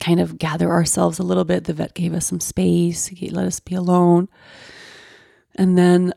kind 0.00 0.20
of 0.20 0.38
gather 0.38 0.70
ourselves 0.70 1.18
a 1.18 1.22
little 1.22 1.44
bit. 1.44 1.64
The 1.64 1.72
vet 1.72 1.94
gave 1.94 2.12
us 2.12 2.26
some 2.26 2.40
space, 2.40 3.06
he 3.06 3.30
let 3.30 3.46
us 3.46 3.60
be 3.60 3.74
alone. 3.74 4.28
And 5.56 5.76
then 5.76 6.12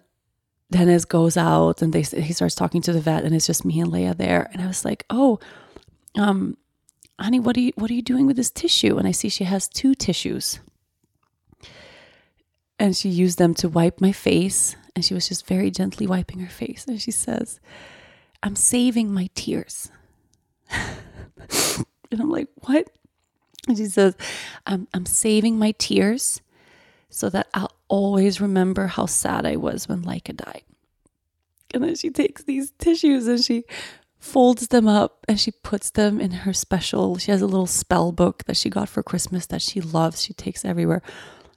Dennis 0.72 1.06
goes 1.06 1.36
out 1.36 1.82
and 1.82 1.94
they 1.94 2.04
he 2.04 2.34
starts 2.34 2.54
talking 2.56 2.82
to 2.84 2.94
the 2.94 3.02
vet 3.02 3.24
and 3.24 3.34
it's 3.34 3.48
just 3.48 3.66
me 3.66 3.80
and 3.80 3.92
Leia 3.92 4.16
there. 4.16 4.50
And 4.54 4.62
I 4.62 4.68
was 4.68 4.86
like, 4.86 5.06
"Oh, 5.10 5.40
um 6.16 6.58
honey, 7.20 7.40
what 7.40 7.58
are 7.58 7.62
you 7.62 7.72
what 7.76 7.90
are 7.90 7.96
you 7.96 8.04
doing 8.04 8.28
with 8.28 8.36
this 8.36 8.52
tissue?" 8.52 8.98
And 8.98 9.08
I 9.08 9.12
see 9.12 9.30
she 9.30 9.46
has 9.46 9.68
two 9.68 9.96
tissues. 9.96 10.60
And 12.78 12.96
she 12.96 13.10
used 13.10 13.40
them 13.40 13.54
to 13.56 13.68
wipe 13.68 14.00
my 14.00 14.12
face. 14.12 14.76
And 14.96 15.04
she 15.04 15.14
was 15.14 15.28
just 15.28 15.48
very 15.48 15.72
gently 15.72 16.08
wiping 16.08 16.40
her 16.40 16.50
face. 16.50 16.86
And 16.88 17.02
she 17.02 17.12
says 17.12 17.60
i'm 18.44 18.56
saving 18.56 19.14
my 19.14 19.30
tears. 19.36 19.90
And 22.12 22.20
i'm 22.22 22.32
like 22.32 22.48
what? 22.62 22.90
And 23.68 23.78
she 23.78 23.86
says 23.86 24.16
i'm, 24.66 24.88
I'm 24.94 25.06
saving 25.06 25.60
my 25.60 25.74
tears 25.78 26.42
so 27.10 27.30
that 27.30 27.48
i'll 27.54 27.72
always 27.90 28.40
remember 28.40 28.88
how 28.88 29.06
sad 29.06 29.46
i 29.46 29.56
was 29.56 29.88
when 29.88 30.04
laika 30.04 30.36
died 30.36 30.64
and 31.74 31.84
then 31.84 31.96
she 31.96 32.10
takes 32.10 32.44
these 32.44 32.72
tissues 32.80 33.28
and 33.28 33.44
she 33.44 33.64
folds 34.20 34.68
them 34.68 34.88
up 34.88 35.26
and 35.28 35.40
she 35.40 35.52
puts 35.52 35.92
them 35.92 36.20
in 36.20 36.32
her 36.32 36.54
special 36.54 37.18
she 37.18 37.32
has 37.32 37.42
a 37.42 37.48
little 37.48 37.68
spell 37.68 38.12
book 38.12 38.44
that 38.46 38.58
she 38.58 38.70
got 38.70 38.90
for 38.90 39.02
christmas 39.04 39.46
that 39.46 39.62
she 39.62 39.82
loves 39.82 40.22
she 40.22 40.34
takes 40.34 40.66
everywhere 40.66 41.02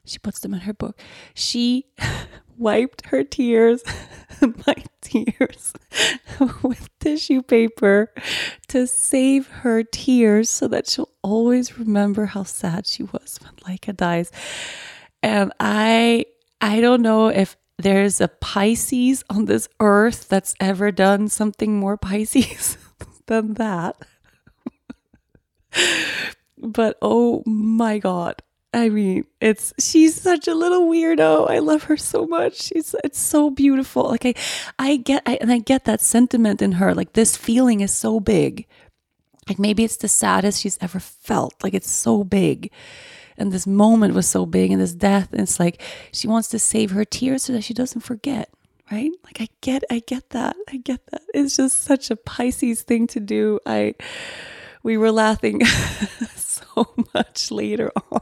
she 0.04 0.18
puts 0.18 0.40
them 0.40 0.52
in 0.52 0.60
her 0.60 0.74
book. 0.74 0.98
She 1.34 1.86
wiped 2.58 3.06
her 3.06 3.22
tears, 3.22 3.82
my 4.66 4.74
tears, 5.00 5.72
with 6.62 6.88
tissue 6.98 7.42
paper 7.42 8.12
to 8.68 8.86
save 8.86 9.46
her 9.48 9.82
tears 9.82 10.50
so 10.50 10.68
that 10.68 10.88
she'll 10.88 11.10
always 11.22 11.78
remember 11.78 12.26
how 12.26 12.42
sad 12.42 12.86
she 12.86 13.04
was 13.04 13.38
when 13.42 13.54
Laika 13.76 13.96
dies. 13.96 14.32
And 15.22 15.52
I 15.60 16.26
I 16.60 16.80
don't 16.80 17.02
know 17.02 17.28
if 17.28 17.56
there's 17.78 18.20
a 18.20 18.28
Pisces 18.28 19.24
on 19.30 19.46
this 19.46 19.68
earth 19.80 20.28
that's 20.28 20.54
ever 20.60 20.92
done 20.92 21.28
something 21.28 21.78
more 21.78 21.96
Pisces 21.96 22.76
than 23.26 23.54
that. 23.54 23.96
but 26.58 26.98
oh 27.02 27.42
my 27.46 27.98
god 27.98 28.42
I 28.74 28.88
mean, 28.88 29.26
it's 29.40 29.74
she's 29.78 30.20
such 30.20 30.48
a 30.48 30.54
little 30.54 30.88
weirdo. 30.88 31.50
I 31.50 31.58
love 31.58 31.84
her 31.84 31.96
so 31.98 32.26
much. 32.26 32.62
She's 32.62 32.94
it's 33.04 33.18
so 33.18 33.50
beautiful. 33.50 34.04
Like 34.04 34.24
I 34.24 34.34
I 34.78 34.96
get 34.96 35.22
I, 35.26 35.36
and 35.40 35.52
I 35.52 35.58
get 35.58 35.84
that 35.84 36.00
sentiment 36.00 36.62
in 36.62 36.72
her. 36.72 36.94
Like 36.94 37.12
this 37.12 37.36
feeling 37.36 37.80
is 37.80 37.92
so 37.92 38.18
big. 38.18 38.66
Like 39.46 39.58
maybe 39.58 39.84
it's 39.84 39.98
the 39.98 40.08
saddest 40.08 40.62
she's 40.62 40.78
ever 40.80 41.00
felt. 41.00 41.54
Like 41.62 41.74
it's 41.74 41.90
so 41.90 42.24
big. 42.24 42.70
And 43.36 43.52
this 43.52 43.66
moment 43.66 44.14
was 44.14 44.28
so 44.28 44.46
big 44.46 44.70
and 44.70 44.80
this 44.80 44.94
death 44.94 45.32
and 45.32 45.42
it's 45.42 45.58
like 45.58 45.80
she 46.12 46.28
wants 46.28 46.48
to 46.48 46.58
save 46.58 46.90
her 46.90 47.04
tears 47.04 47.44
so 47.44 47.52
that 47.52 47.64
she 47.64 47.74
doesn't 47.74 48.02
forget, 48.02 48.50
right? 48.90 49.10
Like 49.24 49.40
I 49.40 49.48
get 49.60 49.84
I 49.90 50.00
get 50.06 50.30
that. 50.30 50.56
I 50.68 50.76
get 50.76 51.06
that. 51.10 51.22
It's 51.34 51.56
just 51.56 51.82
such 51.82 52.10
a 52.10 52.16
Pisces 52.16 52.82
thing 52.82 53.06
to 53.08 53.20
do. 53.20 53.58
I 53.66 53.94
we 54.82 54.96
were 54.96 55.12
laughing 55.12 55.64
so 56.36 56.94
much 57.14 57.50
later 57.50 57.92
on 58.10 58.20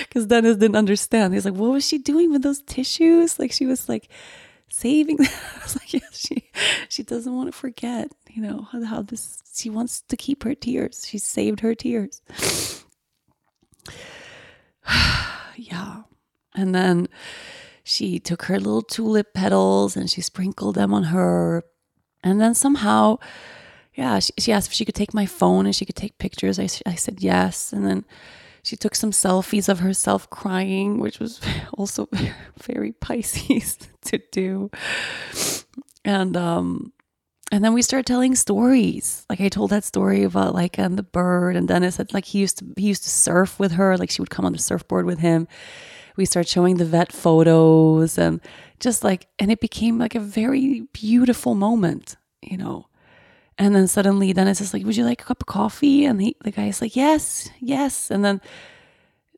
because 0.00 0.26
Dennis 0.26 0.56
didn't 0.56 0.76
understand. 0.76 1.34
He's 1.34 1.44
like, 1.44 1.54
"What 1.54 1.70
was 1.70 1.86
she 1.86 1.98
doing 1.98 2.30
with 2.30 2.42
those 2.42 2.62
tissues?" 2.62 3.38
Like 3.38 3.52
she 3.52 3.66
was 3.66 3.88
like 3.88 4.08
saving. 4.68 5.16
them. 5.18 5.28
I 5.28 5.62
was 5.62 5.76
like, 5.76 5.92
"Yeah, 5.92 6.08
she 6.12 6.50
she 6.88 7.02
doesn't 7.02 7.34
want 7.34 7.48
to 7.48 7.52
forget. 7.52 8.12
You 8.30 8.42
know 8.42 8.68
how, 8.70 8.84
how 8.84 9.02
this. 9.02 9.42
She 9.54 9.70
wants 9.70 10.02
to 10.02 10.16
keep 10.16 10.44
her 10.44 10.54
tears. 10.54 11.06
She 11.08 11.18
saved 11.18 11.60
her 11.60 11.74
tears." 11.74 12.20
yeah, 15.56 16.02
and 16.54 16.74
then 16.74 17.08
she 17.84 18.18
took 18.18 18.42
her 18.44 18.58
little 18.58 18.82
tulip 18.82 19.34
petals 19.34 19.96
and 19.96 20.10
she 20.10 20.20
sprinkled 20.20 20.74
them 20.74 20.92
on 20.92 21.04
her, 21.04 21.64
and 22.22 22.40
then 22.40 22.54
somehow. 22.54 23.18
Yeah, 23.94 24.20
she, 24.20 24.32
she 24.38 24.52
asked 24.52 24.68
if 24.68 24.72
she 24.72 24.84
could 24.84 24.94
take 24.94 25.12
my 25.12 25.26
phone 25.26 25.66
and 25.66 25.74
she 25.74 25.84
could 25.84 25.96
take 25.96 26.18
pictures. 26.18 26.60
I, 26.60 26.68
I 26.86 26.94
said 26.94 27.20
yes. 27.20 27.72
And 27.72 27.84
then 27.84 28.04
she 28.62 28.76
took 28.76 28.94
some 28.94 29.10
selfies 29.10 29.68
of 29.68 29.80
herself 29.80 30.30
crying, 30.30 30.98
which 30.98 31.18
was 31.18 31.40
also 31.72 32.08
very 32.62 32.92
Pisces 32.92 33.76
to 34.04 34.20
do. 34.30 34.70
And 36.04 36.36
um 36.36 36.92
and 37.50 37.64
then 37.64 37.72
we 37.72 37.82
started 37.82 38.06
telling 38.06 38.34
stories. 38.34 39.24
Like 39.30 39.40
I 39.40 39.48
told 39.48 39.70
that 39.70 39.84
story 39.84 40.22
about 40.22 40.54
like 40.54 40.78
and 40.78 40.98
the 40.98 41.02
bird, 41.02 41.56
and 41.56 41.66
Dennis 41.66 41.96
said 41.96 42.12
like 42.12 42.26
he 42.26 42.38
used 42.38 42.58
to 42.58 42.66
he 42.76 42.88
used 42.88 43.04
to 43.04 43.10
surf 43.10 43.58
with 43.58 43.72
her. 43.72 43.96
Like 43.96 44.10
she 44.10 44.20
would 44.20 44.30
come 44.30 44.44
on 44.44 44.52
the 44.52 44.58
surfboard 44.58 45.06
with 45.06 45.20
him. 45.20 45.48
We 46.16 46.24
started 46.24 46.48
showing 46.48 46.76
the 46.76 46.84
vet 46.84 47.12
photos 47.12 48.18
and 48.18 48.40
just 48.80 49.04
like 49.04 49.28
and 49.38 49.50
it 49.50 49.60
became 49.60 49.98
like 49.98 50.14
a 50.14 50.20
very 50.20 50.82
beautiful 50.92 51.54
moment, 51.54 52.16
you 52.42 52.56
know. 52.56 52.86
And 53.56 53.74
then 53.74 53.88
suddenly 53.88 54.32
Dennis 54.32 54.60
is 54.60 54.72
like, 54.72 54.84
Would 54.84 54.96
you 54.96 55.04
like 55.04 55.22
a 55.22 55.24
cup 55.24 55.42
of 55.42 55.46
coffee? 55.46 56.04
And 56.04 56.22
he, 56.22 56.36
the 56.44 56.50
guy's 56.50 56.80
like, 56.80 56.94
Yes, 56.94 57.50
yes. 57.60 58.10
And 58.10 58.24
then 58.24 58.40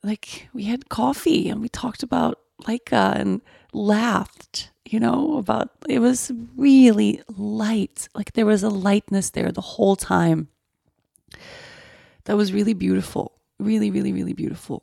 like 0.03 0.49
we 0.53 0.65
had 0.65 0.89
coffee 0.89 1.49
and 1.49 1.61
we 1.61 1.69
talked 1.69 2.03
about 2.03 2.39
Laika 2.65 3.17
and 3.17 3.41
laughed, 3.73 4.71
you 4.91 4.99
know, 4.99 5.39
about 5.39 5.71
it 5.89 6.01
was 6.01 6.33
really 6.57 7.23
light. 7.37 8.09
Like 8.15 8.33
there 8.33 8.47
was 8.47 8.63
a 8.63 8.69
lightness 8.69 9.31
there 9.31 9.53
the 9.53 9.61
whole 9.61 9.95
time. 9.97 10.49
That 12.25 12.37
was 12.37 12.53
really 12.53 12.75
beautiful. 12.75 13.33
Really, 13.59 13.91
really, 13.91 14.13
really 14.13 14.33
beautiful. 14.33 14.83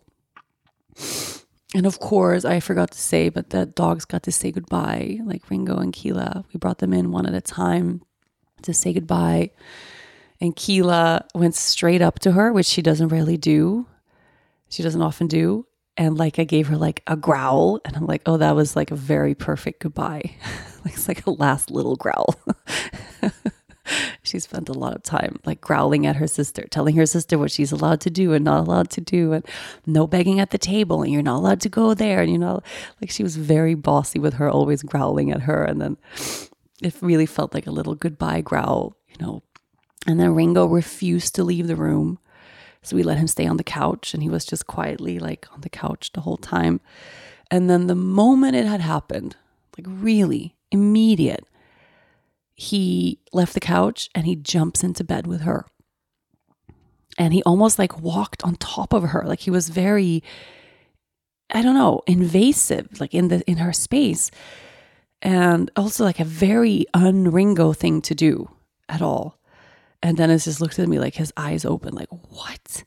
And 1.76 1.86
of 1.86 2.00
course, 2.00 2.46
I 2.46 2.62
forgot 2.62 2.92
to 2.92 2.98
say, 2.98 3.28
but 3.28 3.50
the 3.50 3.66
dogs 3.66 4.06
got 4.06 4.24
to 4.24 4.32
say 4.32 4.52
goodbye, 4.52 5.20
like 5.26 5.50
Ringo 5.50 5.78
and 5.78 5.92
Keela. 5.92 6.46
We 6.54 6.58
brought 6.58 6.80
them 6.80 6.94
in 6.94 7.12
one 7.12 7.26
at 7.26 7.34
a 7.34 7.42
time 7.42 8.02
to 8.62 8.74
say 8.74 8.94
goodbye. 8.94 9.52
And 10.40 10.56
Keela 10.56 11.26
went 11.36 11.56
straight 11.56 12.02
up 12.02 12.20
to 12.20 12.32
her, 12.32 12.54
which 12.54 12.66
she 12.66 12.82
doesn't 12.82 13.10
really 13.10 13.38
do. 13.38 13.88
She 14.70 14.84
doesn't 14.84 15.02
often 15.02 15.28
do. 15.28 15.66
And 15.98 16.18
like 16.18 16.38
I 16.38 16.44
gave 16.44 16.68
her 16.68 16.78
like 16.78 17.02
a 17.07 17.15
growl, 17.15 17.82
and 17.84 17.95
I'm 17.95 18.06
like, 18.06 18.22
oh, 18.26 18.38
that 18.38 18.56
was 18.56 18.76
like 18.76 18.91
a 18.91 18.95
very 18.95 19.34
perfect 19.34 19.82
goodbye. 19.82 20.36
like 20.86 20.94
it's 20.94 21.07
like 21.07 21.26
a 21.26 21.32
last 21.32 21.72
little 21.72 21.95
growl. 21.95 22.36
she 24.24 24.40
spent 24.40 24.69
a 24.69 24.74
lot 24.74 24.95
of 24.95 25.03
time 25.03 25.40
like 25.45 25.61
growling 25.61 26.06
at 26.06 26.18
her 26.18 26.28
sister, 26.28 26.68
telling 26.69 26.95
her 26.95 27.06
sister 27.06 27.38
what 27.38 27.52
she's 27.52 27.72
allowed 27.72 28.02
to 28.02 28.10
do 28.10 28.34
and 28.34 28.45
not 28.45 28.68
allowed 28.68 28.90
to 28.91 29.02
do, 29.02 29.34
and 29.34 29.45
no 29.86 30.06
begging 30.06 30.40
at 30.40 30.52
the 30.52 30.57
table, 30.57 31.02
and 31.02 31.11
you're 31.11 31.24
not 31.24 31.38
allowed 31.38 31.61
to 31.61 31.69
go 31.69 31.94
there. 31.94 32.22
And 32.22 32.32
you 32.32 32.38
know, 32.38 32.61
like 33.02 33.10
she 33.10 33.24
was 33.24 33.36
very 33.36 33.74
bossy 33.74 34.19
with 34.19 34.36
her, 34.36 34.49
always 34.49 34.84
growling 34.84 35.32
at 35.32 35.41
her. 35.41 35.64
And 35.64 35.82
then 35.82 35.98
it 36.82 36.95
really 37.02 37.26
felt 37.26 37.53
like 37.53 37.68
a 37.68 37.72
little 37.72 37.95
goodbye 37.95 38.41
growl, 38.41 38.95
you 39.07 39.26
know. 39.26 39.44
And 40.06 40.19
then 40.19 40.36
Ringo 40.36 40.65
refused 40.65 41.36
to 41.36 41.44
leave 41.44 41.68
the 41.68 41.76
room. 41.76 42.19
So 42.88 42.95
we 42.95 43.03
let 43.03 43.18
him 43.18 43.27
stay 43.27 43.45
on 43.45 43.57
the 43.57 43.65
couch 43.65 44.14
and 44.14 44.23
he 44.23 44.30
was 44.30 44.45
just 44.45 44.65
quietly 44.65 45.19
like 45.19 45.45
on 45.51 45.59
the 45.59 45.69
couch 45.69 46.11
the 46.14 46.22
whole 46.22 46.38
time. 46.38 46.80
And 47.51 47.69
then 47.69 47.88
the 47.88 47.95
moment 47.95 48.55
it 48.55 48.65
had 48.65 48.80
happened, 48.80 49.35
like 49.77 49.85
really 49.89 50.55
immediate, 50.72 51.45
he 52.55 53.19
left 53.34 53.53
the 53.53 53.59
couch 53.59 54.09
and 54.15 54.26
he 54.26 54.38
jumps 54.38 54.85
into 54.85 55.03
bed 55.03 55.27
with 55.27 55.41
her. 55.41 55.65
And 57.18 57.34
he 57.34 57.43
almost 57.43 57.77
like 57.77 57.99
walked 57.99 58.41
on 58.45 58.55
top 58.55 58.93
of 58.93 59.03
her. 59.03 59.23
Like 59.26 59.41
he 59.41 59.51
was 59.51 59.68
very, 59.68 60.23
I 61.49 61.61
don't 61.61 61.76
know, 61.76 62.03
invasive, 62.07 63.01
like 63.01 63.14
in 63.14 63.27
the 63.27 63.41
in 63.51 63.57
her 63.57 63.73
space. 63.73 64.31
And 65.22 65.69
also 65.76 66.05
like 66.05 66.22
a 66.22 66.26
very 66.26 66.85
unringo 66.93 67.76
thing 67.76 68.01
to 68.03 68.15
do 68.15 68.49
at 68.88 69.01
all. 69.01 69.36
And 70.03 70.18
Dennis 70.18 70.45
just 70.45 70.61
looked 70.61 70.80
at 70.80 70.88
me 70.88 70.99
like 70.99 71.15
his 71.15 71.34
eyes 71.36 71.65
open, 71.65 71.95
like, 71.95 72.10
what? 72.30 72.84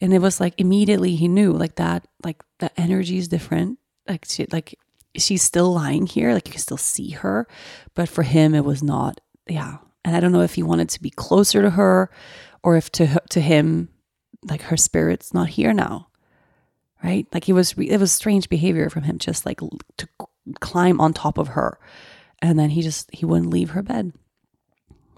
And 0.00 0.12
it 0.12 0.20
was 0.20 0.40
like 0.40 0.54
immediately 0.58 1.16
he 1.16 1.28
knew 1.28 1.52
like 1.52 1.76
that, 1.76 2.06
like 2.24 2.42
the 2.58 2.70
energy 2.80 3.18
is 3.18 3.28
different. 3.28 3.78
Like 4.08 4.26
she, 4.28 4.46
like 4.50 4.78
she's 5.16 5.42
still 5.42 5.72
lying 5.72 6.06
here, 6.06 6.34
like 6.34 6.46
you 6.46 6.52
can 6.52 6.60
still 6.60 6.76
see 6.76 7.10
her, 7.10 7.46
but 7.94 8.08
for 8.08 8.22
him 8.22 8.54
it 8.54 8.64
was 8.64 8.82
not. 8.82 9.20
Yeah, 9.48 9.78
and 10.04 10.16
I 10.16 10.20
don't 10.20 10.32
know 10.32 10.42
if 10.42 10.54
he 10.54 10.62
wanted 10.62 10.88
to 10.90 11.02
be 11.02 11.10
closer 11.10 11.62
to 11.62 11.70
her, 11.70 12.10
or 12.62 12.76
if 12.76 12.90
to 12.92 13.20
to 13.30 13.40
him, 13.40 13.88
like 14.42 14.62
her 14.62 14.76
spirit's 14.76 15.32
not 15.32 15.48
here 15.48 15.72
now, 15.72 16.08
right? 17.02 17.26
Like 17.32 17.48
it 17.48 17.52
was 17.52 17.72
it 17.78 17.98
was 17.98 18.12
strange 18.12 18.48
behavior 18.48 18.90
from 18.90 19.04
him, 19.04 19.18
just 19.18 19.46
like 19.46 19.60
to 19.98 20.08
climb 20.60 21.00
on 21.00 21.12
top 21.12 21.38
of 21.38 21.48
her, 21.48 21.78
and 22.42 22.58
then 22.58 22.70
he 22.70 22.82
just 22.82 23.10
he 23.12 23.24
wouldn't 23.24 23.50
leave 23.50 23.70
her 23.70 23.82
bed. 23.82 24.12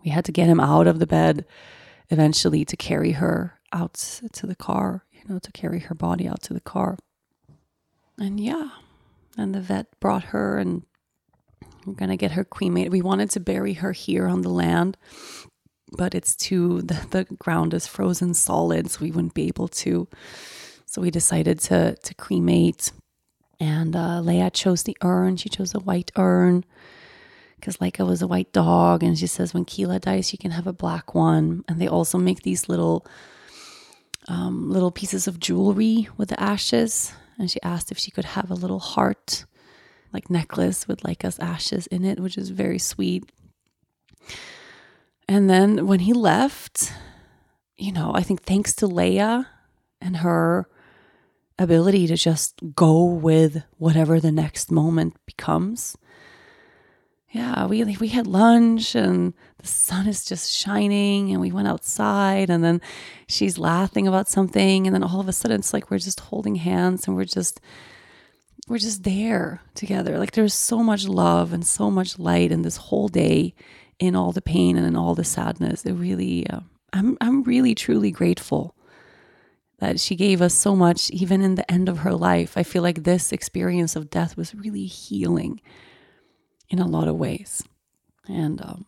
We 0.06 0.12
had 0.12 0.24
to 0.26 0.32
get 0.32 0.46
him 0.46 0.60
out 0.60 0.86
of 0.86 1.00
the 1.00 1.06
bed 1.06 1.44
eventually 2.10 2.64
to 2.64 2.76
carry 2.76 3.12
her 3.12 3.58
out 3.72 4.20
to 4.32 4.46
the 4.46 4.54
car, 4.54 5.04
you 5.12 5.22
know, 5.28 5.40
to 5.40 5.50
carry 5.50 5.80
her 5.80 5.96
body 5.96 6.28
out 6.28 6.42
to 6.42 6.54
the 6.54 6.60
car. 6.60 6.96
And 8.16 8.38
yeah, 8.38 8.68
and 9.36 9.52
the 9.52 9.60
vet 9.60 9.88
brought 9.98 10.26
her 10.26 10.58
and 10.58 10.84
we're 11.84 11.94
going 11.94 12.10
to 12.10 12.16
get 12.16 12.30
her 12.30 12.44
cremated. 12.44 12.92
We 12.92 13.02
wanted 13.02 13.30
to 13.30 13.40
bury 13.40 13.72
her 13.74 13.90
here 13.90 14.28
on 14.28 14.42
the 14.42 14.48
land, 14.48 14.96
but 15.90 16.14
it's 16.14 16.36
too, 16.36 16.82
the, 16.82 17.04
the 17.10 17.24
ground 17.24 17.74
is 17.74 17.88
frozen 17.88 18.32
solid, 18.32 18.88
so 18.88 19.00
we 19.00 19.10
wouldn't 19.10 19.34
be 19.34 19.48
able 19.48 19.66
to. 19.68 20.06
So 20.84 21.02
we 21.02 21.10
decided 21.10 21.58
to, 21.62 21.96
to 21.96 22.14
cremate. 22.14 22.92
And 23.58 23.96
uh, 23.96 24.20
Leia 24.22 24.52
chose 24.52 24.84
the 24.84 24.96
urn. 25.02 25.36
She 25.36 25.48
chose 25.48 25.74
a 25.74 25.80
white 25.80 26.12
urn 26.14 26.64
because 27.56 27.78
Laika 27.78 28.06
was 28.06 28.22
a 28.22 28.26
white 28.26 28.52
dog. 28.52 29.02
And 29.02 29.18
she 29.18 29.26
says 29.26 29.52
when 29.52 29.64
Keela 29.64 29.98
dies, 29.98 30.32
you 30.32 30.38
can 30.38 30.50
have 30.50 30.66
a 30.66 30.72
black 30.72 31.14
one. 31.14 31.64
And 31.68 31.80
they 31.80 31.88
also 31.88 32.18
make 32.18 32.42
these 32.42 32.68
little 32.68 33.06
um, 34.28 34.70
little 34.70 34.90
pieces 34.90 35.28
of 35.28 35.40
jewelry 35.40 36.08
with 36.16 36.30
the 36.30 36.40
ashes. 36.40 37.12
And 37.38 37.50
she 37.50 37.62
asked 37.62 37.90
if 37.90 37.98
she 37.98 38.10
could 38.10 38.24
have 38.24 38.50
a 38.50 38.54
little 38.54 38.80
heart, 38.80 39.44
like 40.12 40.30
necklace 40.30 40.88
with 40.88 41.02
Laika's 41.02 41.38
ashes 41.38 41.86
in 41.88 42.04
it, 42.04 42.20
which 42.20 42.38
is 42.38 42.50
very 42.50 42.78
sweet. 42.78 43.30
And 45.28 45.50
then 45.50 45.86
when 45.86 46.00
he 46.00 46.12
left, 46.12 46.92
you 47.76 47.92
know, 47.92 48.12
I 48.14 48.22
think 48.22 48.42
thanks 48.42 48.74
to 48.76 48.88
Leia 48.88 49.46
and 50.00 50.18
her 50.18 50.68
ability 51.58 52.06
to 52.06 52.16
just 52.16 52.60
go 52.74 53.04
with 53.04 53.62
whatever 53.78 54.20
the 54.20 54.32
next 54.32 54.70
moment 54.70 55.14
becomes, 55.26 55.96
yeah, 57.36 57.66
we 57.66 57.84
we 58.00 58.08
had 58.08 58.26
lunch 58.26 58.94
and 58.94 59.34
the 59.58 59.66
sun 59.66 60.08
is 60.08 60.24
just 60.24 60.50
shining 60.50 61.32
and 61.32 61.40
we 61.40 61.52
went 61.52 61.68
outside 61.68 62.48
and 62.48 62.64
then 62.64 62.80
she's 63.28 63.58
laughing 63.58 64.08
about 64.08 64.26
something 64.26 64.86
and 64.86 64.94
then 64.94 65.02
all 65.04 65.20
of 65.20 65.28
a 65.28 65.34
sudden 65.34 65.60
it's 65.60 65.74
like 65.74 65.90
we're 65.90 65.98
just 65.98 66.20
holding 66.20 66.54
hands 66.54 67.06
and 67.06 67.14
we're 67.14 67.26
just 67.26 67.60
we're 68.68 68.78
just 68.78 69.02
there 69.02 69.60
together. 69.74 70.18
Like 70.18 70.32
there's 70.32 70.54
so 70.54 70.82
much 70.82 71.06
love 71.08 71.52
and 71.52 71.66
so 71.66 71.90
much 71.90 72.18
light 72.18 72.50
in 72.50 72.62
this 72.62 72.78
whole 72.78 73.08
day 73.08 73.54
in 73.98 74.16
all 74.16 74.32
the 74.32 74.40
pain 74.40 74.78
and 74.78 74.86
in 74.86 74.96
all 74.96 75.14
the 75.14 75.22
sadness. 75.24 75.84
It 75.84 75.92
really 75.92 76.46
uh, 76.48 76.60
I'm 76.94 77.18
I'm 77.20 77.42
really 77.42 77.74
truly 77.74 78.10
grateful 78.10 78.74
that 79.78 80.00
she 80.00 80.16
gave 80.16 80.40
us 80.40 80.54
so 80.54 80.74
much 80.74 81.10
even 81.10 81.42
in 81.42 81.56
the 81.56 81.70
end 81.70 81.90
of 81.90 81.98
her 81.98 82.14
life. 82.14 82.56
I 82.56 82.62
feel 82.62 82.82
like 82.82 83.02
this 83.02 83.30
experience 83.30 83.94
of 83.94 84.08
death 84.08 84.38
was 84.38 84.54
really 84.54 84.86
healing 84.86 85.60
in 86.68 86.78
a 86.78 86.86
lot 86.86 87.08
of 87.08 87.16
ways. 87.16 87.62
And 88.28 88.60
um, 88.60 88.86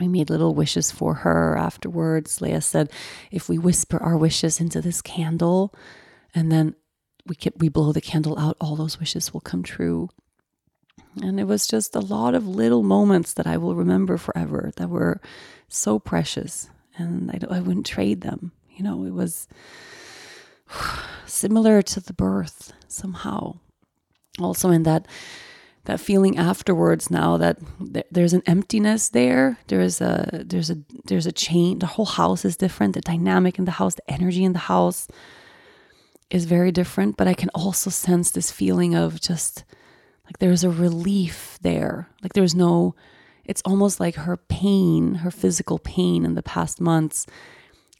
we 0.00 0.08
made 0.08 0.30
little 0.30 0.54
wishes 0.54 0.90
for 0.90 1.14
her 1.14 1.56
afterwards. 1.56 2.38
Leia 2.38 2.62
said, 2.62 2.90
if 3.30 3.48
we 3.48 3.58
whisper 3.58 4.02
our 4.02 4.16
wishes 4.16 4.60
into 4.60 4.80
this 4.80 5.00
candle 5.00 5.74
and 6.34 6.52
then 6.52 6.74
we, 7.26 7.34
can, 7.34 7.52
we 7.56 7.68
blow 7.68 7.92
the 7.92 8.00
candle 8.00 8.38
out, 8.38 8.56
all 8.60 8.76
those 8.76 9.00
wishes 9.00 9.32
will 9.32 9.40
come 9.40 9.62
true. 9.62 10.08
And 11.22 11.40
it 11.40 11.44
was 11.44 11.66
just 11.66 11.96
a 11.96 12.00
lot 12.00 12.34
of 12.34 12.46
little 12.46 12.82
moments 12.82 13.32
that 13.34 13.46
I 13.46 13.56
will 13.56 13.74
remember 13.74 14.18
forever 14.18 14.70
that 14.76 14.90
were 14.90 15.20
so 15.68 15.98
precious. 15.98 16.68
And 16.98 17.30
I, 17.30 17.56
I 17.56 17.60
wouldn't 17.60 17.86
trade 17.86 18.20
them. 18.20 18.52
You 18.70 18.84
know, 18.84 19.04
it 19.04 19.12
was 19.12 19.48
similar 21.26 21.80
to 21.82 22.00
the 22.00 22.12
birth 22.12 22.72
somehow. 22.86 23.58
Also, 24.38 24.70
in 24.70 24.82
that 24.82 25.06
that 25.86 26.00
feeling 26.00 26.36
afterwards 26.36 27.10
now 27.10 27.36
that 27.36 27.58
there's 28.10 28.32
an 28.32 28.42
emptiness 28.46 29.08
there 29.08 29.58
there's 29.68 30.00
a 30.00 30.44
there's 30.44 30.70
a 30.70 30.78
there's 31.04 31.26
a 31.26 31.32
change. 31.32 31.80
The 31.80 31.86
whole 31.86 32.06
house 32.06 32.44
is 32.44 32.56
different. 32.56 32.94
The 32.94 33.00
dynamic 33.00 33.58
in 33.58 33.64
the 33.64 33.72
house 33.72 33.94
the 33.94 34.10
energy 34.10 34.44
in 34.44 34.52
the 34.52 34.58
house 34.58 35.08
is 36.30 36.44
very 36.44 36.72
different. 36.72 37.16
But 37.16 37.28
i 37.28 37.34
can 37.34 37.48
also 37.54 37.90
sense 37.90 38.30
this 38.30 38.50
feeling 38.50 38.94
of 38.94 39.20
just 39.20 39.64
like 40.26 40.38
there's 40.38 40.64
a 40.64 40.70
relief 40.70 41.58
there. 41.62 42.08
Like 42.22 42.34
there's 42.34 42.54
no 42.54 42.94
it's 43.44 43.62
almost 43.64 44.00
like 44.00 44.16
her 44.16 44.36
pain 44.36 45.16
her 45.16 45.30
physical 45.30 45.78
pain 45.78 46.24
in 46.24 46.34
the 46.34 46.42
past 46.42 46.80
months 46.80 47.26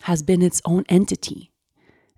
has 0.02 0.22
been 0.22 0.42
its 0.42 0.60
own 0.64 0.84
entity 0.88 1.50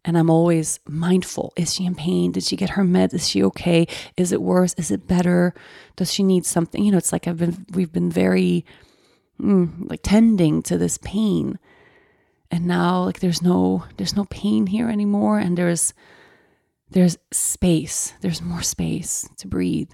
and 0.08 0.16
I'm 0.16 0.30
always 0.30 0.80
mindful. 0.88 1.52
Is 1.54 1.74
she 1.74 1.84
in 1.84 1.94
pain? 1.94 2.32
Did 2.32 2.42
she 2.42 2.56
get 2.56 2.70
her 2.70 2.82
meds? 2.82 3.12
Is 3.12 3.28
she 3.28 3.44
okay? 3.44 3.86
Is 4.16 4.32
it 4.32 4.40
worse? 4.40 4.72
Is 4.78 4.90
it 4.90 5.06
better? 5.06 5.52
Does 5.96 6.10
she 6.10 6.22
need 6.22 6.46
something? 6.46 6.82
You 6.82 6.92
know, 6.92 6.96
it's 6.96 7.12
like 7.12 7.28
I've 7.28 7.36
been, 7.36 7.66
we've 7.74 7.92
been 7.92 8.10
very 8.10 8.64
mm, 9.38 9.70
like 9.90 10.00
tending 10.02 10.62
to 10.62 10.78
this 10.78 10.96
pain. 10.96 11.58
And 12.50 12.64
now 12.64 13.02
like 13.02 13.20
there's 13.20 13.42
no, 13.42 13.84
there's 13.98 14.16
no 14.16 14.24
pain 14.24 14.68
here 14.68 14.88
anymore. 14.88 15.38
And 15.40 15.58
there's, 15.58 15.92
there's 16.88 17.18
space. 17.30 18.14
There's 18.22 18.40
more 18.40 18.62
space 18.62 19.28
to 19.36 19.46
breathe. 19.46 19.90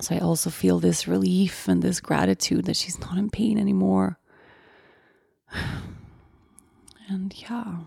So 0.00 0.14
I 0.14 0.20
also 0.20 0.48
feel 0.48 0.78
this 0.78 1.06
relief 1.06 1.68
and 1.68 1.82
this 1.82 2.00
gratitude 2.00 2.64
that 2.64 2.76
she's 2.76 2.98
not 2.98 3.18
in 3.18 3.28
pain 3.28 3.58
anymore. 3.58 4.18
And 7.08 7.34
yeah. 7.36 7.80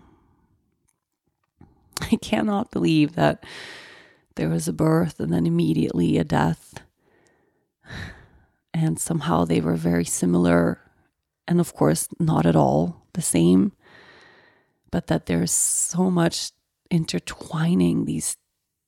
I 2.00 2.16
cannot 2.16 2.70
believe 2.70 3.14
that 3.14 3.44
there 4.36 4.48
was 4.48 4.68
a 4.68 4.72
birth 4.72 5.18
and 5.20 5.32
then 5.32 5.46
immediately 5.46 6.18
a 6.18 6.24
death. 6.24 6.82
And 8.74 9.00
somehow 9.00 9.46
they 9.46 9.62
were 9.62 9.74
very 9.74 10.04
similar, 10.04 10.78
and 11.48 11.60
of 11.60 11.72
course, 11.72 12.08
not 12.20 12.44
at 12.44 12.54
all 12.54 13.06
the 13.14 13.22
same, 13.22 13.72
but 14.90 15.06
that 15.06 15.24
there's 15.24 15.50
so 15.50 16.10
much 16.10 16.50
intertwining 16.90 18.04
these 18.04 18.36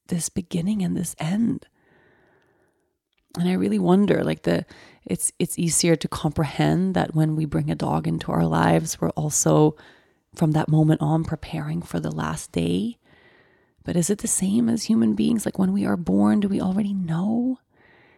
this 0.09 0.28
beginning 0.28 0.82
and 0.82 0.94
this 0.94 1.16
end. 1.18 1.66
And 3.39 3.48
I 3.48 3.55
really 3.55 3.78
wonder 3.78 4.22
like 4.22 4.43
the 4.43 4.66
it's 5.06 5.32
it's 5.39 5.59
easier 5.59 5.97
to 5.97 6.09
comprehend 6.09 6.94
that 6.94 7.14
when 7.14 7.35
we 7.35 7.47
bring 7.47 7.70
a 7.70 7.74
dog 7.74 8.06
into 8.06 8.30
our 8.30 8.47
lives, 8.47 9.01
we're 9.01 9.10
also 9.10 9.74
from 10.35 10.52
that 10.52 10.68
moment 10.68 11.01
on 11.01 11.24
preparing 11.24 11.80
for 11.82 11.98
the 11.98 12.10
last 12.10 12.52
day. 12.52 12.97
But 13.89 13.97
is 13.97 14.10
it 14.10 14.19
the 14.19 14.28
same 14.28 14.69
as 14.69 14.85
human 14.85 15.15
beings? 15.15 15.47
Like 15.47 15.59
when 15.59 15.73
we 15.73 15.86
are 15.86 15.97
born, 15.97 16.40
do 16.40 16.48
we 16.48 16.60
already 16.60 16.93
know? 16.93 17.59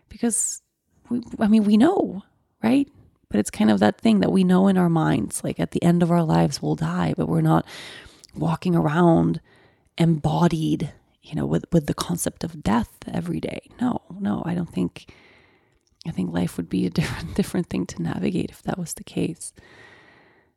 Because 0.08 0.62
we, 1.08 1.22
I 1.38 1.46
mean, 1.46 1.62
we 1.62 1.76
know, 1.76 2.24
right? 2.60 2.88
But 3.28 3.38
it's 3.38 3.52
kind 3.52 3.70
of 3.70 3.78
that 3.78 4.00
thing 4.00 4.18
that 4.18 4.32
we 4.32 4.42
know 4.42 4.66
in 4.66 4.76
our 4.76 4.88
minds. 4.88 5.44
Like 5.44 5.60
at 5.60 5.70
the 5.70 5.80
end 5.84 6.02
of 6.02 6.10
our 6.10 6.24
lives, 6.24 6.60
we'll 6.60 6.74
die, 6.74 7.14
but 7.16 7.28
we're 7.28 7.40
not 7.40 7.64
walking 8.34 8.74
around 8.74 9.40
embodied, 9.96 10.92
you 11.22 11.36
know, 11.36 11.46
with, 11.46 11.64
with 11.70 11.86
the 11.86 11.94
concept 11.94 12.42
of 12.42 12.64
death 12.64 12.90
every 13.06 13.38
day. 13.38 13.70
No, 13.80 14.02
no, 14.18 14.42
I 14.44 14.56
don't 14.56 14.72
think. 14.72 15.14
I 16.04 16.10
think 16.10 16.32
life 16.32 16.56
would 16.56 16.68
be 16.68 16.84
a 16.84 16.90
different 16.98 17.36
different 17.36 17.68
thing 17.68 17.86
to 17.86 18.02
navigate 18.02 18.50
if 18.50 18.60
that 18.64 18.76
was 18.76 18.94
the 18.94 19.04
case. 19.04 19.52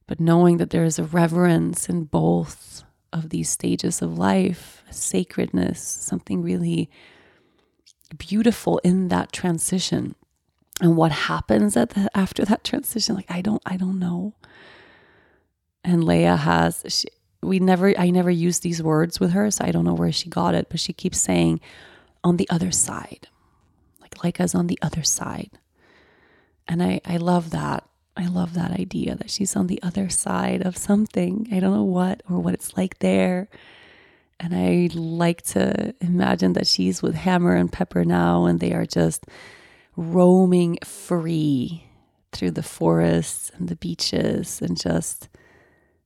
But 0.08 0.20
knowing 0.20 0.58
that 0.58 0.72
there 0.72 0.84
is 0.84 0.98
a 0.98 1.04
reverence 1.04 1.88
in 1.88 2.06
both 2.06 2.84
of 3.14 3.30
these 3.30 3.50
stages 3.50 4.02
of 4.02 4.18
life, 4.18 4.84
sacredness, 4.90 5.82
something 5.82 6.42
really 6.42 6.90
beautiful 8.18 8.80
in 8.80 9.08
that 9.10 9.32
transition. 9.32 10.16
And 10.82 10.98
what 10.98 11.12
happens 11.12 11.78
at 11.78 11.92
the, 11.92 12.10
after 12.16 12.44
that 12.46 12.64
transition? 12.64 13.16
Like 13.16 13.30
I 13.30 13.42
don't 13.42 13.62
I 13.66 13.78
don't 13.78 14.00
know. 14.00 14.34
And 15.84 16.04
Leia 16.04 16.38
has 16.38 16.84
she, 16.88 17.08
we 17.42 17.60
never 17.60 17.98
I 17.98 18.10
never 18.10 18.32
used 18.32 18.64
these 18.64 18.82
words 18.82 19.20
with 19.20 19.32
her, 19.32 19.52
so 19.52 19.64
I 19.64 19.72
don't 19.72 19.86
know 19.86 19.94
where 19.94 20.12
she 20.12 20.30
got 20.30 20.56
it, 20.56 20.68
but 20.70 20.80
she 20.80 20.94
keeps 20.94 21.20
saying 21.20 21.62
on 22.24 22.38
the 22.38 22.50
other 22.50 22.72
side. 22.72 23.28
Like 24.02 24.16
Laika's 24.16 24.56
on 24.56 24.68
the 24.68 24.80
other 24.82 25.04
side. 25.04 25.52
And 26.68 26.82
I 26.82 27.02
I 27.06 27.18
love 27.18 27.52
that. 27.52 27.84
I 28.16 28.28
love 28.28 28.54
that 28.54 28.72
idea 28.72 29.16
that 29.16 29.32
she's 29.32 29.56
on 29.56 29.68
the 29.68 29.82
other 29.82 30.10
side 30.10 30.62
of 30.66 30.78
something. 30.78 31.48
I 31.52 31.60
don't 31.60 31.74
know 31.74 31.84
what 31.84 32.22
or 32.30 32.40
what 32.40 32.54
it's 32.54 32.78
like 32.78 33.00
there. 33.00 33.50
And 34.40 34.54
I 34.54 34.90
like 34.94 35.42
to 35.54 35.96
imagine 36.02 36.54
that 36.54 36.68
she's 36.68 37.02
with 37.02 37.16
Hammer 37.16 37.56
and 37.56 37.72
Pepper 37.72 38.04
now 38.04 38.46
and 38.46 38.60
they 38.60 38.74
are 38.74 38.86
just 38.86 39.26
roaming 39.96 40.78
free 40.84 41.86
through 42.32 42.52
the 42.52 42.64
forests 42.64 43.52
and 43.56 43.70
the 43.70 43.76
beaches 43.76 44.62
and 44.62 44.80
just 44.80 45.30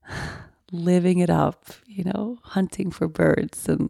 living 0.71 1.19
it 1.19 1.29
up, 1.29 1.71
you 1.87 2.03
know, 2.03 2.37
hunting 2.43 2.91
for 2.91 3.07
birds 3.07 3.67
and, 3.67 3.89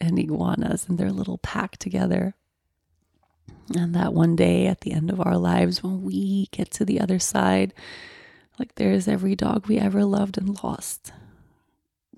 and 0.00 0.18
iguanas 0.18 0.88
and 0.88 0.98
their 0.98 1.10
little 1.10 1.38
pack 1.38 1.76
together. 1.76 2.34
And 3.74 3.94
that 3.94 4.14
one 4.14 4.36
day 4.36 4.66
at 4.66 4.82
the 4.82 4.92
end 4.92 5.10
of 5.10 5.20
our 5.20 5.36
lives, 5.36 5.82
when 5.82 6.02
we 6.02 6.48
get 6.52 6.70
to 6.72 6.84
the 6.84 7.00
other 7.00 7.18
side, 7.18 7.74
like 8.58 8.74
there's 8.76 9.08
every 9.08 9.34
dog 9.34 9.66
we 9.66 9.78
ever 9.78 10.04
loved 10.04 10.38
and 10.38 10.62
lost. 10.62 11.12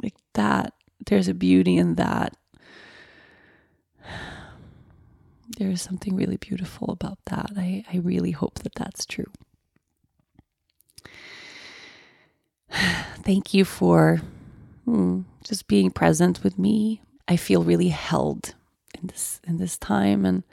Like 0.03 0.15
that, 0.35 0.75
there's 1.07 1.29
a 1.29 1.35
beauty 1.35 1.77
in 1.77 1.95
that. 1.97 2.37
There's 5.57 5.83
something 5.83 6.15
really 6.15 6.37
beautiful 6.37 6.91
about 6.91 7.19
that. 7.27 7.51
I, 7.57 7.83
I 7.93 7.97
really 7.97 8.31
hope 8.31 8.61
that 8.61 8.77
that's 8.77 9.05
true. 9.05 9.33
Thank 13.25 13.55
you 13.55 13.65
for 13.65 14.21
hmm, 14.85 15.23
just 15.43 15.67
being 15.67 15.91
present 15.91 16.45
with 16.45 16.61
me. 16.61 17.01
I 17.27 17.37
feel 17.37 17.65
really 17.65 17.89
held 17.89 18.55
in 19.01 19.09
this 19.09 19.41
in 19.45 19.59
this 19.59 19.77
time 19.77 20.25
and 20.25 20.45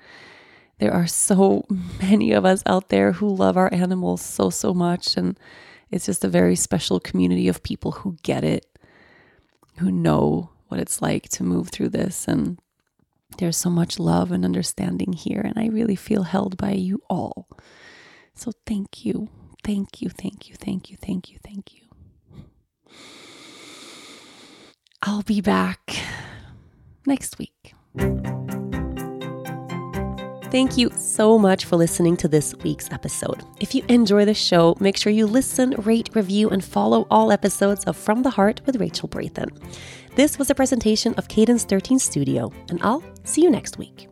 there 0.80 0.93
are 0.93 1.07
so 1.07 1.65
many 2.02 2.31
of 2.31 2.45
us 2.45 2.61
out 2.65 2.89
there 2.89 3.14
who 3.14 3.34
love 3.34 3.57
our 3.57 3.73
animals 3.73 4.22
so, 4.22 4.49
so 4.49 4.73
much. 4.73 5.15
And 5.18 5.39
it's 5.91 6.06
just 6.06 6.23
a 6.23 6.30
very 6.30 6.56
special 6.56 6.99
community 6.99 7.47
of 7.47 7.64
people 7.64 7.91
who 7.91 8.18
get 8.23 8.43
it, 8.43 8.65
who 9.77 9.91
know 9.91 10.52
what 10.68 10.80
it's 10.80 11.02
like 11.02 11.30
to 11.30 11.43
move 11.43 11.69
through 11.69 11.89
this. 11.89 12.27
And 12.27 12.60
there's 13.38 13.57
so 13.57 13.69
much 13.69 13.99
love 13.99 14.31
and 14.31 14.43
understanding 14.43 15.14
here. 15.14 15.41
And 15.41 15.57
I 15.57 15.68
really 15.68 15.95
feel 15.95 16.23
held 16.23 16.57
by 16.57 16.72
you 16.72 17.02
all. 17.10 17.47
So 18.34 18.52
thank 18.65 19.06
you. 19.06 19.30
Thank 19.64 20.02
you. 20.02 20.10
Thank 20.10 20.49
you. 20.49 20.56
Thank 20.56 20.91
you. 20.91 20.97
Thank 20.97 21.31
you. 21.31 21.38
Thank 21.43 21.73
you. 21.73 21.81
I'll 25.02 25.23
be 25.23 25.39
back 25.39 25.95
next 27.06 27.38
week. 27.38 27.73
Thank 30.56 30.77
you 30.77 30.90
so 30.95 31.38
much 31.38 31.65
for 31.65 31.76
listening 31.76 32.15
to 32.15 32.30
this 32.30 32.56
week's 32.64 32.90
episode. 32.90 33.44
If 33.60 33.76
you 33.76 33.84
enjoy 33.90 34.23
the 34.23 34.34
show, 34.34 34.77
make 34.80 34.95
sure 34.95 35.11
you 35.11 35.27
listen, 35.27 35.72
rate, 35.80 36.10
review, 36.14 36.49
and 36.49 36.64
follow 36.64 37.06
all 37.11 37.34
episodes 37.34 37.84
of 37.84 37.98
From 37.98 38.23
the 38.23 38.30
Heart 38.30 38.61
with 38.65 38.77
Rachel 38.77 39.10
Brathen. 39.10 39.49
This 40.15 40.40
was 40.40 40.49
a 40.49 40.56
presentation 40.56 41.14
of 41.15 41.27
Cadence 41.27 41.65
13 41.65 41.99
Studio, 41.99 42.53
and 42.69 42.82
I'll 42.84 43.03
see 43.26 43.41
you 43.41 43.52
next 43.52 43.77
week. 43.77 44.07